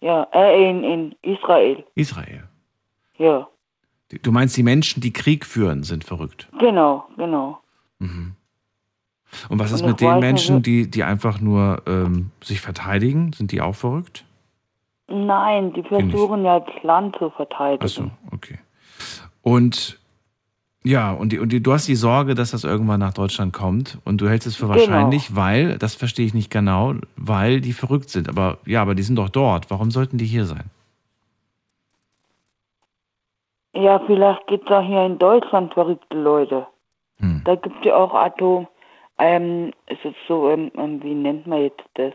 Ja, 0.00 0.26
äh, 0.32 0.70
in, 0.70 0.84
in 0.84 1.14
Israel. 1.22 1.84
Israel. 1.94 2.44
Ja, 3.18 3.48
Du 4.22 4.30
meinst, 4.30 4.56
die 4.56 4.62
Menschen, 4.62 5.00
die 5.00 5.12
Krieg 5.12 5.44
führen, 5.44 5.82
sind 5.82 6.04
verrückt. 6.04 6.48
genau, 6.60 7.08
genau. 7.16 7.58
Mhm. 7.98 8.36
Und 9.48 9.58
was 9.58 9.72
ist 9.72 9.82
Und 9.82 9.88
mit 9.88 10.00
den 10.00 10.20
Menschen, 10.20 10.56
nicht, 10.56 10.66
die, 10.66 10.88
die 10.90 11.02
einfach 11.02 11.40
nur 11.40 11.82
ähm, 11.88 12.30
sich 12.40 12.60
verteidigen? 12.60 13.32
Sind 13.32 13.50
die 13.50 13.60
auch 13.60 13.74
verrückt? 13.74 14.24
Nein, 15.08 15.72
die 15.72 15.82
versuchen 15.82 16.44
ja 16.44 16.60
das 16.60 16.82
Land 16.84 17.16
zu 17.16 17.30
verteidigen. 17.30 17.82
Ach 17.84 17.88
so, 17.88 18.10
okay. 18.30 18.58
Und 19.42 19.98
ja, 20.86 21.10
und, 21.10 21.32
die, 21.32 21.40
und 21.40 21.50
die, 21.50 21.60
du 21.60 21.72
hast 21.72 21.88
die 21.88 21.96
Sorge, 21.96 22.36
dass 22.36 22.52
das 22.52 22.62
irgendwann 22.62 23.00
nach 23.00 23.12
Deutschland 23.12 23.52
kommt 23.52 23.98
und 24.04 24.20
du 24.20 24.28
hältst 24.28 24.46
es 24.46 24.54
für 24.54 24.66
Genau. 24.66 24.76
wahrscheinlich, 24.76 25.34
weil, 25.34 25.78
das 25.78 25.96
verstehe 25.96 26.24
ich 26.24 26.32
nicht 26.32 26.48
genau, 26.48 26.94
weil 27.16 27.60
die 27.60 27.72
verrückt 27.72 28.08
sind. 28.08 28.28
Aber 28.28 28.58
ja, 28.66 28.82
aber 28.82 28.94
die 28.94 29.02
sind 29.02 29.16
doch 29.16 29.28
dort. 29.28 29.68
Warum 29.68 29.90
sollten 29.90 30.16
die 30.16 30.26
hier 30.26 30.44
sein? 30.44 30.70
Ja, 33.74 34.00
vielleicht 34.06 34.46
gibt 34.46 34.70
es 34.70 34.76
auch 34.76 34.86
hier 34.86 35.04
in 35.04 35.18
Deutschland 35.18 35.74
verrückte 35.74 36.16
Leute. 36.16 36.68
Hm. 37.18 37.42
Da 37.44 37.56
gibt 37.56 37.74
es 37.80 37.84
ja 37.84 37.96
auch 37.96 38.14
Atom, 38.14 38.68
ähm, 39.18 39.72
es 39.86 39.98
ist 40.04 40.14
so, 40.28 40.48
ähm, 40.50 40.70
ähm, 40.78 41.02
wie 41.02 41.14
nennt 41.14 41.48
man 41.48 41.62
jetzt 41.62 41.82
das? 41.94 42.12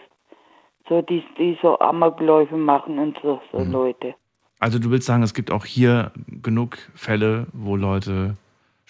So, 0.88 1.02
die, 1.02 1.24
die 1.38 1.58
so 1.62 1.78
Amokläufe 1.80 2.56
machen 2.56 3.00
und 3.00 3.18
so, 3.22 3.42
so 3.52 3.60
Hm. 3.60 3.72
Leute. 3.72 4.16
Also 4.60 4.80
du 4.80 4.92
willst 4.92 5.08
sagen, 5.08 5.24
es 5.24 5.34
gibt 5.34 5.52
auch 5.52 5.66
hier 5.66 6.12
genug 6.42 6.78
Fälle, 6.96 7.48
wo 7.52 7.76
Leute 7.76 8.38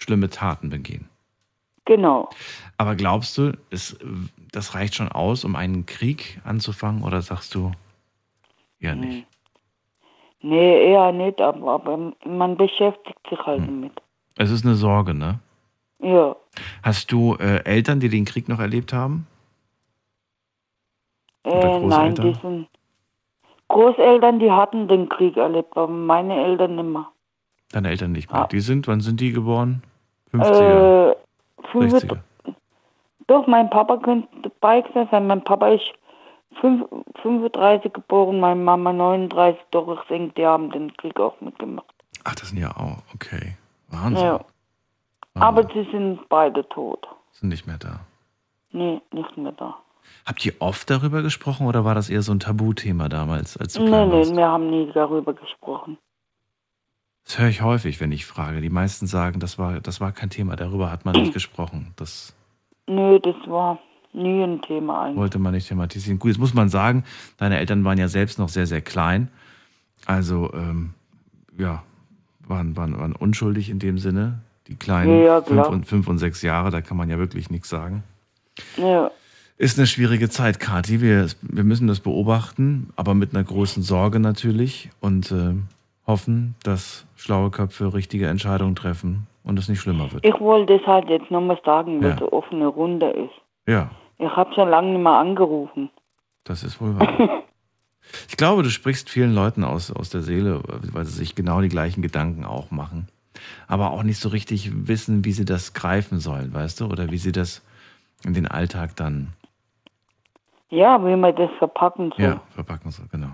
schlimme 0.02 0.28
Taten 0.28 0.68
begehen. 0.70 1.08
Genau. 1.84 2.28
Aber 2.76 2.94
glaubst 2.94 3.38
du, 3.38 3.52
es, 3.70 3.98
das 4.52 4.74
reicht 4.74 4.94
schon 4.94 5.10
aus, 5.10 5.44
um 5.44 5.56
einen 5.56 5.86
Krieg 5.86 6.40
anzufangen? 6.44 7.02
Oder 7.02 7.22
sagst 7.22 7.54
du, 7.54 7.72
ja 8.78 8.94
nicht? 8.94 9.26
Nee, 10.40 10.90
eher 10.92 11.12
nicht, 11.12 11.40
aber, 11.40 11.72
aber 11.74 12.12
man 12.24 12.56
beschäftigt 12.56 13.18
sich 13.28 13.38
halt 13.40 13.60
Hm. 13.60 13.66
damit. 13.66 14.02
Es 14.36 14.50
ist 14.50 14.64
eine 14.64 14.74
Sorge, 14.74 15.14
ne? 15.14 15.38
Ja. 16.00 16.34
Hast 16.82 17.12
du 17.12 17.36
äh, 17.36 17.62
Eltern, 17.64 18.00
die 18.00 18.08
den 18.08 18.24
Krieg 18.24 18.48
noch 18.48 18.58
erlebt 18.58 18.92
haben? 18.92 19.26
Äh, 21.44 21.80
nein, 21.80 22.14
die 22.14 22.34
sind 22.42 22.68
Großeltern, 23.68 24.38
die 24.38 24.50
hatten 24.50 24.88
den 24.88 25.08
Krieg 25.08 25.36
erlebt, 25.36 25.76
aber 25.76 25.88
meine 25.88 26.34
Eltern 26.44 26.76
nicht 26.76 26.86
mehr. 26.86 27.08
Deine 27.70 27.88
Eltern 27.90 28.12
nicht 28.12 28.30
mehr. 28.32 28.46
Die 28.48 28.60
sind, 28.60 28.86
wann 28.86 29.00
sind 29.00 29.20
die 29.20 29.32
geboren? 29.32 29.82
50er, 30.32 31.10
Äh, 31.12 31.16
50, 31.72 32.10
60er. 32.10 32.18
Doch, 33.26 33.46
mein 33.46 33.70
Papa 33.70 33.96
könnte 33.98 34.28
gewesen 34.60 35.08
sein. 35.10 35.26
Mein 35.26 35.42
Papa 35.44 35.68
ist 35.68 35.84
fünf- 36.60 36.86
35 37.22 37.92
geboren, 37.92 38.40
meine 38.40 38.60
Mama 38.60 38.92
39. 38.92 39.60
Doch, 39.70 40.00
ich 40.02 40.08
denke, 40.08 40.34
die 40.34 40.46
haben 40.46 40.70
den 40.70 40.92
Krieg 40.96 41.18
auch 41.20 41.40
mitgemacht. 41.40 41.86
Ach, 42.24 42.34
das 42.34 42.48
sind 42.50 42.58
ja 42.58 42.70
auch, 42.76 42.98
okay. 43.14 43.56
Wahnsinn. 43.90 44.24
Ja. 44.26 44.40
Aber 45.34 45.62
sie 45.72 45.88
sind 45.90 46.28
beide 46.28 46.68
tot. 46.68 47.06
Sind 47.32 47.48
nicht 47.48 47.66
mehr 47.66 47.78
da. 47.78 48.00
Nee, 48.70 49.00
nicht 49.12 49.36
mehr 49.36 49.52
da. 49.52 49.76
Habt 50.26 50.44
ihr 50.44 50.52
oft 50.58 50.90
darüber 50.90 51.22
gesprochen 51.22 51.66
oder 51.66 51.84
war 51.84 51.94
das 51.94 52.10
eher 52.10 52.22
so 52.22 52.32
ein 52.32 52.40
Tabuthema 52.40 53.08
damals, 53.08 53.56
als 53.56 53.74
du 53.74 53.82
Nee, 53.84 54.06
nee, 54.06 54.12
warst? 54.18 54.36
wir 54.36 54.46
haben 54.48 54.68
nie 54.68 54.90
darüber 54.92 55.32
gesprochen. 55.32 55.96
Das 57.24 57.38
höre 57.38 57.48
ich 57.48 57.62
häufig, 57.62 58.00
wenn 58.00 58.12
ich 58.12 58.26
frage. 58.26 58.60
Die 58.60 58.70
meisten 58.70 59.06
sagen, 59.06 59.40
das 59.40 59.58
war, 59.58 59.80
das 59.80 60.00
war 60.00 60.12
kein 60.12 60.30
Thema, 60.30 60.56
darüber 60.56 60.90
hat 60.90 61.04
man 61.04 61.14
nicht 61.14 61.32
gesprochen. 61.32 61.92
Das 61.96 62.34
Nee, 62.86 63.18
das 63.20 63.36
war 63.46 63.78
nie 64.12 64.42
ein 64.42 64.60
Thema 64.62 65.04
eigentlich. 65.04 65.16
wollte 65.16 65.38
man 65.38 65.54
nicht 65.54 65.68
thematisieren. 65.68 66.18
Gut, 66.18 66.30
jetzt 66.32 66.40
muss 66.40 66.52
man 66.54 66.68
sagen, 66.68 67.04
deine 67.38 67.58
Eltern 67.58 67.84
waren 67.84 67.98
ja 67.98 68.08
selbst 68.08 68.38
noch 68.38 68.48
sehr, 68.48 68.66
sehr 68.66 68.80
klein. 68.80 69.28
Also, 70.04 70.52
ähm, 70.52 70.94
ja, 71.56 71.82
waren, 72.46 72.76
waren, 72.76 72.98
waren 72.98 73.14
unschuldig 73.14 73.70
in 73.70 73.78
dem 73.78 73.98
Sinne. 73.98 74.40
Die 74.66 74.74
kleinen 74.74 75.18
Ja, 75.20 75.38
ja, 75.38 75.42
fünf, 75.42 75.68
und, 75.68 75.86
fünf 75.86 76.08
und 76.08 76.18
sechs 76.18 76.42
Jahre, 76.42 76.70
da 76.70 76.80
kann 76.80 76.96
man 76.96 77.08
ja 77.08 77.18
wirklich 77.18 77.50
nichts 77.50 77.68
sagen. 77.68 78.02
Ja. 78.76 79.10
Ist 79.58 79.78
eine 79.78 79.86
schwierige 79.86 80.28
Zeit, 80.28 80.58
Kathi. 80.60 81.00
Wir, 81.00 81.28
wir 81.40 81.64
müssen 81.64 81.86
das 81.86 82.00
beobachten, 82.00 82.90
aber 82.96 83.14
mit 83.14 83.34
einer 83.34 83.44
großen 83.44 83.82
Sorge 83.82 84.18
natürlich 84.18 84.90
und 85.00 85.30
äh, 85.30 85.54
hoffen, 86.06 86.54
dass 86.64 87.06
schlaue 87.16 87.50
Köpfe 87.50 87.94
richtige 87.94 88.26
Entscheidungen 88.28 88.74
treffen 88.74 89.26
und 89.44 89.58
es 89.58 89.68
nicht 89.68 89.80
schlimmer 89.80 90.12
wird. 90.12 90.24
Ich 90.24 90.38
wollte 90.40 90.78
das 90.78 90.86
halt 90.86 91.08
jetzt 91.08 91.30
nochmal 91.30 91.60
sagen, 91.64 92.02
Ja. 92.02 92.10
dass 92.10 92.18
eine 92.22 92.32
offene 92.32 92.66
Runde 92.66 93.06
ist. 93.10 93.32
Ja, 93.66 93.90
Ich 94.18 94.30
habe 94.30 94.52
schon 94.54 94.68
lange 94.68 94.90
nicht 94.92 95.02
mehr 95.02 95.12
angerufen. 95.18 95.90
das 96.44 96.62
ist 96.64 96.80
wohl 96.80 96.98
wahr. 96.98 97.08
Ich 98.28 98.36
glaube, 98.36 98.64
du 98.64 98.68
sprichst 98.68 99.08
vielen 99.08 99.32
Leuten 99.32 99.62
aus, 99.62 99.92
aus 99.92 100.10
der 100.10 100.22
Seele, 100.22 100.60
weil 100.92 101.04
sie 101.04 101.12
sich 101.16 101.36
genau 101.36 101.60
die 101.60 101.68
gleichen 101.68 102.02
Gedanken 102.02 102.44
auch 102.44 102.72
machen. 102.72 103.06
Aber 103.68 103.92
auch 103.92 104.02
nicht 104.02 104.18
so 104.18 104.28
richtig 104.28 104.70
wissen, 104.88 105.24
wie 105.24 105.30
sie 105.30 105.44
das 105.44 105.72
greifen 105.72 106.18
sollen, 106.18 106.52
weißt 106.52 106.80
du? 106.80 106.86
Oder 106.86 107.12
wie 107.12 107.16
sie 107.16 107.30
das 107.30 107.62
in 108.24 108.34
den 108.34 108.48
Alltag 108.48 108.96
dann 108.96 109.28
Ja, 110.68 110.98
wie 111.06 111.14
man 111.14 111.34
das 111.36 111.50
verpacken 111.58 112.12
soll. 112.16 112.24
ja, 112.26 112.40
verpacken 112.50 112.90
soll. 112.90 113.06
Genau. 113.12 113.30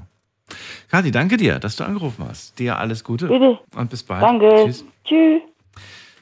Kathi, 0.89 1.11
danke 1.11 1.37
dir, 1.37 1.59
dass 1.59 1.77
du 1.77 1.85
angerufen 1.85 2.25
hast. 2.29 2.59
Dir 2.59 2.79
alles 2.79 3.05
Gute. 3.05 3.29
Bitte. 3.29 3.59
Und 3.75 3.91
bis 3.91 4.03
bald. 4.03 4.23
Danke. 4.23 4.65
Tschüss. 4.65 4.85
Tschüss. 5.05 5.43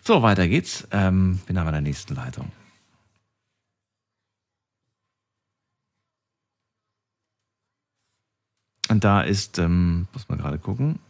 So, 0.02 0.22
weiter 0.22 0.48
geht's. 0.48 0.86
Ähm, 0.92 1.40
wir 1.46 1.58
haben 1.58 1.66
in 1.66 1.72
der 1.72 1.80
nächsten 1.80 2.14
Leitung. 2.14 2.50
Und 8.88 9.04
da 9.04 9.22
ist, 9.22 9.58
ähm, 9.58 10.06
muss 10.12 10.28
man 10.28 10.38
gerade 10.38 10.58
gucken, 10.58 11.00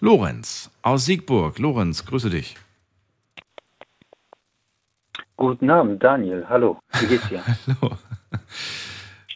Lorenz 0.00 0.70
aus 0.82 1.06
Siegburg. 1.06 1.58
Lorenz, 1.58 2.04
grüße 2.04 2.30
dich. 2.30 2.56
Guten 5.36 5.70
Abend, 5.70 6.02
Daniel. 6.02 6.46
Hallo, 6.48 6.78
wie 7.00 7.06
geht's 7.06 7.28
dir? 7.28 7.42
Hallo. 7.80 7.96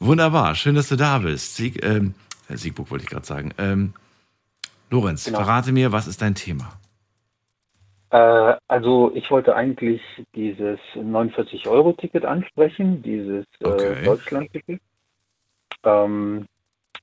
Wunderbar, 0.01 0.55
schön, 0.55 0.75
dass 0.75 0.89
du 0.89 0.97
da 0.97 1.19
bist. 1.19 1.57
Sieg, 1.57 1.83
ähm, 1.83 2.15
äh, 2.15 2.28
Siegburg 2.57 2.91
wollte 2.91 3.05
ich 3.05 3.11
gerade 3.11 3.27
sagen. 3.27 3.53
Ähm, 3.59 3.95
Lorenz, 4.91 5.25
Genau. 5.27 5.39
verrate 5.39 5.73
mir, 5.73 5.93
was 5.93 6.07
ist 6.07 6.23
dein 6.23 6.35
Thema? 6.35 6.73
Äh, 8.11 8.55
also 8.69 9.13
ich 9.15 9.31
wollte 9.31 9.55
eigentlich 9.55 10.01
dieses 10.35 10.79
49-Euro-Ticket 10.95 12.25
ansprechen, 12.25 13.03
dieses 13.03 13.45
Okay. 13.63 14.01
äh, 14.01 14.05
Deutschland-Ticket. 14.05 14.81
Ähm, 15.85 16.47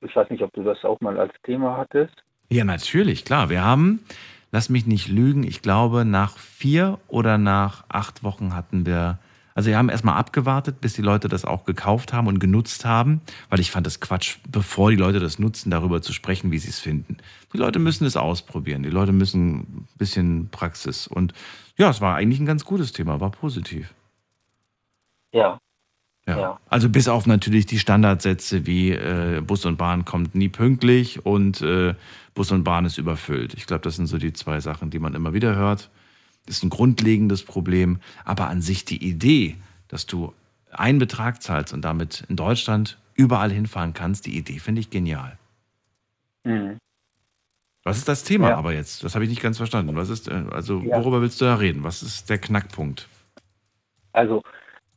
ich 0.00 0.14
weiß 0.14 0.30
nicht, 0.30 0.42
ob 0.42 0.52
du 0.52 0.62
das 0.62 0.84
auch 0.84 1.00
mal 1.00 1.18
als 1.18 1.32
Thema 1.44 1.76
hattest. 1.76 2.14
Ja, 2.50 2.64
natürlich, 2.64 3.24
klar. 3.24 3.48
Wir 3.50 3.64
haben, 3.64 4.04
lass 4.50 4.68
mich 4.68 4.86
nicht 4.86 5.08
lügen, 5.08 5.44
ich 5.44 5.62
glaube, 5.62 6.04
nach 6.04 6.36
vier 6.38 6.98
oder 7.08 7.38
nach 7.38 7.84
acht 7.88 8.22
Wochen 8.22 8.54
hatten 8.54 8.84
wir, 8.84 9.18
also 9.56 9.70
wir 9.70 9.78
haben 9.78 9.88
erstmal 9.88 10.18
abgewartet, 10.18 10.82
bis 10.82 10.92
die 10.92 11.02
Leute 11.02 11.28
das 11.28 11.46
auch 11.46 11.64
gekauft 11.64 12.12
haben 12.12 12.26
und 12.26 12.38
genutzt 12.40 12.84
haben, 12.84 13.22
weil 13.48 13.58
ich 13.58 13.70
fand 13.70 13.86
es 13.86 14.00
Quatsch, 14.00 14.36
bevor 14.46 14.90
die 14.90 14.98
Leute 14.98 15.18
das 15.18 15.38
nutzen, 15.38 15.70
darüber 15.70 16.02
zu 16.02 16.12
sprechen, 16.12 16.50
wie 16.50 16.58
sie 16.58 16.68
es 16.68 16.78
finden. 16.78 17.16
Die 17.54 17.56
Leute 17.56 17.78
müssen 17.78 18.04
es 18.04 18.18
ausprobieren, 18.18 18.82
die 18.82 18.90
Leute 18.90 19.12
müssen 19.12 19.60
ein 19.60 19.88
bisschen 19.96 20.50
Praxis. 20.50 21.06
Und 21.06 21.32
ja, 21.78 21.88
es 21.88 22.02
war 22.02 22.16
eigentlich 22.16 22.38
ein 22.38 22.44
ganz 22.44 22.66
gutes 22.66 22.92
Thema, 22.92 23.18
war 23.18 23.30
positiv. 23.30 23.94
Ja. 25.32 25.58
Ja. 26.26 26.38
Ja. 26.38 26.60
Also 26.68 26.90
bis 26.90 27.08
auf 27.08 27.26
natürlich 27.26 27.64
die 27.64 27.78
Standardsätze 27.78 28.66
wie 28.66 28.90
äh, 28.90 29.40
Bus 29.40 29.64
und 29.64 29.78
Bahn 29.78 30.04
kommt 30.04 30.34
nie 30.34 30.50
pünktlich 30.50 31.24
und 31.24 31.62
äh, 31.62 31.94
Bus 32.34 32.52
und 32.52 32.62
Bahn 32.62 32.84
ist 32.84 32.98
überfüllt. 32.98 33.54
Ich 33.54 33.66
glaube, 33.66 33.80
das 33.80 33.96
sind 33.96 34.06
so 34.06 34.18
die 34.18 34.34
zwei 34.34 34.60
Sachen, 34.60 34.90
die 34.90 34.98
man 34.98 35.14
immer 35.14 35.32
wieder 35.32 35.54
hört. 35.54 35.88
Ist 36.46 36.62
ein 36.62 36.70
grundlegendes 36.70 37.44
Problem. 37.44 37.98
Aber 38.24 38.48
an 38.48 38.62
sich 38.62 38.84
die 38.84 39.04
Idee, 39.06 39.56
dass 39.88 40.06
du 40.06 40.32
einen 40.70 40.98
Betrag 40.98 41.42
zahlst 41.42 41.72
und 41.72 41.82
damit 41.82 42.24
in 42.28 42.36
Deutschland 42.36 42.98
überall 43.14 43.50
hinfahren 43.50 43.94
kannst, 43.94 44.26
die 44.26 44.36
Idee 44.36 44.58
finde 44.58 44.80
ich 44.80 44.90
genial. 44.90 45.38
Mhm. 46.44 46.78
Was 47.84 47.98
ist 47.98 48.08
das 48.08 48.24
Thema 48.24 48.50
Ja. 48.50 48.56
aber 48.56 48.72
jetzt? 48.72 49.04
Das 49.04 49.14
habe 49.14 49.24
ich 49.24 49.30
nicht 49.30 49.42
ganz 49.42 49.56
verstanden. 49.58 49.94
Was 49.96 50.10
ist, 50.10 50.28
äh, 50.28 50.44
also 50.50 50.80
Ja. 50.80 50.98
worüber 50.98 51.20
willst 51.20 51.40
du 51.40 51.44
da 51.44 51.54
reden? 51.54 51.84
Was 51.84 52.02
ist 52.02 52.28
der 52.28 52.38
Knackpunkt? 52.38 53.08
Also 54.12 54.42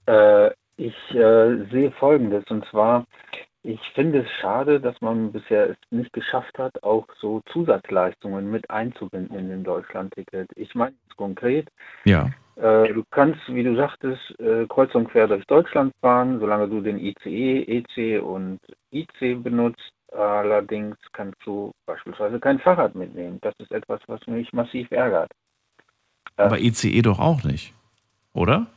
äh, 0.08 0.50
ich 0.78 0.96
äh, 1.12 1.66
sehe 1.72 1.92
Folgendes 2.00 2.44
und 2.50 2.66
zwar, 2.72 3.06
ich 3.64 3.80
finde 3.94 4.20
es 4.20 4.32
schade, 4.40 4.80
dass 4.80 5.00
man 5.02 5.32
bisher 5.32 5.72
es 5.72 5.78
nicht 5.92 6.14
geschafft 6.14 6.58
hat, 6.58 6.82
auch 6.84 7.06
so 7.20 7.42
Zusatzleistungen 7.52 8.50
mit 8.50 8.70
einzubinden 8.70 9.38
in 9.38 9.50
den 9.50 9.64
Deutschlandticket. 9.64 10.50
Ich 10.56 10.74
meine 10.76 10.96
jetzt 11.06 11.18
konkret, 11.18 11.68
Ja. 12.06 12.30
Äh, 12.56 12.94
du 12.94 13.04
kannst, 13.10 13.40
wie 13.48 13.64
du 13.64 13.76
sagtest, 13.76 14.38
äh, 14.40 14.66
kreuz 14.68 14.94
und 14.94 15.10
quer 15.10 15.28
durch 15.28 15.46
Deutschland 15.46 15.94
fahren, 16.02 16.40
solange 16.40 16.68
du 16.68 16.82
den 16.82 17.00
ICE, 17.00 17.64
EC 17.64 18.22
und 18.22 18.60
IC 18.92 19.42
benutzt. 19.42 19.94
Allerdings 20.12 20.98
kannst 21.14 21.38
du 21.46 21.72
beispielsweise 21.86 22.40
kein 22.40 22.60
Fahrrad 22.60 22.96
mitnehmen. 22.96 23.38
Das 23.42 23.54
ist 23.60 23.72
etwas, 23.72 24.02
was 24.08 24.26
mich 24.28 24.52
massiv 24.52 24.92
ärgert. 24.92 25.32
Aber 26.36 26.60
ECE 26.60 27.02
doch 27.02 27.20
auch 27.20 27.44
nicht, 27.44 27.74
oder? 28.34 28.68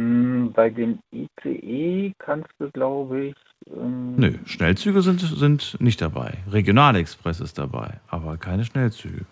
Hm, 0.00 0.52
Bei 0.54 0.70
dem 0.70 0.98
ICE 1.12 2.14
kannst 2.18 2.48
du, 2.58 2.70
glaube 2.70 3.26
ich, 3.26 3.34
ähm, 3.70 4.16
Nö, 4.16 4.32
Schnellzüge 4.46 5.02
sind, 5.02 5.20
sind 5.20 5.76
nicht 5.78 6.00
dabei. 6.00 6.38
Regionalexpress 6.50 7.40
ist 7.40 7.58
dabei, 7.58 8.00
aber 8.08 8.38
keine 8.38 8.64
Schnellzüge. 8.64 9.26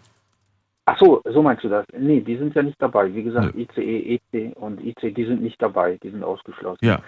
Ach 0.85 0.99
so, 0.99 1.23
so 1.25 1.43
meinst 1.43 1.65
du 1.65 1.71
das? 1.71 1.87
Nee, 1.99 2.21
die 2.21 2.37
sind 2.37 2.55
ja 2.55 2.63
nicht 2.63 2.81
dabei. 2.81 3.15
Wie 3.15 3.23
gesagt, 3.23 3.55
ICE, 3.57 4.21
EC 4.33 4.57
und 4.57 4.85
IC, 4.85 5.15
die 5.15 5.25
sind 5.25 5.43
nicht 5.43 5.61
dabei. 5.61 5.99
Die 6.03 6.11
sind 6.11 6.23
ausgeschlossen. 6.23 6.85
Ja. 6.85 7.01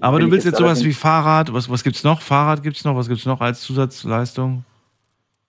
Aber 0.00 0.16
Wenn 0.16 0.26
du 0.26 0.30
willst 0.32 0.46
jetzt 0.46 0.58
sowas 0.58 0.82
wie 0.84 0.92
Fahrrad, 0.92 1.52
was, 1.52 1.70
was 1.70 1.84
gibt's 1.84 2.04
noch? 2.04 2.22
Fahrrad 2.22 2.62
gibt's 2.62 2.84
noch, 2.84 2.96
was 2.96 3.08
gibt's 3.08 3.26
noch 3.26 3.40
als 3.42 3.60
Zusatzleistung? 3.60 4.64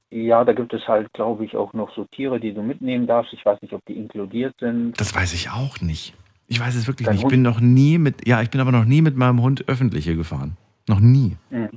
Ja, 0.09 0.43
da 0.43 0.53
gibt 0.53 0.73
es 0.73 0.87
halt, 0.87 1.11
glaube 1.13 1.45
ich, 1.45 1.55
auch 1.55 1.73
noch 1.73 1.93
so 1.95 2.05
Tiere, 2.05 2.39
die 2.39 2.53
du 2.53 2.61
mitnehmen 2.61 3.07
darfst. 3.07 3.33
Ich 3.33 3.45
weiß 3.45 3.61
nicht, 3.61 3.73
ob 3.73 3.85
die 3.85 3.97
inkludiert 3.97 4.55
sind. 4.59 4.99
Das 4.99 5.13
weiß 5.13 5.33
ich 5.33 5.49
auch 5.49 5.79
nicht. 5.81 6.13
Ich 6.47 6.59
weiß 6.59 6.75
es 6.75 6.87
wirklich 6.87 7.05
Dein 7.05 7.15
nicht. 7.15 7.25
Ich 7.25 7.29
bin 7.29 7.41
noch 7.41 7.59
nie 7.59 7.97
mit, 7.97 8.27
ja, 8.27 8.41
ich 8.41 8.49
bin 8.49 8.61
aber 8.61 8.71
noch 8.71 8.85
nie 8.85 9.01
mit 9.01 9.17
meinem 9.17 9.41
Hund 9.41 9.67
öffentliche 9.67 10.15
gefahren. 10.15 10.55
Noch 10.87 10.99
nie. 10.99 11.37
Mhm. 11.49 11.69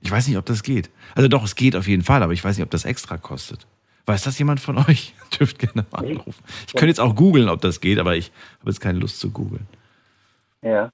Ich 0.00 0.10
weiß 0.10 0.26
nicht, 0.26 0.36
ob 0.36 0.44
das 0.46 0.62
geht. 0.64 0.90
Also 1.14 1.28
doch, 1.28 1.44
es 1.44 1.54
geht 1.54 1.76
auf 1.76 1.86
jeden 1.86 2.02
Fall, 2.02 2.22
aber 2.22 2.32
ich 2.32 2.42
weiß 2.44 2.56
nicht, 2.56 2.64
ob 2.64 2.70
das 2.70 2.84
extra 2.84 3.16
kostet. 3.16 3.66
Weiß 4.06 4.24
das 4.24 4.36
jemand 4.38 4.58
von 4.58 4.78
euch? 4.78 5.14
Dürft 5.38 5.60
gerne 5.60 5.86
mal 5.92 6.04
anrufen. 6.04 6.42
Ich 6.66 6.72
könnte 6.72 6.88
jetzt 6.88 7.00
auch 7.00 7.14
googeln, 7.14 7.48
ob 7.48 7.60
das 7.60 7.80
geht, 7.80 8.00
aber 8.00 8.16
ich 8.16 8.32
habe 8.60 8.70
jetzt 8.70 8.80
keine 8.80 8.98
Lust 8.98 9.20
zu 9.20 9.30
googeln. 9.30 9.66
Ja. 10.62 10.90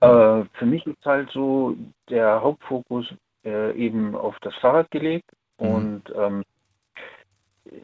Äh, 0.00 0.44
für 0.54 0.66
mich 0.66 0.84
ist 0.86 1.04
halt 1.04 1.30
so 1.30 1.76
der 2.08 2.40
Hauptfokus 2.40 3.06
äh, 3.44 3.72
eben 3.76 4.16
auf 4.16 4.34
das 4.40 4.54
Fahrrad 4.56 4.90
gelegt 4.90 5.30
Mhm. 5.60 5.68
und 5.68 6.02
ähm, 6.16 6.42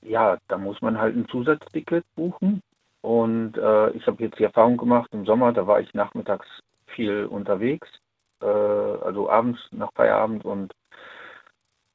ja, 0.02 0.38
da 0.48 0.56
muss 0.56 0.80
man 0.80 0.98
halt 0.98 1.14
ein 1.14 1.28
Zusatzticket 1.28 2.04
buchen 2.16 2.62
und 3.06 3.56
äh, 3.56 3.90
ich 3.90 4.04
habe 4.08 4.20
jetzt 4.24 4.40
die 4.40 4.42
Erfahrung 4.42 4.76
gemacht 4.76 5.08
im 5.12 5.24
Sommer, 5.26 5.52
da 5.52 5.64
war 5.68 5.78
ich 5.78 5.94
nachmittags 5.94 6.44
viel 6.86 7.26
unterwegs, 7.26 7.88
äh, 8.42 8.46
also 8.46 9.30
abends 9.30 9.60
nach 9.70 9.92
Feierabend 9.94 10.44
und 10.44 10.72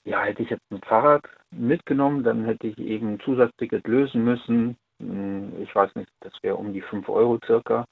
ja, 0.06 0.22
hätte 0.24 0.42
ich 0.42 0.50
jetzt 0.50 0.64
ein 0.72 0.80
Fahrrad 0.82 1.24
mitgenommen, 1.52 2.24
dann 2.24 2.46
hätte 2.46 2.68
ich 2.68 2.78
eben 2.78 3.16
ein 3.16 3.20
Zusatzticket 3.20 3.86
lösen 3.88 4.24
müssen. 4.24 4.78
Hm, 5.02 5.62
Ich 5.62 5.76
weiß 5.76 5.94
nicht, 5.96 6.10
das 6.22 6.32
wäre 6.44 6.56
um 6.56 6.72
die 6.72 6.82
5 6.82 7.10
Euro 7.10 7.40
circa. 7.46 7.84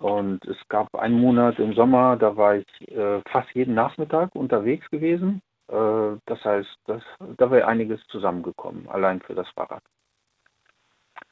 Und 0.00 0.44
es 0.44 0.58
gab 0.68 0.94
einen 0.96 1.18
Monat 1.18 1.58
im 1.58 1.72
Sommer, 1.74 2.16
da 2.16 2.36
war 2.36 2.56
ich 2.56 2.66
äh, 2.90 3.22
fast 3.30 3.50
jeden 3.54 3.74
Nachmittag 3.74 4.34
unterwegs 4.34 4.88
gewesen. 4.90 5.40
Äh, 5.68 6.18
das 6.26 6.44
heißt, 6.44 6.76
das, 6.86 7.02
da 7.38 7.50
wäre 7.50 7.66
einiges 7.68 8.06
zusammengekommen, 8.08 8.86
allein 8.90 9.20
für 9.22 9.34
das 9.34 9.48
Fahrrad. 9.50 9.82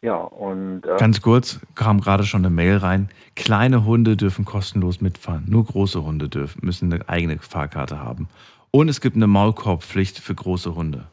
Ja, 0.03 0.17
und 0.17 0.85
äh, 0.85 0.97
Ganz 0.99 1.23
kurz, 1.23 1.61
kam 1.77 2.01
gerade 2.01 2.25
schon 2.25 2.41
eine 2.45 2.51
Mail 2.55 2.79
rein. 2.79 3.09
Kleine 3.37 3.85
Hunde 3.85 4.17
dürfen 4.17 4.45
kostenlos 4.45 5.01
mitfahren. 5.01 5.45
Nur 5.47 5.65
große 5.65 6.03
Hunde 6.03 6.29
dürfen, 6.29 6.61
müssen 6.67 6.93
eine 6.93 7.09
eigene 7.09 7.39
Fahrkarte 7.39 8.01
haben. 8.01 8.29
Und 8.73 8.89
es 8.89 9.01
gibt 9.01 9.15
eine 9.17 9.29
Maulkorbpflicht 9.29 10.19
für 10.19 10.35
große 10.35 10.75
Hunde. 10.75 11.07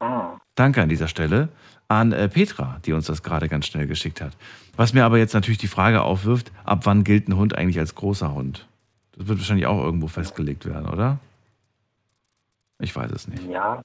ah, 0.00 0.36
Danke 0.54 0.82
an 0.82 0.90
dieser 0.90 1.08
Stelle 1.08 1.48
an 1.88 2.12
äh, 2.12 2.28
Petra, 2.28 2.78
die 2.84 2.92
uns 2.92 3.06
das 3.06 3.22
gerade 3.22 3.48
ganz 3.48 3.66
schnell 3.66 3.86
geschickt 3.86 4.20
hat. 4.20 4.36
Was 4.76 4.92
mir 4.92 5.04
aber 5.04 5.18
jetzt 5.18 5.34
natürlich 5.34 5.58
die 5.58 5.66
Frage 5.66 6.02
aufwirft, 6.02 6.52
ab 6.64 6.80
wann 6.84 7.04
gilt 7.04 7.28
ein 7.28 7.36
Hund 7.36 7.56
eigentlich 7.56 7.78
als 7.78 7.94
großer 7.94 8.32
Hund? 8.34 8.66
Das 9.16 9.28
wird 9.28 9.38
wahrscheinlich 9.38 9.66
auch 9.66 9.82
irgendwo 9.82 10.08
festgelegt 10.08 10.64
werden, 10.66 10.88
oder? 10.88 11.18
Ich 12.80 12.94
weiß 12.96 13.10
es 13.12 13.28
nicht. 13.28 13.44
ja, 13.48 13.80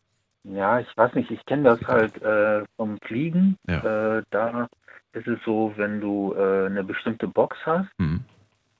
ja, 0.54 0.80
ich 0.80 0.88
weiß 0.96 1.14
nicht, 1.16 1.32
ich 1.32 1.46
kenne 1.46 1.64
das 1.64 1.82
halt 1.88 2.22
äh, 2.22 2.64
vom 2.76 2.98
Fliegen. 3.00 3.58
Ja. 3.68 4.18
Äh, 4.18 4.24
da 4.32 4.68
ist 5.14 5.28
es 5.28 5.40
so, 5.46 5.74
wenn 5.76 6.00
du 6.00 6.34
äh, 6.34 6.68
eine 6.68 6.84
bestimmte 6.84 7.28
Box 7.28 7.58
hast, 7.66 7.88
Mhm. 7.98 8.24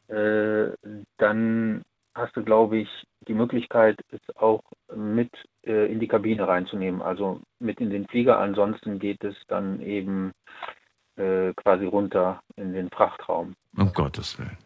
äh, 0.08 0.72
dann 1.18 1.84
hast 2.16 2.36
du, 2.36 2.44
glaube 2.44 2.78
ich, 2.78 2.90
die 3.28 3.34
Möglichkeit, 3.34 4.00
es 4.12 4.20
auch 4.38 4.62
mit 4.96 5.32
äh, 5.66 5.92
in 5.92 6.00
die 6.00 6.08
Kabine 6.08 6.48
reinzunehmen, 6.48 7.02
also 7.02 7.42
mit 7.60 7.80
in 7.80 7.90
den 7.90 8.08
Flieger. 8.08 8.40
Ansonsten 8.40 9.00
geht 9.00 9.24
es 9.24 9.36
dann 9.48 9.82
eben 9.82 10.32
äh, 11.18 11.54
quasi 11.54 11.86
runter 11.86 12.42
in 12.56 12.74
den 12.74 12.90
Frachtraum. 12.90 13.54
Um 13.76 13.92
Gottes 13.94 14.40
Willen. 14.40 14.58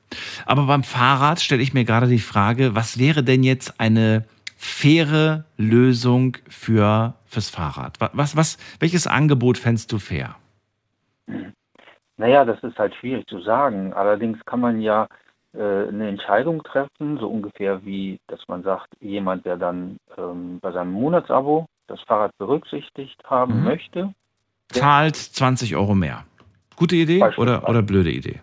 Aber 0.46 0.66
beim 0.68 0.84
Fahrrad 0.84 1.42
stelle 1.42 1.62
ich 1.62 1.74
mir 1.74 1.84
gerade 1.84 2.08
die 2.08 2.20
Frage, 2.20 2.76
was 2.76 3.00
wäre 3.00 3.24
denn 3.24 3.44
jetzt 3.44 3.80
eine 3.80 4.26
faire 4.62 5.46
Lösung 5.58 6.38
für 6.48 7.16
fürs 7.26 7.50
Fahrrad? 7.50 7.98
Was, 8.14 8.36
was, 8.36 8.58
welches 8.80 9.08
Angebot 9.08 9.58
fändest 9.58 9.92
du 9.92 9.98
fair? 9.98 10.36
Naja, 12.18 12.46
das 12.46 12.62
ist 12.64 12.78
halt 12.78 12.94
schwierig 12.96 13.26
zu 13.28 13.42
sagen. 13.42 13.94
Allerdings 13.94 14.38
kann 14.46 14.60
man 14.60 14.80
ja 14.80 15.08
äh, 15.54 15.88
eine 15.88 16.10
Entscheidung 16.10 16.62
treffen, 16.64 17.18
so 17.18 17.28
ungefähr 17.28 17.84
wie, 17.84 18.20
dass 18.28 18.40
man 18.48 18.62
sagt, 18.62 18.88
jemand, 19.00 19.46
der 19.46 19.58
dann 19.58 19.98
ähm, 20.18 20.60
bei 20.62 20.72
seinem 20.72 20.92
Monatsabo 20.92 21.66
das 21.88 22.00
Fahrrad 22.02 22.38
berücksichtigt 22.38 23.20
haben 23.26 23.58
Mhm. 23.60 23.64
möchte, 23.64 24.14
Zahlt 24.70 25.16
20 25.16 25.76
Euro 25.76 25.96
mehr. 25.96 26.24
Gute 26.78 26.96
Idee 26.96 27.22
oder, 27.38 27.68
oder 27.68 27.82
blöde 27.82 28.12
Idee? 28.12 28.40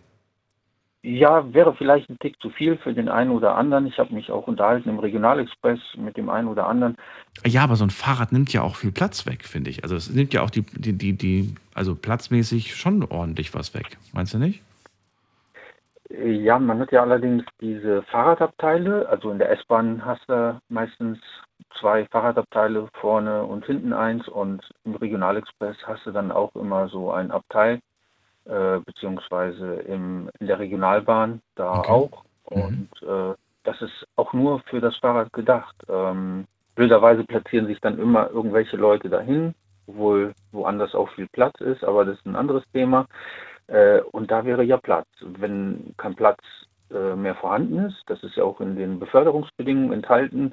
Ja, 1.03 1.55
wäre 1.55 1.75
vielleicht 1.75 2.11
ein 2.11 2.19
Tick 2.19 2.41
zu 2.41 2.51
viel 2.51 2.77
für 2.77 2.93
den 2.93 3.09
einen 3.09 3.31
oder 3.31 3.55
anderen. 3.55 3.87
Ich 3.87 3.99
habe 3.99 4.13
mich 4.13 4.33
auch 4.33 4.49
unterhalten 4.49 4.89
im 4.89 4.99
Regionalexpress 4.99 5.79
mit 5.97 6.17
dem 6.17 6.29
einen 6.29 6.49
oder 6.49 6.67
anderen. 6.67 6.97
Ja, 7.47 7.63
aber 7.63 7.77
so 7.77 7.85
ein 7.85 7.91
Fahrrad 7.91 8.33
nimmt 8.33 8.53
ja 8.53 8.63
auch 8.63 8.75
viel 8.75 8.91
Platz 8.91 9.25
weg, 9.25 9.45
finde 9.45 9.71
ich. 9.71 9.85
Also 9.85 9.95
es 9.95 10.11
nimmt 10.11 10.35
ja 10.35 10.43
auch 10.43 10.51
die, 10.51 10.63
die, 10.63 10.99
die, 10.99 11.13
die, 11.13 11.55
also 11.73 11.95
platzmäßig 11.95 12.75
schon 12.75 13.05
ordentlich 13.05 13.55
was 13.55 13.75
weg. 13.75 13.97
Meinst 14.13 14.35
du 14.35 14.39
nicht? 14.39 14.63
Ja, 16.11 16.59
man 16.59 16.81
hat 16.81 16.91
ja 16.91 17.03
allerdings 17.03 17.45
diese 17.61 18.03
Fahrradabteile. 18.03 19.09
Also 19.09 19.31
in 19.31 19.39
der 19.39 19.51
S-Bahn 19.53 20.05
hast 20.05 20.29
du 20.29 20.61
meistens 20.69 21.19
zwei 21.79 22.07
Fahrradabteile, 22.07 22.89
vorne 22.95 23.45
und 23.45 23.65
hinten 23.67 23.93
eins. 23.93 24.27
Und 24.27 24.69
im 24.85 24.97
Regionalexpress 24.97 25.77
hast 25.87 26.07
du 26.07 26.11
dann 26.11 26.33
auch 26.33 26.57
immer 26.57 26.89
so 26.89 27.13
ein 27.13 27.31
Abteil, 27.31 27.79
äh, 28.49 28.81
beziehungsweise 28.81 29.75
im, 29.87 30.31
in 30.41 30.47
der 30.47 30.59
Regionalbahn 30.59 31.41
da 31.55 31.83
auch. 31.83 32.25
Und 32.45 32.89
äh, 33.03 33.35
das 33.65 33.83
ist 33.83 34.07
auch 34.17 34.33
nur 34.33 34.61
für 34.61 34.81
das 34.81 34.97
Fahrrad 34.97 35.33
gedacht. 35.33 35.77
Ähm, 35.89 36.47
blöderweise 36.75 37.25
platzieren 37.25 37.67
sich 37.67 37.81
dann 37.81 37.99
immer 37.99 38.31
irgendwelche 38.31 38.77
Leute 38.77 39.11
dahin, 39.11 39.55
obwohl 39.87 40.33
woanders 40.53 40.95
auch 40.95 41.11
viel 41.11 41.27
Platz 41.29 41.61
ist, 41.61 41.85
aber 41.85 42.05
das 42.05 42.17
ist 42.17 42.27
ein 42.27 42.37
anderes 42.37 42.65
Thema. 42.73 43.07
Äh, 43.67 44.01
und 44.13 44.31
da 44.31 44.45
wäre 44.45 44.63
ja 44.63 44.79
Platz. 44.79 45.07
Wenn 45.21 45.95
kein 45.99 46.15
Platz 46.15 46.41
äh, 46.91 47.15
mehr 47.15 47.35
vorhanden 47.35 47.87
ist, 47.87 48.03
das 48.07 48.23
ist 48.23 48.37
ja 48.37 48.45
auch 48.45 48.61
in 48.63 48.77
den 48.77 48.99
Beförderungsbedingungen 48.99 49.93
enthalten, 49.93 50.53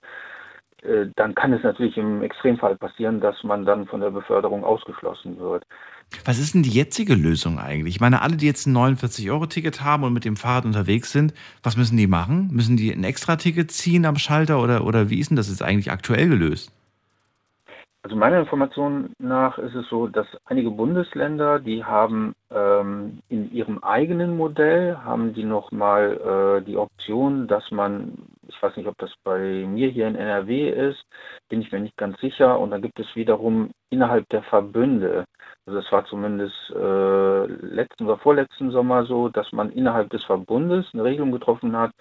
äh, 0.88 1.10
dann 1.16 1.36
kann 1.36 1.53
es 1.53 1.64
natürlich 1.64 1.98
im 1.98 2.22
Extremfall 2.22 2.76
passieren, 2.76 3.20
dass 3.20 3.44
man 3.44 3.66
dann 3.66 3.88
von 3.88 4.02
der 4.02 4.12
Beförderung 4.12 4.64
ausgeschlossen 4.64 5.40
wird. 5.40 5.64
Was 6.24 6.40
ist 6.40 6.53
denn 6.53 6.64
die 6.64 6.70
jetzige 6.70 7.16
Lösung 7.16 7.60
eigentlich? 7.60 7.95
Ich 7.95 8.02
meine, 8.02 8.22
alle, 8.22 8.38
die 8.38 8.45
jetzt 8.45 8.68
ein 8.68 8.78
49-Euro-Ticket 8.78 9.82
haben 9.84 10.03
und 10.03 10.14
mit 10.14 10.24
dem 10.24 10.38
Fahrrad 10.38 10.66
unterwegs 10.66 11.12
sind, 11.12 11.34
was 11.64 11.78
müssen 11.78 11.98
die 11.98 12.07
machen? 12.07 12.49
Müssen 12.52 12.78
die 12.78 12.91
ein 12.91 13.03
Extra-Ticket 13.03 13.72
ziehen 13.72 14.06
am 14.06 14.18
Schalter 14.18 14.62
oder, 14.62 14.86
oder 14.86 15.10
wie 15.10 15.20
ist 15.20 15.30
denn 15.30 15.38
das 15.38 15.49
jetzt 15.49 15.64
eigentlich 15.64 15.91
aktuell 15.91 16.30
gelöst? 16.30 16.72
Also 18.06 18.18
meiner 18.18 18.38
Information 18.38 19.15
nach 19.18 19.57
ist 19.57 19.73
es 19.73 19.90
so, 19.90 20.06
dass 20.06 20.27
einige 20.45 20.69
Bundesländer, 20.69 21.57
die 21.57 21.84
haben 21.84 22.36
ähm, 22.52 23.18
in 23.30 23.52
ihrem 23.52 23.84
eigenen 23.84 24.38
Modell, 24.38 24.95
haben 25.03 25.34
die 25.34 25.44
nochmal 25.44 26.61
äh, 26.61 26.64
die 26.64 26.77
Option, 26.77 27.48
dass 27.48 27.72
man, 27.72 28.14
ich 28.48 28.61
weiß 28.61 28.77
nicht, 28.77 28.86
ob 28.86 28.95
das 28.99 29.11
bei 29.23 29.65
mir 29.68 29.90
hier 29.90 30.07
in 30.07 30.14
NRW 30.14 30.69
ist, 30.69 31.03
bin 31.49 31.64
ich 31.64 31.72
mir 31.72 31.80
nicht 31.80 31.98
ganz 31.98 32.19
sicher. 32.19 32.60
Und 32.60 32.69
dann 32.69 32.84
gibt 32.84 32.99
es 32.99 33.07
wiederum 33.15 33.72
innerhalb 33.90 34.30
der 34.30 34.44
Verbünde, 34.44 35.26
also 35.65 35.82
das 35.82 35.91
war 35.91 36.06
zumindest 36.06 36.53
äh, 36.76 37.45
letzten 37.48 38.06
oder 38.06 38.18
vorletzten 38.19 38.69
Sommer 38.69 39.06
so, 39.06 39.30
dass 39.30 39.52
man 39.52 39.72
innerhalb 39.72 40.11
des 40.11 40.23
Verbundes 40.26 40.86
eine 40.94 41.06
Regelung 41.06 41.32
getroffen 41.32 41.76
hat, 41.76 41.91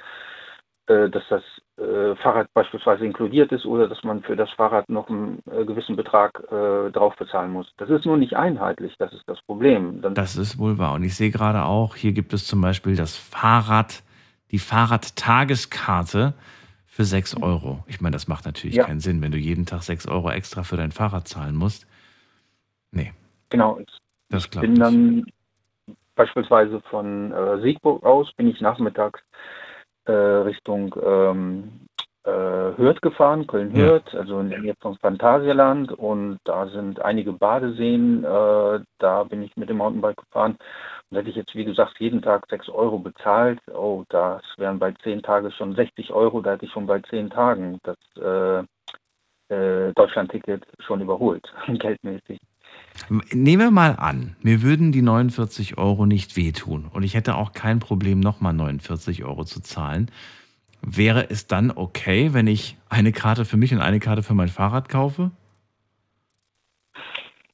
dass 0.87 1.23
das 1.29 1.43
äh, 1.77 2.15
Fahrrad 2.17 2.53
beispielsweise 2.55 3.05
inkludiert 3.05 3.51
ist 3.53 3.65
oder 3.65 3.89
dass 3.89 4.03
man 4.05 4.23
für 4.23 4.37
das 4.37 4.51
Fahrrad 4.51 4.89
noch 4.89 5.09
einen 5.09 5.43
äh, 5.51 5.65
gewissen 5.65 5.97
Betrag 5.97 6.39
äh, 6.51 6.91
drauf 6.91 7.17
bezahlen 7.17 7.51
muss. 7.51 7.73
Das 7.79 7.91
ist 7.91 8.05
nur 8.05 8.17
nicht 8.17 8.35
einheitlich, 8.37 8.95
das 8.99 9.13
ist 9.13 9.25
das 9.27 9.41
Problem. 9.43 10.03
Dann, 10.03 10.15
Das 10.15 10.37
ist 10.37 10.59
wohl 10.59 10.79
wahr. 10.79 10.93
Und 10.95 11.03
ich 11.03 11.17
sehe 11.17 11.31
gerade 11.31 11.65
auch, 11.65 11.97
hier 11.97 12.13
gibt 12.13 12.33
es 12.33 12.47
zum 12.47 12.61
Beispiel 12.61 12.97
das 12.97 13.17
Fahrrad, 13.17 14.03
die 14.51 14.59
Fahrradtageskarte 14.59 16.35
für 16.87 17.05
6 17.05 17.43
Euro. 17.43 17.83
Ich 17.89 18.01
meine, 18.01 18.15
das 18.15 18.29
macht 18.29 18.45
natürlich 18.45 18.77
Ja. 18.77 18.85
keinen 18.85 19.01
Sinn, 19.01 19.21
wenn 19.21 19.33
du 19.33 19.39
jeden 19.39 19.67
Tag 19.67 19.83
6 19.83 20.07
Euro 20.07 20.31
extra 20.31 20.63
für 20.63 20.77
dein 20.77 20.93
Fahrrad 20.93 21.27
zahlen 21.27 21.57
musst. 21.57 21.87
Nee, 22.93 23.13
genau, 23.51 23.79
ich 23.81 23.99
das 24.29 24.49
klappt 24.49 24.67
bin 24.67 24.77
dann 24.77 25.27
beispielsweise 26.15 26.81
von 26.91 27.33
äh, 27.33 27.61
Siegburg 27.63 28.05
aus, 28.05 28.33
bin 28.35 28.47
ich 28.47 28.61
nachmittags 28.61 29.21
äh, 30.07 30.13
Richtung 30.13 30.95
ähm, 31.05 31.87
äh, 32.25 32.77
Hürth 32.77 33.03
gefahren, 33.03 33.47
Köln-Hürth, 33.47 34.15
also 34.15 34.41
in 34.41 34.51
der 34.51 34.61
Nähe 34.61 34.75
vom 34.81 34.97
Phantasialand. 34.97 35.93
Und 35.93 36.39
da 36.45 36.67
sind 36.69 37.01
einige 37.03 37.33
Badeseen, 37.33 38.25
äh, 38.25 38.81
da 38.99 39.25
bin 39.25 39.43
ich 39.43 39.57
mit 39.57 39.69
dem 39.69 39.79
Mountainbike 39.79 40.17
gefahren. 40.17 40.57
Und 41.11 41.19
hätte 41.19 41.31
ich 41.31 41.37
jetzt, 41.37 41.55
wie 41.55 41.65
gesagt, 41.65 42.01
jeden 42.01 42.23
Tag 42.23 42.47
6 42.49 42.71
Euro 42.71 42.99
bezahlt, 42.99 43.61
oh, 43.73 44.05
das 44.09 44.43
wären 44.57 44.79
bei 44.79 44.93
10 45.03 45.23
Tagen 45.23 45.51
schon 45.53 45.75
60 45.75 46.13
Euro, 46.13 46.41
da 46.41 46.53
hätte 46.53 46.65
ich 46.65 46.73
schon 46.73 46.87
bei 46.87 47.01
10 47.01 47.31
Tagen 47.31 47.79
das 47.83 47.97
äh, 48.17 48.65
äh, 49.55 49.93
Deutschland-Ticket 49.95 50.65
schon 50.81 51.03
überholt, 51.03 51.47
geldmäßig. 51.67 52.41
Nehmen 53.33 53.63
wir 53.63 53.71
mal 53.71 53.97
an, 53.97 54.37
mir 54.43 54.63
würden 54.63 54.93
die 54.93 55.03
49 55.03 55.79
Euro 55.79 56.07
nicht 56.07 56.37
wehtun 56.37 56.87
und 56.93 57.03
ich 57.03 57.15
hätte 57.15 57.35
auch 57.35 57.53
kein 57.53 57.81
Problem, 57.81 58.21
nochmal 58.21 58.53
49 58.53 59.25
Euro 59.25 59.45
zu 59.45 59.61
zahlen. 59.61 60.11
Wäre 60.81 61.29
es 61.31 61.47
dann 61.47 61.71
okay, 61.71 62.33
wenn 62.33 62.47
ich 62.47 62.77
eine 62.89 63.13
Karte 63.13 63.45
für 63.45 63.57
mich 63.57 63.73
und 63.73 63.81
eine 63.81 64.01
Karte 64.01 64.23
für 64.23 64.35
mein 64.35 64.49
Fahrrad 64.49 64.89
kaufe? 64.89 65.31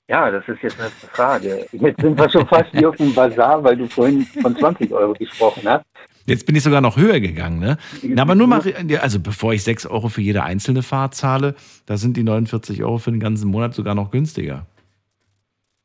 Ja, 0.08 0.30
das 0.30 0.46
ist 0.48 0.60
jetzt 0.62 0.80
eine 0.80 0.90
Frage. 0.90 1.66
Jetzt 1.70 2.00
sind 2.00 2.18
wir 2.18 2.28
schon 2.28 2.46
fast 2.48 2.72
wie 2.74 2.84
auf 2.84 2.96
dem 2.96 3.14
Bazar, 3.14 3.62
weil 3.62 3.76
du 3.76 3.86
vorhin 3.86 4.26
von 4.42 4.56
20 4.56 4.92
Euro 4.92 5.12
gesprochen 5.12 5.62
hast. 5.64 5.84
Jetzt 6.26 6.46
bin 6.46 6.56
ich 6.56 6.64
sogar 6.64 6.80
noch 6.80 6.96
höher 6.96 7.20
gegangen, 7.20 7.60
ne? 7.60 7.78
Na, 8.02 8.22
aber 8.22 8.34
nur 8.34 8.48
mal, 8.48 8.60
also 9.00 9.20
bevor 9.20 9.52
ich 9.52 9.62
6 9.62 9.86
Euro 9.86 10.08
für 10.08 10.20
jede 10.20 10.42
einzelne 10.42 10.82
Fahrt 10.82 11.14
zahle, 11.14 11.54
da 11.86 11.96
sind 11.96 12.16
die 12.16 12.24
49 12.24 12.82
Euro 12.82 12.98
für 12.98 13.12
den 13.12 13.20
ganzen 13.20 13.48
Monat 13.48 13.74
sogar 13.74 13.94
noch 13.94 14.10
günstiger. 14.10 14.66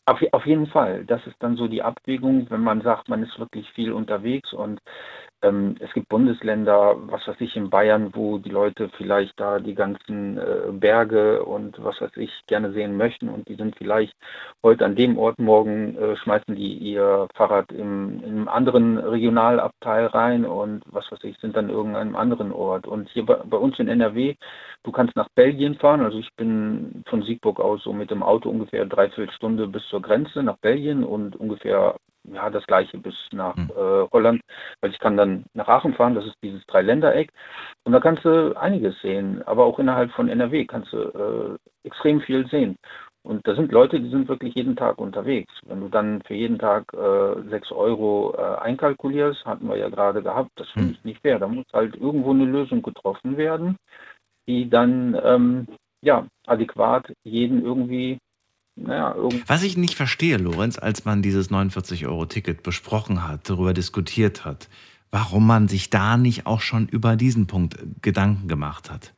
Auf, 0.08 0.22
auf 0.34 0.46
jeden 0.46 0.68
Fall. 0.68 1.04
Das 1.06 1.26
ist 1.26 1.36
dann 1.40 1.56
so 1.58 1.68
die 1.68 1.82
Abwägung, 1.82 2.50
wenn 2.52 2.62
man 2.62 2.82
sagt, 2.82 3.10
man 3.10 3.24
ist 3.24 3.40
wirklich 3.40 3.70
viel 3.72 3.92
unterwegs 3.92 4.54
und 4.54 4.80
ähm, 5.46 5.76
es 5.80 5.94
gibt 5.94 6.10
Bundesländer, 6.10 6.96
was 7.08 7.28
weiß 7.28 7.40
ich, 7.40 7.56
in 7.56 7.70
Bayern, 7.70 8.12
wo 8.14 8.38
die 8.40 8.50
Leute 8.50 8.90
vielleicht 8.98 9.40
da 9.40 9.60
die 9.60 9.76
ganzen 9.76 10.38
äh, 10.38 10.72
Berge 10.72 11.44
und 11.44 11.82
was 11.84 12.02
weiß 12.02 12.18
ich 12.18 12.32
gerne 12.48 12.72
sehen 12.72 12.98
möchten 12.98 13.30
und 13.30 13.48
die 13.48 13.56
sind 13.56 13.76
vielleicht 13.76 14.14
heute 14.64 14.86
an 14.86 14.96
dem 14.96 15.18
Ort, 15.18 15.40
morgen 15.40 15.98
äh, 15.98 16.16
schmeißen 16.18 16.56
die 16.56 16.74
ihr 16.74 17.28
Fahrrad 17.36 17.72
im, 17.72 18.24
in 18.24 18.32
einem 18.32 18.48
anderen 18.48 18.98
Regionalabteil 18.98 20.08
rein 20.08 20.46
und 20.46 20.84
was 20.88 21.12
weiß 21.12 21.24
ich, 21.24 21.38
sind 21.40 21.56
dann 21.56 21.70
irgendeinem 21.70 22.16
anderen 22.16 22.52
Ort. 22.52 22.88
Und 22.88 23.10
hier 23.10 23.26
bei, 23.26 23.36
bei 23.36 23.58
uns 23.58 23.78
in 23.80 23.88
NRW, 23.88 24.36
du 24.84 24.92
kannst 24.92 25.16
nach 25.16 25.30
Belgien 25.36 25.76
fahren, 25.76 26.02
also 26.02 26.18
ich 26.18 26.34
bin 26.36 27.04
von 27.08 27.22
Siegburg 27.24 27.60
aus 27.60 27.84
so 27.84 27.94
mit 27.94 28.12
dem 28.12 28.24
Auto 28.24 28.50
ungefähr 28.50 28.86
dreiviertel 28.86 29.32
Stunde 29.34 29.68
bis 29.68 29.86
zur 29.90 30.02
Grenze 30.02 30.44
nach 30.44 30.58
Belgien 30.58 31.04
und 31.04 31.36
ungefähr 31.36 31.96
ja, 32.32 32.50
das 32.50 32.66
gleiche 32.66 32.98
bis 32.98 33.16
nach 33.32 33.58
äh, 33.58 34.08
Holland, 34.12 34.42
weil 34.82 34.92
ich 34.92 35.00
kann 35.00 35.18
dann 35.18 35.46
nach 35.54 35.68
Aachen 35.68 35.94
fahren, 35.94 36.16
das 36.16 36.26
ist 36.26 36.36
dieses 36.44 36.66
Dreiländereck 36.68 37.32
und 37.84 37.92
da 37.92 38.00
kannst 38.00 38.26
du 38.26 38.58
einiges 38.58 39.00
sehen, 39.02 39.42
aber 39.46 39.66
auch 39.66 39.80
innerhalb 39.80 40.12
von 40.12 40.30
NRW 40.30 40.66
kannst 40.66 40.94
du 40.94 40.98
äh, 40.98 41.88
extrem 41.88 42.22
viel 42.22 42.48
sehen. 42.48 42.78
Und 43.26 43.48
da 43.48 43.56
sind 43.56 43.72
Leute, 43.72 44.00
die 44.00 44.10
sind 44.10 44.28
wirklich 44.28 44.54
jeden 44.54 44.76
Tag 44.76 45.00
unterwegs. 45.00 45.52
Wenn 45.66 45.80
du 45.80 45.90
dann 45.90 46.22
für 46.28 46.36
jeden 46.36 46.60
Tag 46.60 46.94
äh, 46.94 47.50
6 47.50 47.72
Euro 47.72 48.36
äh, 48.38 48.60
einkalkulierst, 48.62 49.44
hatten 49.46 49.68
wir 49.68 49.78
ja 49.78 49.90
gerade 49.90 50.22
gehabt, 50.22 50.52
das 50.58 50.70
finde 50.70 50.92
ich 50.92 51.04
nicht 51.04 51.22
fair. 51.22 51.40
Da 51.40 51.48
muss 51.48 51.66
halt 51.74 51.96
irgendwo 51.96 52.32
eine 52.32 52.46
Lösung 52.46 52.84
getroffen 52.84 53.36
werden, 53.36 53.78
die 54.48 54.70
dann 54.70 55.20
ähm, 55.24 55.66
ja 56.02 56.28
adäquat 56.46 57.12
jeden 57.24 57.66
irgendwie 57.66 58.20
naja, 58.76 59.16
Was 59.48 59.64
ich 59.64 59.78
nicht 59.78 59.96
verstehe, 59.96 60.38
Lorenz, 60.38 60.78
als 60.78 61.06
man 61.06 61.22
dieses 61.22 61.50
49-Euro-Ticket 61.50 62.62
besprochen 62.62 63.28
hat, 63.28 63.50
darüber 63.50 63.74
diskutiert 63.74 64.44
hat, 64.44 64.70
warum 65.12 65.48
man 65.48 65.68
sich 65.68 65.90
da 65.90 66.18
nicht 66.18 66.46
auch 66.46 66.60
schon 66.60 66.88
über 66.88 67.16
diesen 67.16 67.48
Punkt 67.48 67.78
Gedanken 68.02 68.48
gemacht 68.48 68.92
hat. 68.92 69.14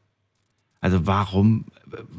Also 0.79 1.07
warum, 1.07 1.65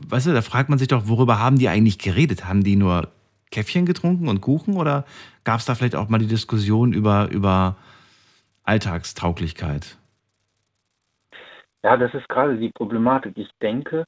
weißt 0.09 0.27
du, 0.27 0.33
da 0.33 0.43
fragt 0.43 0.69
man 0.69 0.81
sich 0.81 0.89
doch, 0.89 1.07
worüber 1.07 1.39
haben 1.39 1.59
die 1.59 1.69
eigentlich 1.69 1.99
geredet? 1.99 2.45
Haben 2.45 2.65
die 2.65 2.75
nur 2.75 3.09
Käffchen 3.53 3.87
getrunken 3.87 4.29
und 4.29 4.41
Kuchen 4.41 4.77
oder 4.77 5.05
gab 5.45 5.61
es 5.61 5.65
da 5.65 5.77
vielleicht 5.77 5.95
auch 5.95 6.09
mal 6.09 6.19
die 6.19 6.27
Diskussion 6.27 6.93
über, 6.93 7.31
über 7.31 7.77
Alltagstauglichkeit? 8.65 9.97
Ja, 11.85 11.97
das 11.97 12.13
ist 12.15 12.29
gerade 12.29 12.59
die 12.59 12.71
Problematik. 12.71 13.39
Ich 13.39 13.49
denke, 13.63 14.05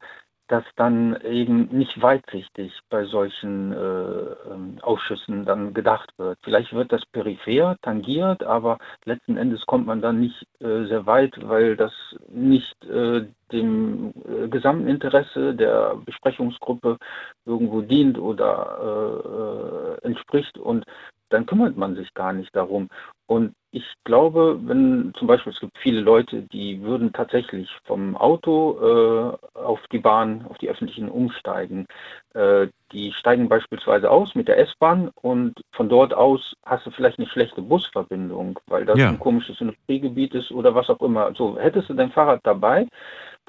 dass 0.51 0.65
dann 0.75 1.17
eben 1.23 1.69
nicht 1.71 2.03
weitsichtig 2.03 2.73
bei 2.91 3.05
solchen 3.05 3.73
äh, 3.73 3.77
ähm, 3.77 4.79
Ausschüssen 4.83 5.45
dann 5.45 5.73
gedacht 5.75 6.13
wird. 6.17 6.39
Vielleicht 6.43 6.73
wird 6.73 6.91
das 6.91 7.07
peripher 7.07 7.77
tangiert, 7.83 8.43
aber 8.43 8.79
letzten 9.05 9.37
Endes 9.37 9.65
kommt 9.67 9.87
man 9.87 10.03
dann 10.03 10.19
nicht 10.19 10.43
äh, 10.59 10.87
sehr 10.87 11.07
weit, 11.07 11.35
weil 11.49 11.77
das 11.77 11.93
nicht 12.29 12.85
äh, 12.85 13.27
dem 13.53 14.13
äh, 14.27 14.49
gesamten 14.49 14.89
Interesse 14.89 15.55
der 15.55 15.95
Besprechungsgruppe 16.05 16.99
irgendwo 17.47 17.83
dient 17.83 18.19
oder 18.19 19.99
äh, 20.03 20.05
entspricht 20.05 20.59
und 20.59 20.85
dann 21.31 21.47
kümmert 21.47 21.77
man 21.77 21.95
sich 21.97 22.13
gar 22.15 22.33
nicht 22.33 22.55
darum. 22.55 22.89
Und 23.27 23.55
ich 23.73 23.85
glaube, 24.05 24.59
wenn 24.65 25.13
zum 25.17 25.29
Beispiel 25.29 25.53
es 25.53 25.61
gibt 25.61 25.79
viele 25.79 26.01
Leute, 26.01 26.43
die 26.43 26.83
würden 26.83 27.13
tatsächlich 27.13 27.71
vom 27.85 28.17
Auto 28.17 29.37
äh, 29.55 29.59
auf 29.59 29.81
die 29.93 30.01
Bahn, 30.01 30.45
auf 30.49 30.59
die 30.59 30.69
öffentlichen 30.69 31.09
umsteigen. 31.09 31.87
Äh, 32.35 32.67
die 32.93 33.13
steigen 33.13 33.49
beispielsweise 33.49 34.11
aus 34.11 34.35
mit 34.35 34.49
der 34.49 34.59
S-Bahn 34.59 35.11
und 35.23 35.55
von 35.71 35.89
dort 35.89 36.13
aus 36.13 36.57
hast 36.67 36.85
du 36.87 36.91
vielleicht 36.91 37.21
eine 37.21 37.29
schlechte 37.29 37.63
Busverbindung, 37.63 38.59
weil 38.67 38.85
das 38.85 38.99
Ja. 38.99 39.11
ein 39.11 39.21
komisches 39.21 39.61
Industriegebiet 39.61 40.35
ist 40.35 40.51
oder 40.51 40.75
was 40.75 40.91
auch 40.91 41.01
immer. 41.01 41.33
So, 41.37 41.57
hättest 41.57 41.89
du 41.89 41.95
dein 41.95 42.11
Fahrrad 42.11 42.41
dabei, 42.43 42.89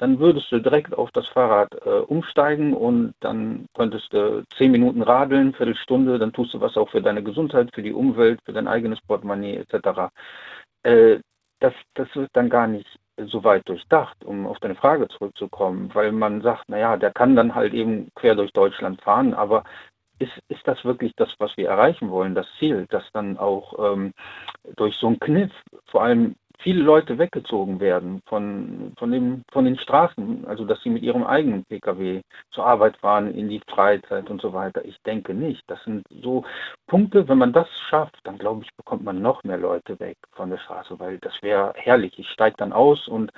dann 0.02 0.18
würdest 0.18 0.50
du 0.50 0.58
direkt 0.58 0.98
auf 0.98 1.12
das 1.12 1.28
Fahrrad 1.28 1.72
äh, 1.86 1.88
umsteigen 1.88 2.74
und 2.74 3.14
dann 3.20 3.66
könntest 3.72 4.12
du 4.12 4.42
zehn 4.58 4.72
Minuten 4.72 5.00
radeln, 5.00 5.54
Viertelstunde, 5.54 6.18
dann 6.18 6.32
tust 6.32 6.52
du 6.54 6.60
was 6.60 6.76
auch 6.76 6.88
für 6.88 7.00
deine 7.00 7.22
Gesundheit, 7.22 7.70
für 7.72 7.84
die 7.84 7.92
Umwelt, 7.92 8.40
für 8.44 8.52
dein 8.52 8.66
eigenes 8.66 9.00
Portemonnaie 9.02 9.58
etc. 9.58 10.10
Äh, 10.82 11.20
das, 11.60 11.72
das 11.94 12.08
wird 12.16 12.30
dann 12.32 12.50
gar 12.50 12.66
nicht 12.66 12.98
so 13.16 13.44
weit 13.44 13.68
durchdacht, 13.68 14.24
um 14.24 14.44
auf 14.48 14.58
deine 14.58 14.74
Frage 14.74 15.06
zurückzukommen, 15.06 15.88
weil 15.94 16.10
man 16.10 16.42
sagt, 16.42 16.68
naja, 16.68 16.96
der 16.96 17.12
kann 17.12 17.36
dann 17.36 17.54
halt 17.54 17.72
eben 17.72 18.08
quer 18.16 18.34
durch 18.34 18.52
Deutschland 18.52 19.00
fahren, 19.02 19.34
aber 19.34 19.62
ist, 20.18 20.32
ist 20.48 20.66
das 20.66 20.84
wirklich 20.84 21.12
das, 21.14 21.32
was 21.38 21.56
wir 21.56 21.68
erreichen 21.68 22.10
wollen, 22.10 22.34
das 22.34 22.48
Ziel, 22.58 22.86
dass 22.90 23.04
dann 23.12 23.38
auch 23.38 23.92
ähm, 23.92 24.14
durch 24.74 24.96
so 24.96 25.06
einen 25.06 25.20
Kniff 25.20 25.52
vor 25.84 26.02
allem 26.02 26.34
viele 26.58 26.82
Leute 26.82 27.18
weggezogen 27.18 27.80
werden 27.80 28.22
von, 28.26 28.92
von, 28.98 29.10
dem, 29.12 29.42
von 29.52 29.64
den 29.64 29.78
Straßen, 29.78 30.44
also 30.46 30.64
dass 30.64 30.82
sie 30.82 30.90
mit 30.90 31.02
ihrem 31.02 31.24
eigenen 31.24 31.64
Pkw 31.64 32.22
zur 32.50 32.66
Arbeit 32.66 32.96
fahren, 32.98 33.34
in 33.34 33.48
die 33.48 33.60
Freizeit 33.68 34.30
und 34.30 34.40
so 34.40 34.52
weiter. 34.52 34.84
Ich 34.84 34.96
denke 35.02 35.34
nicht. 35.34 35.62
Das 35.68 35.82
sind 35.84 36.04
so 36.22 36.44
Punkte, 36.86 37.28
wenn 37.28 37.38
man 37.38 37.52
das 37.52 37.68
schafft, 37.88 38.18
dann 38.24 38.38
glaube 38.38 38.62
ich, 38.64 38.74
bekommt 38.76 39.04
man 39.04 39.22
noch 39.22 39.42
mehr 39.44 39.58
Leute 39.58 39.98
weg 40.00 40.16
von 40.32 40.50
der 40.50 40.58
Straße, 40.58 40.98
weil 40.98 41.18
das 41.18 41.34
wäre 41.42 41.72
herrlich. 41.76 42.18
Ich 42.18 42.28
steige 42.28 42.56
dann 42.58 42.72
aus 42.72 43.08
und 43.08 43.30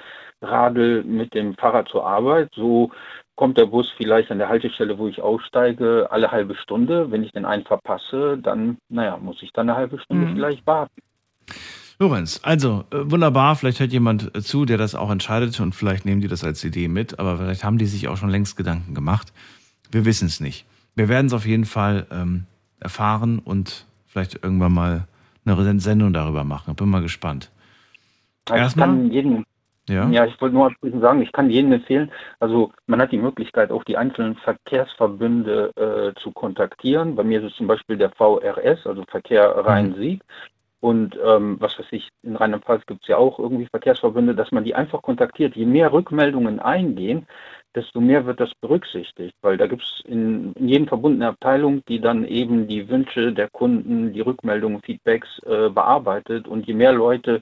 radel 0.43 1.05
mit 1.05 1.35
dem 1.35 1.55
Fahrrad 1.55 1.89
zur 1.89 2.07
Arbeit. 2.07 2.51
So 2.55 2.91
kommt 3.37 3.59
der 3.59 3.67
Bus 3.67 3.91
vielleicht 3.97 4.31
an 4.31 4.39
der 4.39 4.49
Haltestelle, 4.49 4.99
wo 4.99 5.09
ich 5.09 5.23
aussteige, 5.23 6.09
alle 6.11 6.31
halbe 6.31 6.55
Stunde. 6.55 7.11
Wenn 7.11 7.25
ich 7.25 7.33
den 7.33 7.45
einen 7.45 7.65
verpasse, 7.65 8.39
dann, 8.39 8.79
naja, 8.89 9.17
muss 9.17 9.43
ich 9.43 9.53
dann 9.53 9.69
eine 9.69 9.79
halbe 9.79 9.99
Stunde 9.99 10.27
Mhm. 10.27 10.35
vielleicht 10.35 10.67
warten. 10.67 11.03
Lorenz, 11.99 12.41
also 12.43 12.85
äh, 12.91 13.11
wunderbar, 13.11 13.55
vielleicht 13.57 13.81
hört 13.81 13.93
jemand 13.93 14.35
äh, 14.35 14.43
zu, 14.43 14.65
der 14.65 14.79
das 14.79 14.95
auch 14.95 15.11
entscheidet 15.11 15.59
und 15.61 15.75
vielleicht 15.75 16.05
nehmen 16.05 16.21
die 16.21 16.29
das 16.29 16.43
als 16.43 16.65
Idee 16.65 16.89
mit, 16.89 17.19
aber 17.19 17.37
vielleicht 17.37 17.63
haben 17.63 17.79
die 17.79 17.87
sich 17.87 18.09
auch 18.09 18.17
schon 18.17 18.31
längst 18.31 18.57
Gedanken 18.57 18.95
gemacht. 18.95 19.33
Wir 19.91 20.05
wissen 20.05 20.27
es 20.27 20.41
nicht. 20.41 20.67
Wir 20.97 21.09
werden 21.09 21.27
es 21.27 21.33
auf 21.33 21.47
jeden 21.47 21.67
Fall 21.67 22.07
ähm, 22.11 22.47
erfahren 22.81 23.39
und 23.39 23.87
vielleicht 24.07 24.43
irgendwann 24.43 24.73
mal 24.73 25.07
eine 25.45 25.81
Sendung 25.81 26.13
darüber 26.13 26.45
machen. 26.45 26.75
Bin 26.75 26.89
mal 26.89 27.03
gespannt. 27.03 27.51
Also 28.49 28.67
ich 28.67 28.77
kann 28.77 29.11
jedem, 29.11 29.45
Ja? 29.89 30.09
ja, 30.09 30.27
ich 30.27 30.41
wollte 30.41 30.55
nur 30.55 30.67
abschließend 30.67 31.01
sagen, 31.01 31.23
ich 31.23 31.33
kann 31.33 31.49
jedem 31.49 31.73
empfehlen, 31.73 32.11
also 32.41 32.73
man 32.87 33.01
hat 33.01 33.13
die 33.13 33.19
Möglichkeit, 33.19 33.71
auch 33.71 33.85
die 33.85 33.97
einzelnen 33.97 34.37
Verkehrsverbünde 34.37 35.71
äh, 36.17 36.21
zu 36.21 36.33
kontaktieren. 36.33 37.15
Bei 37.15 37.23
mir 37.25 37.41
ist 37.41 37.53
es 37.53 37.57
zum 37.57 37.67
Beispiel 37.67 37.97
der 37.97 38.11
VRS, 38.11 38.87
also 38.87 39.05
Verkehr 39.09 39.49
Rhein-Sieg. 39.65 40.23
Und 40.85 41.19
ähm, 41.25 41.57
was 41.61 41.79
weiß 41.79 41.87
ich, 41.93 42.11
in 42.23 42.37
Rheinland-Pfalz 42.37 42.85
gibt 42.85 43.05
es 43.05 43.09
ja 43.09 43.17
auch 43.17 43.39
irgendwie 43.39 43.65
Verkehrsverbünde, 43.65 44.35
dass 44.35 44.53
man 44.53 44.65
die 44.65 44.75
einfach 44.75 45.01
kontaktiert. 45.01 45.57
Je 45.57 45.65
mehr 45.65 45.95
Rückmeldungen 45.95 46.61
eingehen, 46.61 47.27
desto 47.75 48.03
mehr 48.03 48.27
wird 48.27 48.39
das 48.39 48.53
berücksichtigt, 48.61 49.35
weil 49.41 49.57
da 49.57 49.67
gibt 49.67 49.83
es 49.83 50.03
in, 50.05 50.53
in 50.53 50.69
jedem 50.69 50.87
Verbund 50.87 51.15
eine 51.15 51.29
Abteilung, 51.29 51.83
die 51.89 52.01
dann 52.03 52.27
eben 52.27 52.69
die 52.69 52.87
Wünsche 52.87 53.33
der 53.33 53.49
Kunden, 53.49 54.13
die 54.13 54.21
Rückmeldungen, 54.21 54.83
Feedbacks 54.83 55.39
äh, 55.47 55.71
bearbeitet. 55.71 56.47
Und 56.47 56.67
je 56.67 56.75
mehr 56.75 56.93
Leute 56.93 57.41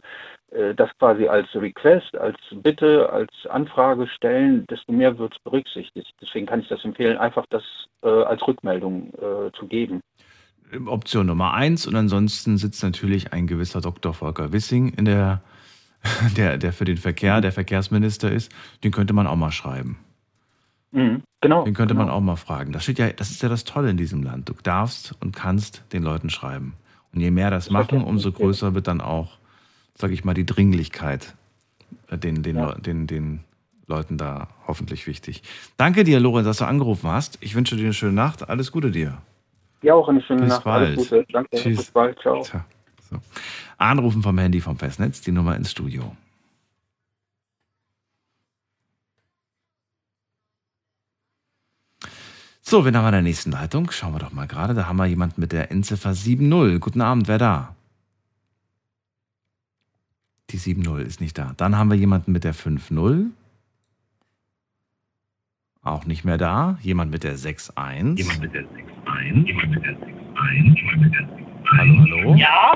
äh, 0.52 0.72
das 0.76 0.96
quasi 1.00 1.26
als 1.26 1.52
Request, 1.56 2.16
als 2.16 2.38
Bitte, 2.52 3.10
als 3.10 3.32
Anfrage 3.50 4.06
stellen, 4.06 4.64
desto 4.70 4.92
mehr 4.92 5.18
wird 5.18 5.34
es 5.34 5.42
berücksichtigt. 5.42 6.14
Deswegen 6.20 6.46
kann 6.46 6.60
ich 6.60 6.68
das 6.68 6.84
empfehlen, 6.84 7.18
einfach 7.18 7.46
das 7.50 7.64
äh, 8.04 8.08
als 8.08 8.46
Rückmeldung 8.46 9.12
äh, 9.14 9.50
zu 9.58 9.66
geben. 9.66 10.00
Option 10.86 11.26
Nummer 11.26 11.54
eins 11.54 11.86
und 11.86 11.94
ansonsten 11.94 12.58
sitzt 12.58 12.82
natürlich 12.82 13.32
ein 13.32 13.46
gewisser 13.46 13.80
Dr. 13.80 14.14
Volker 14.14 14.52
Wissing 14.52 14.90
in 14.90 15.04
der, 15.04 15.42
der, 16.36 16.58
der 16.58 16.72
für 16.72 16.84
den 16.84 16.96
Verkehr 16.96 17.40
der 17.40 17.52
Verkehrsminister 17.52 18.30
ist. 18.30 18.50
Den 18.84 18.92
könnte 18.92 19.12
man 19.12 19.26
auch 19.26 19.36
mal 19.36 19.52
schreiben. 19.52 19.98
Mhm, 20.92 21.22
genau. 21.40 21.64
Den 21.64 21.74
könnte 21.74 21.94
genau. 21.94 22.06
man 22.06 22.14
auch 22.14 22.20
mal 22.20 22.36
fragen. 22.36 22.72
Das 22.72 22.82
steht 22.82 22.98
ja, 22.98 23.10
das 23.12 23.30
ist 23.30 23.42
ja 23.42 23.48
das 23.48 23.64
Tolle 23.64 23.90
in 23.90 23.96
diesem 23.96 24.22
Land. 24.22 24.48
Du 24.48 24.54
darfst 24.62 25.14
und 25.20 25.34
kannst 25.34 25.82
den 25.92 26.02
Leuten 26.02 26.30
schreiben. 26.30 26.74
Und 27.14 27.20
je 27.20 27.30
mehr 27.30 27.50
das 27.50 27.70
machen, 27.70 28.02
umso 28.02 28.32
größer 28.32 28.74
wird 28.74 28.86
dann 28.86 29.00
auch, 29.00 29.38
sage 29.94 30.14
ich 30.14 30.24
mal, 30.24 30.34
die 30.34 30.46
Dringlichkeit 30.46 31.34
äh, 32.08 32.18
den, 32.18 32.42
den, 32.42 32.56
Leu- 32.56 32.74
den, 32.74 33.06
den 33.06 33.40
Leuten 33.86 34.16
da 34.16 34.48
hoffentlich 34.66 35.06
wichtig. 35.06 35.42
Danke 35.76 36.04
dir, 36.04 36.20
Lorenz, 36.20 36.46
dass 36.46 36.58
du 36.58 36.64
angerufen 36.66 37.10
hast. 37.10 37.38
Ich 37.40 37.54
wünsche 37.54 37.76
dir 37.76 37.84
eine 37.84 37.92
schöne 37.92 38.12
Nacht. 38.12 38.48
Alles 38.48 38.72
Gute 38.72 38.90
dir. 38.90 39.18
Ja, 39.82 39.94
auch 39.94 40.08
eine 40.08 40.22
schöne 40.22 40.42
Bis 40.42 40.48
Nacht. 40.50 40.64
bald. 40.64 40.96
Alles 40.96 41.10
Gute. 41.10 41.26
Danke. 41.32 41.56
Tschüss. 41.56 41.76
Bis 41.78 41.90
bald. 41.90 42.18
Ciao. 42.20 42.42
Tja, 42.42 42.64
so. 43.10 43.18
Anrufen 43.78 44.22
vom 44.22 44.38
Handy 44.38 44.60
vom 44.60 44.78
Festnetz, 44.78 45.20
die 45.20 45.32
Nummer 45.32 45.56
ins 45.56 45.72
Studio. 45.72 46.16
So, 52.64 52.84
wen 52.84 52.96
haben 52.96 53.02
wir 53.02 53.08
in 53.08 53.12
der 53.12 53.22
nächsten 53.22 53.50
Leitung? 53.50 53.90
Schauen 53.90 54.14
wir 54.14 54.20
doch 54.20 54.32
mal 54.32 54.46
gerade. 54.46 54.72
Da 54.72 54.86
haben 54.86 54.96
wir 54.96 55.06
jemanden 55.06 55.40
mit 55.40 55.52
der 55.52 55.72
Endziffer 55.72 56.14
70. 56.14 56.80
Guten 56.80 57.00
Abend, 57.00 57.26
wer 57.26 57.38
da? 57.38 57.74
Die 60.50 60.58
70 60.58 61.00
ist 61.00 61.20
nicht 61.20 61.36
da. 61.36 61.54
Dann 61.56 61.76
haben 61.76 61.90
wir 61.90 61.98
jemanden 61.98 62.30
mit 62.32 62.44
der 62.44 62.54
50. 62.54 63.32
Auch 65.82 66.06
nicht 66.06 66.24
mehr 66.24 66.38
da. 66.38 66.78
Jemand 66.80 67.10
mit 67.10 67.24
der 67.24 67.32
61. 67.32 67.74
Jemand 68.16 68.40
mit 68.40 68.54
der 68.54 68.64
61. 69.04 69.46
Jemand 69.48 69.70
mit 69.70 69.84
der 69.84 69.96
61. 69.96 70.78
Jemand 70.78 71.02
mit 71.02 71.14
der 71.14 71.28
61. 71.28 71.42
Hallo, 71.76 71.98
hallo? 72.00 72.34
Ja? 72.36 72.72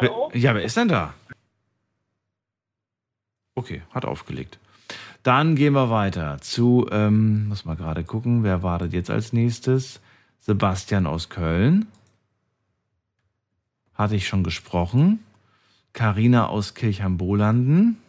Wer, 0.00 0.10
ja, 0.34 0.54
wer 0.54 0.62
ist 0.62 0.76
denn 0.76 0.88
da? 0.88 1.14
Okay, 3.54 3.82
hat 3.90 4.04
aufgelegt. 4.04 4.58
Dann 5.22 5.54
gehen 5.54 5.74
wir 5.74 5.90
weiter 5.90 6.38
zu, 6.40 6.88
ähm, 6.90 7.48
muss 7.48 7.64
mal 7.64 7.76
gerade 7.76 8.02
gucken, 8.02 8.42
wer 8.42 8.64
wartet 8.64 8.92
jetzt 8.92 9.10
als 9.10 9.32
nächstes? 9.32 10.00
Sebastian 10.40 11.06
aus 11.06 11.28
Köln. 11.28 11.86
Hatte 13.94 14.16
ich 14.16 14.26
schon 14.26 14.42
gesprochen. 14.42 15.20
Karina 15.92 16.46
aus 16.48 16.74
Kirchheim-Bolanden. 16.74 18.01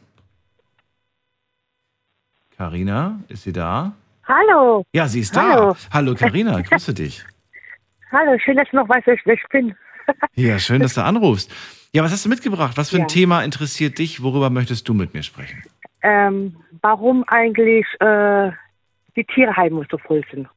Karina, 2.57 3.19
ist 3.30 3.43
sie 3.43 3.53
da? 3.53 3.93
Hallo. 4.27 4.85
Ja, 4.93 5.07
sie 5.07 5.19
ist 5.21 5.35
Hallo. 5.35 5.73
da. 5.73 5.77
Hallo 5.91 6.15
Karina, 6.15 6.61
grüße 6.61 6.93
dich. 6.93 7.23
Hallo, 8.11 8.38
schön, 8.43 8.55
dass 8.57 8.69
du 8.69 8.77
noch 8.77 8.88
weißt, 8.88 9.07
wer 9.07 9.34
ich- 9.34 9.47
bin. 9.49 9.75
Ja, 10.35 10.59
schön, 10.59 10.81
dass 10.81 10.95
du 10.95 11.03
anrufst. 11.03 11.49
Ja, 11.93 12.03
was 12.03 12.11
hast 12.11 12.25
du 12.25 12.30
mitgebracht? 12.30 12.75
Was 12.75 12.89
für 12.89 12.97
ein 12.97 13.01
Ja. 13.03 13.07
Thema 13.07 13.41
interessiert 13.43 13.97
dich? 13.99 14.21
Worüber 14.21 14.49
möchtest 14.49 14.88
du 14.89 14.93
mit 14.93 15.13
mir 15.13 15.23
sprechen? 15.23 15.63
Ähm, 16.01 16.57
warum 16.81 17.23
eigentlich 17.27 17.85
äh, 18.01 18.51
die 19.15 19.23
Tierheime 19.23 19.85
so 19.89 19.97
voll 19.97 20.21
sind? 20.31 20.49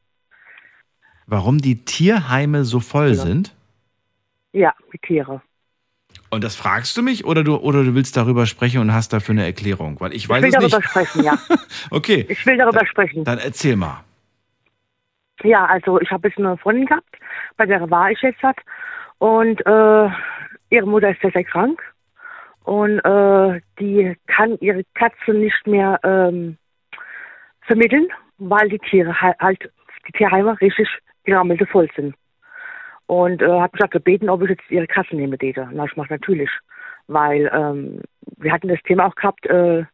Warum 1.27 1.59
die 1.59 1.85
Tierheime 1.85 2.65
so 2.65 2.81
voll 2.81 3.15
sind? 3.15 3.55
Ja, 4.53 4.75
die 4.93 4.99
Tiere. 4.99 5.41
Und 6.37 6.45
das 6.45 6.55
fragst 6.55 6.95
du 6.99 7.03
mich 7.03 7.25
oder 7.25 7.43
du, 7.43 7.57
oder 7.57 7.83
du 7.83 7.95
willst 7.95 8.15
darüber 8.15 8.45
sprechen 8.45 8.79
und 8.83 8.93
hast 8.93 9.11
dafür 9.15 9.33
eine 9.33 9.47
Erklärung? 9.47 9.99
Weil 10.01 10.13
ich 10.13 10.29
weiß 10.29 10.45
ich 10.45 10.53
will 10.53 10.65
es 10.67 10.71
darüber 10.71 10.77
nicht. 10.77 10.89
sprechen, 10.91 11.25
ja. 11.25 11.39
Okay, 11.91 12.27
Ich 12.29 12.45
will 12.45 12.59
darüber 12.59 12.85
sprechen. 12.85 13.25
dann 13.25 13.39
erzähl 13.39 13.75
mal. 13.75 14.05
Ja, 15.43 15.65
also 15.65 15.99
ich 15.99 16.11
habe 16.11 16.29
jetzt 16.29 16.37
eine 16.37 16.59
Freundin 16.59 16.85
gehabt, 16.85 17.09
bei 17.57 17.65
der 17.65 17.89
war 17.91 18.11
ich 18.11 18.21
jetzt 18.21 18.43
hat. 18.43 18.59
Und 19.17 19.65
äh, 19.65 20.11
ihre 20.69 20.87
Mutter 20.87 21.09
ist 21.09 21.23
sehr, 21.23 21.31
sehr 21.33 21.45
krank. 21.45 21.81
Und 22.65 22.99
äh, 22.99 23.61
die 23.81 24.15
kann 24.27 24.59
ihre 24.61 24.83
Katze 24.93 25.33
nicht 25.33 25.67
mehr 25.67 25.99
ähm, 26.05 26.59
vermitteln, 27.63 28.09
weil 28.37 28.69
die 28.69 28.79
Tiere 28.79 29.19
halt, 29.19 29.73
die 30.07 30.13
Tierheime 30.13 30.61
richtig 30.61 30.87
gerammelte 31.25 31.65
voll 31.65 31.89
sind. 31.97 32.15
Und 33.07 33.41
äh, 33.41 33.47
habe 33.47 33.73
gesagt 33.73 33.93
gebeten, 33.93 34.29
ob 34.29 34.43
ich 34.43 34.51
jetzt 34.51 34.71
ihre 34.71 34.87
Katze 34.87 35.15
nehme, 35.15 35.39
täte. 35.39 35.69
Na, 35.73 35.85
ich 35.85 35.97
mach 35.97 36.09
natürlich. 36.09 36.51
Weil 37.07 37.51
ähm, 37.55 38.01
wir 38.37 38.53
hatten 38.53 38.69
das 38.69 38.83
Thema 38.83 39.07
auch 39.07 39.15
gehabt, 39.15 39.47
äh, 39.47 39.85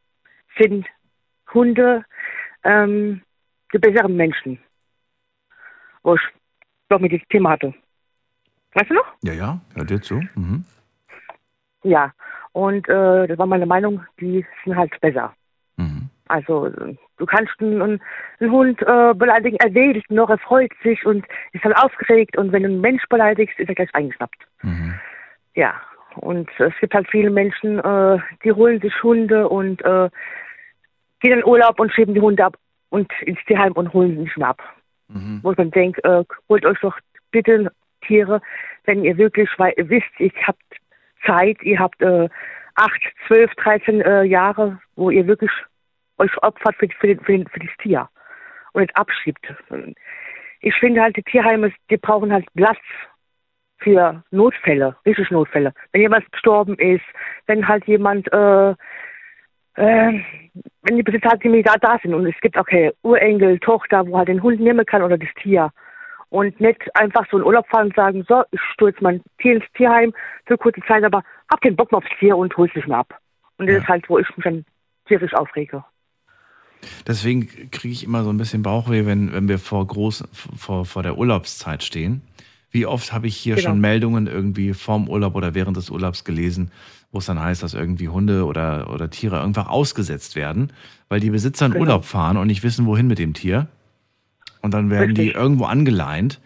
sind 0.58 0.86
Hunde 1.52 2.04
ähm, 2.64 3.22
die 3.72 3.78
besseren 3.78 4.16
Menschen. 4.16 4.58
Wo 6.02 6.14
ich 6.14 6.22
doch 6.88 7.00
mit 7.00 7.12
diesem 7.12 7.28
Thema 7.28 7.50
hatte. 7.50 7.74
Weißt 8.74 8.90
du 8.90 8.94
noch? 8.94 9.12
Ja, 9.22 9.32
ja, 9.34 9.60
hört 9.74 9.90
dir 9.90 10.00
zu. 10.00 10.20
Mhm. 10.34 10.64
Ja. 11.82 12.12
Und 12.52 12.88
äh, 12.88 13.26
das 13.26 13.38
war 13.38 13.46
meine 13.46 13.66
Meinung, 13.66 14.04
die 14.20 14.44
sind 14.64 14.76
halt 14.76 14.98
besser. 15.00 15.34
Also 16.28 16.68
du 16.68 17.26
kannst 17.26 17.52
einen, 17.60 18.00
einen 18.40 18.50
Hund 18.50 18.80
äh, 18.82 19.14
beleidigen, 19.14 19.56
er 19.58 19.74
wedelt 19.74 20.08
noch, 20.10 20.30
er 20.30 20.38
freut 20.38 20.72
sich 20.82 21.04
und 21.04 21.26
ist 21.52 21.64
dann 21.64 21.72
aufgeregt 21.74 22.36
und 22.38 22.52
wenn 22.52 22.62
du 22.62 22.68
einen 22.68 22.80
Mensch 22.80 23.04
beleidigst, 23.08 23.58
ist 23.58 23.68
er 23.68 23.74
gleich 23.74 23.94
eingeschnappt. 23.94 24.38
Mhm. 24.62 24.94
Ja, 25.54 25.74
und 26.16 26.48
es 26.58 26.72
gibt 26.80 26.94
halt 26.94 27.08
viele 27.10 27.30
Menschen, 27.30 27.78
äh, 27.78 28.18
die 28.44 28.52
holen 28.52 28.80
sich 28.80 29.02
Hunde 29.02 29.48
und 29.48 29.82
äh, 29.84 30.08
gehen 31.20 31.38
in 31.38 31.44
Urlaub 31.44 31.78
und 31.80 31.92
schieben 31.92 32.14
die 32.14 32.20
Hunde 32.20 32.44
ab 32.44 32.56
und 32.90 33.10
ins 33.22 33.38
Tierheim 33.46 33.72
und 33.72 33.92
holen 33.92 34.16
sie 34.16 34.22
nicht 34.22 34.36
mehr 34.36 34.48
ab. 34.48 34.62
Mhm. 35.08 35.40
Wo 35.42 35.50
ich 35.50 35.56
dann 35.56 35.70
denke, 35.70 36.02
äh, 36.04 36.24
holt 36.48 36.64
euch 36.64 36.78
doch 36.80 36.98
bitte 37.30 37.72
Tiere, 38.06 38.40
wenn 38.84 39.04
ihr 39.04 39.16
wirklich 39.16 39.48
wisst, 39.58 40.18
ihr 40.18 40.30
habt 40.46 40.62
Zeit, 41.24 41.62
ihr 41.62 41.78
habt 41.78 42.00
äh, 42.02 42.28
acht, 42.74 43.00
zwölf, 43.26 43.52
dreizehn 43.54 44.00
äh, 44.00 44.24
Jahre, 44.24 44.78
wo 44.96 45.10
ihr 45.10 45.26
wirklich 45.26 45.50
euch 46.22 46.42
opfert 46.42 46.76
für, 46.76 46.88
für, 47.00 47.08
den, 47.08 47.20
für, 47.20 47.32
den, 47.32 47.48
für 47.48 47.60
das 47.60 47.76
Tier 47.82 48.08
und 48.72 48.82
nicht 48.82 48.96
abschiebt. 48.96 49.46
Ich 50.60 50.74
finde 50.76 51.02
halt, 51.02 51.16
die 51.16 51.22
Tierheime, 51.22 51.72
die 51.90 51.96
brauchen 51.96 52.32
halt 52.32 52.46
Platz 52.54 52.78
für 53.78 54.22
Notfälle, 54.30 54.96
richtig 55.04 55.30
Notfälle. 55.30 55.72
Wenn 55.92 56.02
jemand 56.02 56.30
gestorben 56.30 56.76
ist, 56.76 57.04
wenn 57.46 57.66
halt 57.66 57.84
jemand, 57.86 58.32
äh, 58.32 58.70
äh, 59.74 60.22
wenn 60.82 60.96
die 60.96 61.02
Besitzer 61.02 61.30
halt 61.30 61.44
nicht 61.44 61.68
da, 61.68 61.74
da 61.80 61.98
sind 61.98 62.14
und 62.14 62.26
es 62.26 62.40
gibt 62.40 62.56
auch 62.56 62.66
keine 62.66 62.94
Urenkel, 63.02 63.58
Tochter, 63.58 64.06
wo 64.06 64.18
halt 64.18 64.28
den 64.28 64.42
Hund 64.42 64.60
nehmen 64.60 64.86
kann 64.86 65.02
oder 65.02 65.18
das 65.18 65.28
Tier. 65.42 65.70
Und 66.28 66.58
nicht 66.60 66.80
einfach 66.96 67.26
so 67.30 67.38
in 67.38 67.44
Urlaub 67.44 67.66
fahren 67.68 67.88
und 67.88 67.96
sagen, 67.96 68.24
so, 68.26 68.42
ich 68.52 68.60
jetzt 68.80 69.02
mein 69.02 69.20
Tier 69.38 69.56
ins 69.56 69.72
Tierheim 69.74 70.14
für 70.46 70.56
kurze 70.56 70.80
Zeit, 70.88 71.04
aber 71.04 71.22
hab 71.50 71.60
keinen 71.60 71.76
Bock 71.76 71.92
mehr 71.92 71.98
aufs 71.98 72.18
Tier 72.18 72.36
und 72.36 72.56
hol's 72.56 72.74
nicht 72.74 72.88
mehr 72.88 72.98
ab. 72.98 73.18
Und 73.58 73.66
das 73.68 73.76
ist 73.78 73.88
halt, 73.88 74.08
wo 74.08 74.18
ich 74.18 74.36
mich 74.36 74.44
dann 74.44 74.64
tierisch 75.06 75.34
aufrege. 75.34 75.84
Deswegen 77.06 77.48
kriege 77.70 77.92
ich 77.92 78.04
immer 78.04 78.24
so 78.24 78.30
ein 78.30 78.36
bisschen 78.36 78.62
Bauchweh, 78.62 79.06
wenn, 79.06 79.32
wenn 79.32 79.48
wir 79.48 79.58
vor, 79.58 79.86
groß, 79.86 80.24
vor, 80.56 80.84
vor 80.84 81.02
der 81.02 81.16
Urlaubszeit 81.18 81.82
stehen. 81.82 82.22
Wie 82.70 82.86
oft 82.86 83.12
habe 83.12 83.26
ich 83.26 83.36
hier 83.36 83.56
Genau. 83.56 83.68
schon 83.68 83.80
Meldungen 83.80 84.26
irgendwie 84.26 84.72
vorm 84.72 85.08
Urlaub 85.08 85.34
oder 85.34 85.54
während 85.54 85.76
des 85.76 85.90
Urlaubs 85.90 86.24
gelesen, 86.24 86.70
wo 87.12 87.18
es 87.18 87.26
dann 87.26 87.38
heißt, 87.38 87.62
dass 87.62 87.74
irgendwie 87.74 88.08
Hunde 88.08 88.46
oder, 88.46 88.90
oder 88.92 89.10
Tiere 89.10 89.42
einfach 89.42 89.68
ausgesetzt 89.68 90.36
werden, 90.36 90.72
weil 91.08 91.20
die 91.20 91.30
Besitzer 91.30 91.66
in 91.66 91.72
Genau. 91.72 91.82
Urlaub 91.84 92.04
fahren 92.04 92.36
und 92.38 92.46
nicht 92.46 92.62
wissen, 92.62 92.86
wohin 92.86 93.06
mit 93.06 93.18
dem 93.18 93.34
Tier. 93.34 93.68
Und 94.62 94.72
dann 94.74 94.90
werden 94.90 95.14
die 95.14 95.22
Richtig. 95.22 95.36
irgendwo 95.36 95.64
angeleint. 95.64 96.40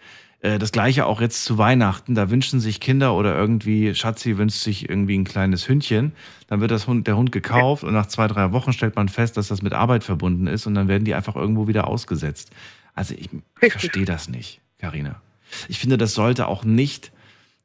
Äh, 0.47 0.59
Das 0.59 0.71
gleiche 0.71 1.05
auch 1.05 1.19
jetzt 1.21 1.43
zu 1.43 1.57
Weihnachten. 1.57 2.15
Da 2.15 2.29
wünschen 2.29 2.59
sich 2.59 2.79
Kinder 2.79 3.13
oder 3.15 3.35
irgendwie, 3.35 3.93
Schatzi 3.93 4.37
wünscht 4.37 4.59
sich 4.61 4.89
irgendwie 4.89 5.17
ein 5.17 5.23
kleines 5.25 5.67
Hündchen. 5.67 6.13
Dann 6.47 6.61
wird 6.61 6.71
das 6.71 6.87
Hund, 6.87 7.07
der 7.07 7.17
Hund 7.17 7.31
gekauft 7.31 7.83
und 7.83 7.93
nach 7.93 8.05
zwei, 8.07 8.27
drei 8.27 8.51
Wochen 8.53 8.71
stellt 8.73 8.95
man 8.95 9.09
fest, 9.09 9.35
dass 9.37 9.49
das 9.49 9.61
mit 9.61 9.73
Arbeit 9.73 10.03
verbunden 10.03 10.47
ist 10.47 10.65
und 10.65 10.75
dann 10.75 10.87
werden 10.87 11.03
die 11.03 11.13
einfach 11.15 11.35
irgendwo 11.35 11.67
wieder 11.67 11.87
ausgesetzt. 11.87 12.51
Also 12.93 13.13
ich 13.15 13.29
verstehe 13.55 14.05
das 14.05 14.29
nicht, 14.29 14.61
Karina. 14.79 15.21
Ich 15.67 15.79
finde, 15.79 15.97
das 15.97 16.13
sollte 16.13 16.47
auch 16.47 16.63
nicht 16.63 17.11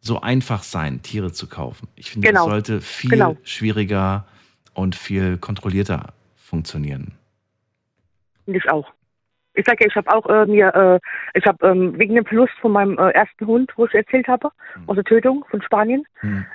so 0.01 0.21
einfach 0.21 0.63
sein, 0.65 1.03
Tiere 1.03 1.33
zu 1.33 1.47
kaufen. 1.47 1.87
Ich 1.95 2.11
finde, 2.11 2.29
Genau. 2.29 2.45
das 2.45 2.51
sollte 2.51 2.81
viel 2.81 3.11
Genau. 3.11 3.37
schwieriger 3.45 4.27
und 4.75 4.97
viel 4.97 5.39
kontrollierter 5.39 6.13
funktionieren. 6.37 7.13
Ich 8.47 8.69
auch. 8.69 8.93
Ich 9.55 9.67
sage 9.67 9.79
ja, 9.81 9.87
ich 9.89 9.97
habe 9.97 10.11
auch 10.13 10.27
äh, 10.29 10.47
mir, 10.47 10.75
äh, 10.75 11.39
ich 11.39 11.47
habe 11.47 11.67
ähm, 11.67 11.99
wegen 11.99 12.15
dem 12.15 12.25
Verlust 12.25 12.55
von 12.61 12.73
meinem 12.73 12.99
äh, 12.99 13.11
ersten 13.11 13.47
Hund, 13.47 13.73
wo 13.77 13.87
ich 13.87 13.95
erzählt 13.95 14.29
habe, 14.29 14.51
aus 14.87 14.95
der 14.95 15.05
Tötung 15.05 15.45
von 15.51 15.61
Spanien, 15.63 16.05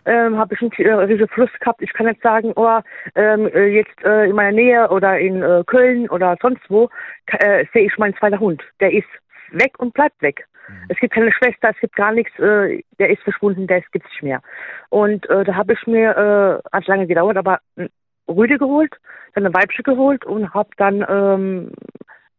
ähm, 0.05 0.37
habe 0.37 0.55
ich 0.55 0.61
einen 0.61 0.71
äh, 0.71 0.93
riesigen 1.03 1.27
Verlust 1.27 1.59
gehabt. 1.59 1.81
Ich 1.81 1.93
kann 1.93 2.07
nicht 2.07 2.21
sagen, 2.21 2.53
oh, 2.55 2.79
ähm, 3.15 3.47
äh, 3.53 3.67
jetzt 3.67 4.03
äh, 4.03 4.25
in 4.29 4.35
meiner 4.35 4.51
Nähe 4.51 4.89
oder 4.89 5.19
in 5.19 5.41
äh, 5.41 5.63
Köln 5.65 6.09
oder 6.09 6.37
sonst 6.41 6.63
wo 6.69 6.89
äh, 7.27 7.65
sehe 7.73 7.85
ich 7.85 7.97
meinen 7.97 8.15
zweiten 8.15 8.39
Hund. 8.39 8.63
Der 8.79 8.91
ist 8.91 9.07
weg 9.51 9.73
und 9.77 9.93
bleibt 9.93 10.21
weg. 10.21 10.47
Es 10.89 10.97
gibt 10.99 11.13
keine 11.13 11.31
Schwester, 11.31 11.69
es 11.69 11.79
gibt 11.79 11.95
gar 11.95 12.11
nichts, 12.11 12.37
äh, 12.39 12.83
der 12.99 13.09
ist 13.09 13.23
verschwunden, 13.23 13.67
der 13.67 13.81
gibt 13.91 14.05
es 14.05 14.11
nicht 14.11 14.23
mehr. 14.23 14.41
Und 14.89 15.29
äh, 15.29 15.43
da 15.43 15.55
habe 15.55 15.73
ich 15.73 15.87
mir, 15.87 16.11
äh, 16.11 16.75
hat 16.75 16.87
lange 16.87 17.07
gedauert, 17.07 17.37
aber 17.37 17.59
ein 17.77 17.89
Rüde 18.27 18.57
geholt, 18.57 18.93
dann 19.33 19.45
eine 19.45 19.53
Weibchen 19.53 19.83
geholt 19.83 20.25
und 20.25 20.53
habe 20.53 20.69
dann 20.77 21.05
ähm, 21.07 21.71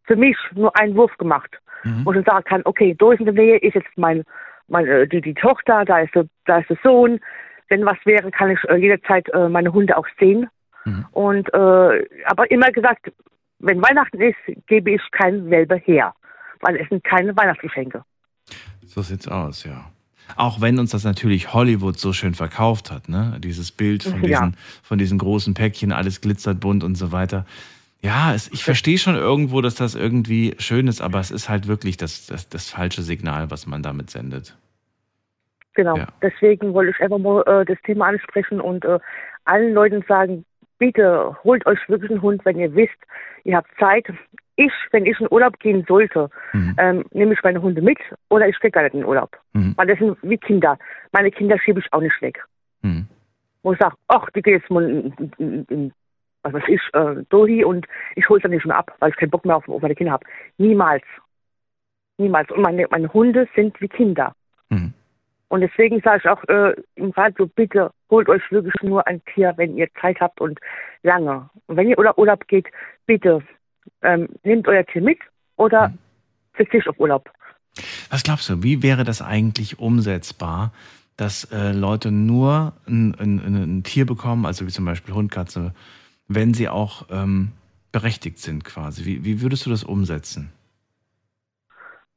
für 0.09 0.17
mich 0.17 0.37
nur 0.55 0.77
einen 0.77 0.97
Wurf 0.97 1.17
gemacht. 1.19 1.57
Wo 2.05 2.11
ich 2.11 2.17
dann 2.17 2.25
sagen 2.25 2.45
kann, 2.45 2.63
okay, 2.65 2.97
ist 2.99 3.21
in 3.21 3.27
der 3.27 3.35
Nähe 3.35 3.59
ist 3.59 3.75
jetzt 3.75 3.97
mein, 3.97 4.25
mein 4.67 4.87
äh, 4.87 5.07
die, 5.07 5.21
die 5.21 5.35
Tochter, 5.35 5.85
da 5.85 6.01
ist, 6.01 6.13
der, 6.15 6.27
da 6.45 6.59
ist 6.59 6.69
der 6.69 6.77
Sohn. 6.83 7.21
Wenn 7.69 7.87
was 7.87 7.97
wäre, 8.05 8.31
kann 8.33 8.51
ich 8.51 8.59
äh, 8.65 8.75
jederzeit 8.77 9.29
äh, 9.33 9.49
meine 9.49 9.73
Hunde 9.73 9.97
auch 9.97 10.07
sehen. 10.19 10.49
Und 11.13 11.53
äh, 11.55 12.07
aber 12.25 12.51
immer 12.51 12.71
gesagt, 12.73 13.13
wenn 13.59 13.83
Weihnachten 13.83 14.21
ist, 14.21 14.37
gebe 14.67 14.93
ich 14.93 15.03
keinen 15.11 15.51
Welpe 15.51 15.77
her, 15.77 16.15
weil 16.61 16.77
es 16.77 16.89
sind 16.89 17.05
keine 17.05 17.37
Weihnachtsgeschenke. 17.37 18.03
So 18.87 19.03
sieht's 19.03 19.29
aus, 19.29 19.65
ja. 19.65 19.85
Auch 20.37 20.61
wenn 20.61 20.79
uns 20.79 20.91
das 20.91 21.05
natürlich 21.05 21.53
Hollywood 21.53 21.99
so 21.99 22.13
schön 22.13 22.35
verkauft 22.35 22.91
hat, 22.91 23.09
ne? 23.09 23.39
Dieses 23.39 23.71
Bild 23.71 24.03
von 24.03 24.23
Ja. 24.23 24.29
diesen, 24.29 24.57
von 24.83 24.99
diesen 24.99 25.19
großen 25.19 25.55
Päckchen, 25.55 25.93
alles 25.93 26.21
glitzert 26.21 26.61
bunt 26.61 26.85
und 26.85 26.97
so 26.97 27.13
weiter. 27.13 27.45
Ja, 28.01 28.33
es, 28.33 28.51
ich 28.53 28.63
verstehe 28.63 28.99
schon 28.99 29.17
irgendwo, 29.17 29.61
dass 29.61 29.75
das 29.75 29.95
irgendwie 29.95 30.55
schön 30.59 30.87
ist, 30.87 31.01
aber 31.01 31.19
es 31.19 31.31
ist 31.31 31.49
halt 31.49 31.67
wirklich 31.67 31.97
das, 31.97 32.27
das, 32.27 32.49
das 32.49 32.71
falsche 32.71 33.03
Signal, 33.03 33.51
was 33.51 33.67
man 33.67 33.83
damit 33.83 34.11
sendet. 34.11 34.57
Genau. 35.75 35.97
Ja. 35.97 36.07
Deswegen 36.23 36.75
wollte 36.75 36.93
ich 36.93 37.01
einfach 37.01 37.19
mal 37.19 37.43
äh, 37.47 37.65
das 37.65 37.79
Thema 37.85 38.07
ansprechen 38.07 38.61
und 38.61 38.85
äh, 38.85 38.99
allen 39.45 39.75
Leuten 39.75 40.05
sagen, 40.07 40.45
bitte 40.79 41.37
holt 41.43 41.67
euch 41.67 41.79
wirklich 41.89 42.11
einen 42.11 42.23
Hund, 42.23 42.45
wenn 42.45 42.59
ihr 42.59 42.75
wisst, 42.75 42.99
ihr 43.45 43.57
habt 43.57 43.71
Zeit. 43.79 44.07
Ich, 44.57 44.73
wenn 44.91 45.07
ich 45.07 45.21
in 45.21 45.29
Urlaub 45.31 45.59
gehen 45.61 45.85
sollte, 45.87 46.31
ähm, 46.79 47.05
nehme 47.13 47.33
ich 47.33 47.43
meine 47.45 47.63
Hunde 47.63 47.81
mit 47.81 47.99
oder 48.29 48.49
ich 48.49 48.59
gehe 48.59 48.73
gar 48.73 48.83
nicht 48.83 48.95
in 48.95 49.05
Urlaub. 49.05 49.37
Mhm. 49.53 49.75
Weil 49.77 49.87
das 49.87 49.99
sind 50.01 50.17
wie 50.23 50.37
Kinder. 50.37 50.77
Meine 51.13 51.31
Kinder 51.31 51.57
schiebe 51.61 51.79
ich 51.79 51.93
auch 51.93 52.01
nicht 52.01 52.21
weg. 52.21 52.45
Mhm. 52.83 53.07
Wo 53.63 53.73
ich 53.73 53.79
sage, 53.79 53.95
ach, 54.09 54.29
die 54.35 54.43
geht 54.43 54.61
jetzt 54.61 54.71
mal 54.71 54.83
in, 54.83 55.13
in, 55.39 55.65
in 55.67 55.93
was 56.53 56.63
weiß 56.63 56.69
ich, 56.69 56.81
äh, 56.95 57.25
Dohi 57.29 57.65
und 57.65 57.87
ich 58.17 58.29
hole 58.29 58.39
es 58.39 58.43
dann 58.43 58.53
nicht 58.53 58.67
mehr 58.67 58.77
ab, 58.77 58.95
weil 58.99 59.11
ich 59.11 59.17
keinen 59.17 59.31
Bock 59.31 59.45
mehr 59.45 59.57
auf, 59.57 59.69
auf 59.69 59.83
meine 59.83 59.95
Kinder 59.95 60.13
habe. 60.13 60.27
Niemals. 60.59 61.05
Niemals. 62.19 62.51
Und 62.51 62.63
meine, 62.63 62.87
meine 62.91 63.13
Hunde 63.13 63.49
sind 63.55 63.81
wie 63.81 63.89
Kinder. 63.89 64.35
Mhm. 64.71 64.93
Und 65.49 65.63
deswegen 65.63 66.01
sage 66.03 66.21
ich 66.23 66.29
auch 66.29 66.45
äh, 66.49 66.75
im 66.97 67.11
Radio, 67.13 67.47
bitte 67.47 67.91
holt 68.11 68.29
euch 68.29 68.43
wirklich 68.51 68.75
nur 68.83 69.07
ein 69.07 69.23
Tier, 69.35 69.55
wenn 69.57 69.77
ihr 69.77 69.89
Zeit 70.01 70.21
habt 70.21 70.41
und 70.41 70.59
lange. 71.03 71.49
Und 71.67 71.77
wenn 71.77 71.89
ihr 71.89 71.99
Urlaub, 71.99 72.19
Urlaub 72.19 72.47
geht, 72.49 72.67
bitte 73.07 73.43
ähm, 74.03 74.29
nehmt 74.43 74.69
euer 74.69 74.85
Tier 74.85 75.03
mit 75.03 75.19
oder 75.57 75.93
verzichtet 76.53 76.89
auf 76.89 77.01
Urlaub. 77.01 77.31
Was 78.11 78.23
glaubst 78.23 78.49
du, 78.51 78.63
wie 78.63 78.83
wäre 78.83 79.05
das 79.05 79.23
eigentlich 79.23 79.79
umsetzbar, 79.79 80.73
dass 81.17 81.45
äh, 81.45 81.73
Leute 81.73 82.11
nur 82.11 82.75
ein, 82.87 83.15
ein, 83.19 83.41
ein, 83.41 83.79
ein 83.79 83.83
Tier 83.83 84.07
bekommen, 84.07 84.47
also 84.47 84.67
wie 84.67 84.71
zum 84.71 84.85
Beispiel 84.85 85.15
Hund, 85.15 85.33
Katze, 85.33 85.75
wenn 86.29 86.55
sie 86.55 86.69
auch 86.69 87.07
ähm, 87.11 87.53
berechtigt 87.93 88.39
sind 88.39 88.65
quasi? 88.65 89.05
Wie, 89.05 89.25
wie 89.25 89.41
würdest 89.41 89.67
du 89.67 89.71
das 89.71 89.85
umsetzen? 89.85 90.53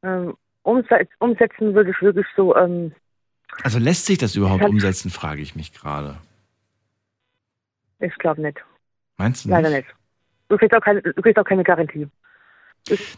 Ähm, 0.03 0.35
umse 0.63 1.07
umsetzen 1.19 1.73
würde 1.73 1.91
ich 1.91 2.01
wirklich 2.01 2.25
so, 2.35 2.55
ähm, 2.55 2.91
Also 3.63 3.79
lässt 3.79 4.05
sich 4.05 4.17
das 4.17 4.35
überhaupt 4.35 4.63
umsetzen, 4.65 5.09
frage 5.11 5.41
ich 5.41 5.55
mich 5.55 5.73
gerade. 5.73 6.17
ich 7.99 8.13
glaube 8.15 8.41
nicht. 8.41 8.57
Meinst 9.17 9.45
du 9.45 9.49
Leider 9.49 9.69
nicht? 9.69 9.85
nicht. 9.87 9.95
Du 10.49 10.57
kriegst 10.57 10.75
auch 10.75 10.81
keine, 10.81 11.01
du 11.01 11.13
kriegst 11.21 11.37
auch 11.39 11.45
keine 11.45 11.63
Garantie. 11.63 12.07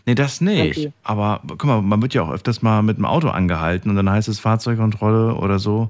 Nee, 0.05 0.15
das 0.15 0.41
nicht. 0.41 0.77
Okay. 0.77 0.93
Aber 1.03 1.41
guck 1.47 1.63
mal, 1.65 1.81
man 1.81 2.01
wird 2.01 2.13
ja 2.13 2.21
auch 2.21 2.31
öfters 2.31 2.61
mal 2.61 2.83
mit 2.83 2.97
dem 2.97 3.05
Auto 3.05 3.29
angehalten 3.29 3.89
und 3.89 3.95
dann 3.95 4.09
heißt 4.09 4.27
es 4.27 4.39
Fahrzeugkontrolle 4.39 5.35
oder 5.35 5.57
so 5.57 5.89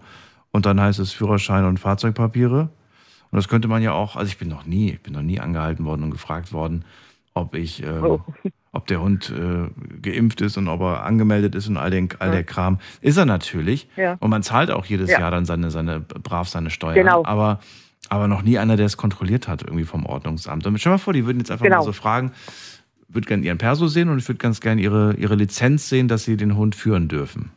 und 0.51 0.65
dann 0.67 0.79
heißt 0.79 0.99
es 0.99 1.11
Führerschein 1.11 1.65
und 1.65 1.79
Fahrzeugpapiere. 1.79 2.69
Und 3.33 3.37
das 3.37 3.47
könnte 3.47 3.67
man 3.67 3.81
ja 3.81 3.93
auch, 3.93 4.15
also 4.15 4.27
ich 4.29 4.37
bin 4.37 4.47
noch 4.47 4.67
nie, 4.67 4.91
ich 4.91 5.01
bin 5.01 5.13
noch 5.13 5.23
nie 5.23 5.39
angehalten 5.39 5.85
worden 5.85 6.03
und 6.03 6.11
gefragt 6.11 6.53
worden, 6.53 6.85
ob 7.33 7.55
ich, 7.55 7.81
ähm, 7.81 8.03
Oh. 8.03 8.21
ob 8.73 8.85
der 8.85 9.01
Hund 9.01 9.31
äh, 9.35 9.69
geimpft 10.01 10.39
ist 10.41 10.55
und 10.55 10.67
ob 10.67 10.81
er 10.81 11.03
angemeldet 11.03 11.55
ist 11.55 11.67
und 11.67 11.77
all, 11.77 11.89
den, 11.89 12.09
all 12.19 12.27
Ja. 12.27 12.33
der 12.35 12.43
Kram. 12.43 12.77
Ist 13.01 13.17
er 13.17 13.25
natürlich. 13.25 13.87
Ja. 13.95 14.17
Und 14.19 14.29
man 14.29 14.43
zahlt 14.43 14.69
auch 14.69 14.85
jedes 14.85 15.09
Ja. 15.09 15.19
Jahr 15.19 15.31
dann 15.31 15.45
seine, 15.45 15.71
seine, 15.71 15.99
brav 15.99 16.47
seine 16.47 16.69
Steuern. 16.69 16.93
Genau. 16.93 17.25
Aber, 17.25 17.59
aber 18.09 18.27
noch 18.27 18.43
nie 18.43 18.59
einer, 18.59 18.77
der 18.77 18.85
es 18.85 18.97
kontrolliert 18.97 19.47
hat, 19.47 19.63
irgendwie 19.63 19.85
vom 19.85 20.05
Ordnungsamt. 20.05 20.67
Und 20.67 20.77
stell 20.79 20.91
mal 20.91 20.99
vor, 20.99 21.13
die 21.13 21.25
würden 21.25 21.39
jetzt 21.39 21.49
einfach 21.49 21.65
Genau. 21.65 21.77
mal 21.79 21.83
so 21.83 21.91
fragen, 21.91 22.33
würde 23.07 23.27
gerne 23.27 23.43
ihren 23.43 23.57
Perso 23.57 23.87
sehen 23.87 24.09
und 24.09 24.19
ich 24.19 24.27
würde 24.27 24.37
ganz 24.37 24.61
gerne 24.61 24.79
ihre, 24.79 25.15
ihre 25.15 25.33
Lizenz 25.33 25.89
sehen, 25.89 26.07
dass 26.07 26.23
sie 26.23 26.37
den 26.37 26.55
Hund 26.55 26.75
führen 26.75 27.07
dürfen. 27.07 27.49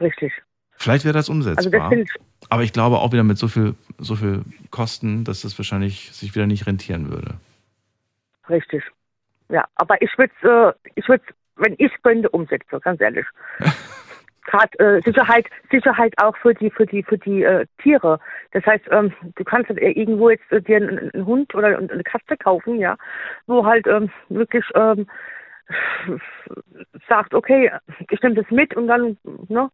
Richtig. 0.00 0.32
Vielleicht 0.80 1.04
wäre 1.04 1.14
das 1.14 1.28
Also 1.28 1.40
das 1.42 1.54
umsetzbar. 1.56 1.88
finde 1.90 2.04
ich, 2.04 2.10
aber 2.48 2.62
ich 2.62 2.72
glaube 2.72 2.98
auch 2.98 3.12
wieder 3.12 3.22
mit 3.22 3.38
so 3.38 3.48
viel, 3.48 3.74
so 3.98 4.16
viel 4.16 4.42
Kosten, 4.70 5.24
dass 5.24 5.42
das 5.42 5.58
wahrscheinlich 5.58 6.10
sich 6.12 6.34
wieder 6.34 6.46
nicht 6.46 6.66
rentieren 6.66 7.10
würde. 7.10 7.34
richtig. 8.48 8.82
Ja, 9.48 9.64
aber 9.74 10.00
ich 10.00 10.10
würde 10.16 10.74
äh, 10.84 10.90
ich 10.94 11.08
würde 11.08 11.24
wenn 11.60 11.74
ich 11.78 11.92
könnte, 12.02 12.28
umsetzen, 12.30 12.80
ganz 12.80 13.00
ehrlich. 13.00 13.26
Gerade 14.46 14.78
äh, 14.78 15.00
Sicherheit, 15.02 15.46
Sicherheit 15.70 16.14
auch 16.16 16.36
für 16.38 16.54
die, 16.54 16.70
für 16.70 16.86
die, 16.86 17.02
für 17.02 17.18
die 17.18 17.44
äh, 17.44 17.66
Tiere. 17.82 18.18
Das 18.52 18.64
heißt, 18.64 18.84
ähm, 18.90 19.12
du 19.36 19.44
kannst 19.44 19.68
halt 19.68 19.78
irgendwo 19.78 20.30
jetzt 20.30 20.50
äh, 20.50 20.60
dir 20.60 20.78
einen, 20.78 21.10
einen, 21.10 21.26
Hund 21.26 21.54
oder 21.54 21.78
eine 21.78 22.02
Katze 22.02 22.36
kaufen, 22.36 22.78
ja, 22.78 22.96
wo 23.46 23.64
halt 23.64 23.86
ähm, 23.86 24.10
wirklich 24.28 24.64
ähm, 24.74 25.06
sagt, 27.08 27.34
okay, 27.34 27.70
ich 28.08 28.20
nehme 28.22 28.34
das 28.34 28.50
mit 28.50 28.74
und 28.74 28.88
dann, 28.88 29.18
ne, 29.48 29.70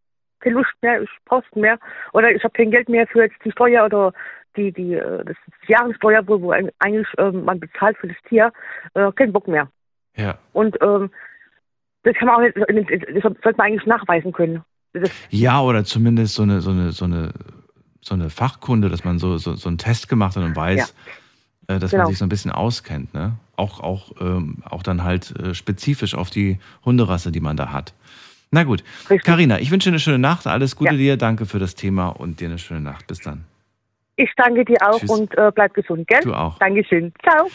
keine 0.46 0.58
Lust 0.58 0.72
mehr, 0.80 1.02
ich 1.02 1.10
brauch's 1.24 1.46
mehr 1.54 1.78
oder 2.12 2.30
ich 2.30 2.42
habe 2.44 2.52
kein 2.52 2.70
Geld 2.70 2.88
mehr 2.88 3.06
für 3.06 3.22
jetzt 3.22 3.36
die 3.44 3.50
Steuer 3.50 3.84
oder 3.84 4.12
die, 4.56 4.72
die, 4.72 4.94
äh, 4.94 5.24
das 5.24 5.36
Jahressteuer, 5.66 6.26
wo, 6.26 6.40
wo 6.40 6.50
eigentlich 6.52 7.08
ähm, 7.18 7.44
man 7.44 7.60
bezahlt 7.60 7.96
für 7.98 8.08
das 8.08 8.16
Tier, 8.28 8.52
äh, 8.94 9.10
kein 9.12 9.32
Bock 9.32 9.48
mehr. 9.48 9.68
Ja. 10.16 10.38
Und 10.52 10.76
ähm, 10.82 11.10
das 12.04 12.14
kann 12.14 12.28
man 12.28 12.36
auch 12.36 12.40
nicht, 12.40 12.56
das 12.56 13.22
sollte 13.22 13.54
man 13.56 13.66
eigentlich 13.66 13.86
nachweisen 13.86 14.32
können. 14.32 14.62
Das 14.92 15.10
ja, 15.30 15.60
oder 15.60 15.84
zumindest 15.84 16.34
so 16.34 16.44
eine, 16.44 16.60
so 16.60 16.70
eine, 16.70 16.92
so 16.92 17.04
eine, 17.04 17.32
so 18.00 18.14
eine 18.14 18.30
Fachkunde, 18.30 18.88
dass 18.88 19.04
man 19.04 19.18
so, 19.18 19.36
so, 19.36 19.54
so 19.54 19.68
einen 19.68 19.78
Test 19.78 20.08
gemacht 20.08 20.36
hat 20.36 20.44
und 20.44 20.56
weiß, 20.56 20.94
ja. 21.68 21.74
äh, 21.74 21.78
dass 21.78 21.90
genau. 21.90 22.04
man 22.04 22.12
sich 22.12 22.18
so 22.18 22.24
ein 22.24 22.28
bisschen 22.28 22.52
auskennt, 22.52 23.12
ne? 23.12 23.34
Auch, 23.56 23.80
auch, 23.80 24.12
ähm, 24.20 24.58
auch 24.64 24.82
dann 24.82 25.02
halt 25.02 25.34
äh, 25.38 25.54
spezifisch 25.54 26.14
auf 26.14 26.30
die 26.30 26.58
Hunderasse, 26.84 27.32
die 27.32 27.40
man 27.40 27.56
da 27.56 27.72
hat. 27.72 27.94
Na 28.56 28.64
gut. 28.64 28.82
Karina, 29.22 29.60
ich 29.60 29.70
wünsche 29.70 29.90
dir 29.90 29.92
eine 29.92 30.00
schöne 30.00 30.18
Nacht. 30.18 30.46
Alles 30.46 30.76
Gute 30.76 30.92
ja. 30.92 30.96
dir. 30.96 31.16
Danke 31.18 31.44
für 31.44 31.58
das 31.58 31.74
Thema 31.74 32.08
und 32.08 32.40
dir 32.40 32.48
eine 32.48 32.58
schöne 32.58 32.80
Nacht. 32.80 33.06
Bis 33.06 33.20
dann. 33.20 33.44
Ich 34.16 34.30
danke 34.34 34.64
dir 34.64 34.78
auch 34.80 34.98
Tschüss. 34.98 35.10
und 35.10 35.36
äh, 35.36 35.52
bleib 35.54 35.74
gesund, 35.74 36.08
gell? 36.08 36.20
Du 36.22 36.32
auch. 36.32 36.58
Dankeschön. 36.58 37.12
Ciao. 37.22 37.50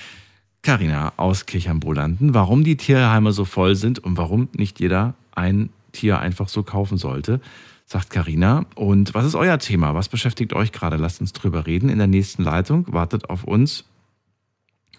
Karina 0.62 1.12
aus 1.18 1.48
Kirchheim-Bolanden, 1.48 2.36
warum 2.36 2.64
die 2.64 2.78
Tierheime 2.78 3.32
so 3.32 3.46
voll 3.46 3.74
sind 3.74 3.98
und 3.98 4.16
warum 4.16 4.48
nicht 4.56 4.80
jeder 4.80 5.16
ein 5.34 5.72
Tier 5.92 6.20
einfach 6.20 6.50
so 6.50 6.62
kaufen 6.62 7.00
sollte, 7.00 7.42
sagt 7.88 8.12
Karina. 8.12 8.66
Und 8.76 9.16
was 9.16 9.26
ist 9.26 9.34
euer 9.34 9.58
Thema? 9.58 9.96
Was 9.96 10.08
beschäftigt 10.08 10.54
euch 10.54 10.72
gerade? 10.72 10.98
Lasst 10.98 11.20
uns 11.20 11.34
drüber 11.34 11.66
reden. 11.66 11.90
In 11.90 11.98
der 11.98 12.06
nächsten 12.06 12.44
Leitung 12.44 12.86
wartet 12.94 13.28
auf 13.28 13.44
uns, 13.44 13.86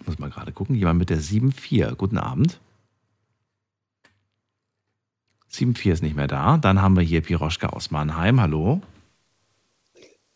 ich 0.00 0.04
muss 0.04 0.18
mal 0.18 0.30
gerade 0.30 0.50
gucken, 0.50 0.74
jemand 0.74 0.98
mit 0.98 1.10
der 1.10 1.18
7.4. 1.18 1.94
Guten 1.94 2.18
Abend. 2.18 2.58
7.4 5.52 5.92
ist 5.92 6.02
nicht 6.02 6.16
mehr 6.16 6.28
da. 6.28 6.56
Dann 6.56 6.80
haben 6.80 6.96
wir 6.96 7.02
hier 7.02 7.20
Piroschka 7.20 7.68
aus 7.68 7.90
Mannheim. 7.90 8.40
Hallo. 8.40 8.80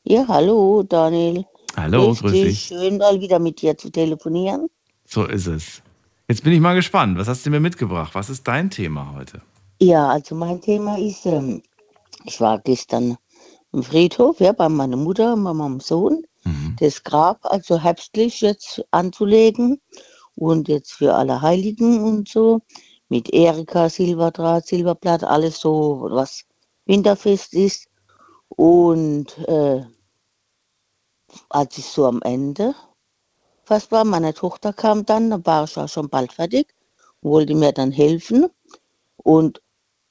Ja, 0.05 0.26
hallo, 0.28 0.82
Daniel. 0.82 1.44
Hallo, 1.76 2.10
Richtig 2.10 2.20
grüß 2.20 2.32
dich. 2.32 2.60
Schön, 2.60 2.98
mal 2.98 3.20
wieder 3.20 3.38
mit 3.38 3.60
dir 3.60 3.76
zu 3.76 3.90
telefonieren. 3.90 4.68
So 5.06 5.24
ist 5.24 5.47
es. 5.47 5.82
Jetzt 6.28 6.43
bin 6.43 6.52
ich 6.52 6.60
mal 6.60 6.74
gespannt. 6.74 7.18
Was 7.18 7.28
hast 7.28 7.47
du 7.47 7.51
mir 7.51 7.60
mitgebracht? 7.60 8.14
Was 8.14 8.28
ist 8.30 8.47
dein 8.47 8.70
Thema 8.70 9.14
heute? 9.14 9.40
Ja, 9.80 10.09
also 10.09 10.34
mein 10.34 10.60
Thema 10.60 10.98
ist, 10.98 11.24
ähm, 11.26 11.62
ich 12.24 12.40
war 12.40 12.59
gestern 12.60 13.16
im 13.72 13.82
Friedhof, 13.82 14.40
ja, 14.40 14.52
bei 14.52 14.68
meiner 14.68 14.97
Mutter, 14.97 15.36
bei 15.36 15.52
meinem 15.52 15.80
Sohn, 15.80 16.24
mhm. 16.44 16.76
das 16.80 17.02
Grab 17.02 17.38
also 17.43 17.78
herbstlich 17.78 18.40
jetzt 18.40 18.84
anzulegen 18.90 19.80
und 20.34 20.68
jetzt 20.68 20.93
für 20.93 21.14
alle 21.14 21.40
Heiligen 21.43 22.02
und 22.02 22.28
so 22.28 22.62
mit 23.09 23.33
Erika, 23.33 23.89
Silberdraht, 23.89 24.66
Silberblatt, 24.66 25.24
alles 25.24 25.61
so, 25.61 26.09
was 26.11 26.45
winterfest 26.87 27.55
ist. 27.55 27.89
Und 28.49 29.37
äh, 29.49 29.85
als 31.51 31.78
ich 31.78 31.87
so 31.87 32.07
am 32.07 32.23
Ende 32.23 32.74
fast 33.66 33.91
war. 33.91 34.05
Meine 34.05 34.33
Tochter 34.33 34.73
kam 34.73 35.05
dann, 35.05 35.31
da 35.31 35.45
war 35.45 35.65
ich 35.65 35.77
auch 35.77 35.89
schon 35.89 36.09
bald 36.09 36.33
fertig, 36.33 36.74
wollte 37.23 37.55
mir 37.55 37.73
dann 37.73 37.91
helfen. 37.91 38.49
Und 39.16 39.61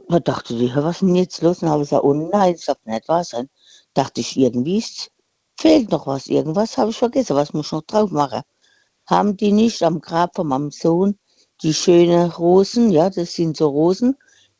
da 0.09 0.19
dachte 0.19 0.53
ich, 0.53 0.75
was 0.75 0.97
ist 0.97 1.01
denn 1.01 1.15
jetzt 1.15 1.41
los? 1.41 1.63
Und 1.63 1.69
habe 1.69 1.83
ich 1.83 1.89
gesagt, 1.89 2.03
oh 2.03 2.13
nein, 2.13 2.53
das 2.53 2.65
darf 2.65 2.77
nicht 2.85 3.07
wahr 3.07 3.23
sein. 3.23 3.49
Dachte 3.93 4.21
ich, 4.21 4.37
irgendwie 4.37 4.77
ist, 4.77 5.11
fehlt 5.57 5.89
noch 5.91 6.05
was, 6.05 6.27
irgendwas 6.27 6.77
habe 6.77 6.91
ich 6.91 6.97
vergessen, 6.97 7.35
was 7.35 7.53
muss 7.53 7.67
ich 7.67 7.71
noch 7.71 7.83
drauf 7.83 8.11
machen. 8.11 8.41
Haben 9.07 9.37
die 9.37 9.51
nicht 9.51 9.81
am 9.83 10.01
Grab 10.01 10.35
von 10.35 10.47
meinem 10.47 10.71
Sohn 10.71 11.17
die 11.61 11.73
schönen 11.73 12.29
Rosen, 12.31 12.91
ja, 12.91 13.09
das 13.09 13.33
sind 13.33 13.57
so 13.57 13.67
Rosen, 13.67 14.15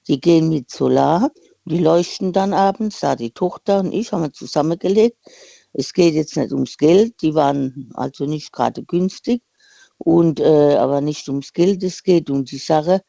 die 0.08 0.20
gehen 0.20 0.50
mit 0.50 0.70
Solar, 0.70 1.32
die 1.66 1.80
leuchten 1.80 2.32
dann 2.32 2.54
abends, 2.54 3.00
da 3.00 3.16
die 3.16 3.32
Tochter 3.32 3.80
und 3.80 3.92
ich 3.92 4.12
haben 4.12 4.24
wir 4.24 4.34
zusammengelegt, 4.34 5.18
es 5.74 5.94
geht 5.94 6.14
jetzt 6.14 6.38
nicht 6.38 6.54
ums 6.54 6.78
Geld, 6.78 7.22
die 7.22 7.36
waren 7.36 7.90
also 7.96 8.26
nicht 8.26 8.54
gerade 8.54 8.84
günstig, 8.84 9.42
und 9.98 10.40
äh, 10.40 10.76
aber 10.76 11.02
nicht 11.02 11.28
ums 11.30 11.54
Geld, 11.54 11.84
es 11.84 12.04
geht 12.04 12.30
um 12.30 12.46
die 12.46 12.58
Sache. 12.58 13.02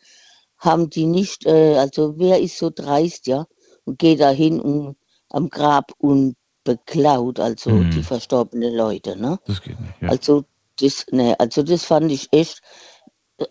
Haben 0.59 0.89
die 0.89 1.07
nicht, 1.07 1.45
äh, 1.47 1.77
also 1.77 2.15
wer 2.17 2.41
ist 2.41 2.59
so 2.59 2.71
dreist, 2.71 3.27
ja, 3.27 3.47
und 3.85 3.99
geht 3.99 4.21
da 4.21 4.31
hin 4.31 4.61
und 4.61 4.97
am 5.31 5.51
Grab 5.51 5.93
und 5.99 6.37
beklaut, 6.65 7.39
also 7.41 7.71
mhm. 7.71 7.91
die 7.91 8.03
verstorbenen 8.03 8.75
Leute, 8.75 9.17
ne? 9.17 9.39
Das 9.47 9.61
geht 9.61 9.79
nicht. 9.79 9.95
Ja. 10.01 10.09
Also 10.09 10.45
das, 10.81 11.07
ne, 11.11 11.39
also 11.39 11.63
das 11.63 11.85
fand 11.85 12.11
ich 12.11 12.29
echt, 12.33 12.61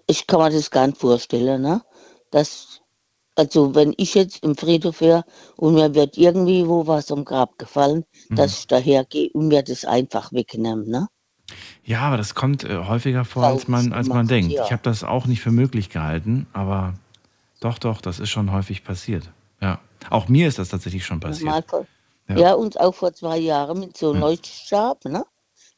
ich 0.08 0.28
kann 0.28 0.40
mir 0.40 0.50
das 0.50 0.72
gar 0.72 0.88
nicht 0.88 1.00
vorstellen, 1.00 1.62
ne? 1.62 1.82
Das 2.32 2.82
also 3.38 3.76
wenn 3.76 3.94
ich 3.98 4.16
jetzt 4.16 4.44
im 4.44 4.56
Friedhof 4.56 5.02
wäre 5.02 5.26
und 5.58 5.74
mir 5.76 5.94
wird 5.94 6.18
irgendwie 6.18 6.68
wo 6.68 6.88
was 6.88 7.12
am 7.12 7.26
Grab 7.26 7.58
gefallen, 7.58 8.06
mhm. 8.30 8.36
dass 8.36 8.60
ich 8.60 8.68
dahergehe 8.68 9.30
und 9.34 9.50
mir 9.50 9.64
das 9.64 9.86
einfach 9.86 10.32
wegnehme, 10.32 10.88
ne? 10.88 11.08
Ja, 11.84 12.02
aber 12.02 12.18
das 12.18 12.34
kommt 12.34 12.64
äh, 12.64 12.78
häufiger 12.78 13.24
vor, 13.24 13.44
als 13.44 13.68
man, 13.68 13.94
als 13.94 14.08
man 14.08 14.28
denkt. 14.28 14.52
Ja. 14.52 14.66
Ich 14.66 14.72
habe 14.72 14.82
das 14.82 15.04
auch 15.04 15.28
nicht 15.28 15.42
für 15.42 15.52
möglich 15.52 15.90
gehalten, 15.90 16.48
aber 16.54 16.96
doch, 17.60 17.78
doch, 17.78 18.02
das 18.02 18.20
ist 18.20 18.30
schon 18.30 18.52
häufig 18.52 18.84
passiert. 18.84 19.30
Ja. 19.62 19.80
Auch 20.10 20.28
mir 20.28 20.48
ist 20.48 20.58
das 20.58 20.70
tatsächlich 20.70 21.06
schon 21.06 21.20
passiert. 21.20 21.66
Ja. 22.28 22.38
ja, 22.38 22.54
uns 22.54 22.78
auch 22.78 22.96
vor 22.96 23.14
zwei 23.14 23.38
Jahren 23.38 23.80
mit 23.80 23.98
so 23.98 24.08
einem 24.08 24.16
hm. 24.16 24.22
Leuchtstab, 24.22 25.06
ne? 25.06 25.26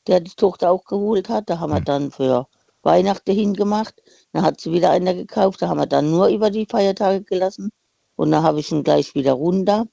Der 0.08 0.22
die 0.22 0.32
Tochter 0.32 0.72
auch 0.72 0.86
geholt 0.86 1.28
hat. 1.28 1.50
Da 1.50 1.60
haben 1.60 1.72
hm. 1.72 1.80
wir 1.80 1.84
dann 1.84 2.12
für 2.12 2.48
Weihnachten 2.88 3.36
hingemacht. 3.36 4.02
Dann 4.34 4.44
hat 4.44 4.60
sie 4.60 4.72
wieder 4.72 4.90
einer 4.90 5.14
gekauft. 5.14 5.62
Da 5.62 5.68
haben 5.68 5.80
wir 5.80 5.86
dann 5.86 6.10
nur 6.10 6.28
über 6.30 6.50
die 6.50 6.66
Feiertage 6.66 7.24
gelassen. 7.24 7.70
Und 8.16 8.32
dann 8.32 8.42
habe 8.42 8.60
ich 8.62 8.72
ihn 8.72 8.84
gleich 8.84 9.14
wieder 9.14 9.34
runter. 9.34 9.86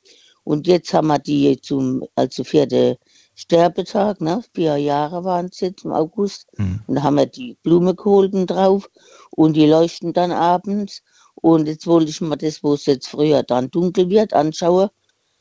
Und 0.45 0.67
jetzt 0.67 0.95
haben 0.95 1.09
wir 1.09 1.19
die 1.19 1.61
zum, 1.61 2.05
also 2.15 2.45
vierte 2.45 2.99
Sterbetag, 3.35 4.21
ne? 4.21 4.43
Vier 4.55 4.77
Jahre 4.77 5.25
waren 5.25 5.47
es 5.47 5.61
jetzt 5.61 5.85
im 5.85 5.93
August. 5.93 6.47
Mhm. 6.57 6.81
Und 6.87 6.95
da 6.95 7.03
haben 7.03 7.17
wir 7.17 7.27
die 7.27 7.59
Blume 7.63 7.95
geholt 7.95 8.33
drauf. 8.49 8.89
Und 9.31 9.55
die 9.55 9.67
leuchten 9.67 10.13
dann 10.13 10.33
abends. 10.33 11.03
Und 11.35 11.67
jetzt 11.67 11.87
wollte 11.87 12.11
ich 12.11 12.21
mal 12.21 12.37
das, 12.37 12.63
wo 12.63 12.75
es 12.75 12.87
jetzt 12.87 13.09
früher 13.09 13.43
dann 13.43 13.71
dunkel 13.71 14.09
wird, 14.09 14.33
anschauen. 14.33 14.89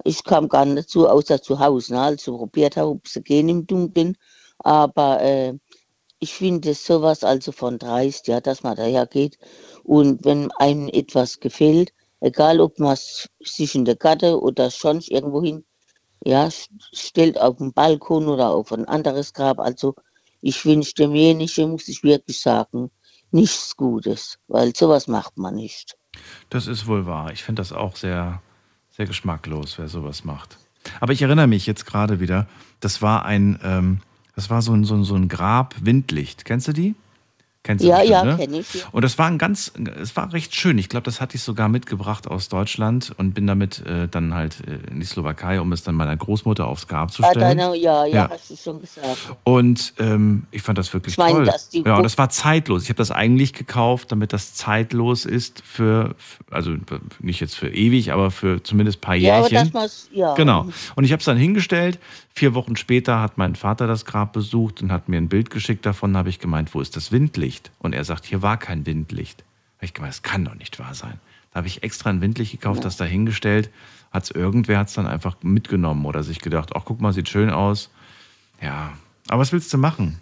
Ich 0.04 0.24
kam 0.24 0.50
gar 0.50 0.66
nicht 0.66 0.80
dazu, 0.80 1.08
außer 1.08 1.42
zu 1.42 1.60
Hause. 1.60 1.94
Ne? 1.94 2.02
Also 2.02 2.38
probiert 2.38 2.78
habe, 2.78 2.90
ob 2.90 3.08
sie 3.08 3.22
gehen 3.22 3.48
im 3.50 3.68
Dunkeln. 3.68 4.18
Aber 4.60 5.22
äh, 5.22 5.54
ich 6.24 6.34
finde 6.34 6.74
sowas 6.74 7.26
also 7.26 7.52
von 7.52 7.78
dreist, 7.78 8.30
ja, 8.30 8.40
dass 8.40 8.64
man 8.64 8.78
daher 8.78 9.06
geht 9.06 9.38
und 9.84 10.24
wenn 10.24 10.50
einem 10.54 10.88
etwas 10.88 11.42
gefällt, 11.42 11.92
egal 12.22 12.62
ob 12.62 12.80
man 12.80 12.98
sich 13.42 13.76
in 13.76 13.84
der 13.84 13.98
Gatte 13.98 14.42
oder 14.42 14.70
sonst 14.70 15.12
irgendwo 15.12 15.44
hin, 15.44 15.66
ja, 16.24 16.50
stellt 16.94 17.38
auf 17.38 17.58
den 17.58 17.74
Balkon 17.74 18.30
oder 18.30 18.52
auf 18.52 18.72
ein 18.72 18.86
anderes 18.86 19.34
Grab. 19.34 19.60
Also 19.60 19.96
ich 20.40 20.64
wünsche 20.64 20.94
demjenigen, 20.94 21.72
muss 21.72 21.90
ich 21.90 22.04
wirklich 22.04 22.40
sagen, 22.40 22.90
nichts 23.32 23.76
Gutes, 23.76 24.40
weil 24.48 24.74
sowas 24.74 25.08
macht 25.08 25.38
man 25.38 25.56
nicht. 25.56 25.98
Das 26.50 26.68
ist 26.68 26.88
wohl 26.88 27.06
wahr. 27.06 27.34
Ich 27.34 27.44
finde 27.44 27.60
das 27.60 27.74
auch 27.74 27.98
sehr, 27.98 28.42
sehr 28.92 29.08
geschmacklos, 29.08 29.78
wer 29.78 29.90
sowas 29.90 30.24
macht. 30.24 30.58
Aber 31.02 31.12
ich 31.12 31.22
erinnere 31.22 31.48
mich 31.48 31.66
jetzt 31.66 31.86
gerade 31.86 32.22
wieder, 32.22 32.48
das 32.80 33.02
war 33.02 33.26
ein, 33.26 33.60
ähm, 33.62 34.00
das 34.36 34.50
war 34.50 34.62
so 34.62 34.74
ein, 34.74 34.84
so 34.84 34.96
ein, 34.96 35.04
so 35.04 35.16
ein 35.16 35.28
Grab 35.28 35.76
Windlicht. 35.82 36.46
Kennst 36.46 36.68
du 36.68 36.74
die? 36.74 36.96
Kennst 37.64 37.86
du 37.86 37.88
ja, 37.88 38.00
bestimmt, 38.00 38.12
ja, 38.12 38.24
ne? 38.26 38.38
kenne 38.38 38.60
ich. 38.60 38.74
Ja. 38.74 38.82
Und 38.92 39.04
das 39.04 39.18
war 39.18 39.28
ein 39.28 39.38
ganz, 39.38 39.72
es 40.02 40.18
war 40.18 40.34
recht 40.34 40.54
schön. 40.54 40.78
Ich 40.78 40.90
glaube, 40.90 41.06
das 41.06 41.22
hatte 41.22 41.38
ich 41.38 41.44
sogar 41.44 41.70
mitgebracht 41.70 42.28
aus 42.28 42.50
Deutschland 42.50 43.14
und 43.16 43.34
bin 43.34 43.48
damit 43.48 43.86
äh, 43.86 44.10
dann 44.10 44.34
halt 44.34 44.58
äh, 44.68 44.92
in 44.92 45.00
die 45.00 45.06
Slowakei, 45.06 45.62
um 45.62 45.72
es 45.72 45.82
dann 45.82 45.96
meiner 45.96 46.18
Großmutter 46.18 46.68
aufs 46.68 46.90
Grab 46.90 47.14
zu 47.14 47.24
stellen. 47.24 47.38
Ah, 47.38 47.40
deine, 47.40 47.78
ja, 47.78 48.06
ja, 48.06 48.16
ja, 48.16 48.30
hast 48.30 48.50
du 48.50 48.58
schon 48.58 48.82
gesagt. 48.82 49.18
Und 49.46 49.94
ähm, 49.98 50.44
ich 50.52 50.62
fand 50.62 50.78
das 50.78 50.94
wirklich 50.94 51.14
ich 51.14 51.18
mein, 51.18 51.32
toll. 51.32 51.46
Das 51.46 51.70
ja, 51.72 51.96
und 51.96 52.04
das 52.04 52.18
war 52.18 52.30
zeitlos. 52.30 52.84
Ich 52.84 52.90
habe 52.90 52.98
das 52.98 53.12
eigentlich 53.12 53.54
gekauft, 53.54 54.12
damit 54.12 54.34
das 54.34 54.54
zeitlos 54.56 55.24
ist 55.24 55.64
für, 55.66 56.16
also 56.52 56.76
nicht 57.22 57.40
jetzt 57.40 57.56
für 57.56 57.70
ewig, 57.70 58.12
aber 58.12 58.30
für 58.32 58.62
zumindest 58.62 58.98
ein 58.98 59.02
paar 59.02 59.16
ja, 59.16 59.40
Jährchen. 59.40 59.70
Aber 59.70 59.84
das 59.84 60.10
ja. 60.12 60.34
Genau. 60.34 60.68
Und 60.96 61.06
ich 61.06 61.14
habe 61.14 61.20
es 61.20 61.26
dann 61.26 61.38
hingestellt. 61.38 61.98
Vier 62.36 62.56
Wochen 62.56 62.76
später 62.76 63.22
hat 63.22 63.38
mein 63.38 63.56
Vater 63.56 63.86
das 63.86 64.06
Grab 64.06 64.34
besucht 64.34 64.82
und 64.82 64.92
hat 64.92 65.08
mir 65.08 65.18
ein 65.18 65.30
Bild 65.30 65.52
geschickt 65.52 65.86
davon. 65.86 66.14
Da 66.14 66.20
habe 66.20 66.30
ich 66.30 66.40
gemeint, 66.40 66.74
wo 66.74 66.82
ist 66.82 66.96
das 66.96 67.12
Windlicht? 67.12 67.53
Windlicht. 67.54 67.72
Und 67.80 67.94
er 67.94 68.04
sagt, 68.04 68.26
hier 68.26 68.42
war 68.42 68.58
kein 68.58 68.86
Windlicht. 68.86 69.44
Da 69.80 69.86
ich 69.86 69.94
gemeint, 69.94 70.14
das 70.14 70.24
kann 70.24 70.46
doch 70.46 70.56
nicht 70.56 70.80
wahr 70.80 70.94
sein. 70.94 71.20
Da 71.52 71.58
habe 71.58 71.68
ich 71.68 71.84
extra 71.84 72.10
ein 72.10 72.22
Windlicht 72.22 72.52
gekauft, 72.52 72.84
das 72.84 72.98
dahingestellt. 72.98 73.70
Hat 74.12 74.24
es 74.24 74.32
irgendwer 74.32 74.80
hat's 74.80 74.94
dann 74.94 75.08
einfach 75.08 75.38
mitgenommen 75.42 76.06
oder 76.06 76.24
sich 76.24 76.40
gedacht, 76.40 76.72
ach 76.76 76.84
guck 76.86 77.02
mal, 77.02 77.14
sieht 77.14 77.30
schön 77.30 77.50
aus. 77.50 77.90
Ja, 78.62 78.94
aber 79.28 79.42
was 79.42 79.52
willst 79.52 79.74
du 79.74 79.78
machen? 79.78 80.20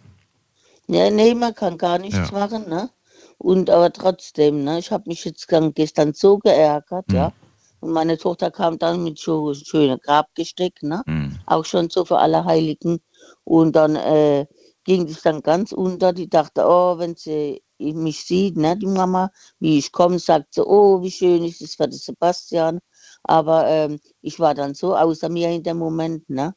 Ja, 0.87 1.09
nee, 1.09 1.33
man 1.35 1.53
kann 1.55 1.77
gar 1.77 1.99
nichts 1.99 2.31
ja. 2.31 2.31
machen, 2.31 2.67
ne? 2.67 2.89
Und 3.37 3.69
aber 3.69 3.91
trotzdem, 3.91 4.63
ne, 4.63 4.79
ich 4.79 4.91
habe 4.91 5.05
mich 5.07 5.25
jetzt 5.25 5.47
gestern 5.75 6.13
so 6.13 6.37
geärgert, 6.37 7.07
Mhm. 7.09 7.15
ja. 7.15 7.33
Und 7.79 7.91
meine 7.93 8.17
Tochter 8.17 8.51
kam 8.51 8.77
dann 8.77 9.03
mit 9.03 9.17
so 9.17 9.53
schönem 9.53 9.99
Grabgesteck, 9.99 10.83
ne? 10.83 11.01
Mhm. 11.05 11.39
Auch 11.45 11.65
schon 11.65 11.89
so 11.89 12.05
für 12.05 12.19
alle 12.19 12.45
Heiligen. 12.45 12.99
Und 13.43 13.75
dann 13.75 13.95
äh, 13.95 14.45
ging 14.83 15.07
es 15.07 15.21
dann 15.21 15.41
ganz 15.41 15.71
unter. 15.71 16.13
Die 16.13 16.29
dachte, 16.29 16.63
oh, 16.65 16.97
wenn 16.97 17.15
sie 17.15 17.61
mich 17.79 18.23
sieht, 18.23 18.57
ne, 18.57 18.77
die 18.77 18.87
Mama, 18.87 19.31
wie 19.59 19.77
ich 19.77 19.91
komme, 19.91 20.19
sagt 20.19 20.53
sie, 20.53 20.65
oh, 20.65 21.01
wie 21.01 21.11
schön 21.11 21.43
ist 21.43 21.61
es 21.61 21.75
für 21.75 21.87
den 21.87 21.99
Sebastian. 21.99 22.79
Aber 23.23 23.67
ähm, 23.67 23.99
ich 24.21 24.39
war 24.39 24.53
dann 24.53 24.73
so 24.73 24.95
außer 24.95 25.29
mir 25.29 25.49
in 25.49 25.63
dem 25.63 25.77
Moment, 25.77 26.29
ne? 26.29 26.55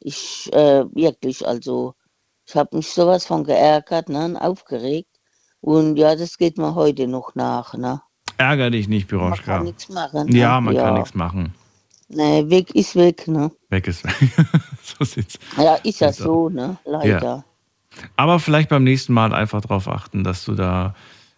Ich 0.00 0.50
äh, 0.52 0.84
wirklich, 0.94 1.46
also 1.46 1.94
ich 2.46 2.56
habe 2.56 2.76
mich 2.76 2.88
sowas 2.88 3.26
von 3.26 3.44
geärgert, 3.44 4.08
ne, 4.08 4.36
aufgeregt. 4.40 5.10
Und 5.60 5.96
ja, 5.96 6.16
das 6.16 6.38
geht 6.38 6.58
mir 6.58 6.74
heute 6.74 7.06
noch 7.06 7.34
nach, 7.34 7.74
ne? 7.74 8.00
Ärger 8.38 8.70
dich 8.70 8.88
nicht, 8.88 9.10
Man 9.12 9.20
Piroschka. 9.20 9.56
kann 9.56 9.64
nichts 9.64 9.88
machen. 9.88 10.28
Ne? 10.28 10.38
Ja, 10.38 10.60
man 10.60 10.74
ja. 10.74 10.82
kann 10.82 10.94
nichts 10.94 11.14
machen. 11.14 11.54
Nee, 12.08 12.48
weg 12.48 12.74
ist 12.74 12.96
weg, 12.96 13.28
ne? 13.28 13.52
Weg 13.68 13.86
ist 13.86 14.02
weg. 14.04 14.46
so 14.82 15.04
sieht's. 15.04 15.38
Ja, 15.56 15.74
ist 15.76 16.00
ja 16.00 16.12
so, 16.12 16.48
ne? 16.48 16.78
Leider. 16.84 17.44
Aber 18.16 18.38
vielleicht 18.38 18.68
beim 18.68 18.84
nächsten 18.84 19.12
Mal 19.12 19.32
einfach 19.34 19.60
darauf 19.60 19.88
achten, 19.88 20.24
dass 20.24 20.44
du 20.44 20.54
da 20.54 20.94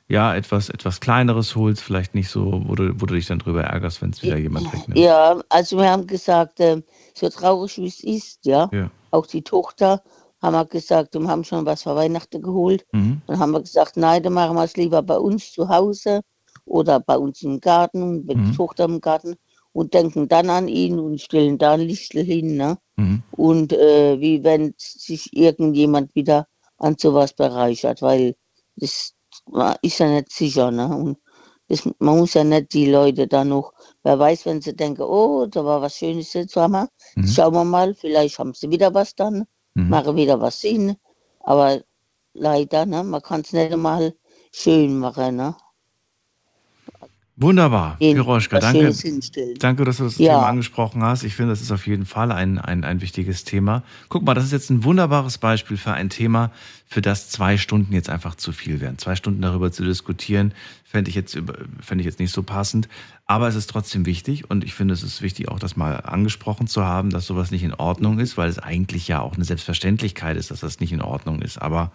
ja 0.09 0.35
etwas, 0.35 0.69
etwas 0.69 1.01
Kleineres 1.01 1.57
holst, 1.57 1.83
vielleicht 1.83 2.15
nicht 2.15 2.29
so, 2.29 2.63
wo 2.67 2.75
du, 2.75 3.01
wo 3.01 3.07
du 3.07 3.15
dich 3.15 3.27
dann 3.27 3.39
drüber 3.39 3.63
ärgerst, 3.65 4.03
wenn 4.03 4.11
es 4.11 4.23
wieder 4.23 4.37
jemand 4.37 4.73
wegnimmt. 4.73 4.99
Ja, 4.99 5.41
also 5.49 5.79
wir 5.79 5.91
haben 5.91 6.07
gesagt, 6.07 6.61
ähm, 6.61 6.85
so 7.15 7.29
traurig 7.29 7.79
wie 7.79 7.87
es 7.87 8.03
ist, 8.05 8.45
ja, 8.45 8.69
Ja. 8.73 8.91
auch 9.11 9.27
die 9.27 9.43
Tochter, 9.43 10.03
haben 10.43 10.55
wir 10.55 10.67
gesagt, 10.67 11.15
wir 11.15 11.27
haben 11.29 11.45
schon 11.45 11.65
was 11.65 11.85
für 11.85 11.95
Weihnachten 11.95 12.43
geholt. 12.43 12.85
Mhm. 12.93 13.23
Dann 13.27 13.39
haben 13.39 13.53
wir 13.53 13.61
gesagt, 13.61 13.97
nein, 13.97 14.23
dann 14.23 14.33
machen 14.35 14.57
wir 14.57 14.65
es 14.65 14.77
lieber 14.77 15.01
bei 15.03 15.17
uns 15.17 15.53
zu 15.53 15.69
Hause 15.69 16.21
oder 16.67 17.01
bei 17.01 17.17
uns 17.17 17.41
im 17.43 17.61
Garten, 17.61 18.27
mit 18.27 18.37
Mhm. 18.37 18.45
der 18.47 18.55
Tochter 18.57 18.85
im 18.85 19.01
Garten 19.01 19.37
und 19.73 19.95
denken 19.95 20.29
dann 20.29 20.51
an 20.51 20.69
ihn 20.69 20.99
und 20.99 21.21
stellen 21.21 21.59
da 21.59 21.73
ein 21.73 21.81
Lichtel 21.81 22.25
hin, 22.25 22.57
ne? 22.57 22.79
Mhm. 22.97 23.23
Und 23.33 23.73
äh, 23.73 24.21
wie 24.21 24.45
wenn 24.45 24.75
sich 24.77 25.35
irgendjemand 25.37 26.15
wieder 26.15 26.47
an 26.79 26.97
sowas 26.99 27.33
bereichert, 27.33 28.03
weil 28.03 28.37
das 28.77 29.15
ist 29.83 29.99
ja 29.99 30.09
nicht 30.09 30.33
sicher, 30.33 30.71
ne? 30.71 30.87
Und 30.89 31.19
das, 31.69 31.89
man 31.99 32.19
muss 32.19 32.35
ja 32.35 32.45
nicht 32.45 32.75
die 32.75 32.91
Leute 32.91 33.27
da 33.27 33.45
noch, 33.45 33.73
wer 34.03 34.19
weiß, 34.19 34.45
wenn 34.47 34.61
sie 34.61 34.77
denken, 34.77 35.03
oh, 35.03 35.47
da 35.47 35.65
war 35.65 35.81
was 35.81 35.97
Schönes 35.97 36.33
jetzt, 36.35 36.57
haben 36.57 36.73
wir, 36.73 36.89
Mhm. 37.17 37.27
schauen 37.27 37.55
wir 37.55 37.65
mal, 37.65 37.95
vielleicht 37.95 38.39
haben 38.39 38.53
sie 38.53 38.71
wieder 38.71 38.93
was 38.93 39.15
dann, 39.15 39.47
Mhm. 39.75 39.89
machen 39.89 40.17
wieder 40.17 40.41
was 40.41 40.61
Sinn, 40.61 40.97
aber 41.41 41.81
leider, 42.35 42.85
ne, 42.85 43.03
man 43.03 43.23
kann 43.23 43.41
es 43.41 43.53
nicht 43.53 43.73
einmal 43.73 44.15
schön 44.53 44.99
machen, 44.99 45.37
ne? 45.37 45.57
Wunderbar, 47.37 47.97
Piroschka, 47.99 48.59
danke. 48.59 48.93
Danke, 49.59 49.85
dass 49.87 49.97
du 49.97 50.05
das 50.05 50.19
Ja. 50.19 50.35
Thema 50.35 50.49
angesprochen 50.49 51.03
hast. 51.03 51.23
Ich 51.25 51.35
finde, 51.35 51.53
das 51.53 51.63
ist 51.63 51.73
auf 51.73 51.87
jeden 51.87 52.05
Fall 52.05 52.31
ein, 52.31 52.59
ein, 52.59 52.85
ein 52.85 53.01
wichtiges 53.01 53.45
Thema. 53.45 53.83
Guck 54.11 54.23
mal, 54.23 54.35
das 54.35 54.45
ist 54.45 54.53
jetzt 54.53 54.69
ein 54.69 54.85
wunderbares 54.85 55.39
Beispiel 55.39 55.79
für 55.79 55.93
ein 55.93 56.11
Thema, 56.11 56.51
für 56.87 57.01
das 57.01 57.31
zwei 57.31 57.57
Stunden 57.57 57.95
jetzt 57.95 58.11
einfach 58.11 58.35
zu 58.35 58.53
viel 58.53 58.83
wären. 58.83 58.99
Zwei 58.99 59.17
Stunden 59.17 59.41
darüber 59.41 59.73
zu 59.73 59.83
diskutieren, 59.83 60.53
fände 60.85 61.09
ich, 61.09 61.15
jetzt, 61.15 61.33
fände 61.81 62.03
ich 62.03 62.07
jetzt 62.07 62.19
nicht 62.21 62.33
so 62.33 62.43
passend. 62.43 62.87
Aber 63.27 63.49
es 63.49 63.55
ist 63.55 63.71
trotzdem 63.71 64.05
wichtig 64.05 64.51
und 64.51 64.63
ich 64.63 64.75
finde, 64.75 64.93
es 64.93 65.03
ist 65.03 65.23
wichtig, 65.23 65.49
auch 65.49 65.59
das 65.59 65.75
mal 65.75 65.97
angesprochen 66.03 66.67
zu 66.67 66.85
haben, 66.85 67.09
dass 67.09 67.27
sowas 67.27 67.51
nicht 67.51 67.63
in 67.63 67.73
Ordnung 67.73 68.19
ist, 68.19 68.37
weil 68.37 68.51
es 68.51 68.59
eigentlich 68.59 69.09
ja 69.09 69.21
auch 69.21 69.37
eine 69.37 69.45
Selbstverständlichkeit 69.45 70.37
ist, 70.37 70.51
dass 70.51 70.61
das 70.61 70.81
nicht 70.81 70.93
in 70.93 71.01
Ordnung 71.01 71.41
ist. 71.41 71.57
Aber 71.57 71.93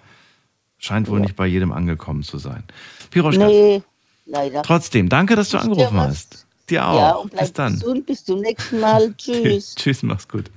scheint 0.79 1.07
wohl 1.09 1.19
Ja. 1.19 1.25
nicht 1.25 1.35
bei 1.35 1.45
jedem 1.45 1.71
angekommen 1.71 2.23
zu 2.23 2.39
sein. 2.39 2.63
Piroschka, 3.11 3.45
Nee, 3.45 3.83
leider. 4.27 4.61
trotzdem, 4.63 5.09
danke, 5.09 5.35
dass 5.35 5.49
du 5.49 5.57
angerufen 5.57 5.99
hast. 5.99 6.45
Dir 6.69 6.87
auch. 6.87 6.97
Ja, 6.99 7.11
und 7.15 7.31
Bis 7.35 7.53
dann. 7.53 7.73
gesund, 7.73 8.05
bis 8.05 8.25
zum 8.25 8.39
nächsten 8.41 8.79
Mal. 8.81 9.13
Tschüss. 9.15 9.73
Tschüss, 9.75 10.03
mach's 10.03 10.27
gut. 10.27 10.51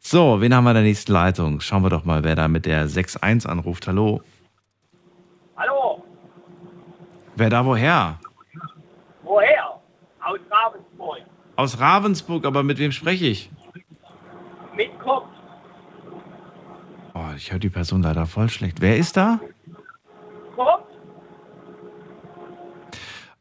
So, 0.00 0.40
wen 0.40 0.54
haben 0.54 0.64
wir 0.64 0.70
in 0.70 0.76
der 0.76 0.84
nächsten 0.84 1.12
Leitung? 1.12 1.60
Schauen 1.60 1.82
wir 1.82 1.90
doch 1.90 2.04
mal, 2.04 2.24
wer 2.24 2.34
da 2.34 2.48
mit 2.48 2.64
der 2.64 2.88
6.1 2.88 3.46
anruft. 3.46 3.86
Hallo. 3.86 4.22
Hallo, 5.56 6.02
Wer 7.36 7.50
da 7.50 7.64
woher? 7.64 8.18
woher? 9.22 9.80
Aus 10.20 10.38
Ravensburg. 10.50 11.18
Aus 11.56 11.78
Ravensburg, 11.80 12.46
aber 12.46 12.62
mit 12.62 12.78
wem 12.78 12.90
spreche 12.92 13.26
ich? 13.26 13.50
Mit 14.74 14.98
Kopf. 14.98 15.26
Oh, 17.14 17.24
ich 17.36 17.50
höre 17.52 17.58
die 17.58 17.68
Person 17.70 18.02
leider 18.02 18.26
voll 18.26 18.48
schlecht. 18.48 18.80
Wer 18.80 18.96
ist 18.96 19.16
da? 19.16 19.40
Kopf? 20.56 20.84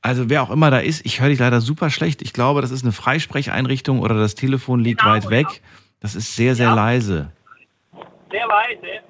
Also 0.08 0.30
wer 0.30 0.42
auch 0.42 0.52
immer 0.52 0.72
da 0.72 0.78
ist, 0.78 1.06
ich 1.06 1.20
höre 1.20 1.28
dich 1.28 1.40
leider 1.40 1.60
super 1.60 1.90
schlecht. 1.90 2.22
Ich 2.22 2.32
glaube, 2.32 2.62
das 2.62 2.72
ist 2.72 2.84
eine 2.84 2.94
Freisprecheinrichtung 2.94 4.00
oder 4.00 4.16
das 4.16 4.36
Telefon 4.36 4.80
liegt 4.80 5.04
weit 5.04 5.30
weg. 5.30 5.62
Das 6.00 6.16
ist 6.16 6.34
sehr, 6.34 6.56
sehr 6.56 6.74
leise. 6.74 7.34
Sehr 8.32 8.48
leise. 8.48 9.04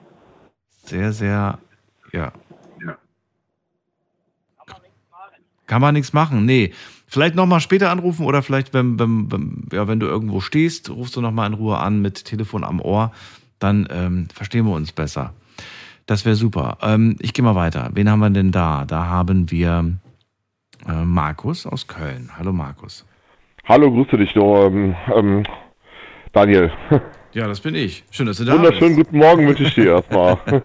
Sehr, 0.85 1.13
sehr, 1.13 1.59
ja. 2.13 2.31
Kann 5.67 5.81
man 5.81 5.93
nichts 5.93 6.13
machen, 6.13 6.45
nee. 6.45 6.73
Vielleicht 7.05 7.35
nochmal 7.35 7.59
später 7.59 7.91
anrufen 7.91 8.25
oder 8.25 8.41
vielleicht, 8.41 8.73
wenn, 8.73 8.97
wenn, 8.97 9.31
wenn, 9.31 9.67
ja, 9.71 9.87
wenn 9.87 9.99
du 9.99 10.07
irgendwo 10.07 10.41
stehst, 10.41 10.89
rufst 10.89 11.15
du 11.15 11.21
nochmal 11.21 11.45
in 11.45 11.53
Ruhe 11.53 11.77
an 11.77 12.01
mit 12.01 12.25
Telefon 12.25 12.63
am 12.63 12.81
Ohr, 12.81 13.11
dann 13.59 13.87
ähm, 13.91 14.29
verstehen 14.33 14.65
wir 14.65 14.73
uns 14.73 14.93
besser. 14.93 15.35
Das 16.07 16.25
wäre 16.25 16.35
super. 16.35 16.79
Ähm, 16.81 17.17
ich 17.19 17.33
gehe 17.33 17.45
mal 17.45 17.53
weiter. 17.53 17.91
Wen 17.93 18.09
haben 18.09 18.19
wir 18.19 18.31
denn 18.31 18.51
da? 18.51 18.85
Da 18.85 19.05
haben 19.05 19.51
wir 19.51 19.99
äh, 20.87 21.03
Markus 21.03 21.65
aus 21.65 21.87
Köln. 21.87 22.29
Hallo 22.37 22.51
Markus. 22.53 23.05
Hallo, 23.65 23.91
grüße 23.91 24.17
dich, 24.17 24.33
du, 24.33 24.41
ähm, 24.55 24.95
ähm, 25.13 25.43
Daniel. 26.33 26.71
Ja, 27.33 27.45
das 27.45 27.59
bin 27.59 27.75
ich. 27.75 28.03
Schön, 28.09 28.25
dass 28.25 28.37
du 28.37 28.45
da 28.45 28.53
Wunderschönen 28.53 28.95
bist. 28.95 29.09
guten 29.09 29.19
Morgen 29.19 29.47
wünsche 29.47 29.63
ich 29.63 29.75
dir 29.75 29.91
erstmal. 29.91 30.39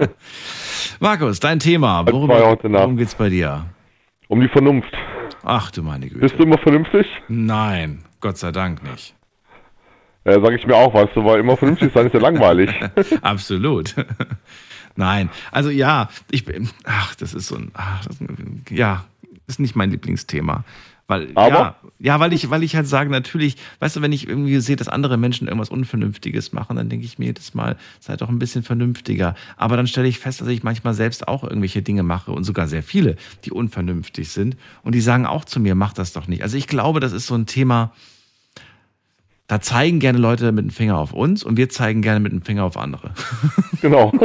Markus, 1.01 1.39
dein 1.39 1.59
Thema. 1.59 2.07
Worüber, 2.07 2.57
worum 2.63 2.97
geht's 2.97 3.15
bei 3.15 3.29
dir? 3.29 3.67
Um 4.29 4.41
die 4.41 4.49
Vernunft. 4.49 4.91
Ach 5.43 5.71
du 5.71 5.83
meine 5.83 6.07
Güte. 6.07 6.21
Bist 6.21 6.39
du 6.39 6.45
immer 6.45 6.57
vernünftig? 6.57 7.07
Nein, 7.29 8.05
Gott 8.21 8.39
sei 8.39 8.53
Dank 8.53 8.83
nicht. 8.85 9.15
Ja, 10.25 10.41
sag 10.41 10.53
ich 10.55 10.67
mir 10.67 10.77
auch, 10.77 10.95
weißt 10.95 11.15
du, 11.15 11.25
weil 11.25 11.41
immer 11.41 11.59
vernünftig 11.59 11.93
sein 11.93 12.07
ist 12.07 12.15
ja 12.15 12.21
langweilig. 12.21 12.71
Absolut. 13.21 13.95
Nein, 14.95 15.31
also 15.51 15.69
ja, 15.69 16.09
ich 16.31 16.45
bin, 16.45 16.71
ach, 16.85 17.15
das 17.17 17.35
ist 17.35 17.49
so 17.49 17.57
ein, 17.57 17.71
ach, 17.75 18.05
das, 18.07 18.19
ja, 18.71 19.05
ist 19.55 19.61
nicht 19.61 19.77
mein 19.77 19.91
Lieblingsthema. 19.91 20.65
Weil, 21.09 21.33
ja, 21.33 21.37
Aber? 21.37 21.77
ja, 21.99 22.21
weil 22.21 22.33
ich, 22.33 22.49
weil 22.49 22.63
ich 22.63 22.75
halt 22.75 22.87
sage, 22.87 23.11
natürlich, 23.11 23.57
weißt 23.81 23.97
du, 23.97 24.03
wenn 24.03 24.13
ich 24.13 24.27
irgendwie 24.29 24.59
sehe, 24.61 24.77
dass 24.77 24.89
andere 24.89 25.17
Menschen 25.19 25.47
irgendwas 25.47 25.69
Unvernünftiges 25.69 26.53
machen, 26.53 26.77
dann 26.77 26.89
denke 26.89 27.05
ich 27.05 27.19
mir 27.19 27.27
jedes 27.27 27.55
Mal, 27.55 27.77
seid 28.01 28.23
doch 28.23 28.29
ein 28.29 28.39
bisschen 28.39 28.63
vernünftiger. 28.63 29.35
Aber 29.57 29.77
dann 29.77 29.87
stelle 29.87 30.09
ich 30.09 30.19
fest, 30.19 30.41
dass 30.41 30.49
ich 30.49 30.63
manchmal 30.63 30.95
selbst 30.95 31.29
auch 31.29 31.43
irgendwelche 31.45 31.83
Dinge 31.83 32.03
mache 32.03 32.33
und 32.33 32.45
sogar 32.45 32.67
sehr 32.67 32.83
viele, 32.83 33.17
die 33.45 33.51
unvernünftig 33.51 34.31
sind. 34.31 34.57
Und 34.83 34.95
die 34.95 35.01
sagen 35.01 35.27
auch 35.27 35.45
zu 35.45 35.61
mir, 35.61 35.75
mach 35.75 35.93
das 35.93 36.13
doch 36.15 36.29
nicht. 36.29 36.43
Also 36.43 36.57
ich 36.57 36.67
glaube, 36.67 37.01
das 37.01 37.13
ist 37.13 37.27
so 37.27 37.35
ein 37.35 37.47
Thema, 37.47 37.93
da 39.49 39.61
zeigen 39.61 39.99
gerne 39.99 40.19
Leute 40.19 40.51
mit 40.53 40.65
dem 40.65 40.71
Finger 40.71 40.97
auf 40.97 41.13
uns 41.13 41.45
und 41.45 41.59
wir 41.59 41.69
zeigen 41.69 42.01
gerne 42.01 42.21
mit 42.21 42.33
dem 42.33 42.41
Finger 42.43 42.65
auf 42.65 42.79
andere. 42.79 43.13
Genau. 43.83 44.13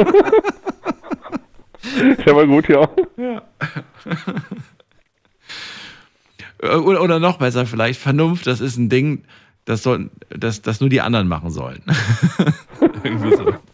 Der 2.24 2.36
war 2.36 2.46
gut, 2.46 2.68
ja. 2.68 2.88
Ja. 3.16 3.42
Oder, 6.62 7.02
oder 7.02 7.18
noch 7.20 7.38
besser 7.38 7.66
vielleicht, 7.66 8.00
Vernunft, 8.00 8.46
das 8.46 8.60
ist 8.60 8.76
ein 8.76 8.88
Ding, 8.88 9.24
das, 9.64 9.82
soll, 9.82 10.10
das, 10.30 10.62
das 10.62 10.80
nur 10.80 10.90
die 10.90 11.00
anderen 11.00 11.28
machen 11.28 11.50
sollen. 11.50 11.82
So. 13.36 13.54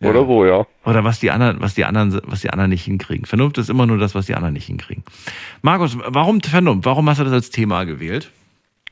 Oder 0.00 0.24
so, 0.26 0.44
ja. 0.44 0.64
Oder 0.84 1.02
was 1.02 1.18
die 1.18 1.30
anderen, 1.30 1.60
was 1.60 1.74
die 1.74 1.84
anderen, 1.84 2.20
was 2.24 2.42
die 2.42 2.50
anderen 2.50 2.70
nicht 2.70 2.84
hinkriegen. 2.84 3.26
Vernunft 3.26 3.58
ist 3.58 3.68
immer 3.68 3.84
nur 3.84 3.98
das, 3.98 4.14
was 4.14 4.26
die 4.26 4.34
anderen 4.34 4.54
nicht 4.54 4.66
hinkriegen. 4.66 5.02
Markus, 5.62 5.98
warum 6.06 6.40
Vernunft? 6.40 6.86
Warum 6.86 7.08
hast 7.08 7.18
du 7.18 7.24
das 7.24 7.32
als 7.32 7.50
Thema 7.50 7.82
gewählt? 7.84 8.30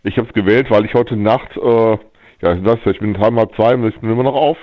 Ich 0.02 0.16
habe 0.16 0.26
es 0.26 0.34
gewählt, 0.34 0.68
weil 0.70 0.84
ich 0.84 0.94
heute 0.94 1.16
Nacht, 1.16 1.56
äh, 1.56 1.98
ja, 2.42 2.54
ich 2.54 2.64
weiß, 2.64 2.78
ich 2.86 2.98
bin 2.98 3.14
dreimal 3.14 3.44
halb 3.44 3.54
zwei, 3.54 3.74
und 3.74 3.86
ich 3.86 4.00
bin 4.00 4.10
immer 4.10 4.24
noch 4.24 4.34
auf. 4.34 4.58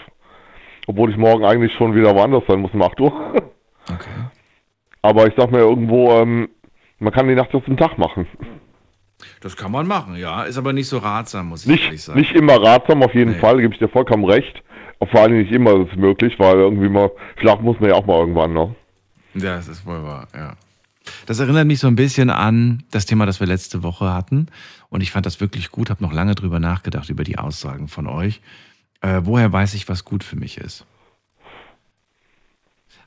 Obwohl 0.87 1.11
ich 1.11 1.17
morgen 1.17 1.45
eigentlich 1.45 1.71
schon 1.77 1.95
wieder 1.95 2.13
woanders 2.13 2.43
sein 2.47 2.59
muss 2.59 2.73
um 2.73 2.81
8 2.81 2.99
Uhr. 2.99 3.13
Okay. 3.89 4.09
Aber 5.01 5.27
ich 5.27 5.33
sag 5.37 5.51
mir 5.51 5.59
irgendwo, 5.59 6.11
ähm, 6.11 6.49
man 7.03 7.13
kann 7.13 7.27
die 7.27 7.35
Nacht 7.35 7.53
aus 7.53 7.63
dem 7.65 7.77
Tag 7.77 7.97
machen. 7.97 8.27
Das 9.41 9.55
kann 9.55 9.71
man 9.71 9.87
machen, 9.87 10.15
ja. 10.15 10.43
Ist 10.43 10.57
aber 10.57 10.73
nicht 10.73 10.87
so 10.87 10.97
ratsam, 10.97 11.49
muss 11.49 11.63
ich 11.65 11.69
ehrlich 11.69 11.91
Nicht, 11.91 12.03
sagen. 12.03 12.19
nicht 12.19 12.33
immer 12.33 12.61
ratsam, 12.61 13.03
auf 13.03 13.13
jeden 13.13 13.31
Nee. 13.33 13.39
Fall, 13.39 13.61
gebe 13.61 13.73
ich 13.73 13.79
dir 13.79 13.87
vollkommen 13.89 14.25
recht. 14.25 14.61
Vor 15.11 15.21
allem 15.21 15.37
nicht 15.37 15.51
immer 15.51 15.81
ist 15.81 15.91
es 15.91 15.97
möglich, 15.97 16.35
weil 16.39 16.55
irgendwie 16.57 16.87
mal, 16.87 17.11
schlafen 17.39 17.63
muss 17.65 17.77
man 17.79 17.89
ja 17.89 17.95
auch 17.95 18.05
mal 18.05 18.19
irgendwann, 18.19 18.53
ne? 18.53 18.73
Ja, 19.35 19.57
das 19.57 19.67
ist 19.67 19.85
wohl 19.85 20.01
wahr, 20.03 20.27
ja. 20.33 20.53
Das 21.25 21.39
erinnert 21.39 21.67
mich 21.67 21.79
so 21.79 21.87
ein 21.87 21.97
bisschen 21.97 22.29
an 22.29 22.83
das 22.91 23.05
Thema, 23.05 23.25
das 23.25 23.41
wir 23.41 23.47
letzte 23.47 23.83
Woche 23.83 24.13
hatten. 24.13 24.47
Und 24.89 25.01
ich 25.01 25.11
fand 25.11 25.25
das 25.25 25.41
wirklich 25.41 25.71
gut, 25.71 25.89
habe 25.89 26.01
noch 26.01 26.13
lange 26.13 26.35
drüber 26.35 26.59
nachgedacht, 26.59 27.09
über 27.09 27.25
die 27.25 27.37
Aussagen 27.37 27.89
von 27.89 28.07
euch. 28.07 28.39
Äh, 29.01 29.21
woher 29.23 29.51
weiß 29.51 29.73
ich, 29.73 29.89
was 29.89 30.05
gut 30.05 30.23
für 30.23 30.37
mich 30.37 30.57
ist? 30.57 30.85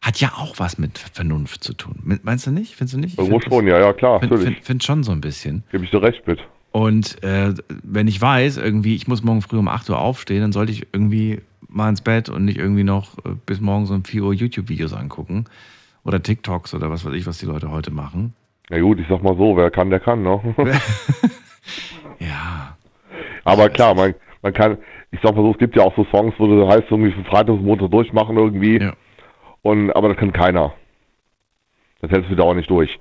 Hat 0.03 0.21
ja 0.21 0.33
auch 0.37 0.59
was 0.59 0.79
mit 0.79 0.99
Vernunft 0.99 1.65
zu 1.65 1.73
tun. 1.73 2.19
Meinst 2.23 2.47
du 2.47 2.51
nicht? 2.51 2.75
Findest 2.75 2.95
du 2.95 3.01
nicht? 3.01 3.13
Ich 3.15 3.19
Irgendwo 3.19 3.41
find 3.41 3.53
schon, 3.53 3.67
ja, 3.67 3.79
ja, 3.81 3.93
klar, 3.93 4.21
Find, 4.21 4.33
natürlich. 4.33 4.55
find, 4.55 4.67
find 4.67 4.85
schon 4.85 5.03
so 5.03 5.13
ein 5.13 5.21
bisschen. 5.21 5.65
Gebe 5.73 5.85
ich 5.85 5.91
dir 5.91 6.03
recht 6.03 6.27
mit. 6.27 6.41
Und 6.73 7.23
äh, 7.23 7.55
wenn 7.83 8.07
ich 8.07 8.21
weiß, 8.21 8.59
irgendwie, 8.59 8.95
ich 8.95 9.09
muss 9.09 9.25
morgen 9.25 9.41
früh 9.41 9.57
um 9.57 9.69
8 9.69 9.89
Uhr 9.89 9.99
aufstehen, 9.99 10.43
dann 10.43 10.53
sollte 10.53 10.73
ich 10.73 10.87
irgendwie 10.93 11.41
mal 11.69 11.89
ins 11.89 12.03
Bett 12.03 12.29
und 12.29 12.45
nicht 12.45 12.59
irgendwie 12.59 12.85
noch 12.85 13.17
äh, 13.19 13.31
bis 13.47 13.61
morgen 13.61 13.87
so 13.87 13.95
um 13.95 14.05
4 14.05 14.23
Uhr 14.23 14.35
YouTube-Videos 14.35 14.93
angucken. 14.93 15.47
Oder 16.05 16.23
TikToks 16.23 16.75
oder 16.75 16.91
was 16.91 17.05
weiß 17.05 17.15
ich, 17.15 17.27
was 17.27 17.39
die 17.39 17.47
Leute 17.47 17.71
heute 17.71 17.91
machen. 17.91 18.35
Ja 18.71 18.79
gut, 18.81 19.01
ich 19.01 19.07
sag 19.09 19.23
mal 19.23 19.37
so, 19.37 19.57
wer 19.57 19.71
kann, 19.71 19.91
der 19.91 20.01
kann, 20.01 20.23
ne? 20.23 20.41
ja. 22.19 22.77
Aber 23.45 23.69
klar, 23.71 23.95
man, 23.95 24.15
man 24.43 24.53
kann, 24.53 24.77
ich 25.11 25.21
sag 25.23 25.35
mal 25.35 25.43
so, 25.43 25.53
es 25.53 25.59
gibt 25.59 25.77
ja 25.77 25.83
auch 25.83 25.97
so 25.97 26.05
Songs, 26.11 26.35
wo 26.39 26.47
du 26.47 26.69
heißt 26.69 26.85
irgendwie 26.91 27.13
von 27.13 27.25
Freitag 27.25 27.57
bis 27.57 27.65
Montag 27.65 27.91
durchmachen 27.91 28.37
irgendwie. 28.37 28.79
Und, 29.63 29.91
aber 29.93 30.09
das 30.09 30.17
kann 30.17 30.33
keiner. 30.33 30.75
Das 32.01 32.11
hältst 32.11 32.31
du 32.31 32.37
da 32.37 32.45
auch 32.45 32.55
nicht 32.55 32.71
durch. 32.71 32.99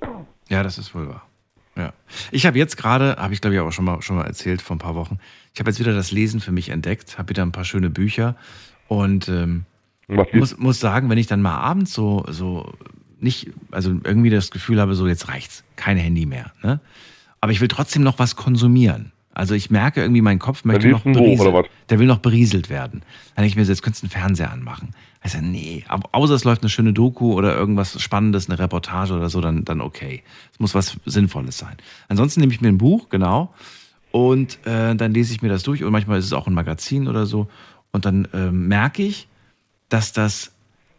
Ja, 0.48 0.62
das 0.62 0.78
ist 0.78 0.94
wohl 0.94 1.08
wahr. 1.08 1.26
Ja. 1.76 1.92
Ich 2.30 2.46
habe 2.46 2.58
jetzt 2.58 2.76
gerade, 2.76 3.16
habe 3.18 3.34
ich 3.34 3.40
glaube 3.40 3.54
ich 3.54 3.60
auch 3.60 3.70
schon 3.70 3.84
mal, 3.84 4.00
schon 4.00 4.16
mal 4.16 4.24
erzählt 4.24 4.62
vor 4.62 4.76
ein 4.76 4.78
paar 4.78 4.94
Wochen, 4.94 5.18
ich 5.52 5.60
habe 5.60 5.70
jetzt 5.70 5.78
wieder 5.78 5.92
das 5.92 6.10
Lesen 6.10 6.40
für 6.40 6.52
mich 6.52 6.70
entdeckt, 6.70 7.18
habe 7.18 7.28
wieder 7.28 7.42
ein 7.42 7.52
paar 7.52 7.64
schöne 7.64 7.90
Bücher 7.90 8.34
und 8.88 9.28
ähm, 9.28 9.66
muss, 10.08 10.56
muss 10.56 10.80
sagen, 10.80 11.10
wenn 11.10 11.18
ich 11.18 11.26
dann 11.26 11.42
mal 11.42 11.56
abends 11.56 11.92
so, 11.92 12.24
so 12.28 12.72
nicht, 13.20 13.50
also 13.70 13.90
irgendwie 14.04 14.30
das 14.30 14.50
Gefühl 14.50 14.80
habe, 14.80 14.94
so 14.94 15.06
jetzt 15.06 15.28
reicht's, 15.28 15.64
kein 15.76 15.96
Handy 15.96 16.26
mehr, 16.26 16.52
ne? 16.62 16.80
Aber 17.40 17.52
ich 17.52 17.60
will 17.60 17.68
trotzdem 17.68 18.02
noch 18.02 18.18
was 18.18 18.36
konsumieren. 18.36 19.12
Also 19.34 19.54
ich 19.54 19.70
merke 19.70 20.00
irgendwie, 20.00 20.22
mein 20.22 20.38
Kopf 20.38 20.64
möchte 20.64 20.88
noch 20.88 21.02
berieselt, 21.02 21.70
der 21.90 21.98
will 21.98 22.06
noch 22.06 22.18
berieselt 22.18 22.70
werden. 22.70 23.02
Dann 23.34 23.42
denke 23.42 23.48
ich 23.48 23.56
mir, 23.56 23.64
so, 23.66 23.72
jetzt 23.72 23.82
könntest 23.82 24.02
du 24.02 24.06
einen 24.06 24.10
Fernseher 24.10 24.50
anmachen. 24.50 24.94
Also 25.26 25.38
nee, 25.40 25.82
außer 26.12 26.34
es 26.34 26.44
läuft 26.44 26.62
eine 26.62 26.70
schöne 26.70 26.92
Doku 26.92 27.32
oder 27.32 27.56
irgendwas 27.56 28.00
Spannendes, 28.00 28.48
eine 28.48 28.60
Reportage 28.60 29.12
oder 29.12 29.28
so, 29.28 29.40
dann, 29.40 29.64
dann 29.64 29.80
okay. 29.80 30.22
Es 30.52 30.60
muss 30.60 30.72
was 30.72 30.98
Sinnvolles 31.04 31.58
sein. 31.58 31.74
Ansonsten 32.06 32.38
nehme 32.38 32.52
ich 32.52 32.60
mir 32.60 32.68
ein 32.68 32.78
Buch, 32.78 33.08
genau, 33.08 33.52
und 34.12 34.64
äh, 34.66 34.94
dann 34.94 35.12
lese 35.12 35.32
ich 35.32 35.42
mir 35.42 35.48
das 35.48 35.64
durch 35.64 35.82
und 35.82 35.90
manchmal 35.90 36.20
ist 36.20 36.26
es 36.26 36.32
auch 36.32 36.46
ein 36.46 36.54
Magazin 36.54 37.08
oder 37.08 37.26
so. 37.26 37.48
Und 37.90 38.04
dann 38.04 38.28
äh, 38.32 38.52
merke 38.52 39.02
ich, 39.02 39.26
dass 39.88 40.12
das, 40.12 40.52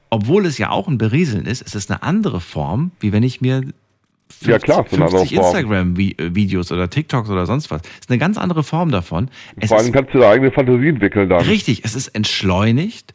obwohl 0.10 0.46
es 0.46 0.58
ja 0.58 0.72
auch 0.72 0.90
ein 0.90 0.98
Berieseln 0.98 1.46
ist, 1.46 1.62
ist 1.62 1.76
es 1.76 1.90
eine 1.90 2.04
andere 2.04 2.42
Form, 2.42 2.92
wie 3.00 3.14
wenn 3.14 3.24
ich 3.24 3.40
mir 3.40 3.62
50, 3.62 4.48
Ja, 4.50 4.60
klar, 4.60 4.86
es 4.86 4.92
ist 4.92 4.98
eine 4.98 5.06
andere 5.06 5.20
50 5.22 5.38
Form. 5.40 5.56
Instagram-Videos 5.56 6.72
oder 6.74 6.90
TikToks 6.90 7.30
oder 7.30 7.46
sonst 7.46 7.72
was. 7.72 7.82
ist 7.82 8.10
eine 8.10 8.18
ganz 8.18 8.38
andere 8.38 8.62
Form 8.62 8.92
davon. 8.92 9.30
Es 9.56 9.70
Vor 9.70 9.78
ist 9.78 9.84
allem 9.86 9.94
kannst 9.94 10.14
du 10.14 10.20
da 10.20 10.32
eigene 10.32 10.52
Fantasie 10.52 10.90
entwickeln 10.90 11.30
dann. 11.30 11.46
Richtig, 11.46 11.86
es 11.86 11.96
ist 11.96 12.10
entschleunigt, 12.10 13.14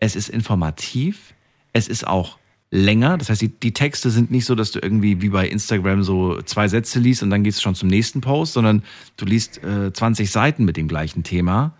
es 0.00 0.16
ist 0.16 0.28
informativ, 0.28 1.34
es 1.72 1.86
ist 1.86 2.06
auch 2.06 2.38
länger. 2.70 3.18
Das 3.18 3.30
heißt, 3.30 3.42
die, 3.42 3.48
die 3.48 3.72
Texte 3.72 4.10
sind 4.10 4.30
nicht 4.30 4.46
so, 4.46 4.54
dass 4.54 4.72
du 4.72 4.80
irgendwie 4.80 5.22
wie 5.22 5.28
bei 5.28 5.48
Instagram 5.48 6.02
so 6.02 6.40
zwei 6.42 6.68
Sätze 6.68 6.98
liest 6.98 7.22
und 7.22 7.30
dann 7.30 7.44
gehst 7.44 7.58
du 7.58 7.62
schon 7.62 7.74
zum 7.74 7.88
nächsten 7.88 8.20
Post, 8.20 8.54
sondern 8.54 8.82
du 9.16 9.24
liest 9.26 9.62
äh, 9.62 9.92
20 9.92 10.30
Seiten 10.30 10.64
mit 10.64 10.76
dem 10.76 10.88
gleichen 10.88 11.22
Thema. 11.22 11.74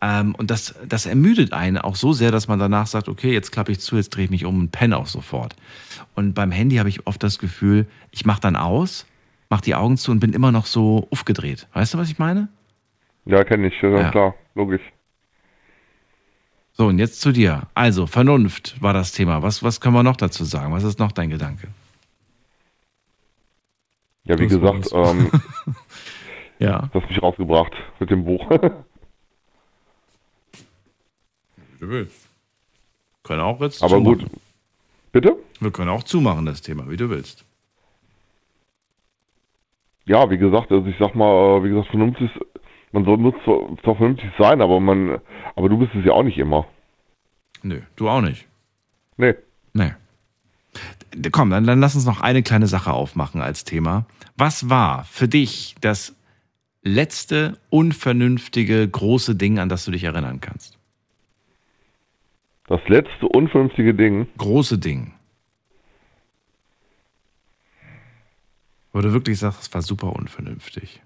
Ähm, 0.00 0.34
und 0.34 0.50
das, 0.50 0.74
das 0.86 1.06
ermüdet 1.06 1.52
einen 1.52 1.78
auch 1.78 1.96
so 1.96 2.12
sehr, 2.12 2.30
dass 2.30 2.46
man 2.46 2.58
danach 2.58 2.86
sagt, 2.86 3.08
okay, 3.08 3.32
jetzt 3.32 3.52
klappe 3.52 3.72
ich 3.72 3.80
zu, 3.80 3.96
jetzt 3.96 4.10
drehe 4.10 4.24
ich 4.24 4.30
mich 4.30 4.44
um 4.44 4.58
und 4.58 4.70
penne 4.70 4.96
auch 4.98 5.06
sofort. 5.06 5.56
Und 6.14 6.34
beim 6.34 6.50
Handy 6.50 6.76
habe 6.76 6.88
ich 6.88 7.06
oft 7.06 7.22
das 7.22 7.38
Gefühl, 7.38 7.86
ich 8.10 8.26
mache 8.26 8.40
dann 8.40 8.56
aus, 8.56 9.06
mache 9.48 9.62
die 9.62 9.74
Augen 9.74 9.96
zu 9.96 10.10
und 10.10 10.20
bin 10.20 10.32
immer 10.32 10.52
noch 10.52 10.66
so 10.66 11.08
aufgedreht. 11.10 11.68
Weißt 11.72 11.94
du, 11.94 11.98
was 11.98 12.10
ich 12.10 12.18
meine? 12.18 12.48
Ja, 13.24 13.44
kenne 13.44 13.68
ich, 13.68 13.74
ja, 13.82 13.88
Ja. 13.88 14.10
klar, 14.10 14.34
logisch. 14.54 14.82
So, 16.76 16.88
und 16.88 16.98
jetzt 16.98 17.20
zu 17.20 17.30
dir. 17.32 17.68
Also, 17.74 18.06
Vernunft 18.06 18.80
war 18.82 18.92
das 18.92 19.12
Thema. 19.12 19.42
Was, 19.42 19.62
was 19.62 19.80
können 19.80 19.94
wir 19.94 20.02
noch 20.02 20.16
dazu 20.16 20.44
sagen? 20.44 20.72
Was 20.72 20.82
ist 20.82 20.98
noch 20.98 21.12
dein 21.12 21.30
Gedanke? 21.30 21.68
Ja, 24.24 24.36
wie 24.38 24.48
Das 24.48 24.58
gesagt, 24.58 24.88
ähm, 24.92 25.30
ja. 26.58 26.88
das 26.92 27.02
hast 27.02 27.08
mich 27.10 27.22
rausgebracht 27.22 27.72
mit 28.00 28.10
dem 28.10 28.24
Buch. 28.24 28.48
Du 31.78 31.88
willst. 31.88 32.28
Können 33.22 33.40
auch 33.40 33.60
jetzt 33.60 33.82
Aber 33.82 33.96
zumachen. 33.96 34.18
gut. 34.18 34.30
Bitte? 35.12 35.36
Wir 35.60 35.70
können 35.70 35.90
auch 35.90 36.02
zumachen, 36.02 36.44
das 36.46 36.60
Thema, 36.62 36.88
wie 36.90 36.96
du 36.96 37.08
willst. 37.08 37.44
Ja, 40.06 40.28
wie 40.28 40.38
gesagt, 40.38 40.72
also 40.72 40.86
ich 40.86 40.96
sag 40.98 41.14
mal, 41.14 41.58
äh, 41.58 41.64
wie 41.64 41.68
gesagt, 41.68 41.88
vernünftig, 41.88 42.30
man 42.94 43.04
soll, 43.04 43.18
muss 43.18 43.34
zwar, 43.44 43.76
zwar 43.82 43.96
vernünftig 43.96 44.30
sein, 44.38 44.62
aber 44.62 44.78
man, 44.78 45.18
aber 45.56 45.68
du 45.68 45.78
bist 45.78 45.94
es 45.94 46.04
ja 46.04 46.12
auch 46.12 46.22
nicht 46.22 46.38
immer. 46.38 46.66
Nö, 47.62 47.80
du 47.96 48.08
auch 48.08 48.20
nicht. 48.20 48.46
Nee. 49.16 49.34
Nee. 49.72 49.92
Komm, 51.32 51.50
dann, 51.50 51.66
dann 51.66 51.80
lass 51.80 51.96
uns 51.96 52.06
noch 52.06 52.20
eine 52.20 52.42
kleine 52.42 52.68
Sache 52.68 52.92
aufmachen 52.92 53.42
als 53.42 53.64
Thema. 53.64 54.06
Was 54.36 54.70
war 54.70 55.04
für 55.04 55.28
dich 55.28 55.74
das 55.80 56.16
letzte 56.82 57.58
unvernünftige 57.70 58.88
große 58.88 59.34
Ding, 59.34 59.58
an 59.58 59.68
das 59.68 59.84
du 59.84 59.90
dich 59.90 60.04
erinnern 60.04 60.40
kannst? 60.40 60.78
Das 62.68 62.80
letzte 62.88 63.26
unvernünftige 63.28 63.94
Ding. 63.94 64.28
Große 64.38 64.78
Ding. 64.78 65.12
Wo 68.92 69.00
du 69.00 69.12
wirklich 69.12 69.38
sagst, 69.40 69.62
es 69.62 69.74
war 69.74 69.82
super 69.82 70.14
unvernünftig. 70.14 71.03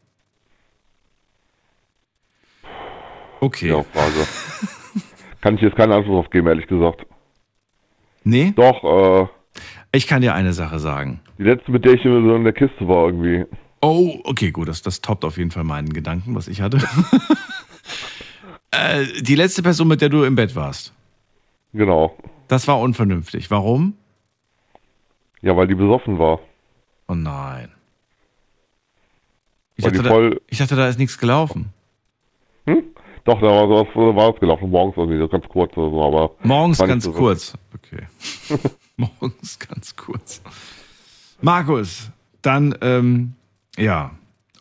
Okay. 3.41 3.69
Ja, 3.69 3.83
Frage. 3.83 4.27
Kann 5.41 5.55
ich 5.57 5.61
jetzt 5.63 5.77
keinen 5.77 5.93
Anschluss 5.93 6.25
auf 6.25 6.31
geben, 6.31 6.49
ehrlich 6.49 6.67
gesagt. 6.67 7.07
Nee? 8.25 8.53
Doch, 8.57 8.83
äh. 8.85 9.27
Ich 9.93 10.07
kann 10.07 10.21
dir 10.21 10.35
eine 10.35 10.53
Sache 10.53 10.79
sagen. 10.79 11.21
Die 11.39 11.45
letzte, 11.45 11.71
mit 11.71 11.85
der 11.85 11.95
ich 11.95 12.03
so 12.03 12.35
in 12.35 12.45
der 12.45 12.53
Kiste 12.53 12.87
war 12.89 13.07
irgendwie. 13.07 13.47
Oh, 13.81 14.19
okay, 14.25 14.51
gut, 14.51 14.69
das, 14.69 14.83
das 14.83 15.01
toppt 15.01 15.25
auf 15.25 15.39
jeden 15.39 15.51
Fall 15.51 15.65
meinen 15.65 15.93
Gedanken, 15.93 16.35
was 16.35 16.49
ich 16.49 16.61
hatte. 16.61 16.79
äh, 18.73 19.07
die 19.23 19.37
letzte 19.37 19.63
Person, 19.63 19.89
mit 19.89 20.01
der 20.01 20.09
du 20.09 20.25
im 20.25 20.35
Bett 20.35 20.57
warst. 20.57 20.93
Genau. 21.73 22.17
Das 22.49 22.67
war 22.67 22.81
unvernünftig. 22.81 23.51
Warum? 23.51 23.95
Ja, 25.41 25.57
weil 25.57 25.69
die 25.69 25.75
besoffen 25.75 26.19
war. 26.19 26.41
Oh 27.07 27.15
nein. 27.15 27.71
Ich 29.77 29.85
dachte, 29.85 29.99
die 29.99 30.03
da, 30.03 30.09
voll- 30.11 30.41
ich 30.49 30.59
dachte, 30.59 30.75
da 30.75 30.89
ist 30.89 30.99
nichts 30.99 31.19
gelaufen. 31.19 31.73
Doch, 33.29 33.43
da 33.43 33.47
war 33.49 33.69
sowas, 33.69 34.17
war 34.17 34.33
es 34.33 34.41
gelaufen, 34.41 34.71
morgens 34.71 34.97
irgendwie, 34.97 35.19
so 35.19 35.29
ganz 35.29 35.47
kurz 35.49 35.77
oder 35.77 35.91
so, 35.91 36.03
aber. 36.03 36.31
Morgens 36.45 36.79
ganz 36.79 37.05
so- 37.05 37.13
kurz. 37.13 37.53
Okay. 37.75 38.07
Morgens 38.97 39.59
ganz 39.59 39.95
kurz. 39.95 40.41
Markus, 41.43 42.11
dann, 42.41 42.75
ähm, 42.81 43.35
ja. 43.77 44.13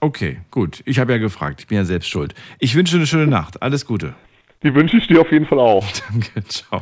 Okay, 0.02 0.42
gut. 0.52 0.84
Ich 0.86 1.00
habe 1.00 1.14
ja 1.14 1.18
gefragt. 1.18 1.62
Ich 1.62 1.68
bin 1.68 1.78
ja 1.78 1.86
selbst 1.86 2.10
schuld. 2.10 2.36
Ich 2.60 2.76
wünsche 2.76 2.98
eine 2.98 3.08
schöne 3.08 3.28
Nacht. 3.28 3.62
Alles 3.62 3.86
Gute. 3.86 4.16
Die 4.64 4.76
wünsche 4.76 4.98
ich 4.98 5.08
dir 5.08 5.22
auf 5.22 5.32
jeden 5.32 5.46
Fall 5.46 5.60
auch. 5.60 5.86
Danke, 6.10 6.44
ciao. 6.44 6.82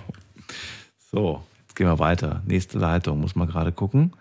So, 1.12 1.44
jetzt 1.62 1.76
gehen 1.76 1.86
wir 1.86 2.00
weiter. 2.00 2.42
Nächste 2.48 2.80
Leitung, 2.80 3.22
muss 3.22 3.36
man 3.36 3.48
gerade 3.48 3.72
gucken. 3.72 4.14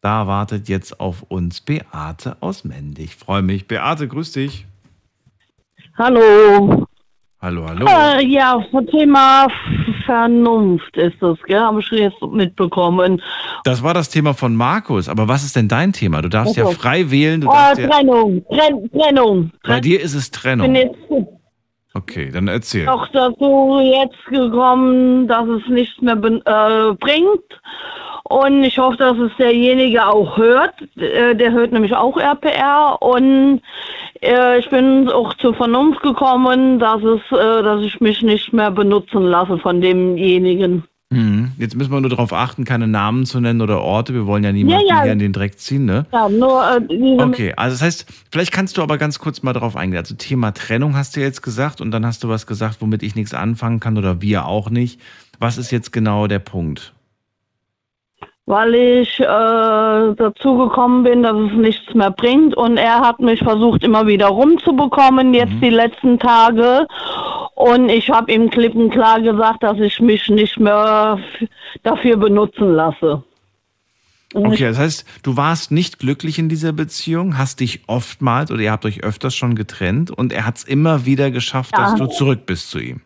Da 0.00 0.28
wartet 0.28 0.68
jetzt 0.68 1.00
auf 1.00 1.22
uns 1.24 1.60
Beate 1.60 2.36
aus 2.38 2.62
Mendig. 2.62 3.16
Freue 3.16 3.42
mich. 3.42 3.66
Beate, 3.66 4.06
grüß 4.06 4.30
dich. 4.30 4.64
Hallo. 5.98 6.86
Hallo, 7.40 7.66
hallo. 7.68 7.86
Äh, 7.86 8.24
ja, 8.26 8.64
zum 8.70 8.86
Thema 8.86 9.48
Vernunft 10.06 10.96
ist 10.96 11.16
das, 11.20 11.36
gell? 11.46 11.58
Habe 11.60 11.80
ich 11.80 11.90
jetzt 11.90 12.22
mitbekommen. 12.22 13.20
Das 13.64 13.82
war 13.82 13.94
das 13.94 14.08
Thema 14.10 14.32
von 14.32 14.54
Markus. 14.54 15.08
Aber 15.08 15.26
was 15.28 15.42
ist 15.44 15.56
denn 15.56 15.68
dein 15.68 15.92
Thema? 15.92 16.22
Du 16.22 16.28
darfst 16.28 16.56
ja 16.56 16.64
Also, 16.64 16.78
frei 16.78 17.10
wählen. 17.10 17.40
Du 17.40 17.48
oh, 17.48 17.52
darfst 17.52 17.78
ja, 17.80 17.88
Trennung, 17.88 18.44
Trenn, 18.48 18.90
Trennung. 18.92 19.50
bei 19.64 19.80
dir 19.80 20.00
ist 20.00 20.14
es 20.14 20.26
Ich 20.26 20.30
bin 20.32 20.40
Trennung. 20.40 20.74
jetzt 20.74 20.96
Okay, 21.94 22.30
dann 22.30 22.48
erzähl. 22.48 22.86
doch 22.86 23.06
dazu 23.12 23.78
jetzt 23.82 24.24
gekommen, 24.26 25.28
dass 25.28 25.46
es 25.46 25.68
nichts 25.68 26.00
mehr 26.00 26.14
äh, 26.14 26.94
bringt. 26.94 27.42
Und 28.32 28.64
ich 28.64 28.78
hoffe, 28.78 28.96
dass 28.96 29.18
es 29.18 29.30
derjenige 29.38 30.06
auch 30.06 30.38
hört. 30.38 30.72
Äh, 30.96 31.34
der 31.34 31.52
hört 31.52 31.70
nämlich 31.70 31.94
auch 31.94 32.16
RPR. 32.16 32.96
Und 33.02 33.60
äh, 34.22 34.58
ich 34.58 34.70
bin 34.70 35.10
auch 35.10 35.34
zur 35.34 35.54
Vernunft 35.54 36.00
gekommen, 36.02 36.78
dass, 36.78 37.02
es, 37.02 37.20
äh, 37.30 37.62
dass 37.62 37.82
ich 37.82 38.00
mich 38.00 38.22
nicht 38.22 38.54
mehr 38.54 38.70
benutzen 38.70 39.22
lasse 39.24 39.58
von 39.58 39.82
demjenigen. 39.82 40.84
Mhm. 41.10 41.52
Jetzt 41.58 41.76
müssen 41.76 41.92
wir 41.92 42.00
nur 42.00 42.08
darauf 42.08 42.32
achten, 42.32 42.64
keine 42.64 42.88
Namen 42.88 43.26
zu 43.26 43.38
nennen 43.38 43.60
oder 43.60 43.82
Orte. 43.82 44.14
Wir 44.14 44.26
wollen 44.26 44.44
ja 44.44 44.52
niemanden 44.52 44.86
Ja, 44.86 44.96
ja. 44.96 45.02
hier 45.02 45.12
in 45.12 45.18
den 45.18 45.34
Dreck 45.34 45.58
ziehen, 45.58 45.84
ne? 45.84 46.06
Ja, 46.10 46.30
nur 46.30 46.64
äh, 46.88 47.20
Okay, 47.20 47.52
also 47.54 47.74
das 47.74 47.82
heißt, 47.82 48.06
vielleicht 48.30 48.50
kannst 48.50 48.78
du 48.78 48.82
aber 48.82 48.96
ganz 48.96 49.18
kurz 49.18 49.42
mal 49.42 49.52
darauf 49.52 49.76
eingehen. 49.76 49.98
Also 49.98 50.14
Thema 50.14 50.52
Trennung 50.52 50.96
hast 50.96 51.16
du 51.16 51.20
jetzt 51.20 51.42
gesagt 51.42 51.82
und 51.82 51.90
dann 51.90 52.06
hast 52.06 52.24
du 52.24 52.30
was 52.30 52.46
gesagt, 52.46 52.78
womit 52.80 53.02
ich 53.02 53.14
nichts 53.14 53.34
anfangen 53.34 53.78
kann 53.78 53.98
oder 53.98 54.22
wir 54.22 54.46
auch 54.46 54.70
nicht. 54.70 54.98
Was 55.38 55.58
ist 55.58 55.70
jetzt 55.70 55.92
genau 55.92 56.28
der 56.28 56.38
Punkt? 56.38 56.94
Weil 58.46 58.74
ich 58.74 59.20
äh, 59.20 59.24
dazu 59.24 60.58
gekommen 60.58 61.04
bin, 61.04 61.22
dass 61.22 61.36
es 61.36 61.52
nichts 61.52 61.94
mehr 61.94 62.10
bringt 62.10 62.56
und 62.56 62.76
er 62.76 63.00
hat 63.00 63.20
mich 63.20 63.38
versucht 63.40 63.84
immer 63.84 64.06
wieder 64.06 64.26
rumzubekommen 64.26 65.32
jetzt 65.34 65.54
die 65.62 65.70
letzten 65.70 66.18
Tage 66.18 66.86
Und 67.54 67.88
ich 67.90 68.10
habe 68.10 68.32
ihm 68.32 68.50
klipp 68.50 68.74
und 68.74 68.90
klar 68.90 69.20
gesagt, 69.20 69.62
dass 69.62 69.78
ich 69.78 70.00
mich 70.00 70.28
nicht 70.28 70.58
mehr 70.58 71.18
dafür 71.84 72.16
benutzen 72.16 72.74
lasse. 72.74 73.22
Und 74.34 74.46
Okay, 74.46 74.64
das 74.64 74.78
heißt, 74.78 75.04
du 75.22 75.36
warst 75.36 75.70
nicht 75.70 75.98
glücklich 75.98 76.38
in 76.38 76.48
dieser 76.48 76.72
Beziehung, 76.72 77.36
hast 77.38 77.60
dich 77.60 77.82
oftmals 77.86 78.50
oder 78.50 78.62
ihr 78.62 78.72
habt 78.72 78.86
euch 78.86 79.04
öfters 79.04 79.34
schon 79.36 79.54
getrennt 79.54 80.10
und 80.10 80.32
er 80.32 80.46
hat 80.46 80.56
es 80.56 80.64
immer 80.64 81.04
wieder 81.04 81.30
geschafft, 81.30 81.72
Ja. 81.76 81.82
dass 81.84 81.94
du 81.96 82.06
zurück 82.06 82.46
bist 82.46 82.70
zu 82.70 82.78
ihm. 82.80 83.02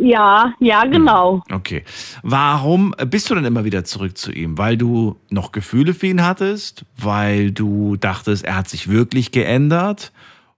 Ja, 0.00 0.54
ja, 0.60 0.84
genau. 0.84 1.42
Okay. 1.52 1.82
Warum 2.22 2.94
bist 3.06 3.28
du 3.28 3.34
denn 3.34 3.44
immer 3.44 3.64
wieder 3.64 3.82
zurück 3.82 4.16
zu 4.16 4.30
ihm? 4.30 4.56
Weil 4.56 4.76
du 4.76 5.16
noch 5.28 5.50
Gefühle 5.50 5.92
für 5.92 6.06
ihn 6.06 6.24
hattest? 6.24 6.84
Weil 6.96 7.50
du 7.50 7.96
dachtest, 7.96 8.44
er 8.44 8.56
hat 8.56 8.68
sich 8.68 8.88
wirklich 8.88 9.32
geändert? 9.32 10.12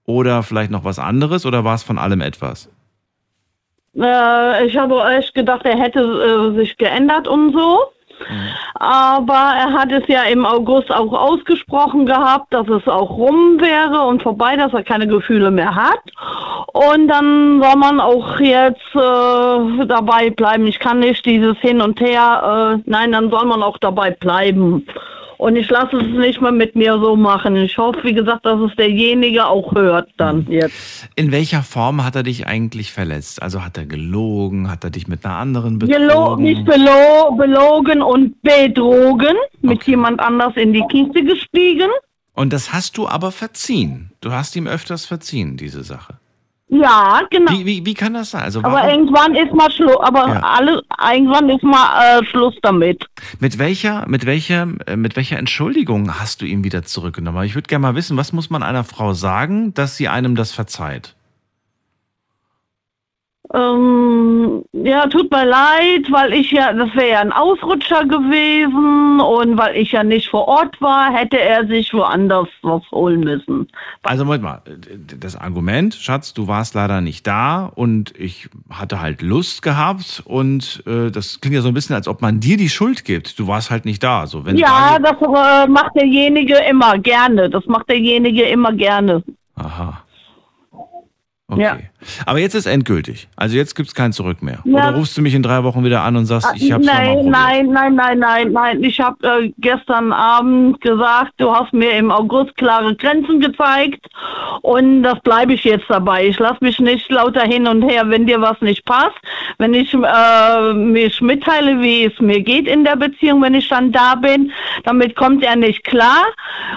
Oder 0.04 0.42
vielleicht 0.42 0.70
noch 0.70 0.84
was 0.84 0.98
anderes? 0.98 1.46
Oder 1.46 1.64
war 1.64 1.74
es 1.74 1.82
von 1.82 1.96
allem 1.96 2.20
etwas? 2.20 2.68
Äh, 3.96 4.66
ich 4.66 4.76
habe 4.76 5.02
echt 5.16 5.34
gedacht, 5.34 5.64
er 5.64 5.78
hätte 5.78 6.00
äh, 6.00 6.56
sich 6.56 6.76
geändert 6.76 7.26
und 7.26 7.54
so. 7.54 7.78
Aber 8.74 9.54
er 9.56 9.72
hat 9.72 9.92
es 9.92 10.06
ja 10.08 10.22
im 10.24 10.46
August 10.46 10.90
auch 10.90 11.12
ausgesprochen 11.12 12.06
gehabt, 12.06 12.52
dass 12.52 12.68
es 12.68 12.86
auch 12.86 13.10
rum 13.10 13.60
wäre 13.60 14.06
und 14.06 14.22
vorbei, 14.22 14.56
dass 14.56 14.72
er 14.72 14.82
keine 14.82 15.06
Gefühle 15.06 15.50
mehr 15.50 15.74
hat. 15.74 16.00
Und 16.72 17.08
dann 17.08 17.60
soll 17.62 17.76
man 17.76 18.00
auch 18.00 18.38
jetzt 18.40 18.94
äh, 18.94 19.86
dabei 19.86 20.30
bleiben. 20.30 20.66
Ich 20.66 20.78
kann 20.78 21.00
nicht 21.00 21.24
dieses 21.26 21.58
Hin 21.58 21.80
und 21.80 22.00
Her. 22.00 22.78
Äh, 22.78 22.82
nein, 22.86 23.12
dann 23.12 23.30
soll 23.30 23.44
man 23.46 23.62
auch 23.62 23.78
dabei 23.78 24.12
bleiben. 24.12 24.86
Und 25.40 25.56
ich 25.56 25.70
lasse 25.70 25.96
es 25.96 26.06
nicht 26.18 26.42
mehr 26.42 26.52
mit 26.52 26.76
mir 26.76 26.98
so 26.98 27.16
machen. 27.16 27.56
Ich 27.56 27.78
hoffe, 27.78 28.00
wie 28.02 28.12
gesagt, 28.12 28.44
dass 28.44 28.60
es 28.60 28.76
derjenige 28.76 29.46
auch 29.46 29.74
hört 29.74 30.10
dann 30.18 30.46
jetzt. 30.50 31.08
In 31.16 31.32
welcher 31.32 31.62
Form 31.62 32.04
hat 32.04 32.14
er 32.14 32.24
dich 32.24 32.46
eigentlich 32.46 32.92
verletzt? 32.92 33.40
Also 33.40 33.64
hat 33.64 33.78
er 33.78 33.86
gelogen? 33.86 34.70
Hat 34.70 34.84
er 34.84 34.90
dich 34.90 35.08
mit 35.08 35.24
einer 35.24 35.36
anderen 35.36 35.78
Gelo 35.78 35.96
betrogen? 35.96 36.44
nicht 36.44 36.64
belo 36.66 37.34
belogen 37.38 38.02
und 38.02 38.42
betrogen, 38.42 39.34
mit 39.62 39.82
jemand 39.84 40.20
anders 40.20 40.52
in 40.56 40.74
die 40.74 40.84
Kiste 40.90 41.24
gestiegen. 41.24 41.88
Und 42.34 42.52
das 42.52 42.74
hast 42.74 42.98
du 42.98 43.08
aber 43.08 43.32
verziehen. 43.32 44.10
Du 44.20 44.32
hast 44.32 44.56
ihm 44.56 44.66
öfters 44.66 45.06
verziehen, 45.06 45.56
diese 45.56 45.84
Sache. 45.84 46.18
Ja, 46.72 47.20
genau. 47.30 47.50
Wie, 47.52 47.66
wie, 47.66 47.84
wie 47.84 47.94
kann 47.94 48.14
das 48.14 48.30
sein? 48.30 48.42
Also 48.42 48.60
aber 48.62 48.88
irgendwann 48.88 49.34
ist 49.34 49.52
mal 49.52 49.70
Schluss, 49.72 49.96
aber 50.00 50.28
Ja. 50.28 50.40
alle, 50.40 50.82
irgendwann 51.12 51.48
ist 51.50 51.64
mal 51.64 52.20
äh, 52.20 52.24
Schluss 52.26 52.54
damit. 52.62 53.04
mit 53.40 53.58
welcher, 53.58 54.06
mit 54.08 54.24
welcher, 54.24 54.68
äh, 54.86 54.96
mit 54.96 55.16
welcher 55.16 55.38
Entschuldigung 55.38 56.20
hast 56.20 56.42
du 56.42 56.46
ihn 56.46 56.62
wieder 56.62 56.84
zurückgenommen? 56.84 57.42
Ich 57.44 57.56
würde 57.56 57.66
gerne 57.66 57.82
mal 57.82 57.94
wissen, 57.96 58.16
was 58.16 58.32
muss 58.32 58.50
man 58.50 58.62
einer 58.62 58.84
Frau 58.84 59.12
sagen, 59.14 59.74
dass 59.74 59.96
sie 59.96 60.08
einem 60.08 60.36
das 60.36 60.52
verzeiht? 60.52 61.16
Ähm, 63.52 64.64
ja, 64.72 65.08
tut 65.08 65.28
mir 65.32 65.44
leid, 65.44 66.06
weil 66.10 66.34
ich 66.34 66.52
ja, 66.52 66.72
das 66.72 66.94
wäre 66.94 67.10
ja 67.10 67.20
ein 67.20 67.32
Ausrutscher 67.32 68.04
gewesen 68.04 69.20
und 69.20 69.58
weil 69.58 69.76
ich 69.76 69.90
ja 69.90 70.04
nicht 70.04 70.28
vor 70.28 70.46
Ort 70.46 70.80
war, 70.80 71.12
hätte 71.12 71.40
er 71.40 71.66
sich 71.66 71.92
woanders 71.92 72.46
was 72.62 72.82
holen 72.92 73.20
müssen. 73.20 73.66
Also 74.04 74.24
Moment 74.24 74.44
mal, 74.44 74.62
das 75.18 75.34
Argument, 75.34 75.94
Schatz, 75.94 76.32
du 76.32 76.46
warst 76.46 76.74
leider 76.74 77.00
nicht 77.00 77.26
da 77.26 77.66
und 77.74 78.14
ich 78.16 78.48
hatte 78.70 79.00
halt 79.00 79.20
Lust 79.20 79.62
gehabt 79.62 80.22
und 80.26 80.84
äh, 80.86 81.10
das 81.10 81.40
klingt 81.40 81.56
ja 81.56 81.62
so 81.62 81.68
ein 81.68 81.74
bisschen, 81.74 81.96
als 81.96 82.06
ob 82.06 82.22
man 82.22 82.38
dir 82.38 82.56
die 82.56 82.68
Schuld 82.68 83.04
gibt. 83.04 83.36
Du 83.36 83.48
warst 83.48 83.72
halt 83.72 83.84
nicht 83.84 84.02
da. 84.04 84.28
So, 84.28 84.44
wenn 84.44 84.56
ja, 84.56 84.96
das 85.00 85.16
äh, 85.20 85.68
macht 85.68 85.96
derjenige 85.96 86.56
immer 86.70 86.98
gerne. 86.98 87.50
Das 87.50 87.66
macht 87.66 87.90
derjenige 87.90 88.44
immer 88.44 88.72
gerne. 88.72 89.24
Aha. 89.56 90.04
Okay. 91.50 91.62
Ja. 91.62 91.78
Aber 92.26 92.38
jetzt 92.38 92.54
ist 92.54 92.66
endgültig. 92.66 93.28
Also 93.34 93.56
jetzt 93.56 93.74
gibt's 93.74 93.94
kein 93.94 94.12
Zurück 94.12 94.40
mehr. 94.40 94.60
Ja. 94.64 94.88
Oder 94.88 94.94
rufst 94.94 95.16
du 95.16 95.22
mich 95.22 95.34
in 95.34 95.42
drei 95.42 95.64
Wochen 95.64 95.84
wieder 95.84 96.02
an 96.02 96.16
und 96.16 96.26
sagst, 96.26 96.48
ich 96.54 96.70
hab's 96.70 96.86
nochmal 96.86 97.16
nein, 97.24 97.26
nein, 97.26 97.66
nein, 97.66 97.94
nein, 97.94 98.18
nein, 98.18 98.52
nein. 98.52 98.84
Ich 98.84 99.00
habe 99.00 99.16
äh, 99.26 99.52
gestern 99.58 100.12
Abend 100.12 100.80
gesagt, 100.80 101.32
du 101.38 101.52
hast 101.52 101.72
mir 101.72 101.92
im 101.92 102.10
August 102.12 102.56
klare 102.56 102.94
Grenzen 102.94 103.40
gezeigt 103.40 104.06
und 104.62 105.02
das 105.02 105.18
bleibe 105.20 105.54
ich 105.54 105.64
jetzt 105.64 105.86
dabei. 105.88 106.26
Ich 106.26 106.38
lasse 106.38 106.58
mich 106.60 106.78
nicht 106.78 107.10
lauter 107.10 107.42
hin 107.42 107.66
und 107.66 107.82
her, 107.82 108.08
wenn 108.08 108.26
dir 108.26 108.40
was 108.40 108.60
nicht 108.60 108.84
passt. 108.84 109.18
Wenn 109.58 109.74
ich 109.74 109.92
äh, 109.92 110.72
mich 110.72 111.20
mitteile, 111.20 111.80
wie 111.80 112.04
es 112.04 112.20
mir 112.20 112.40
geht 112.40 112.68
in 112.68 112.84
der 112.84 112.96
Beziehung, 112.96 113.42
wenn 113.42 113.54
ich 113.54 113.68
dann 113.68 113.90
da 113.90 114.14
bin, 114.14 114.52
damit 114.84 115.16
kommt 115.16 115.42
er 115.42 115.56
nicht 115.56 115.84
klar 115.84 116.26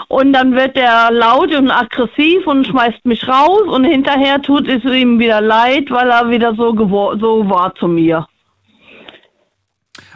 und 0.08 0.34
dann 0.34 0.54
wird 0.54 0.76
er 0.76 1.12
laut 1.12 1.54
und 1.54 1.70
aggressiv 1.70 2.48
und 2.48 2.68
schmeißt 2.68 3.06
mich 3.06 3.28
raus 3.28 3.62
und 3.68 3.84
hinterher 3.84 4.42
tut 4.42 4.63
es 4.68 4.84
ihm 4.84 5.20
wieder 5.20 5.42
leid, 5.42 5.90
weil 5.90 6.10
er 6.10 6.30
wieder 6.30 6.54
so, 6.56 6.72
so 7.20 7.50
war 7.50 7.74
zu 7.76 7.88
mir. 7.88 8.28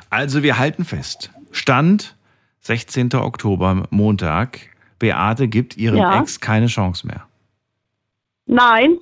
Also 0.09 0.43
wir 0.43 0.57
halten 0.57 0.85
fest. 0.85 1.31
Stand 1.51 2.15
16. 2.61 3.13
Oktober, 3.15 3.83
Montag. 3.89 4.59
Beate 4.99 5.47
gibt 5.47 5.77
ihrem 5.77 5.97
Ja. 5.97 6.19
Ex 6.19 6.39
keine 6.39 6.67
Chance 6.67 7.05
mehr. 7.07 7.23
Nein, 8.45 8.97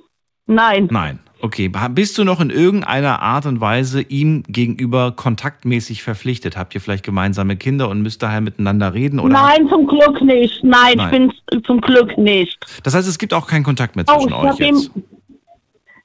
nein. 0.46 0.88
Nein. 0.90 1.20
Okay. 1.40 1.70
Bist 1.90 2.16
du 2.18 2.24
noch 2.24 2.40
in 2.40 2.50
irgendeiner 2.50 3.20
Art 3.22 3.46
und 3.46 3.60
Weise 3.60 4.00
ihm 4.02 4.42
gegenüber 4.48 5.12
kontaktmäßig 5.12 6.02
verpflichtet? 6.02 6.56
Habt 6.56 6.74
ihr 6.74 6.80
vielleicht 6.80 7.04
gemeinsame 7.04 7.56
Kinder 7.56 7.88
und 7.88 8.02
müsst 8.02 8.22
daher 8.22 8.40
miteinander 8.40 8.94
reden? 8.94 9.20
Oder 9.20 9.34
Nein, 9.34 9.68
zum 9.68 9.86
Glück 9.86 10.20
nicht. 10.22 10.64
Nein, 10.64 10.94
Nein. 10.96 11.30
ich 11.30 11.50
bin 11.52 11.62
zum 11.64 11.80
Glück 11.80 12.16
nicht. 12.18 12.58
Das 12.82 12.94
heißt, 12.94 13.06
es 13.06 13.18
gibt 13.18 13.34
auch 13.34 13.46
keinen 13.46 13.64
Kontakt 13.64 13.96
mehr 13.96 14.04
Oh, 14.08 14.14
zwischen 14.18 14.28
ich 14.28 14.34
euch 14.34 14.58
jetzt. 14.58 14.90
ihm 14.96 15.04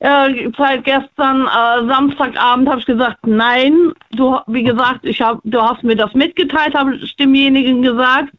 äh, 0.02 0.50
seit 0.58 0.84
gestern 0.84 1.46
äh, 1.46 1.88
Samstagabend 1.88 2.68
habe 2.68 2.80
ich 2.80 2.86
gesagt, 2.88 3.18
nein, 3.26 3.94
du 4.12 4.38
wie 4.48 4.64
gesagt, 4.64 5.02
ich 5.04 5.22
hab, 5.22 5.40
du 5.44 5.62
hast 5.62 5.84
mir 5.84 5.96
das 5.96 6.12
mitgeteilt, 6.16 6.74
habe 6.74 6.96
ich 6.96 7.16
demjenigen 7.18 7.84
gesagt. 7.84 8.34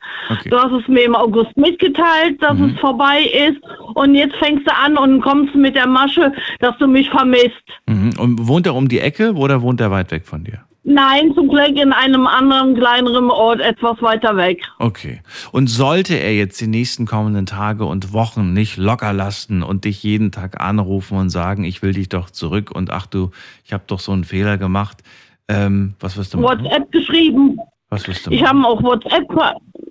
Du 0.47 0.59
hast 0.59 0.73
es 0.73 0.89
mir 0.89 1.05
im 1.05 1.15
August 1.15 1.57
mitgeteilt, 1.57 2.43
dass 2.43 2.59
es 2.59 2.79
vorbei 2.81 3.23
ist 3.49 3.61
und 3.95 4.15
jetzt 4.17 4.35
fängst 4.37 4.67
du 4.67 4.75
an 4.75 4.97
und 4.97 5.21
kommst 5.21 5.55
mit 5.55 5.77
der 5.77 5.87
Masche, 5.87 6.33
dass 6.59 6.77
du 6.79 6.89
mich 6.89 7.09
vermisst. 7.11 7.63
Mhm. 7.87 8.11
Und 8.19 8.49
wohnt 8.49 8.67
er 8.67 8.75
um 8.75 8.89
die 8.89 8.99
Ecke 8.99 9.33
oder 9.35 9.63
wohnt 9.63 9.81
er 9.81 9.93
weit 9.93 10.11
weg 10.11 10.27
von 10.27 10.43
dir? 10.43 10.65
Nein, 10.85 11.33
zum 11.35 11.49
Glück 11.49 11.77
in 11.77 11.93
einem 11.93 12.27
anderen 12.27 12.75
kleineren 12.75 13.31
Ort 13.31 13.61
etwas 13.61 14.03
weiter 14.03 14.37
weg. 14.37 14.63
Okay. 14.81 15.21
Und 15.53 15.69
sollte 15.69 16.15
er 16.15 16.35
jetzt 16.35 16.61
die 16.61 16.67
nächsten 16.67 17.07
kommenden 17.07 17.47
Tage 17.47 17.85
und 17.85 18.13
Wochen 18.13 18.53
nicht 18.53 18.79
locker 18.79 19.13
lassen 19.13 19.63
und 19.63 19.85
dich 19.85 20.03
jeden 20.03 20.33
Tag 20.33 20.61
anrufen 20.61 21.17
und 21.19 21.31
sagen, 21.31 21.63
ich 21.63 21.83
will 21.83 21.93
dich 21.93 22.09
doch 22.09 22.31
zurück 22.31 22.73
und 22.73 22.91
ach 22.91 23.07
du, 23.07 23.31
ich 23.65 23.73
habe 23.73 23.85
doch 23.87 24.01
so 24.01 24.11
einen 24.11 24.25
Fehler 24.25 24.59
gemacht, 24.59 24.99
ähm, 25.47 25.95
was 26.01 26.17
wirst 26.17 26.35
du 26.35 26.41
machen? 26.41 26.65
WhatsApp 26.65 26.91
geschrieben. 26.91 27.59
Was 27.89 28.09
wirst 28.09 28.27
du 28.27 28.31
Ich 28.33 28.41
machen? 28.41 28.65
habe 28.65 28.69
auch 28.69 28.83
WhatsApp. 28.83 29.29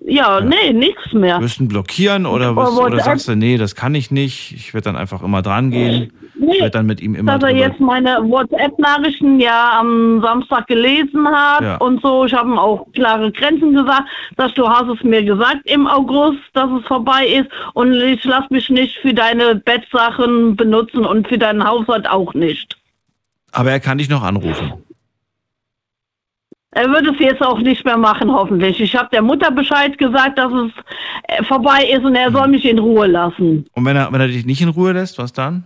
Ja, 0.06 0.42
nee, 0.42 0.74
nichts 0.74 1.14
mehr. 1.14 1.40
Wirst 1.40 1.60
du 1.60 1.68
blockieren 1.68 2.26
oder, 2.26 2.56
was, 2.56 2.72
oder 2.72 3.00
sagst 3.00 3.30
du, 3.30 3.36
nee, 3.36 3.58
das 3.58 3.76
kann 3.76 3.96
ich 3.96 4.12
nicht, 4.12 4.52
ich 4.54 4.74
werde 4.74 4.86
dann 4.86 4.96
einfach 4.98 5.22
immer 5.22 5.42
dran 5.42 5.72
gehen, 5.72 6.12
Nee, 6.42 6.70
dann 6.72 6.88
mit 6.88 7.02
ihm 7.02 7.14
immer 7.14 7.38
dass 7.38 7.52
er 7.52 7.56
jetzt 7.56 7.80
meine 7.80 8.18
WhatsApp-Nachrichten 8.28 9.40
ja 9.40 9.80
am 9.80 10.22
Samstag 10.22 10.66
gelesen 10.66 11.28
hat 11.28 11.62
Ja. 11.62 11.78
und 11.78 12.02
so. 12.02 12.26
Ich 12.26 12.34
habe 12.34 12.50
ihm 12.50 12.58
auch 12.58 12.88
klare 12.94 13.32
Grenzen 13.32 13.74
gesagt, 13.76 14.04
dass 14.38 14.52
du 14.56 14.68
hast 14.68 14.88
es 14.90 15.04
mir 15.04 15.24
gesagt 15.24 15.62
im 15.66 15.86
August, 15.86 16.40
dass 16.54 16.70
es 16.72 16.86
vorbei 16.88 17.28
ist 17.28 17.48
und 17.74 17.94
ich 17.94 18.24
lasse 18.24 18.48
mich 18.50 18.70
nicht 18.72 18.98
für 18.98 19.14
deine 19.14 19.54
Bettsachen 19.56 20.56
benutzen 20.56 21.06
und 21.06 21.28
für 21.28 21.38
deinen 21.38 21.64
Haushalt 21.64 22.10
auch 22.10 22.34
nicht. 22.34 22.76
Aber 23.52 23.70
er 23.70 23.80
kann 23.80 24.00
dich 24.00 24.10
noch 24.10 24.24
anrufen. 24.24 24.74
Er 26.74 26.90
wird 26.90 27.06
es 27.06 27.20
jetzt 27.20 27.42
auch 27.42 27.60
nicht 27.60 27.84
mehr 27.84 27.98
machen, 27.98 28.32
hoffentlich. 28.32 28.80
Ich 28.80 28.96
habe 28.96 29.10
der 29.12 29.22
Mutter 29.22 29.52
Bescheid 29.52 29.98
gesagt, 29.98 30.40
dass 30.40 30.52
es 30.54 30.72
äh, 31.28 31.44
vorbei 31.44 31.84
ist 31.94 32.04
und 32.06 32.16
er 32.16 32.32
soll 32.32 32.48
mich 32.48 32.66
in 32.66 32.80
Ruhe 32.80 33.08
lassen. 33.08 33.66
Und 33.74 33.86
wenn 33.86 33.98
er, 33.98 34.12
wenn 34.12 34.22
er 34.22 34.28
dich 34.28 34.46
nicht 34.46 34.62
in 34.62 34.70
Ruhe 34.70 34.94
lässt, 34.94 35.18
was 35.18 35.34
dann? 35.34 35.66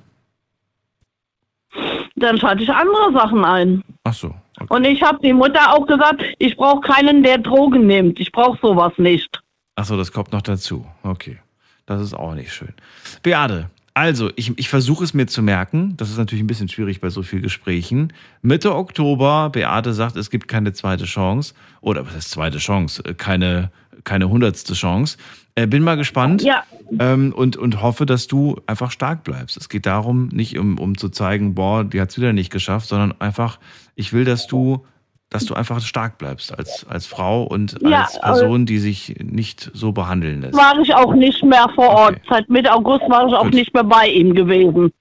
Dann 2.25 2.39
schalte 2.39 2.63
ich 2.63 2.69
andere 2.71 3.13
Sachen 3.13 3.45
ein. 3.45 3.83
Ach 4.03 4.13
so. 4.13 4.33
Und 4.69 4.83
ich 4.83 5.01
habe 5.03 5.19
die 5.21 5.33
Mutter 5.33 5.73
auch 5.73 5.85
gesagt, 5.85 6.23
ich 6.39 6.57
brauche 6.57 6.81
keinen, 6.81 7.21
der 7.21 7.37
Drogen 7.37 7.85
nimmt. 7.85 8.19
Ich 8.19 8.31
brauche 8.31 8.57
sowas 8.61 8.93
nicht. 8.97 9.41
Ach 9.75 9.85
so, 9.85 9.95
das 9.95 10.11
kommt 10.11 10.31
noch 10.31 10.41
dazu. 10.41 10.85
Okay. 11.03 11.37
Das 11.85 12.01
ist 12.01 12.15
auch 12.15 12.33
nicht 12.33 12.51
schön. 12.51 12.73
Beate, 13.21 13.69
also, 13.97 14.29
ich, 14.35 14.51
ich 14.57 14.67
versuche 14.67 15.05
es 15.05 15.13
mir 15.13 15.25
zu 15.25 15.41
merken. 15.41 15.95
Das 15.95 16.09
ist 16.09 16.17
natürlich 16.17 16.43
ein 16.43 16.47
bisschen 16.47 16.67
schwierig 16.67 16.99
bei 16.99 17.09
so 17.09 17.23
vielen 17.23 17.43
Gesprächen. 17.43 18.11
Mitte 18.41 18.75
Oktober, 18.75 19.49
Beate 19.51 19.93
sagt, 19.93 20.17
es 20.17 20.29
gibt 20.29 20.49
keine 20.49 20.73
zweite 20.73 21.05
Chance. 21.05 21.53
Oder 21.79 22.05
was 22.05 22.13
heißt 22.13 22.31
zweite 22.31 22.57
Chance? 22.57 23.03
Keine, 23.15 23.71
keine 24.05 24.29
hundertste 24.29 24.73
Chance. 24.73 25.17
Äh, 25.55 25.67
bin 25.67 25.83
mal 25.83 25.97
gespannt. 25.97 26.43
Ja. 26.43 26.63
Ähm, 26.99 27.33
und, 27.35 27.57
und 27.57 27.81
hoffe, 27.81 28.05
dass 28.05 28.27
du 28.27 28.57
einfach 28.67 28.91
stark 28.91 29.23
bleibst. 29.23 29.57
Es 29.57 29.69
geht 29.69 29.85
darum, 29.85 30.27
nicht 30.29 30.57
um, 30.57 30.77
um 30.79 30.97
zu 30.97 31.09
zeigen, 31.09 31.55
boah, 31.55 31.83
die 31.83 31.99
hat 31.99 32.09
es 32.09 32.17
wieder 32.17 32.33
nicht 32.33 32.51
geschafft, 32.51 32.87
sondern 32.87 33.13
einfach, 33.19 33.59
ich 33.95 34.13
will, 34.13 34.25
dass 34.25 34.47
du, 34.47 34.85
dass 35.29 35.45
du 35.45 35.53
einfach 35.53 35.81
stark 35.81 36.17
bleibst 36.17 36.57
als, 36.57 36.85
als 36.87 37.07
Frau 37.07 37.43
und 37.43 37.77
Ja, 37.81 38.01
als 38.03 38.19
Person, 38.19 38.65
die 38.65 38.77
sich 38.79 39.15
nicht 39.23 39.71
so 39.73 39.91
behandeln 39.91 40.41
lässt. 40.41 40.55
War 40.55 40.79
ich 40.79 40.93
auch 40.93 41.13
nicht 41.13 41.43
mehr 41.43 41.67
vor 41.73 41.89
Ort. 41.89 42.21
Seit 42.29 42.49
Mitte 42.49 42.71
August 42.71 43.03
war 43.09 43.27
ich 43.27 43.33
auch 43.33 43.49
nicht 43.49 43.73
mehr 43.73 43.83
bei 43.83 44.07
ihm 44.07 44.35
gewesen. 44.35 44.91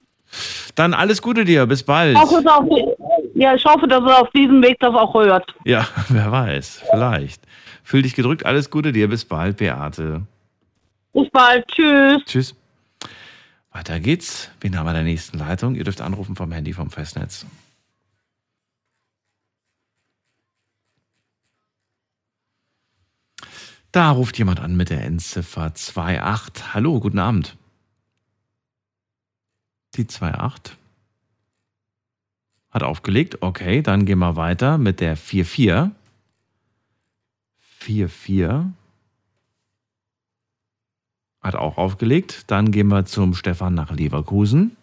Dann 0.75 0.93
alles 0.93 1.21
Gute 1.21 1.45
dir, 1.45 1.65
bis 1.65 1.83
bald. 1.83 2.17
Ja, 3.35 3.53
ich 3.53 3.65
hoffe, 3.65 3.87
dass 3.87 4.03
er 4.03 4.21
auf 4.21 4.29
diesem 4.31 4.61
Weg 4.63 4.77
das 4.79 4.93
auch 4.93 5.13
hört. 5.13 5.53
Ja, 5.65 5.85
wer 6.09 6.31
weiß, 6.31 6.83
vielleicht. 6.91 7.41
Fühl 7.85 8.01
dich 8.01 8.15
gedrückt, 8.15 8.47
alles 8.47 8.71
Gute 8.71 8.91
dir, 8.91 9.07
bis 9.07 9.25
bald, 9.25 9.57
Beate. 9.57 10.25
Bis 11.13 11.29
bald. 11.29 11.67
Tschüss. 11.67 12.25
Tschüss. 12.25 12.55
Weiter 13.71 13.99
geht's. 13.99 14.49
Wen 14.59 14.75
haben 14.75 14.87
wir 14.87 14.89
in 14.89 14.95
der 14.95 15.03
nächsten 15.03 15.37
Leitung? 15.37 15.75
Ihr 15.75 15.83
dürft 15.83 16.01
anrufen 16.01 16.35
vom 16.35 16.51
Handy 16.51 16.73
vom 16.73 16.89
Festnetz. 16.89 17.45
Da 23.91 24.09
ruft 24.09 24.39
jemand 24.39 24.59
an 24.61 24.75
mit 24.75 24.89
der 24.89 25.03
Endziffer 25.03 25.65
28. 25.65 26.73
Hallo, 26.73 26.99
guten 26.99 27.19
Abend. 27.19 27.55
Die 29.93 30.07
28 30.07 30.75
hat 32.71 32.81
aufgelegt. 32.81 33.43
Okay, 33.43 33.83
dann 33.83 34.05
gehen 34.07 34.19
wir 34.19 34.35
weiter 34.35 34.79
mit 34.79 35.01
der 35.01 35.15
44. 35.15 35.91
44 37.89 38.71
hat 41.41 41.55
auch 41.55 41.77
aufgelegt. 41.77 42.45
Dann 42.49 42.71
gehen 42.71 42.87
wir 42.87 43.05
zum 43.05 43.35
Stefan 43.35 43.75
nach 43.75 43.91
Leverkusen. 43.91 44.75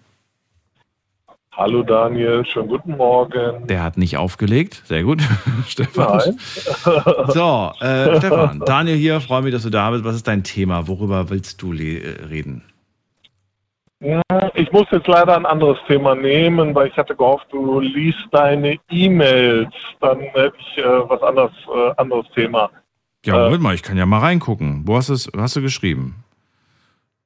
Hallo 1.54 1.82
Daniel, 1.82 2.46
schönen 2.46 2.68
guten 2.68 2.96
Morgen. 2.96 3.66
Der 3.66 3.82
hat 3.82 3.98
nicht 3.98 4.16
aufgelegt. 4.16 4.82
Sehr 4.86 5.02
gut, 5.02 5.20
Stefan. 5.66 6.20
So, 7.28 7.72
äh, 7.80 8.16
Stefan, 8.18 8.60
Daniel 8.64 8.96
hier, 8.96 9.20
freue 9.20 9.42
mich, 9.42 9.52
dass 9.52 9.62
du 9.64 9.70
da 9.70 9.90
bist. 9.90 10.04
Was 10.04 10.14
ist 10.14 10.28
dein 10.28 10.44
Thema? 10.44 10.86
Worüber 10.88 11.28
willst 11.28 11.60
du 11.60 11.72
le- 11.72 12.30
reden? 12.30 12.62
Ich 14.54 14.72
muss 14.72 14.86
jetzt 14.90 15.06
leider 15.06 15.36
ein 15.36 15.46
anderes 15.46 15.78
Thema 15.86 16.14
nehmen, 16.16 16.74
weil 16.74 16.88
ich 16.88 16.96
hatte 16.96 17.14
gehofft, 17.14 17.46
du 17.52 17.78
liest 17.80 18.26
deine 18.32 18.76
E-Mails. 18.90 19.72
Dann 20.00 20.18
hätte 20.20 20.56
ich 20.58 20.78
äh, 20.78 20.84
was 21.08 21.22
anderes, 21.22 21.52
äh, 21.72 21.92
anderes 21.98 22.26
Thema. 22.34 22.68
Ja, 23.24 23.44
Moment 23.44 23.62
mal, 23.62 23.74
ich 23.74 23.82
kann 23.82 23.96
ja 23.96 24.06
mal 24.06 24.18
reingucken. 24.18 24.82
Wo 24.86 24.96
hast, 24.96 25.08
du's, 25.08 25.30
hast 25.36 25.54
du 25.56 25.62
geschrieben? 25.62 26.24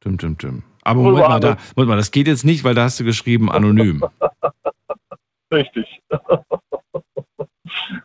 Tim, 0.00 0.18
tim, 0.18 0.36
tim. 0.36 0.62
Aber 0.82 1.00
Moment 1.00 1.28
mal, 1.28 1.40
da, 1.40 1.54
das? 1.54 1.74
Moment 1.74 1.90
mal, 1.90 1.96
das 1.96 2.10
geht 2.10 2.26
jetzt 2.26 2.44
nicht, 2.44 2.64
weil 2.64 2.74
da 2.74 2.84
hast 2.84 3.00
du 3.00 3.04
geschrieben 3.04 3.50
anonym. 3.50 4.04
Richtig. 5.52 5.86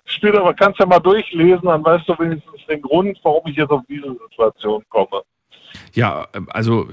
Spiel 0.05 0.35
aber 0.37 0.53
kannst 0.53 0.79
ja 0.79 0.85
mal 0.85 0.99
durchlesen, 0.99 1.63
dann 1.63 1.83
weißt 1.83 2.07
du 2.07 2.17
wenigstens 2.19 2.65
den 2.67 2.81
Grund, 2.81 3.19
warum 3.23 3.45
ich 3.47 3.55
jetzt 3.55 3.71
auf 3.71 3.81
diese 3.89 4.15
Situation 4.29 4.83
komme. 4.89 5.21
Ja, 5.93 6.27
also, 6.47 6.87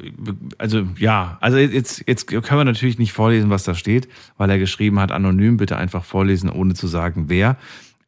also 0.58 0.82
ja, 0.98 1.38
also 1.40 1.56
jetzt, 1.58 2.04
jetzt 2.06 2.26
können 2.26 2.42
wir 2.60 2.64
natürlich 2.64 2.98
nicht 2.98 3.12
vorlesen, 3.12 3.50
was 3.50 3.64
da 3.64 3.74
steht, 3.74 4.08
weil 4.36 4.50
er 4.50 4.58
geschrieben 4.58 4.98
hat, 4.98 5.12
anonym, 5.12 5.56
bitte 5.56 5.76
einfach 5.76 6.04
vorlesen, 6.04 6.50
ohne 6.50 6.74
zu 6.74 6.86
sagen, 6.86 7.24
wer. 7.28 7.56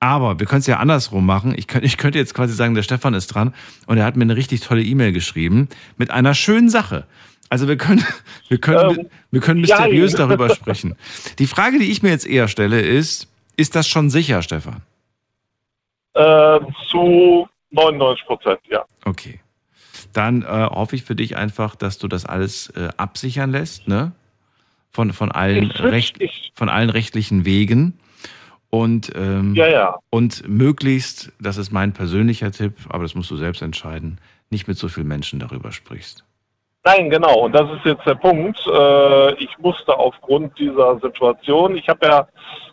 Aber 0.01 0.41
wir 0.41 0.47
können 0.47 0.61
es 0.61 0.67
ja 0.67 0.79
andersrum 0.79 1.27
machen. 1.27 1.55
Ich 1.57 1.67
könnte, 1.67 1.87
ich 1.87 1.99
könnte 1.99 2.19
jetzt 2.19 2.35
quasi 2.35 2.55
sagen, 2.55 2.75
der 2.75 2.83
Stefan 2.83 3.13
ist 3.13 3.29
dran 3.29 3.55
und 3.87 3.99
er 3.99 4.07
hat 4.07 4.17
mir 4.17 4.23
eine 4.25 4.35
richtig 4.35 4.61
tolle 4.61 4.83
E-Mail 4.83 5.13
geschrieben 5.13 5.69
mit 5.99 6.11
einer 6.11 6.35
schönen 6.35 6.71
Sache. 6.71 7.07
Also 7.51 7.69
wir 7.69 7.77
können, 7.77 8.05
wir 8.49 8.59
können, 8.59 9.11
wir 9.31 9.41
können 9.41 9.61
mysteriös 9.61 10.13
ja. 10.13 10.19
darüber 10.27 10.49
sprechen. 10.55 10.97
Die 11.39 11.47
Frage, 11.47 11.79
die 11.79 11.91
ich 11.91 12.03
mir 12.03 12.09
jetzt 12.09 12.27
eher 12.27 12.49
stelle, 12.49 12.81
ist, 12.81 13.29
ist 13.57 13.77
das 13.77 13.87
schon 13.87 14.09
sicher, 14.09 14.41
Stefan? 14.41 14.83
Äh, 16.15 16.61
zu 16.89 17.47
99 17.71 18.27
Prozent, 18.27 18.61
ja. 18.71 18.85
Okay. 19.05 19.41
Dann 20.15 20.43
äh, 20.43 20.47
hoffe 20.47 20.97
ich 20.97 21.05
für 21.05 21.15
dich 21.15 21.37
einfach, 21.37 21.77
dass 21.77 21.99
du 21.99 22.09
das 22.09 22.25
alles 22.25 22.71
äh, 22.71 22.89
absichern 22.97 23.51
lässt, 23.51 23.87
ne? 23.87 24.13
Von, 24.93 25.13
von, 25.13 25.31
allen 25.31 25.71
Recht, 25.71 26.19
von 26.55 26.69
allen 26.69 26.91
rechtlichen 26.91 27.45
Wegen. 27.45 28.01
Und, 28.71 29.11
ähm, 29.17 29.55
Ja, 29.55 29.69
ja. 29.69 29.99
und 30.11 30.49
möglichst, 30.49 31.33
das 31.41 31.57
ist 31.57 31.73
mein 31.73 31.93
persönlicher 31.93 32.53
Tipp, 32.53 32.75
aber 32.89 33.03
das 33.03 33.15
musst 33.15 33.31
du 33.31 33.37
selbst 33.37 33.63
entscheiden, 33.63 34.19
nicht 34.51 34.69
mit 34.69 34.79
so 34.79 34.89
vielen 34.89 35.09
Menschen 35.09 35.41
darüber 35.41 35.73
sprichst. 35.73 36.25
Nein, 36.85 37.11
genau. 37.11 37.41
Und 37.41 37.53
das 37.53 37.69
ist 37.73 37.85
jetzt 37.85 38.07
der 38.07 38.15
Punkt. 38.15 38.59
Äh, 38.67 39.35
ich 39.35 39.51
musste 39.59 39.95
aufgrund 39.99 40.59
dieser 40.59 40.99
Situation, 41.01 41.77
ich 41.77 41.87
habe 41.89 42.07
ja 42.07 42.27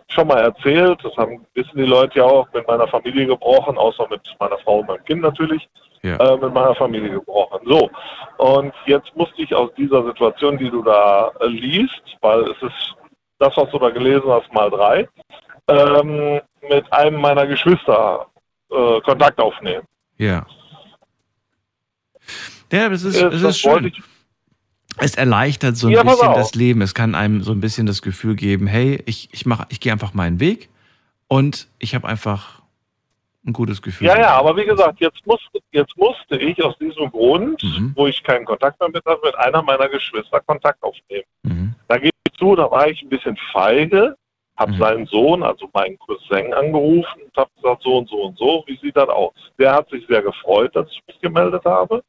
schon 0.07 0.27
mal 0.27 0.39
erzählt, 0.39 0.99
das 1.03 1.15
haben, 1.17 1.45
wissen 1.55 1.75
die 1.75 1.83
Leute 1.83 2.19
ja 2.19 2.25
auch, 2.25 2.47
mit 2.53 2.65
meiner 2.67 2.87
Familie 2.87 3.25
gebrochen, 3.25 3.77
außer 3.77 4.07
mit 4.09 4.21
meiner 4.39 4.57
Frau 4.59 4.79
und 4.79 4.87
meinem 4.87 5.03
Kind 5.03 5.21
natürlich, 5.21 5.67
Ja. 6.03 6.15
äh, 6.17 6.37
mit 6.37 6.53
meiner 6.53 6.75
Familie 6.75 7.09
gebrochen. 7.09 7.59
So. 7.65 7.89
Und 8.37 8.73
jetzt 8.85 9.13
musste 9.15 9.41
ich 9.41 9.53
aus 9.53 9.71
dieser 9.75 10.05
Situation, 10.05 10.57
die 10.57 10.69
du 10.69 10.83
da 10.83 11.31
äh, 11.41 11.47
liest, 11.47 12.01
weil 12.21 12.41
es 12.43 12.61
ist 12.61 12.95
das, 13.39 13.57
was 13.57 13.69
du 13.71 13.77
da 13.79 13.89
gelesen 13.89 14.29
hast, 14.29 14.51
mal 14.53 14.69
drei, 14.69 15.07
ähm, 15.67 16.41
mit 16.69 16.91
einem 16.93 17.19
meiner 17.21 17.45
Geschwister 17.47 18.27
äh, 18.71 19.01
Kontakt 19.01 19.39
aufnehmen. 19.39 19.83
Ja. 20.17 20.45
Ja, 22.71 22.89
das 22.89 23.03
ist, 23.03 23.15
Äh, 23.21 23.27
es 23.27 23.41
das 23.41 23.51
ist 23.51 23.59
schön. 23.59 23.93
Es 24.99 25.15
erleichtert 25.15 25.77
so 25.77 25.87
ein 25.87 25.93
Ja, 25.93 26.03
bisschen 26.03 26.33
das 26.33 26.55
Leben. 26.55 26.81
Es 26.81 26.95
kann 26.95 27.13
einem 27.13 27.43
so 27.43 27.51
ein 27.51 27.61
bisschen 27.61 27.85
das 27.85 28.01
Gefühl 28.01 28.35
geben, 28.35 28.65
hey, 28.67 29.01
ich, 29.05 29.29
ich, 29.31 29.45
mach, 29.45 29.65
ich 29.69 29.79
gehe 29.79 29.91
einfach 29.91 30.13
meinen 30.13 30.39
Weg 30.39 30.69
und 31.27 31.67
ich 31.77 31.93
habe 31.93 32.07
einfach 32.07 32.61
ein 33.45 33.53
gutes 33.53 33.81
Gefühl. 33.81 34.07
Ja, 34.07 34.19
ja, 34.19 34.29
aber 34.31 34.57
wie 34.57 34.65
gesagt, 34.65 34.99
jetzt 34.99 35.25
musste, 35.25 35.59
jetzt 35.71 35.95
musste 35.97 36.35
ich 36.37 36.61
aus 36.63 36.75
diesem 36.79 37.09
Grund, 37.11 37.61
Mhm. 37.63 37.93
wo 37.95 38.07
ich 38.07 38.21
keinen 38.23 38.43
Kontakt 38.43 38.79
mehr 38.79 38.89
mit 38.89 39.05
hatte, 39.05 39.21
mit 39.23 39.35
einer 39.35 39.61
meiner 39.61 39.87
Geschwister 39.87 40.41
Kontakt 40.41 40.81
aufnehmen. 40.83 41.23
Mhm. 41.43 41.75
Da 41.87 41.97
gebe 41.97 42.09
ich 42.27 42.37
zu, 42.39 42.55
da 42.55 42.69
war 42.69 42.87
ich 42.89 43.01
ein 43.03 43.09
bisschen 43.09 43.37
feige, 43.53 44.17
habe 44.57 44.71
Mhm. 44.71 44.77
seinen 44.77 45.05
Sohn, 45.07 45.43
also 45.43 45.69
meinen 45.73 45.97
Cousin, 45.99 46.53
angerufen 46.53 47.21
und 47.23 47.37
habe 47.37 47.49
gesagt, 47.55 47.83
so 47.83 47.97
und 47.97 48.09
so 48.09 48.21
und 48.23 48.37
so, 48.37 48.63
wie 48.67 48.77
sieht 48.77 48.97
das 48.97 49.09
aus? 49.09 49.33
Der 49.59 49.73
hat 49.73 49.89
sich 49.89 50.05
sehr 50.07 50.21
gefreut, 50.21 50.75
dass 50.75 50.89
ich 50.91 51.01
mich 51.07 51.19
gemeldet 51.21 51.63
habe 51.65 52.03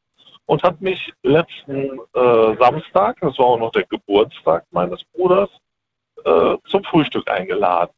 und 0.47 0.63
hat 0.63 0.81
mich 0.81 1.13
letzten 1.23 1.99
äh, 2.15 2.55
Samstag, 2.59 3.17
das 3.21 3.37
war 3.37 3.45
auch 3.45 3.59
noch 3.59 3.71
der 3.71 3.83
Geburtstag 3.85 4.65
meines 4.71 5.03
Bruders, 5.13 5.49
äh, 6.25 6.55
zum 6.67 6.83
Frühstück 6.83 7.29
eingeladen. 7.29 7.91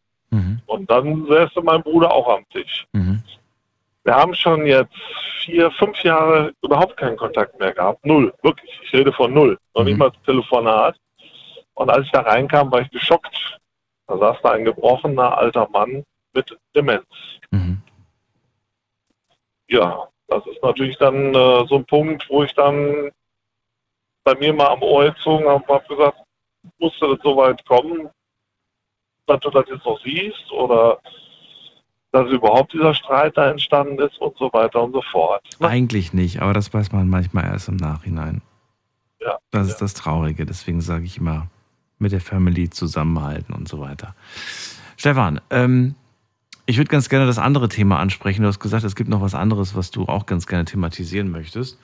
Und 0.65 0.89
dann 0.89 1.25
säße 1.27 1.61
mein 1.61 1.81
Bruder 1.83 2.11
auch 2.11 2.27
am 2.29 2.47
Tisch. 2.49 2.85
Wir 4.03 4.15
haben 4.15 4.33
schon 4.33 4.65
jetzt 4.65 4.95
vier, 5.43 5.69
fünf 5.71 6.01
Jahre 6.03 6.53
überhaupt 6.63 6.97
keinen 6.97 7.17
Kontakt 7.17 7.59
mehr 7.59 7.73
gehabt. 7.73 8.05
Null, 8.05 8.33
wirklich. 8.41 8.71
Ich 8.83 8.93
rede 8.93 9.11
von 9.11 9.33
null. 9.33 9.57
Noch 9.75 9.83
nicht 9.83 9.97
mal 9.97 10.11
Telefonat. 10.25 10.95
Und 11.73 11.89
als 11.89 12.05
ich 12.05 12.11
da 12.11 12.21
reinkam, 12.21 12.71
war 12.71 12.81
ich 12.81 12.89
geschockt. 12.91 13.59
Da 14.11 14.17
saß 14.17 14.37
da 14.43 14.51
ein 14.51 14.65
gebrochener 14.65 15.37
alter 15.37 15.69
Mann 15.69 16.03
mit 16.33 16.57
Demenz. 16.75 17.05
Ja, 19.69 20.09
das 20.27 20.45
ist 20.47 20.61
natürlich 20.61 20.97
dann 20.97 21.33
äh, 21.33 21.65
so 21.67 21.77
ein 21.77 21.85
Punkt, 21.85 22.29
wo 22.29 22.43
ich 22.43 22.53
dann 22.53 23.09
bei 24.25 24.35
mir 24.35 24.53
mal 24.53 24.67
am 24.67 24.81
Ohr 24.81 25.05
gezogen 25.05 25.47
habe 25.47 25.63
und 25.63 25.69
habe 25.69 25.87
gesagt, 25.87 26.17
musste 26.77 27.07
das 27.07 27.19
so 27.23 27.37
weit 27.37 27.65
kommen, 27.65 28.09
dass 29.27 29.39
du 29.39 29.49
das 29.49 29.63
jetzt 29.69 29.85
noch 29.85 29.97
siehst 30.03 30.51
oder 30.51 30.99
dass 32.11 32.29
überhaupt 32.29 32.73
dieser 32.73 32.93
Streit 32.93 33.37
da 33.37 33.49
entstanden 33.49 33.97
ist 33.99 34.17
und 34.19 34.37
so 34.37 34.51
weiter 34.51 34.83
und 34.83 34.91
so 34.91 35.01
fort. 35.03 35.41
Eigentlich 35.61 36.11
nicht, 36.11 36.41
aber 36.41 36.51
das 36.51 36.73
weiß 36.73 36.91
man 36.91 37.07
manchmal 37.07 37.45
erst 37.45 37.69
im 37.69 37.77
Nachhinein. 37.77 38.41
Ja, 39.21 39.37
Das 39.51 39.69
ist 39.69 39.77
das 39.77 39.93
Traurige. 39.93 40.45
Deswegen 40.45 40.81
sage 40.81 41.05
ich 41.05 41.17
immer, 41.17 41.47
mit 42.01 42.11
der 42.11 42.21
Family 42.21 42.69
zusammenhalten 42.69 43.53
und 43.53 43.67
so 43.67 43.79
weiter. 43.79 44.15
Stefan, 44.97 45.41
ähm, 45.49 45.95
ich 46.65 46.77
würde 46.77 46.89
ganz 46.89 47.09
gerne 47.09 47.25
das 47.25 47.39
andere 47.39 47.69
Thema 47.69 47.99
ansprechen. 47.99 48.43
Du 48.43 48.47
hast 48.47 48.59
gesagt, 48.59 48.83
es 48.83 48.95
gibt 48.95 49.09
noch 49.09 49.21
was 49.21 49.35
anderes, 49.35 49.75
was 49.75 49.91
du 49.91 50.05
auch 50.05 50.25
ganz 50.25 50.47
gerne 50.47 50.65
thematisieren 50.65 51.31
möchtest. 51.31 51.79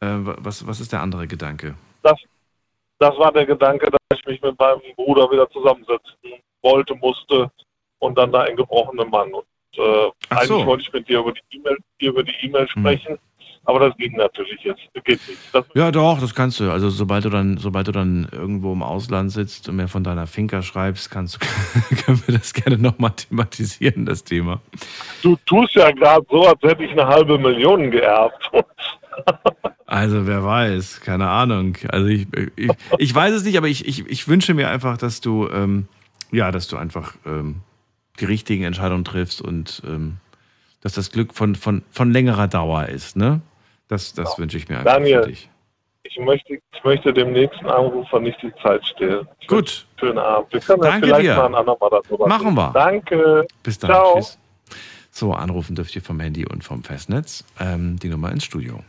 Äh, 0.00 0.06
was, 0.18 0.66
was 0.66 0.80
ist 0.80 0.92
der 0.92 1.02
andere 1.02 1.26
Gedanke? 1.26 1.74
Das, 2.02 2.18
das 2.98 3.16
war 3.18 3.32
der 3.32 3.46
Gedanke, 3.46 3.90
dass 3.90 4.18
ich 4.18 4.26
mich 4.26 4.42
mit 4.42 4.58
meinem 4.58 4.80
Bruder 4.96 5.30
wieder 5.30 5.48
zusammensetzen 5.50 6.40
wollte, 6.62 6.94
musste 6.96 7.50
und 7.98 8.16
dann 8.18 8.32
da 8.32 8.40
ein 8.40 8.56
gebrochener 8.56 9.04
Mann. 9.04 9.32
Und 9.32 9.44
äh, 9.76 9.76
so. 9.76 10.12
eigentlich 10.30 10.66
wollte 10.66 10.82
ich 10.82 10.92
mit 10.92 11.08
dir 11.08 11.20
über 11.20 11.32
die 11.32 11.56
E-Mail 11.56 11.76
über 12.00 12.22
die 12.22 12.34
E-Mail 12.42 12.68
sprechen, 12.68 13.18
aber 13.64 13.80
das 13.80 13.96
ging 13.96 14.16
natürlich 14.16 14.60
jetzt. 14.62 14.80
Geht 15.04 15.20
nicht. 15.28 15.38
Das, 15.52 15.64
Ja, 15.74 15.90
doch, 15.90 16.20
das 16.20 16.34
kannst 16.34 16.60
du. 16.60 16.70
Also 16.70 16.90
sobald 16.90 17.24
du 17.24 17.30
dann, 17.30 17.58
sobald 17.58 17.88
du 17.88 17.92
dann 17.92 18.28
irgendwo 18.30 18.72
im 18.72 18.82
Ausland 18.82 19.32
sitzt 19.32 19.68
und 19.68 19.76
mir 19.76 19.88
von 19.88 20.04
deiner 20.04 20.26
Finca 20.26 20.62
schreibst, 20.62 21.10
kannst 21.10 21.36
du, 21.36 21.96
können 22.04 22.22
wir 22.26 22.38
das 22.38 22.52
gerne 22.52 22.78
nochmal 22.78 23.12
thematisieren, 23.12 24.06
das 24.06 24.24
Thema. 24.24 24.60
du 25.22 25.36
tust 25.46 25.74
ja 25.74 25.90
gerade 25.90 26.24
so, 26.30 26.46
als 26.46 26.60
hätte 26.62 26.84
ich 26.84 26.92
eine 26.92 27.06
halbe 27.06 27.38
Million 27.38 27.90
geerbt. 27.90 28.50
Also 29.86 30.26
wer 30.26 30.44
weiß, 30.44 31.02
keine 31.02 31.28
Ahnung. 31.28 31.76
Also 31.88 32.06
ich, 32.06 32.26
ich, 32.56 32.70
ich 32.98 33.14
weiß 33.14 33.34
es 33.34 33.44
nicht, 33.44 33.56
aber 33.58 33.68
ich, 33.68 33.86
ich, 33.86 34.06
ich 34.08 34.26
wünsche 34.26 34.54
mir 34.54 34.68
einfach, 34.68 34.96
dass 34.96 35.20
du, 35.20 35.48
ähm, 35.50 35.86
ja, 36.32 36.50
dass 36.50 36.68
du 36.68 36.76
einfach 36.76 37.14
ähm, 37.26 37.60
die 38.18 38.24
richtigen 38.24 38.64
Entscheidungen 38.64 39.04
triffst 39.04 39.40
und 39.42 39.82
ähm, 39.86 40.16
dass 40.80 40.94
das 40.94 41.10
Glück 41.10 41.34
von, 41.34 41.54
von, 41.54 41.82
von 41.90 42.12
längerer 42.12 42.48
Dauer 42.48 42.86
ist, 42.86 43.16
ne? 43.16 43.40
Das, 43.94 44.12
das 44.12 44.36
wünsche 44.40 44.56
ich 44.56 44.68
mir 44.68 44.78
einfach 44.78 44.94
Daniel, 44.94 45.22
für 45.22 45.28
dich. 45.28 45.48
Ich 46.02 46.18
möchte, 46.18 46.54
ich 46.54 46.84
möchte 46.84 47.12
dem 47.12 47.32
nächsten 47.32 47.66
Anrufer 47.66 48.18
nicht 48.18 48.42
die 48.42 48.52
Zeit 48.60 48.84
stehlen. 48.84 49.28
Ich 49.38 49.46
Gut. 49.46 49.86
Schönen 50.00 50.18
Abend. 50.18 50.52
Wir 50.52 50.60
können 50.60 50.82
ja 50.82 50.90
Danke 50.90 51.06
vielleicht 51.06 51.26
dir. 51.26 51.36
mal 51.36 51.46
ein 51.46 51.54
andermal 51.54 51.90
darüber 51.90 52.26
Machen 52.26 52.54
wir. 52.54 52.72
Danke. 52.72 53.46
Bis 53.62 53.78
dann. 53.78 53.92
Ciao. 53.92 54.14
Tschüss. 54.16 54.38
So, 55.12 55.32
anrufen 55.32 55.76
dürft 55.76 55.94
ihr 55.94 56.02
vom 56.02 56.18
Handy 56.18 56.44
und 56.44 56.64
vom 56.64 56.82
Festnetz. 56.82 57.44
Ähm, 57.60 57.96
die 58.00 58.08
Nummer 58.08 58.32
ins 58.32 58.44
Studio. 58.44 58.82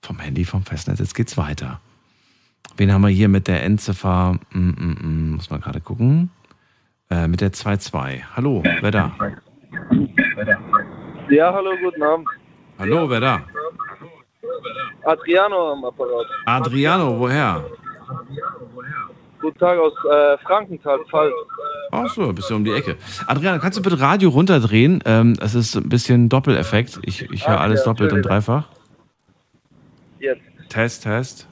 Vom 0.00 0.18
Handy, 0.20 0.46
vom 0.46 0.62
Festnetz. 0.64 1.00
Jetzt 1.00 1.14
geht's 1.14 1.36
weiter. 1.36 1.82
Wen 2.78 2.90
haben 2.90 3.02
wir 3.02 3.10
hier 3.10 3.28
mit 3.28 3.46
der 3.46 3.62
Endziffer? 3.62 4.38
Mm, 4.52 4.70
mm, 4.70 4.96
mm, 5.02 5.30
muss 5.36 5.50
man 5.50 5.60
gerade 5.60 5.82
gucken. 5.82 6.30
Äh, 7.12 7.28
mit 7.28 7.42
der 7.42 7.52
2-2. 7.52 8.22
Hallo, 8.36 8.62
wer 8.80 8.90
da? 8.90 9.12
Ja, 11.28 11.52
hallo, 11.52 11.72
guten 11.82 12.02
Abend. 12.02 12.26
Hallo, 12.78 13.10
wer 13.10 13.20
da? 13.20 13.42
Adriano 15.04 15.72
am 15.72 15.84
Apparat. 15.84 16.24
Adriano, 16.46 17.18
woher? 17.18 17.62
Guten 19.42 19.58
Tag 19.58 19.78
aus 19.78 19.92
äh, 20.10 20.38
Frankenthal, 20.38 21.00
Pfalz. 21.10 21.34
Ach 21.90 22.08
so, 22.08 22.32
bist 22.32 22.48
du 22.48 22.56
um 22.56 22.64
die 22.64 22.72
Ecke. 22.72 22.96
Adriano, 23.26 23.60
kannst 23.60 23.76
du 23.76 23.82
bitte 23.82 24.00
Radio 24.00 24.30
runterdrehen? 24.30 25.02
Ähm, 25.04 25.36
es 25.42 25.54
ist 25.54 25.74
ein 25.76 25.90
bisschen 25.90 26.30
Doppeleffekt. 26.30 26.98
Ich, 27.02 27.30
ich 27.30 27.46
höre 27.46 27.58
Ah, 27.58 27.64
alles 27.64 27.80
ja, 27.80 27.92
doppelt 27.92 28.14
und 28.14 28.22
dreifach. 28.22 28.68
Jetzt. 30.18 30.40
Test, 30.70 31.02
Test. 31.02 31.46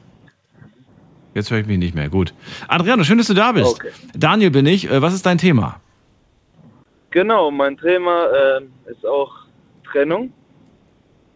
Jetzt 1.34 1.50
höre 1.50 1.58
ich 1.60 1.66
mich 1.66 1.78
nicht 1.78 1.94
mehr. 1.94 2.08
Gut. 2.08 2.34
Adriano, 2.68 3.04
schön, 3.04 3.18
dass 3.18 3.28
du 3.28 3.34
da 3.34 3.52
bist. 3.52 3.80
Okay. 3.80 3.90
Daniel 4.14 4.50
bin 4.50 4.66
ich. 4.66 4.90
Äh, 4.90 5.00
Was 5.00 5.14
ist 5.14 5.26
dein 5.26 5.38
Thema? 5.38 5.80
Genau, 7.10 7.50
mein 7.50 7.76
Thema 7.76 8.26
ähm, 8.32 8.72
ist 8.86 9.04
auch 9.06 9.32
Trennung. 9.90 10.32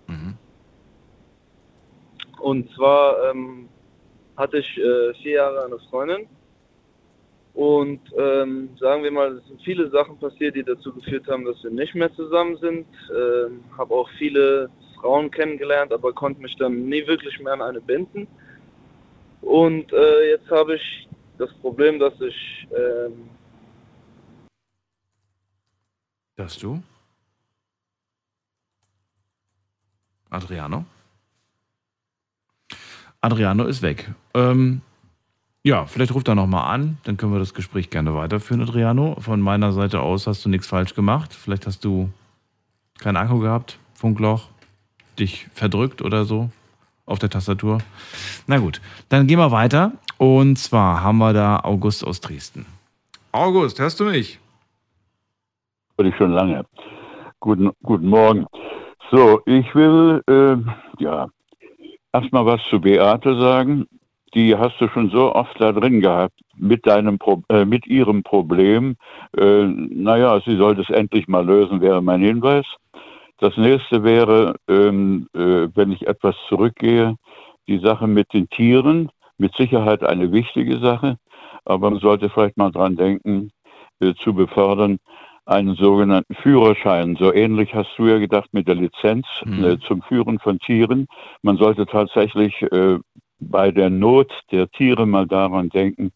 Mhm. 0.06 0.34
Und 2.40 2.72
zwar 2.74 3.30
ähm, 3.30 3.68
hatte 4.36 4.58
ich 4.58 4.78
äh, 4.78 5.14
vier 5.22 5.32
Jahre 5.32 5.64
eine 5.64 5.78
Freundin. 5.90 6.26
Und 7.54 8.00
ähm, 8.18 8.70
sagen 8.80 9.04
wir 9.04 9.12
mal, 9.12 9.38
es 9.38 9.46
sind 9.46 9.62
viele 9.62 9.88
Sachen 9.90 10.18
passiert, 10.18 10.56
die 10.56 10.64
dazu 10.64 10.92
geführt 10.92 11.28
haben, 11.28 11.44
dass 11.44 11.62
wir 11.62 11.70
nicht 11.70 11.94
mehr 11.94 12.12
zusammen 12.14 12.56
sind. 12.56 12.86
Ähm, 13.10 13.62
habe 13.78 13.94
auch 13.94 14.08
viele 14.18 14.68
Frauen 15.00 15.30
kennengelernt, 15.30 15.92
aber 15.92 16.12
konnte 16.12 16.42
mich 16.42 16.56
dann 16.56 16.88
nie 16.88 17.06
wirklich 17.06 17.38
mehr 17.38 17.52
an 17.52 17.62
eine 17.62 17.80
binden. 17.80 18.26
Und 19.44 19.92
äh, 19.92 20.30
jetzt 20.30 20.50
habe 20.50 20.76
ich 20.76 21.08
das 21.38 21.52
Problem, 21.60 21.98
dass 21.98 22.14
ich 22.20 22.66
ähm, 22.70 23.28
Dass 26.36 26.58
du? 26.58 26.82
Adriano? 30.30 30.84
Adriano 33.20 33.64
ist 33.64 33.82
weg. 33.82 34.10
Ähm, 34.34 34.80
ja, 35.62 35.86
vielleicht 35.86 36.12
ruft 36.12 36.28
er 36.28 36.34
nochmal 36.34 36.74
an, 36.74 36.98
dann 37.04 37.16
können 37.16 37.32
wir 37.32 37.38
das 37.38 37.54
Gespräch 37.54 37.88
gerne 37.88 38.14
weiterführen, 38.14 38.62
Adriano. 38.62 39.16
Von 39.20 39.40
meiner 39.40 39.72
Seite 39.72 40.00
aus 40.00 40.26
hast 40.26 40.44
du 40.44 40.48
nichts 40.48 40.66
falsch 40.66 40.94
gemacht. 40.94 41.32
Vielleicht 41.32 41.66
hast 41.66 41.84
du 41.84 42.10
keinen 42.98 43.16
Akku 43.16 43.38
gehabt, 43.38 43.78
Funkloch, 43.94 44.48
dich 45.18 45.46
verdrückt 45.54 46.02
oder 46.02 46.24
so 46.24 46.50
auf 47.06 47.18
der 47.18 47.30
Tastatur. 47.30 47.78
Na 48.46 48.58
gut, 48.58 48.80
dann 49.08 49.26
gehen 49.26 49.38
wir 49.38 49.50
weiter. 49.50 49.92
Und 50.18 50.58
zwar 50.58 51.02
haben 51.02 51.18
wir 51.18 51.32
da 51.32 51.60
August 51.60 52.06
aus 52.06 52.20
Dresden. 52.20 52.66
August, 53.32 53.80
hörst 53.80 53.98
du 54.00 54.04
mich? 54.04 54.38
Würde 55.96 56.10
ich 56.10 56.16
schon 56.16 56.32
lange. 56.32 56.64
Guten, 57.40 57.70
guten 57.82 58.06
Morgen. 58.08 58.46
So, 59.10 59.42
ich 59.44 59.74
will 59.74 60.22
äh, 60.28 61.02
ja 61.02 61.28
erstmal 62.12 62.46
was 62.46 62.60
zu 62.70 62.80
Beate 62.80 63.38
sagen. 63.38 63.86
Die 64.34 64.56
hast 64.56 64.80
du 64.80 64.88
schon 64.88 65.10
so 65.10 65.34
oft 65.34 65.60
da 65.60 65.72
drin 65.72 66.00
gehabt 66.00 66.40
mit 66.56 66.86
deinem 66.86 67.18
Pro 67.18 67.42
äh, 67.48 67.64
mit 67.64 67.86
ihrem 67.86 68.22
Problem. 68.22 68.96
Äh, 69.36 69.64
naja, 69.64 70.40
sie 70.44 70.56
sollte 70.56 70.82
es 70.82 70.90
endlich 70.90 71.28
mal 71.28 71.44
lösen, 71.44 71.80
wäre 71.80 72.02
mein 72.02 72.20
Hinweis. 72.20 72.66
Das 73.38 73.56
nächste 73.56 74.04
wäre, 74.04 74.56
ähm, 74.68 75.28
äh, 75.34 75.68
wenn 75.74 75.92
ich 75.92 76.06
etwas 76.06 76.36
zurückgehe, 76.48 77.16
die 77.66 77.78
Sache 77.78 78.06
mit 78.06 78.32
den 78.32 78.48
Tieren. 78.48 79.10
Mit 79.36 79.56
Sicherheit 79.56 80.04
eine 80.04 80.30
wichtige 80.30 80.78
Sache, 80.78 81.16
aber 81.64 81.90
man 81.90 81.98
sollte 81.98 82.30
vielleicht 82.30 82.56
mal 82.56 82.70
dran 82.70 82.94
denken, 82.94 83.50
äh, 83.98 84.14
zu 84.14 84.32
befördern, 84.32 84.98
einen 85.44 85.74
sogenannten 85.74 86.34
Führerschein. 86.36 87.16
So 87.16 87.32
ähnlich 87.32 87.74
hast 87.74 87.90
du 87.98 88.06
ja 88.06 88.18
gedacht 88.18 88.48
mit 88.52 88.68
der 88.68 88.76
Lizenz 88.76 89.26
äh, 89.44 89.76
zum 89.78 90.02
Führen 90.02 90.38
von 90.38 90.58
Tieren. 90.58 91.06
Man 91.42 91.56
sollte 91.56 91.84
tatsächlich 91.86 92.62
äh, 92.62 92.98
bei 93.40 93.70
der 93.72 93.90
Not 93.90 94.32
der 94.52 94.70
Tiere 94.70 95.04
mal 95.04 95.26
daran 95.26 95.68
denken, 95.68 96.12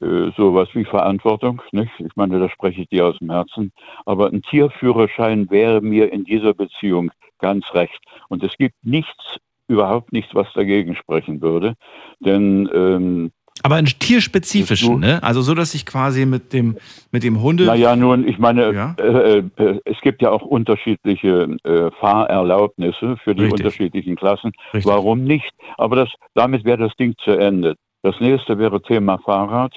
äh, 0.00 0.30
sowas 0.36 0.68
wie 0.74 0.84
Verantwortung. 0.84 1.62
Nicht? 1.72 1.92
Ich 1.98 2.16
meine, 2.16 2.38
da 2.38 2.48
spreche 2.48 2.82
ich 2.82 2.88
dir 2.88 3.06
aus 3.06 3.18
dem 3.18 3.30
Herzen. 3.30 3.72
Aber 4.06 4.28
ein 4.28 4.42
Tierführerschein 4.42 5.50
wäre 5.50 5.80
mir 5.80 6.12
in 6.12 6.24
dieser 6.24 6.54
Beziehung 6.54 7.10
ganz 7.38 7.64
recht. 7.74 7.98
Und 8.28 8.42
es 8.42 8.56
gibt 8.56 8.74
nichts, 8.82 9.38
überhaupt 9.68 10.12
nichts, 10.12 10.34
was 10.34 10.46
dagegen 10.54 10.96
sprechen 10.96 11.40
würde. 11.40 11.74
Denn 12.20 12.68
ähm, 12.74 13.32
Aber 13.62 13.76
einen 13.76 13.86
tierspezifischen, 13.86 15.00
ne? 15.00 15.22
Also 15.22 15.42
so, 15.42 15.54
dass 15.54 15.74
ich 15.74 15.86
quasi 15.86 16.26
mit 16.26 16.52
dem, 16.52 16.76
mit 17.12 17.22
dem 17.22 17.40
Hunde. 17.42 17.64
Naja, 17.64 17.96
nun, 17.96 18.26
ich 18.26 18.38
meine, 18.38 18.94
äh, 18.98 19.38
äh, 19.38 19.80
es 19.84 20.00
gibt 20.02 20.22
ja 20.22 20.30
auch 20.30 20.42
unterschiedliche 20.42 21.56
äh, 21.64 21.90
Fahrerlaubnisse 22.00 23.16
für 23.22 23.34
die 23.34 23.44
Richtig. 23.44 23.60
unterschiedlichen 23.60 24.16
Klassen. 24.16 24.52
Warum 24.72 25.24
nicht? 25.24 25.50
Aber 25.76 25.96
das, 25.96 26.10
damit 26.34 26.64
wäre 26.64 26.78
das 26.78 26.94
Ding 26.96 27.14
zu 27.22 27.30
Ende. 27.30 27.76
Das 28.04 28.20
nächste 28.20 28.58
wäre 28.58 28.82
Thema 28.82 29.16
Fahrrad. 29.16 29.74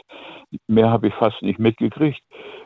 Mehr 0.67 0.91
habe 0.91 1.07
ich 1.07 1.13
fast 1.13 1.41
nicht 1.41 1.59
mitgekriegt. 1.59 2.19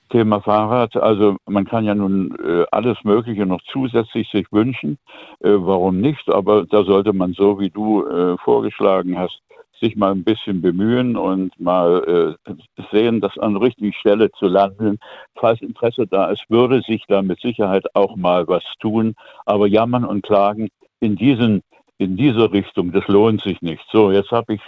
Thema 0.09 0.41
Fahrrad, 0.41 0.95
also 0.97 1.37
man 1.45 1.65
kann 1.65 1.85
ja 1.85 1.93
nun 1.93 2.35
äh, 2.43 2.65
alles 2.71 2.97
Mögliche 3.03 3.45
noch 3.45 3.61
zusätzlich 3.71 4.27
sich 4.31 4.47
wünschen. 4.51 4.97
Äh, 5.39 5.51
warum 5.51 6.01
nicht? 6.01 6.27
Aber 6.29 6.65
da 6.65 6.83
sollte 6.83 7.13
man 7.13 7.33
so, 7.33 7.59
wie 7.59 7.69
du 7.69 8.03
äh, 8.07 8.37
vorgeschlagen 8.39 9.19
hast, 9.19 9.39
sich 9.79 9.95
mal 9.95 10.11
ein 10.11 10.23
bisschen 10.23 10.63
bemühen 10.63 11.15
und 11.15 11.51
mal 11.59 12.37
äh, 12.47 12.53
sehen, 12.91 13.21
das 13.21 13.37
an 13.37 13.53
der 13.53 13.61
richtigen 13.61 13.93
Stelle 13.93 14.31
zu 14.31 14.47
landen. 14.47 14.97
Falls 15.35 15.61
Interesse 15.61 16.07
da 16.07 16.31
ist, 16.31 16.43
würde 16.49 16.81
sich 16.81 17.03
da 17.07 17.21
mit 17.21 17.39
Sicherheit 17.39 17.85
auch 17.93 18.15
mal 18.15 18.47
was 18.47 18.63
tun. 18.79 19.13
Aber 19.45 19.67
jammern 19.67 20.05
und 20.05 20.23
klagen 20.23 20.69
in 20.99 21.15
diesen 21.15 21.61
in 21.99 22.17
dieser 22.17 22.51
Richtung, 22.51 22.91
das 22.91 23.07
lohnt 23.07 23.41
sich 23.41 23.61
nicht. 23.61 23.85
So, 23.91 24.11
jetzt 24.11 24.31
habe 24.31 24.55
ich 24.55 24.61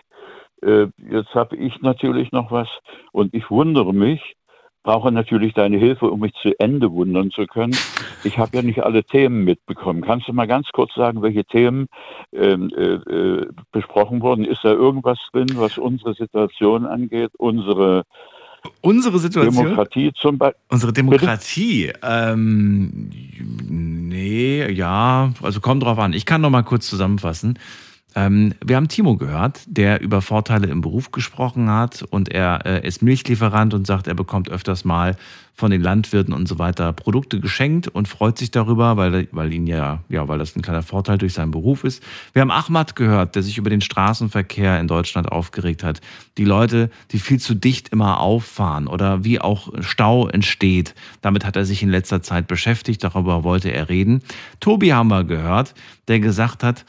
äh, 0.63 0.87
jetzt 1.11 1.33
habe 1.35 1.55
ich 1.55 1.81
natürlich 1.81 2.31
noch 2.31 2.51
was 2.51 2.67
und 3.11 3.33
ich 3.33 3.49
wundere 3.49 3.93
mich, 3.93 4.35
brauche 4.83 5.11
natürlich 5.11 5.53
deine 5.53 5.77
Hilfe, 5.77 6.09
um 6.09 6.19
mich 6.19 6.33
zu 6.41 6.57
Ende 6.59 6.91
wundern 6.91 7.31
zu 7.31 7.45
können. 7.47 7.75
Ich 8.23 8.37
habe 8.37 8.57
ja 8.57 8.61
nicht 8.61 8.83
alle 8.83 9.03
Themen 9.03 9.45
mitbekommen. 9.45 10.01
Kannst 10.01 10.27
du 10.27 10.33
mal 10.33 10.47
ganz 10.47 10.67
kurz 10.73 10.93
sagen, 10.93 11.21
welche 11.21 11.45
Themen 11.45 11.87
ähm, 12.33 12.69
äh, 12.75 12.95
äh, 12.95 13.47
besprochen 13.71 14.21
wurden? 14.21 14.43
Ist 14.43 14.63
da 14.63 14.71
irgendwas 14.71 15.19
drin, 15.31 15.47
was 15.55 15.77
unsere 15.77 16.13
Situation 16.13 16.85
angeht, 16.85 17.31
unsere 17.37 18.03
Unsere 18.81 19.19
Situation? 19.19 19.65
Demokratie 19.65 20.11
zum 20.13 20.37
Beispiel? 20.37 20.61
Unsere 20.69 20.93
Demokratie? 20.93 21.91
Ähm, 22.01 23.09
nee, 23.61 24.71
ja, 24.71 25.33
also 25.41 25.59
kommt 25.59 25.83
drauf 25.83 25.99
an. 25.99 26.13
Ich 26.13 26.25
kann 26.25 26.41
noch 26.41 26.49
mal 26.49 26.63
kurz 26.63 26.89
zusammenfassen. 26.89 27.59
Ähm, 28.15 28.53
wir 28.63 28.75
haben 28.75 28.87
Timo 28.87 29.17
gehört, 29.17 29.61
der 29.65 30.01
über 30.01 30.21
Vorteile 30.21 30.67
im 30.67 30.81
Beruf 30.81 31.11
gesprochen 31.11 31.69
hat 31.69 32.03
und 32.09 32.29
er 32.29 32.65
äh, 32.65 32.87
ist 32.87 33.01
Milchlieferant 33.01 33.73
und 33.73 33.87
sagt, 33.87 34.07
er 34.07 34.13
bekommt 34.13 34.49
öfters 34.49 34.85
mal 34.85 35.15
von 35.55 35.69
den 35.69 35.81
Landwirten 35.81 36.33
und 36.33 36.47
so 36.47 36.57
weiter 36.57 36.93
Produkte 36.93 37.39
geschenkt 37.39 37.87
und 37.87 38.07
freut 38.07 38.37
sich 38.37 38.49
darüber, 38.49 38.97
weil, 38.97 39.27
weil 39.31 39.53
ihn 39.53 39.67
ja, 39.67 39.99
ja, 40.09 40.27
weil 40.27 40.39
das 40.39 40.55
ein 40.55 40.63
kleiner 40.63 40.81
Vorteil 40.81 41.19
durch 41.19 41.33
seinen 41.33 41.51
Beruf 41.51 41.83
ist. 41.83 42.03
Wir 42.33 42.41
haben 42.41 42.51
Ahmad 42.51 42.95
gehört, 42.95 43.35
der 43.35 43.43
sich 43.43 43.57
über 43.59 43.69
den 43.69 43.81
Straßenverkehr 43.81 44.79
in 44.79 44.87
Deutschland 44.87 45.31
aufgeregt 45.31 45.83
hat. 45.83 46.01
Die 46.37 46.45
Leute, 46.45 46.89
die 47.11 47.19
viel 47.19 47.39
zu 47.39 47.53
dicht 47.53 47.89
immer 47.89 48.19
auffahren 48.19 48.87
oder 48.87 49.23
wie 49.23 49.39
auch 49.39 49.69
Stau 49.81 50.27
entsteht. 50.27 50.95
Damit 51.21 51.45
hat 51.45 51.55
er 51.55 51.65
sich 51.65 51.83
in 51.83 51.89
letzter 51.89 52.23
Zeit 52.23 52.47
beschäftigt, 52.47 53.03
darüber 53.03 53.43
wollte 53.43 53.69
er 53.69 53.89
reden. 53.89 54.23
Tobi 54.59 54.91
haben 54.93 55.09
wir 55.09 55.23
gehört, 55.23 55.75
der 56.07 56.19
gesagt 56.19 56.63
hat, 56.63 56.83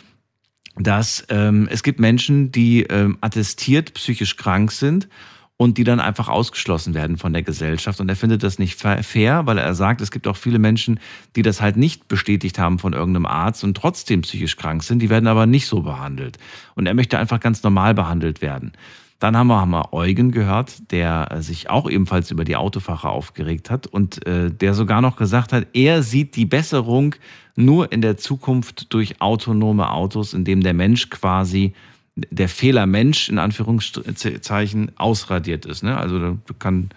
dass 0.77 1.25
ähm, 1.29 1.69
es 1.71 1.83
gibt 1.83 2.01
Menschen, 2.01 2.51
die 2.51 2.83
ähm, 2.85 3.19
attestiert 3.21 3.95
psychisch 3.95 4.37
krank 4.37 4.73
sind 4.73 5.09
und 5.57 5.79
die 5.79 5.85
dann 5.85 6.01
einfach 6.01 6.29
ausgeschlossen 6.29 6.95
werden 6.95 7.17
von 7.17 7.33
der 7.33 7.43
Gesellschaft. 7.43 8.01
Und 8.01 8.09
er 8.09 8.17
findet 8.17 8.43
das 8.43 8.59
nicht 8.59 8.81
fair, 8.81 9.47
weil 9.47 9.59
er 9.59 9.75
sagt, 9.75 10.01
es 10.01 10.11
gibt 10.11 10.27
auch 10.27 10.37
viele 10.37 10.59
Menschen, 10.59 10.99
die 11.37 11.43
das 11.43 11.61
halt 11.61 11.77
nicht 11.77 12.09
bestätigt 12.09 12.59
haben 12.59 12.81
von 12.81 12.93
irgendeinem 12.93 13.27
Arzt 13.27 13.63
und 13.63 13.77
trotzdem 13.77 14.23
psychisch 14.23 14.57
krank 14.57 14.83
sind, 14.83 14.99
die 14.99 15.11
werden 15.11 15.29
aber 15.29 15.47
nicht 15.47 15.67
so 15.67 15.83
behandelt. 15.83 16.39
Und 16.75 16.87
er 16.87 16.95
möchte 16.95 17.19
einfach 17.19 17.39
ganz 17.39 17.63
normal 17.63 17.95
behandelt 17.95 18.43
werden. 18.43 18.73
Dann 19.21 19.37
haben 19.37 19.47
wir, 19.47 19.61
haben 19.61 19.71
wir 19.71 19.93
Eugen 19.93 20.33
gehört, 20.33 20.91
der 20.91 21.29
äh, 21.31 21.43
sich 21.43 21.71
auch 21.71 21.89
ebenfalls 21.89 22.31
über 22.31 22.45
die 22.45 22.57
Autofahrer 22.57 23.11
aufgeregt 23.11 23.71
hat 23.71 23.87
und 23.87 24.27
äh, 24.27 24.51
der 24.51 24.75
sogar 24.75 25.01
noch 25.01 25.17
gesagt 25.17 25.53
hat, 25.53 25.69
er 25.73 26.03
sieht 26.03 26.37
die 26.37 26.47
Besserung 26.47 27.15
nur 27.57 27.93
in 27.93 28.03
der 28.03 28.17
Zukunft 28.17 28.93
durch 28.93 29.21
autonome 29.21 29.91
Autos, 29.91 30.35
indem 30.35 30.63
der 30.63 30.75
Mensch 30.75 31.11
quasi, 31.11 31.73
der 32.17 32.49
Fehler 32.49 32.87
Mensch 32.87 33.29
in 33.29 33.39
Anführungszeichen 33.39 34.93
ausradiert 34.97 35.65
ist. 35.65 35.85
Ne? 35.85 35.97
Also 35.97 36.19
da 36.19 36.37
kann, 36.59 36.91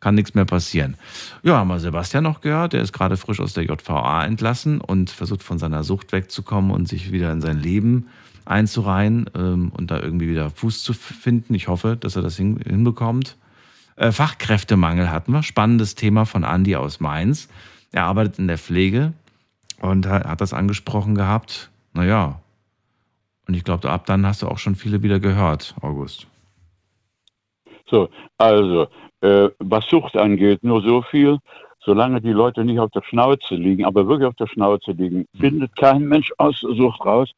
kann 0.00 0.14
nichts 0.14 0.34
mehr 0.34 0.44
passieren. 0.44 0.96
Ja, 1.42 1.56
haben 1.56 1.68
wir 1.68 1.80
Sebastian 1.80 2.24
noch 2.24 2.42
gehört, 2.42 2.74
der 2.74 2.82
ist 2.82 2.92
gerade 2.92 3.16
frisch 3.16 3.40
aus 3.40 3.54
der 3.54 3.64
JVA 3.64 4.24
entlassen 4.24 4.80
und 4.80 5.08
versucht 5.08 5.42
von 5.42 5.58
seiner 5.58 5.84
Sucht 5.84 6.12
wegzukommen 6.12 6.70
und 6.70 6.86
sich 6.86 7.12
wieder 7.12 7.32
in 7.32 7.40
sein 7.40 7.58
Leben 7.58 8.02
zu 8.02 8.21
einzureihen 8.44 9.30
ähm, 9.34 9.72
und 9.76 9.90
da 9.90 10.00
irgendwie 10.00 10.28
wieder 10.28 10.50
Fuß 10.50 10.82
zu 10.82 10.92
finden. 10.92 11.54
Ich 11.54 11.68
hoffe, 11.68 11.96
dass 11.98 12.16
er 12.16 12.22
das 12.22 12.36
hin, 12.36 12.60
hinbekommt. 12.64 13.36
Äh, 13.96 14.12
Fachkräftemangel 14.12 15.10
hatten 15.10 15.32
wir. 15.32 15.42
Spannendes 15.42 15.94
Thema 15.94 16.24
von 16.24 16.44
Andy 16.44 16.76
aus 16.76 17.00
Mainz. 17.00 17.48
Er 17.92 18.04
arbeitet 18.04 18.38
in 18.38 18.48
der 18.48 18.58
Pflege 18.58 19.12
und 19.80 20.06
hat, 20.06 20.24
hat 20.24 20.40
das 20.40 20.52
angesprochen 20.52 21.14
gehabt. 21.14 21.70
Naja, 21.92 22.40
und 23.46 23.54
ich 23.54 23.64
glaube, 23.64 23.90
ab 23.90 24.06
dann 24.06 24.26
hast 24.26 24.42
du 24.42 24.48
auch 24.48 24.58
schon 24.58 24.76
viele 24.76 25.02
wieder 25.02 25.20
gehört, 25.20 25.74
August. 25.82 26.26
So, 27.86 28.08
also, 28.38 28.86
äh, 29.20 29.50
was 29.58 29.86
Sucht 29.88 30.16
angeht, 30.16 30.62
nur 30.64 30.80
so 30.82 31.02
viel. 31.02 31.38
Solange 31.84 32.20
die 32.20 32.30
Leute 32.30 32.64
nicht 32.64 32.78
auf 32.78 32.90
der 32.92 33.02
Schnauze 33.02 33.56
liegen, 33.56 33.84
aber 33.84 34.06
wirklich 34.06 34.28
auf 34.28 34.36
der 34.36 34.46
Schnauze 34.46 34.92
liegen, 34.92 35.26
mhm. 35.32 35.38
findet 35.38 35.76
kein 35.76 36.06
Mensch 36.08 36.32
aus 36.38 36.60
Sucht 36.60 37.04
raus. 37.04 37.30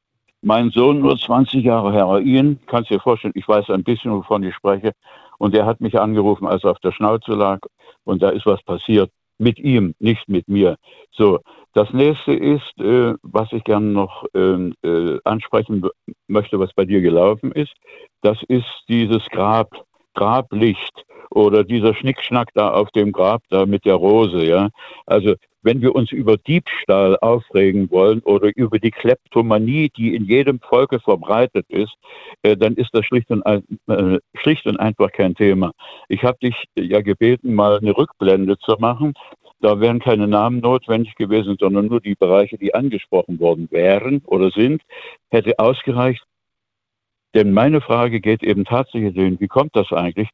Mein 0.45 0.69
Sohn 0.69 1.01
nur 1.01 1.17
20 1.17 1.65
Jahre 1.65 1.91
Heroin, 1.91 2.59
kannst 2.67 2.91
dir 2.91 3.01
vorstellen, 3.01 3.33
ich 3.35 3.49
weiß 3.49 3.71
ein 3.71 3.83
bisschen, 3.83 4.13
wovon 4.13 4.43
ich 4.43 4.55
spreche. 4.55 4.93
Und 5.39 5.55
der 5.55 5.65
hat 5.65 5.81
mich 5.81 5.99
angerufen, 5.99 6.47
als 6.47 6.65
er 6.65 6.73
auf 6.73 6.79
der 6.81 6.93
Schnauze 6.93 7.33
lag. 7.33 7.61
Und 8.05 8.23
da 8.23 8.29
ist 8.29 8.45
was 8.45 8.63
passiert. 8.63 9.11
Mit 9.39 9.59
ihm, 9.59 9.95
nicht 10.01 10.29
mit 10.29 10.47
mir. 10.47 10.77
So, 11.13 11.41
das 11.73 11.91
nächste 11.95 12.35
ist, 12.35 12.79
äh, 12.79 13.15
was 13.23 13.53
ich 13.53 13.65
gerne 13.65 13.87
noch 13.87 14.27
äh, 14.35 14.71
äh, 14.87 15.19
ansprechen 15.25 15.89
möchte, 16.29 16.61
was 16.61 16.75
bei 16.75 16.85
dir 16.85 17.01
gelaufen 17.01 17.51
ist. 17.51 17.73
Das 18.21 18.37
ist 18.47 18.85
dieses 18.87 19.25
Grab, 19.31 19.71
Grablicht 20.13 21.05
oder 21.31 21.65
dieser 21.65 21.95
Schnickschnack 21.95 22.51
da 22.53 22.71
auf 22.71 22.91
dem 22.91 23.13
Grab 23.13 23.43
da 23.49 23.65
mit 23.65 23.87
der 23.87 23.95
Rose, 23.95 24.45
ja. 24.45 24.69
Also 25.07 25.37
wenn 25.65 25.81
wir 25.81 25.95
uns 25.95 26.13
über 26.13 26.37
Diebstahl 26.37 27.17
aufregen 27.19 27.91
wollen 27.91 28.21
oder 28.21 28.51
über 28.55 28.79
die 28.79 28.91
Kleptomanie, 28.91 29.91
die 29.97 30.15
in 30.15 30.25
jedem 30.25 30.61
Volke 30.61 31.01
verbreitet 31.01 31.67
ist, 31.69 31.95
äh, 32.43 32.57
dann 32.57 32.75
ist 32.75 32.91
das 32.93 33.05
schlicht 33.07 33.31
und, 33.31 33.43
äh, 33.45 34.19
schlicht 34.35 34.67
und 34.67 34.79
einfach 34.79 35.11
kein 35.13 35.35
Thema. 35.35 35.73
Ich 36.09 36.23
habe 36.23 36.39
dich 36.43 36.55
ja 36.77 37.01
gebeten, 37.01 37.55
mal 37.55 37.79
eine 37.79 37.97
Rückblende 37.97 38.59
zu 38.59 38.77
machen. 38.79 39.15
Da 39.61 39.81
wären 39.81 39.99
keine 39.99 40.29
Namen 40.29 40.61
notwendig 40.61 41.15
gewesen, 41.15 41.57
sondern 41.59 41.87
nur 41.87 42.01
die 42.01 42.15
Bereiche, 42.15 42.59
die 42.59 42.75
angesprochen 42.75 43.41
worden 43.41 43.69
wären 43.71 44.21
oder 44.27 44.51
sind, 44.51 44.83
hätte 45.31 45.59
ausgereicht. 45.59 46.23
Denn 47.35 47.53
meine 47.53 47.81
Frage 47.81 48.21
geht 48.21 48.45
eben 48.45 48.65
tatsächlich 48.65 49.15
dahin, 49.15 49.41
wie 49.41 49.49
kommt 49.49 49.75
das 49.75 49.93
eigentlich, 49.93 50.29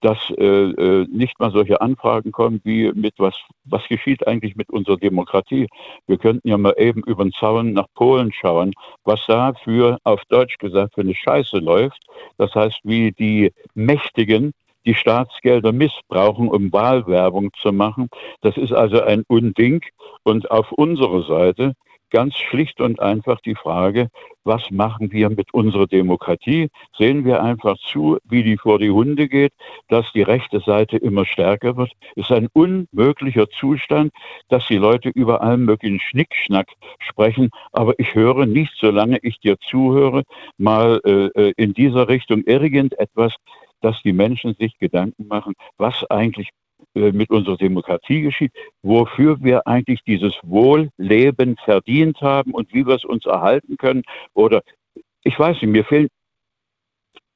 dass 0.00 0.18
äh, 0.38 0.44
äh, 0.44 1.06
nicht 1.10 1.38
mal 1.40 1.50
solche 1.50 1.80
Anfragen 1.80 2.30
kommen, 2.30 2.60
wie 2.62 2.92
mit 2.94 3.14
was, 3.18 3.34
was 3.64 3.86
geschieht 3.88 4.26
eigentlich 4.26 4.54
mit 4.54 4.70
unserer 4.70 4.96
Demokratie? 4.96 5.66
Wir 6.06 6.16
könnten 6.16 6.48
ja 6.48 6.56
mal 6.56 6.74
eben 6.78 7.02
über 7.02 7.24
den 7.24 7.32
Zaun 7.32 7.72
nach 7.72 7.86
Polen 7.94 8.32
schauen, 8.32 8.72
was 9.02 9.20
da 9.26 9.52
für, 9.64 9.98
auf 10.04 10.22
Deutsch 10.28 10.58
gesagt, 10.58 10.94
für 10.94 11.00
eine 11.00 11.14
Scheiße 11.14 11.58
läuft. 11.58 12.00
Das 12.38 12.54
heißt, 12.54 12.80
wie 12.84 13.10
die 13.10 13.52
Mächtigen 13.74 14.52
die 14.86 14.94
Staatsgelder 14.94 15.72
missbrauchen, 15.72 16.48
um 16.48 16.72
Wahlwerbung 16.72 17.50
zu 17.60 17.72
machen. 17.72 18.08
Das 18.42 18.56
ist 18.56 18.72
also 18.72 19.00
ein 19.02 19.24
Unding. 19.28 19.82
Und 20.24 20.50
auf 20.50 20.70
unserer 20.72 21.22
Seite 21.22 21.74
ganz 22.14 22.36
schlicht 22.36 22.80
und 22.80 23.00
einfach 23.00 23.40
die 23.40 23.56
Frage, 23.56 24.08
was 24.44 24.70
machen 24.70 25.10
wir 25.10 25.30
mit 25.30 25.52
unserer 25.52 25.88
Demokratie? 25.88 26.68
Sehen 26.96 27.24
wir 27.24 27.42
einfach 27.42 27.76
zu, 27.78 28.18
wie 28.22 28.44
die 28.44 28.56
vor 28.56 28.78
die 28.78 28.92
Hunde 28.92 29.28
geht, 29.28 29.52
dass 29.88 30.06
die 30.12 30.22
rechte 30.22 30.60
Seite 30.60 30.96
immer 30.96 31.26
stärker 31.26 31.76
wird? 31.76 31.90
Ist 32.14 32.30
ein 32.30 32.46
unmöglicher 32.52 33.48
Zustand, 33.50 34.12
dass 34.48 34.64
die 34.68 34.76
Leute 34.76 35.08
über 35.08 35.42
allem 35.42 35.64
möglichen 35.64 35.98
Schnickschnack 35.98 36.68
sprechen. 37.00 37.50
Aber 37.72 37.98
ich 37.98 38.14
höre 38.14 38.46
nicht, 38.46 38.74
solange 38.76 39.18
ich 39.22 39.40
dir 39.40 39.58
zuhöre, 39.58 40.22
mal 40.56 41.00
äh, 41.04 41.48
äh 41.48 41.52
in 41.56 41.74
dieser 41.74 42.06
Richtung 42.06 42.44
irgendetwas, 42.44 43.34
dass 43.80 44.00
die 44.02 44.12
Menschen 44.12 44.54
sich 44.54 44.78
Gedanken 44.78 45.26
machen, 45.26 45.54
was 45.78 46.08
eigentlich 46.10 46.50
mit 46.94 47.30
unserer 47.30 47.56
Demokratie 47.56 48.22
geschieht, 48.22 48.52
wofür 48.82 49.42
wir 49.42 49.66
eigentlich 49.66 50.00
dieses 50.06 50.34
Wohlleben 50.42 51.56
verdient 51.64 52.20
haben 52.20 52.52
und 52.52 52.72
wie 52.72 52.86
wir 52.86 52.94
es 52.94 53.04
uns 53.04 53.26
erhalten 53.26 53.76
können. 53.76 54.02
Oder 54.32 54.62
ich 55.22 55.38
weiß 55.38 55.60
nicht, 55.60 55.70
mir 55.70 55.84
fehlen, 55.84 56.08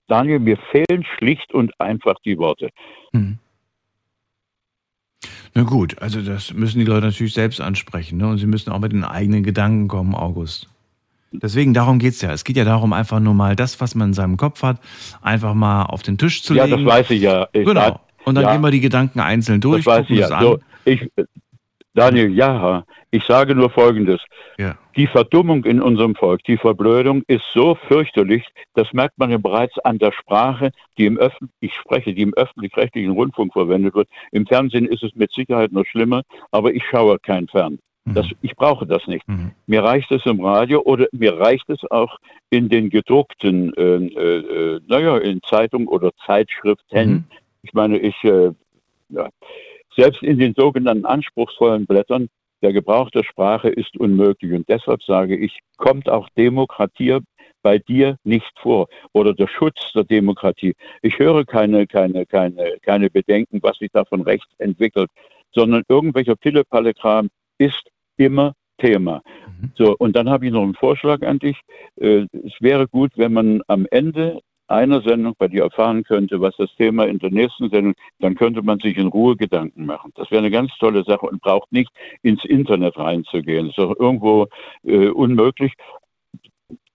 Daniel, 0.06 0.38
mir 0.38 0.58
fehlen 0.70 1.04
schlicht 1.16 1.52
und 1.52 1.78
einfach 1.80 2.16
die 2.24 2.38
Worte. 2.38 2.70
Hm. 3.12 3.38
Na 5.54 5.62
gut, 5.64 6.00
also 6.00 6.22
das 6.22 6.52
müssen 6.54 6.78
die 6.78 6.84
Leute 6.84 7.06
natürlich 7.06 7.34
selbst 7.34 7.60
ansprechen. 7.60 8.18
Ne? 8.18 8.28
Und 8.28 8.38
sie 8.38 8.46
müssen 8.46 8.70
auch 8.70 8.78
mit 8.78 8.92
den 8.92 9.04
eigenen 9.04 9.42
Gedanken 9.42 9.88
kommen, 9.88 10.14
August. 10.14 10.68
Deswegen, 11.32 11.74
darum 11.74 11.98
geht 11.98 12.14
es 12.14 12.22
ja. 12.22 12.32
Es 12.32 12.44
geht 12.44 12.56
ja 12.56 12.64
darum, 12.64 12.92
einfach 12.92 13.20
nur 13.20 13.34
mal 13.34 13.54
das, 13.54 13.80
was 13.80 13.94
man 13.94 14.08
in 14.08 14.14
seinem 14.14 14.36
Kopf 14.36 14.62
hat, 14.62 14.80
einfach 15.20 15.54
mal 15.54 15.82
auf 15.82 16.02
den 16.02 16.16
Tisch 16.16 16.42
zu 16.42 16.54
legen. 16.54 16.68
Ja, 16.68 16.76
das 16.76 16.86
weiß 16.86 17.10
ich 17.10 17.22
ja. 17.22 17.48
Ich 17.52 17.66
genau. 17.66 18.00
Und 18.28 18.34
dann 18.34 18.44
ja, 18.44 18.52
gehen 18.52 18.60
wir 18.60 18.70
die 18.70 18.80
Gedanken 18.80 19.20
einzeln 19.20 19.60
durch. 19.60 19.84
Das 19.84 19.98
weiß 19.98 20.06
ich 20.10 20.18
ja. 20.18 20.40
So, 20.40 20.58
ich, 20.84 21.08
Daniel, 21.94 22.30
ja, 22.32 22.84
ich 23.10 23.24
sage 23.24 23.54
nur 23.54 23.70
Folgendes. 23.70 24.20
Ja. 24.58 24.76
Die 24.96 25.06
Verdummung 25.06 25.64
in 25.64 25.80
unserem 25.80 26.14
Volk, 26.14 26.44
die 26.44 26.56
Verblödung 26.56 27.22
ist 27.26 27.44
so 27.54 27.76
fürchterlich, 27.88 28.44
das 28.74 28.92
merkt 28.92 29.18
man 29.18 29.30
ja 29.30 29.38
bereits 29.38 29.78
an 29.80 29.98
der 29.98 30.12
Sprache, 30.12 30.70
die 30.96 31.06
im 31.06 31.16
Öffentlich, 31.18 31.50
ich 31.60 31.74
spreche, 31.74 32.14
die 32.14 32.22
im 32.22 32.34
öffentlich-rechtlichen 32.34 33.12
Rundfunk 33.12 33.52
verwendet 33.52 33.94
wird. 33.94 34.08
Im 34.30 34.46
Fernsehen 34.46 34.86
ist 34.86 35.02
es 35.02 35.14
mit 35.14 35.32
Sicherheit 35.32 35.72
noch 35.72 35.86
schlimmer, 35.86 36.22
aber 36.50 36.72
ich 36.72 36.84
schaue 36.84 37.18
kein 37.18 37.48
Fern. 37.48 37.78
Mhm. 38.04 38.14
Das, 38.14 38.26
ich 38.42 38.54
brauche 38.54 38.86
das 38.86 39.06
nicht. 39.06 39.26
Mhm. 39.28 39.52
Mir 39.66 39.82
reicht 39.82 40.10
es 40.12 40.24
im 40.26 40.40
Radio 40.40 40.82
oder 40.82 41.06
mir 41.12 41.38
reicht 41.38 41.68
es 41.68 41.82
auch 41.90 42.16
in 42.50 42.68
den 42.68 42.90
gedruckten, 42.90 43.74
äh, 43.74 43.82
äh, 43.82 44.80
naja, 44.86 45.18
in 45.18 45.40
Zeitungen 45.42 45.88
oder 45.88 46.10
Zeitschriften. 46.26 47.10
Mhm. 47.10 47.24
Ich 47.62 47.72
meine, 47.72 47.98
ich, 47.98 48.16
äh, 48.24 48.52
ja, 49.10 49.28
selbst 49.96 50.22
in 50.22 50.38
den 50.38 50.54
sogenannten 50.56 51.06
anspruchsvollen 51.06 51.86
Blättern, 51.86 52.28
der 52.62 52.72
Gebrauch 52.72 53.10
der 53.10 53.24
Sprache 53.24 53.68
ist 53.68 53.96
unmöglich. 53.96 54.52
Und 54.52 54.68
deshalb 54.68 55.02
sage 55.02 55.36
ich, 55.36 55.58
kommt 55.76 56.08
auch 56.08 56.28
Demokratie 56.30 57.18
bei 57.62 57.78
dir 57.78 58.16
nicht 58.24 58.52
vor 58.60 58.88
oder 59.12 59.34
der 59.34 59.48
Schutz 59.48 59.92
der 59.92 60.04
Demokratie. 60.04 60.74
Ich 61.02 61.18
höre 61.18 61.44
keine, 61.44 61.86
keine, 61.86 62.26
keine, 62.26 62.78
keine 62.82 63.10
Bedenken, 63.10 63.62
was 63.62 63.78
sich 63.78 63.90
da 63.92 64.04
von 64.04 64.22
rechts 64.22 64.48
entwickelt, 64.58 65.10
sondern 65.52 65.82
irgendwelcher 65.88 66.36
Pille-Palle-Kram 66.36 67.28
ist 67.58 67.90
immer 68.16 68.54
Thema. 68.78 69.22
Mhm. 69.60 69.72
So, 69.76 69.96
und 69.98 70.14
dann 70.14 70.28
habe 70.28 70.46
ich 70.46 70.52
noch 70.52 70.62
einen 70.62 70.74
Vorschlag 70.74 71.22
an 71.22 71.38
dich. 71.38 71.60
Äh, 71.96 72.26
es 72.32 72.54
wäre 72.60 72.86
gut, 72.86 73.12
wenn 73.16 73.32
man 73.32 73.62
am 73.66 73.86
Ende 73.90 74.40
einer 74.68 75.02
Sendung 75.02 75.34
bei 75.38 75.48
dir 75.48 75.64
erfahren 75.64 76.04
könnte, 76.04 76.40
was 76.40 76.54
das 76.56 76.70
Thema 76.76 77.06
in 77.06 77.18
der 77.18 77.30
nächsten 77.30 77.70
Sendung, 77.70 77.94
dann 78.20 78.34
könnte 78.34 78.62
man 78.62 78.78
sich 78.78 78.96
in 78.96 79.08
Ruhe 79.08 79.36
Gedanken 79.36 79.86
machen. 79.86 80.12
Das 80.14 80.30
wäre 80.30 80.40
eine 80.40 80.50
ganz 80.50 80.70
tolle 80.78 81.04
Sache 81.04 81.26
und 81.26 81.40
braucht 81.40 81.72
nicht 81.72 81.90
ins 82.22 82.44
Internet 82.44 82.96
reinzugehen. 82.96 83.68
Das 83.68 83.78
ist 83.78 83.84
auch 83.84 83.98
irgendwo 83.98 84.46
äh, 84.84 85.08
unmöglich 85.08 85.72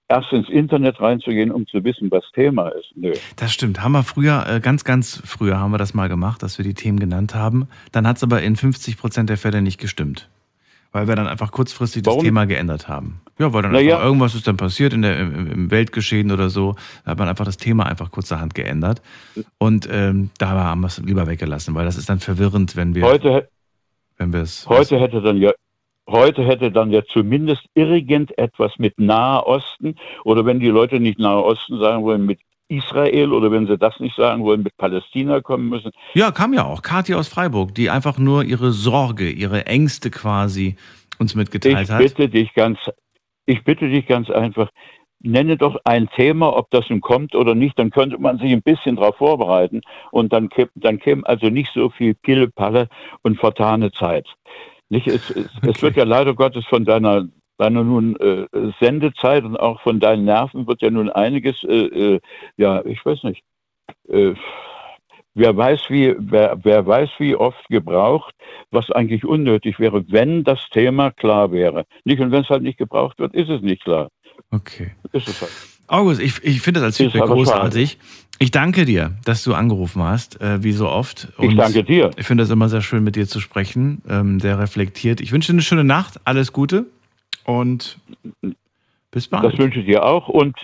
erst 0.08 0.32
ins 0.32 0.50
Internet 0.50 1.00
reinzugehen, 1.02 1.52
um 1.52 1.66
zu 1.68 1.84
wissen, 1.84 2.12
was 2.12 2.24
Thema 2.34 2.70
ist. 2.70 2.92
Nö. 2.96 3.14
Das 3.36 3.52
stimmt. 3.52 3.82
Haben 3.82 3.94
wir 3.94 4.04
früher, 4.04 4.46
äh, 4.48 4.60
ganz, 4.60 4.84
ganz 4.84 5.22
früher 5.26 5.60
haben 5.60 5.72
wir 5.72 5.78
das 5.78 5.94
mal 5.94 6.10
gemacht, 6.10 6.44
dass 6.44 6.58
wir 6.58 6.66
die 6.66 6.76
Themen 6.76 7.00
genannt 7.00 7.34
haben. 7.34 7.68
Dann 7.92 8.08
hat 8.08 8.18
es 8.18 8.24
aber 8.24 8.42
in 8.42 8.56
50 8.56 8.98
Prozent 8.98 9.30
der 9.30 9.38
Fälle 9.38 9.62
nicht 9.62 9.80
gestimmt. 9.80 10.30
Weil 10.94 11.08
wir 11.08 11.16
dann 11.16 11.28
einfach 11.28 11.52
kurzfristig 11.52 12.06
Warum? 12.06 12.20
das 12.20 12.26
Thema 12.26 12.46
geändert 12.46 12.88
haben. 12.88 13.20
Ja, 13.40 13.52
weil 13.52 13.64
dann 13.64 13.72
naja. 13.72 13.96
einfach 13.96 14.06
irgendwas 14.06 14.36
ist 14.36 14.48
dann 14.48 14.58
passiert 14.58 14.94
in 14.94 15.02
der, 15.02 15.20
im, 15.20 15.52
im, 15.52 15.72
Weltgeschehen 15.72 16.32
oder 16.32 16.50
so. 16.50 16.76
Da 17.04 17.12
hat 17.12 17.18
man 17.18 17.28
einfach 17.28 17.46
das 17.46 17.58
Thema 17.58 17.88
einfach 17.88 18.12
kurzerhand 18.12 18.54
geändert. 18.54 19.02
Und 19.58 19.90
ähm, 19.92 20.30
da 20.38 20.50
haben 20.50 20.82
wir 20.82 20.88
es 20.88 21.00
lieber 21.00 21.26
weggelassen, 21.26 21.74
weil 21.74 21.86
das 21.86 21.98
ist 21.98 22.10
dann 22.10 22.20
verwirrend, 22.20 22.76
wenn 22.76 22.94
wir. 22.94 23.04
Heute, 23.04 23.50
wenn 24.18 24.32
wir 24.32 24.42
es. 24.42 24.70
Heute 24.70 25.00
hätte 25.00 25.22
dann 25.22 25.38
ja. 25.38 25.52
Heute 26.08 26.46
hätte 26.46 26.70
dann 26.70 26.92
ja 26.92 27.04
zumindest 27.06 27.66
irgendetwas 27.76 28.74
mit 28.78 29.00
Nahe 29.00 29.48
Osten 29.48 29.96
oder 30.26 30.46
wenn 30.46 30.60
die 30.60 30.68
Leute 30.68 31.00
nicht 31.00 31.18
Nahe 31.18 31.42
Osten 31.42 31.80
sagen 31.80 32.04
wollen, 32.04 32.26
mit 32.26 32.40
Israel 32.70 33.34
oder 33.34 33.52
wenn 33.52 33.68
sie 33.68 33.78
das 33.78 34.00
nicht 34.00 34.16
sagen 34.16 34.44
wollen, 34.44 34.64
mit 34.64 34.76
Palästina 34.78 35.42
kommen 35.42 35.70
müssen. 35.70 35.92
Ja, 36.14 36.32
kam 36.32 36.54
ja 36.54 36.66
auch. 36.66 36.82
Kathi 36.82 37.14
aus 37.14 37.28
Freiburg, 37.28 37.76
die 37.76 37.90
einfach 37.90 38.18
nur 38.18 38.44
ihre 38.44 38.72
Sorge, 38.72 39.30
ihre 39.30 39.66
Ängste 39.66 40.10
quasi 40.10 40.76
uns 41.20 41.36
mitgeteilt 41.36 41.84
ich 41.84 41.92
hat. 41.92 42.00
Bitte 42.00 42.30
dich 42.30 42.54
ganz, 42.54 42.80
ich 43.46 43.64
bitte 43.64 43.90
dich 43.90 44.08
ganz 44.08 44.30
einfach, 44.30 44.70
nenne 45.24 45.58
doch 45.58 45.78
ein 45.86 46.10
Thema, 46.10 46.56
ob 46.56 46.70
das 46.72 46.90
nun 46.90 47.02
kommt 47.02 47.34
oder 47.34 47.56
nicht, 47.56 47.80
dann 47.80 47.92
könnte 47.92 48.18
man 48.18 48.38
sich 48.38 48.52
ein 48.52 48.62
bisschen 48.62 48.98
darauf 48.98 49.18
vorbereiten 49.18 49.82
und 50.12 50.34
dann, 50.34 50.50
käme, 50.50 50.70
dann 50.76 51.00
käme 51.00 51.26
also 51.26 51.48
nicht 51.50 51.72
so 51.74 51.90
viel 51.90 52.14
Pille-Palle 52.14 52.90
und 53.22 53.40
vertane 53.40 53.92
Zeit. 53.92 54.28
Nicht, 54.90 55.08
es, 55.08 55.30
es, 55.30 55.50
okay. 55.58 55.72
es 55.72 55.82
wird 55.82 55.96
ja 55.96 56.04
leider 56.04 56.34
Gottes 56.34 56.66
von 56.66 56.86
deiner 56.86 57.28
deiner 57.58 57.84
nun 57.84 58.16
äh, 58.18 58.48
Sendezeit 58.80 59.44
und 59.44 59.58
auch 59.58 59.82
von 59.82 60.00
deinen 60.00 60.26
Nerven 60.26 60.68
wird 60.68 60.82
ja 60.82 60.90
nun 60.90 61.10
einiges, 61.10 61.64
äh, 61.64 62.16
äh, 62.16 62.20
ja, 62.58 62.84
ich 62.86 63.06
weiß 63.06 63.24
nicht, 63.24 63.44
äh, 64.10 64.34
wer 65.34 65.56
weiß, 65.56 65.82
wie, 65.90 66.16
wer, 66.18 66.58
wer 66.64 66.86
weiß, 66.86 67.10
wie 67.20 67.36
oft 67.36 67.68
gebraucht, 67.70 68.34
was 68.72 68.92
eigentlich 68.92 69.26
unnötig 69.26 69.80
wäre, 69.80 70.04
wenn 70.10 70.44
das 70.44 70.60
Thema 70.72 71.12
klar 71.12 71.52
wäre. 71.52 71.86
Nicht, 72.06 72.20
und 72.20 72.32
wenn 72.32 72.44
es 72.44 72.50
halt 72.50 72.64
nicht 72.64 72.78
gebraucht 72.78 73.20
wird, 73.20 73.34
ist 73.34 73.50
es 73.50 73.62
nicht 73.62 73.84
klar. 73.84 74.10
Okay. 74.52 74.92
Ist 75.12 75.28
es 75.28 75.42
halt. 75.42 75.52
August, 75.88 76.22
ich, 76.22 76.44
ich 76.44 76.62
finde 76.62 76.80
das 76.80 76.88
als 76.88 76.98
Feedback 76.98 77.24
großartig. 77.24 77.98
Ich 78.40 78.52
danke 78.52 78.86
dir, 78.86 79.14
dass 79.26 79.44
du 79.44 79.54
angerufen 79.54 80.02
hast, 80.02 80.42
äh, 80.42 80.64
wie 80.64 80.72
so 80.72 80.90
oft. 80.90 81.30
Und 81.38 81.52
ich 81.52 81.56
danke 81.56 81.84
dir. 81.84 82.10
Ich 82.18 82.26
finde 82.26 82.44
es 82.44 82.50
immer 82.50 82.68
sehr 82.68 82.82
schön, 82.82 83.04
mit 83.04 83.16
dir 83.16 83.28
zu 83.28 83.40
sprechen, 83.40 84.02
ähm, 84.10 84.40
der 84.40 84.60
reflektiert. 84.60 85.22
Ich 85.22 85.32
wünsche 85.32 85.52
dir 85.52 85.56
eine 85.56 85.62
schöne 85.62 85.84
Nacht, 85.84 86.20
alles 86.26 86.52
Gute 86.52 86.88
und 87.46 88.00
bis 89.12 89.28
bald. 89.28 89.44
Das 89.44 89.58
wünsche 89.58 89.80
ich 89.80 89.86
dir 89.86 90.04
auch 90.04 90.28
und 90.28 90.56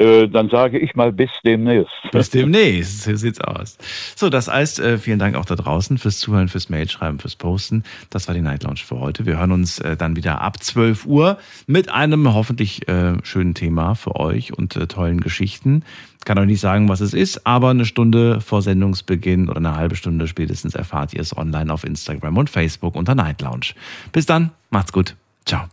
äh, 0.00 0.28
dann 0.28 0.48
sage 0.48 0.78
ich 0.78 0.94
mal 0.94 1.12
bis 1.12 1.28
demnächst. 1.44 1.92
Bis 2.10 2.30
demnächst, 2.30 3.02
so 3.02 3.14
sieht's 3.16 3.40
aus. 3.40 3.76
So, 4.16 4.30
das 4.30 4.48
heißt, 4.48 4.80
äh, 4.80 4.96
vielen 4.96 5.18
Dank 5.18 5.36
auch 5.36 5.44
da 5.44 5.56
draußen 5.56 5.98
fürs 5.98 6.18
Zuhören, 6.18 6.48
fürs 6.48 6.70
Mailschreiben, 6.70 7.18
fürs 7.18 7.36
Posten. 7.36 7.84
Das 8.08 8.26
war 8.26 8.34
die 8.34 8.40
Night 8.40 8.62
Lounge 8.62 8.80
für 8.82 8.98
heute. 8.98 9.26
Wir 9.26 9.36
hören 9.36 9.52
uns 9.52 9.78
äh, 9.78 9.98
dann 9.98 10.16
wieder 10.16 10.40
ab 10.40 10.62
12 10.62 11.04
Uhr 11.04 11.36
mit 11.66 11.90
einem 11.90 12.32
hoffentlich 12.32 12.86
schönen 13.22 13.54
Thema 13.54 13.94
für 13.94 14.16
euch 14.16 14.56
und 14.56 14.72
tollen 14.88 15.20
Geschichten. 15.20 15.84
Kann 16.24 16.38
euch 16.38 16.46
nicht 16.46 16.60
sagen, 16.60 16.88
was 16.88 17.00
es 17.00 17.14
ist, 17.14 17.46
aber 17.46 17.70
eine 17.70 17.84
Stunde 17.84 18.40
vor 18.40 18.62
Sendungsbeginn 18.62 19.48
oder 19.48 19.58
eine 19.58 19.76
halbe 19.76 19.96
Stunde 19.96 20.26
spätestens 20.28 20.74
erfahrt 20.74 21.12
ihr 21.14 21.20
es 21.20 21.36
online 21.36 21.72
auf 21.72 21.84
Instagram 21.84 22.36
und 22.38 22.50
Facebook 22.50 22.96
unter 22.96 23.14
Night 23.14 23.42
Lounge. 23.42 23.74
Bis 24.12 24.26
dann, 24.26 24.50
macht's 24.70 24.92
gut. 24.92 25.16
Ciao. 25.44 25.70